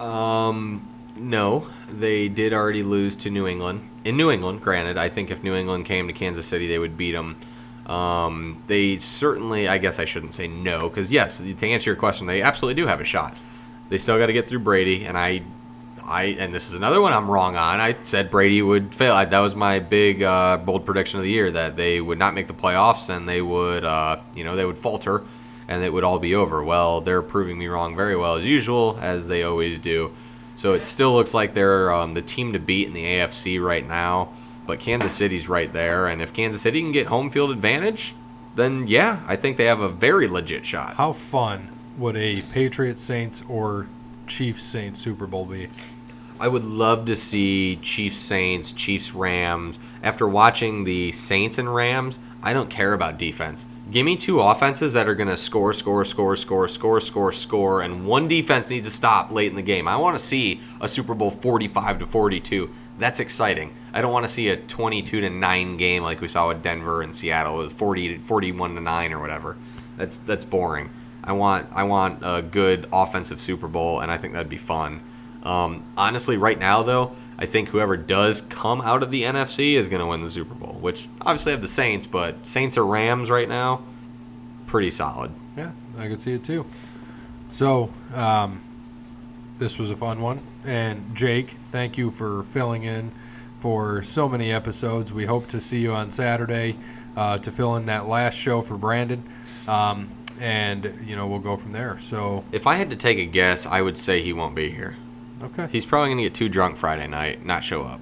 Um, 0.00 0.88
no, 1.16 1.68
they 1.90 2.28
did 2.28 2.52
already 2.52 2.82
lose 2.82 3.16
to 3.16 3.30
New 3.30 3.46
England. 3.46 3.88
In 4.04 4.16
New 4.16 4.30
England, 4.30 4.60
granted, 4.60 4.96
I 4.96 5.08
think 5.08 5.30
if 5.30 5.42
New 5.42 5.54
England 5.54 5.84
came 5.84 6.06
to 6.06 6.12
Kansas 6.12 6.46
City, 6.46 6.66
they 6.66 6.78
would 6.78 6.96
beat 6.96 7.12
them. 7.12 7.36
Um, 7.86 8.62
they 8.66 8.98
certainly, 8.98 9.66
I 9.66 9.78
guess 9.78 9.98
I 9.98 10.04
shouldn't 10.04 10.34
say 10.34 10.46
no, 10.46 10.88
because 10.88 11.10
yes, 11.10 11.38
to 11.38 11.66
answer 11.68 11.90
your 11.90 11.96
question, 11.96 12.26
they 12.26 12.42
absolutely 12.42 12.80
do 12.80 12.86
have 12.86 13.00
a 13.00 13.04
shot. 13.04 13.36
They 13.88 13.96
still 13.98 14.18
got 14.18 14.26
to 14.26 14.32
get 14.34 14.46
through 14.46 14.60
Brady, 14.60 15.06
and 15.06 15.16
I, 15.16 15.42
I, 16.04 16.36
and 16.38 16.54
this 16.54 16.68
is 16.68 16.74
another 16.74 17.00
one 17.00 17.14
I'm 17.14 17.30
wrong 17.30 17.56
on. 17.56 17.80
I 17.80 17.96
said 18.02 18.30
Brady 18.30 18.60
would 18.60 18.94
fail. 18.94 19.14
I, 19.14 19.24
that 19.24 19.38
was 19.38 19.54
my 19.54 19.78
big 19.78 20.22
uh, 20.22 20.58
bold 20.58 20.84
prediction 20.84 21.18
of 21.18 21.24
the 21.24 21.30
year 21.30 21.50
that 21.50 21.76
they 21.76 22.00
would 22.00 22.18
not 22.18 22.34
make 22.34 22.46
the 22.46 22.54
playoffs 22.54 23.08
and 23.08 23.26
they 23.26 23.40
would, 23.40 23.84
uh, 23.84 24.18
you 24.34 24.44
know, 24.44 24.54
they 24.54 24.66
would 24.66 24.78
falter, 24.78 25.24
and 25.66 25.82
it 25.82 25.90
would 25.90 26.04
all 26.04 26.18
be 26.18 26.34
over. 26.34 26.62
Well, 26.62 27.00
they're 27.00 27.22
proving 27.22 27.58
me 27.58 27.66
wrong 27.66 27.96
very 27.96 28.16
well 28.16 28.36
as 28.36 28.44
usual, 28.44 28.98
as 29.00 29.28
they 29.28 29.44
always 29.44 29.78
do. 29.78 30.12
So 30.58 30.72
it 30.72 30.86
still 30.86 31.12
looks 31.12 31.34
like 31.34 31.54
they're 31.54 31.92
um, 31.92 32.14
the 32.14 32.20
team 32.20 32.52
to 32.52 32.58
beat 32.58 32.88
in 32.88 32.92
the 32.92 33.04
AFC 33.04 33.62
right 33.62 33.86
now. 33.86 34.30
But 34.66 34.80
Kansas 34.80 35.14
City's 35.14 35.48
right 35.48 35.72
there, 35.72 36.08
and 36.08 36.20
if 36.20 36.32
Kansas 36.32 36.60
City 36.60 36.80
can 36.80 36.90
get 36.90 37.06
home 37.06 37.30
field 37.30 37.52
advantage, 37.52 38.12
then 38.56 38.88
yeah, 38.88 39.20
I 39.28 39.36
think 39.36 39.56
they 39.56 39.66
have 39.66 39.78
a 39.78 39.88
very 39.88 40.26
legit 40.26 40.66
shot. 40.66 40.96
How 40.96 41.12
fun 41.12 41.68
would 41.96 42.16
a 42.16 42.42
Patriots 42.42 43.00
Saints 43.00 43.44
or 43.48 43.86
Chiefs 44.26 44.64
Saints 44.64 44.98
Super 44.98 45.28
Bowl 45.28 45.46
be? 45.46 45.68
I 46.40 46.48
would 46.48 46.64
love 46.64 47.06
to 47.06 47.14
see 47.14 47.76
Chiefs 47.76 48.18
Saints, 48.18 48.72
Chiefs 48.72 49.14
Rams. 49.14 49.78
After 50.02 50.26
watching 50.26 50.82
the 50.82 51.12
Saints 51.12 51.58
and 51.58 51.72
Rams, 51.72 52.18
I 52.42 52.52
don't 52.52 52.68
care 52.68 52.94
about 52.94 53.16
defense. 53.16 53.68
Give 53.90 54.04
me 54.04 54.16
two 54.16 54.42
offenses 54.42 54.92
that 54.92 55.08
are 55.08 55.14
going 55.14 55.30
to 55.30 55.36
score, 55.38 55.72
score, 55.72 56.04
score, 56.04 56.36
score, 56.36 56.68
score, 56.68 57.00
score, 57.00 57.32
score, 57.32 57.80
and 57.80 58.06
one 58.06 58.28
defense 58.28 58.68
needs 58.68 58.86
to 58.86 58.92
stop 58.92 59.30
late 59.30 59.48
in 59.48 59.56
the 59.56 59.62
game. 59.62 59.88
I 59.88 59.96
want 59.96 60.18
to 60.18 60.22
see 60.22 60.60
a 60.82 60.86
Super 60.86 61.14
Bowl 61.14 61.30
45 61.30 62.00
to 62.00 62.06
42. 62.06 62.70
That's 62.98 63.18
exciting. 63.18 63.74
I 63.94 64.02
don't 64.02 64.12
want 64.12 64.26
to 64.26 64.32
see 64.32 64.50
a 64.50 64.58
22 64.58 65.22
to 65.22 65.30
9 65.30 65.76
game 65.78 66.02
like 66.02 66.20
we 66.20 66.28
saw 66.28 66.48
with 66.48 66.60
Denver 66.60 67.00
and 67.00 67.14
Seattle 67.14 67.56
with 67.56 67.72
40 67.72 68.18
41 68.18 68.74
to 68.74 68.80
9 68.82 69.12
or 69.14 69.20
whatever. 69.20 69.56
That's 69.96 70.18
that's 70.18 70.44
boring. 70.44 70.90
I 71.24 71.32
want 71.32 71.66
I 71.72 71.84
want 71.84 72.18
a 72.22 72.42
good 72.42 72.86
offensive 72.92 73.40
Super 73.40 73.68
Bowl 73.68 74.00
and 74.00 74.10
I 74.10 74.18
think 74.18 74.34
that'd 74.34 74.50
be 74.50 74.58
fun. 74.58 75.00
Um, 75.44 75.82
honestly, 75.96 76.36
right 76.36 76.58
now 76.58 76.82
though, 76.82 77.16
I 77.38 77.46
think 77.46 77.68
whoever 77.68 77.96
does 77.96 78.40
come 78.40 78.80
out 78.80 79.02
of 79.02 79.10
the 79.10 79.22
NFC 79.22 79.74
is 79.74 79.88
going 79.88 80.00
to 80.00 80.06
win 80.06 80.22
the 80.22 80.30
Super 80.30 80.54
Bowl. 80.54 80.76
Which 80.80 81.08
obviously 81.20 81.52
have 81.52 81.62
the 81.62 81.68
Saints, 81.68 82.06
but 82.06 82.46
Saints 82.46 82.76
or 82.76 82.84
Rams 82.84 83.30
right 83.30 83.48
now, 83.48 83.82
pretty 84.66 84.90
solid. 84.90 85.30
Yeah, 85.56 85.70
I 85.96 86.08
could 86.08 86.20
see 86.20 86.32
it 86.32 86.44
too. 86.44 86.66
So, 87.50 87.92
um, 88.14 88.60
this 89.58 89.78
was 89.78 89.90
a 89.90 89.96
fun 89.96 90.20
one. 90.20 90.42
And 90.64 91.14
Jake, 91.14 91.56
thank 91.70 91.96
you 91.96 92.10
for 92.10 92.42
filling 92.44 92.82
in 92.82 93.12
for 93.60 94.02
so 94.02 94.28
many 94.28 94.52
episodes. 94.52 95.12
We 95.12 95.26
hope 95.26 95.46
to 95.48 95.60
see 95.60 95.80
you 95.80 95.92
on 95.92 96.10
Saturday 96.10 96.76
uh, 97.16 97.38
to 97.38 97.50
fill 97.50 97.76
in 97.76 97.86
that 97.86 98.08
last 98.08 98.34
show 98.36 98.60
for 98.60 98.76
Brandon. 98.76 99.22
Um, 99.66 100.08
and, 100.40 101.00
you 101.04 101.16
know, 101.16 101.26
we'll 101.26 101.40
go 101.40 101.56
from 101.56 101.72
there. 101.72 101.98
So, 101.98 102.44
If 102.52 102.66
I 102.66 102.76
had 102.76 102.90
to 102.90 102.96
take 102.96 103.18
a 103.18 103.26
guess, 103.26 103.66
I 103.66 103.82
would 103.82 103.98
say 103.98 104.22
he 104.22 104.32
won't 104.32 104.54
be 104.54 104.70
here. 104.70 104.96
Okay. 105.42 105.68
He's 105.70 105.86
probably 105.86 106.08
going 106.08 106.18
to 106.18 106.24
get 106.24 106.34
too 106.34 106.48
drunk 106.48 106.76
Friday 106.76 107.06
night, 107.06 107.44
not 107.44 107.62
show 107.64 107.82
up. 107.82 108.00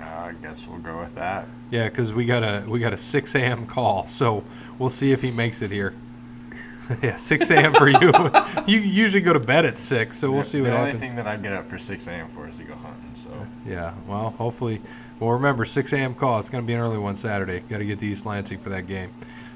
Uh, 0.00 0.04
I 0.04 0.34
guess 0.42 0.66
we'll 0.66 0.78
go 0.78 0.98
with 0.98 1.14
that. 1.14 1.46
Yeah, 1.70 1.88
because 1.88 2.14
we 2.14 2.24
got 2.26 2.42
a 2.42 2.64
we 2.68 2.78
got 2.78 2.92
a 2.92 2.96
6 2.96 3.34
a.m. 3.34 3.66
call, 3.66 4.06
so 4.06 4.44
we'll 4.78 4.88
see 4.88 5.12
if 5.12 5.22
he 5.22 5.30
makes 5.30 5.62
it 5.62 5.70
here. 5.70 5.94
yeah, 7.02 7.16
6 7.16 7.50
a.m. 7.50 7.74
for 7.74 7.88
you. 7.88 8.12
you 8.66 8.78
usually 8.78 9.20
go 9.20 9.32
to 9.32 9.40
bed 9.40 9.64
at 9.64 9.76
6, 9.76 10.16
so 10.16 10.30
we'll 10.30 10.42
see 10.44 10.60
what 10.60 10.70
the 10.70 10.76
happens. 10.76 10.94
only 10.94 11.06
thing 11.06 11.16
that 11.16 11.26
I 11.26 11.36
get 11.36 11.52
up 11.52 11.66
for 11.66 11.78
6 11.78 12.06
a.m. 12.06 12.28
for 12.28 12.48
is 12.48 12.58
to 12.58 12.64
go 12.64 12.74
hunting. 12.76 13.12
So 13.14 13.30
Yeah, 13.66 13.92
well, 14.06 14.30
hopefully. 14.30 14.80
Well, 15.18 15.30
remember, 15.30 15.64
6 15.64 15.92
a.m. 15.94 16.14
call. 16.14 16.38
It's 16.38 16.50
going 16.50 16.62
to 16.62 16.66
be 16.66 16.74
an 16.74 16.80
early 16.80 16.98
one 16.98 17.16
Saturday. 17.16 17.60
Got 17.60 17.78
to 17.78 17.84
get 17.86 17.98
to 18.00 18.06
East 18.06 18.26
Lansing 18.26 18.58
for 18.58 18.68
that 18.68 18.86
game. 18.86 19.12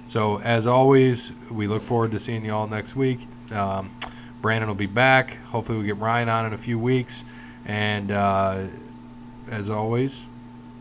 So, 0.06 0.40
as 0.40 0.66
always, 0.66 1.32
we 1.50 1.68
look 1.68 1.82
forward 1.82 2.10
to 2.12 2.18
seeing 2.18 2.44
you 2.44 2.52
all 2.52 2.66
next 2.66 2.96
week. 2.96 3.28
Um, 3.52 3.90
Brandon 4.40 4.68
will 4.68 4.74
be 4.74 4.86
back. 4.86 5.36
Hopefully, 5.46 5.78
we 5.78 5.84
get 5.86 5.98
Ryan 5.98 6.28
on 6.28 6.46
in 6.46 6.52
a 6.52 6.58
few 6.58 6.78
weeks. 6.78 7.24
And 7.66 8.10
uh, 8.10 8.66
as 9.50 9.68
always, 9.68 10.26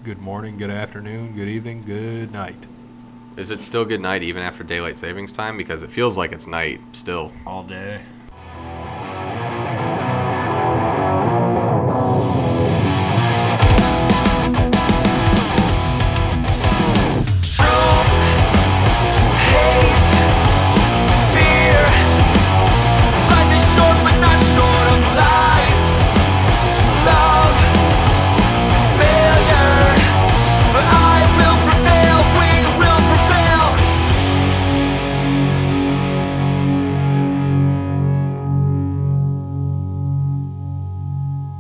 good 0.04 0.22
morning, 0.22 0.58
good 0.58 0.70
afternoon, 0.70 1.36
good 1.36 1.50
evening, 1.50 1.84
good 1.86 2.32
night. 2.32 2.66
Is 3.36 3.52
it 3.52 3.64
still 3.64 3.86
good 3.86 4.02
night 4.02 4.24
even 4.24 4.42
after 4.42 4.64
daylight 4.64 4.98
savings 4.98 5.32
time? 5.32 5.58
Because 5.58 5.84
it 5.84 5.92
feels 5.92 6.18
like 6.18 6.32
it's 6.32 6.48
night 6.48 6.82
still. 6.94 7.32
all 7.46 7.64
day. 7.64 8.02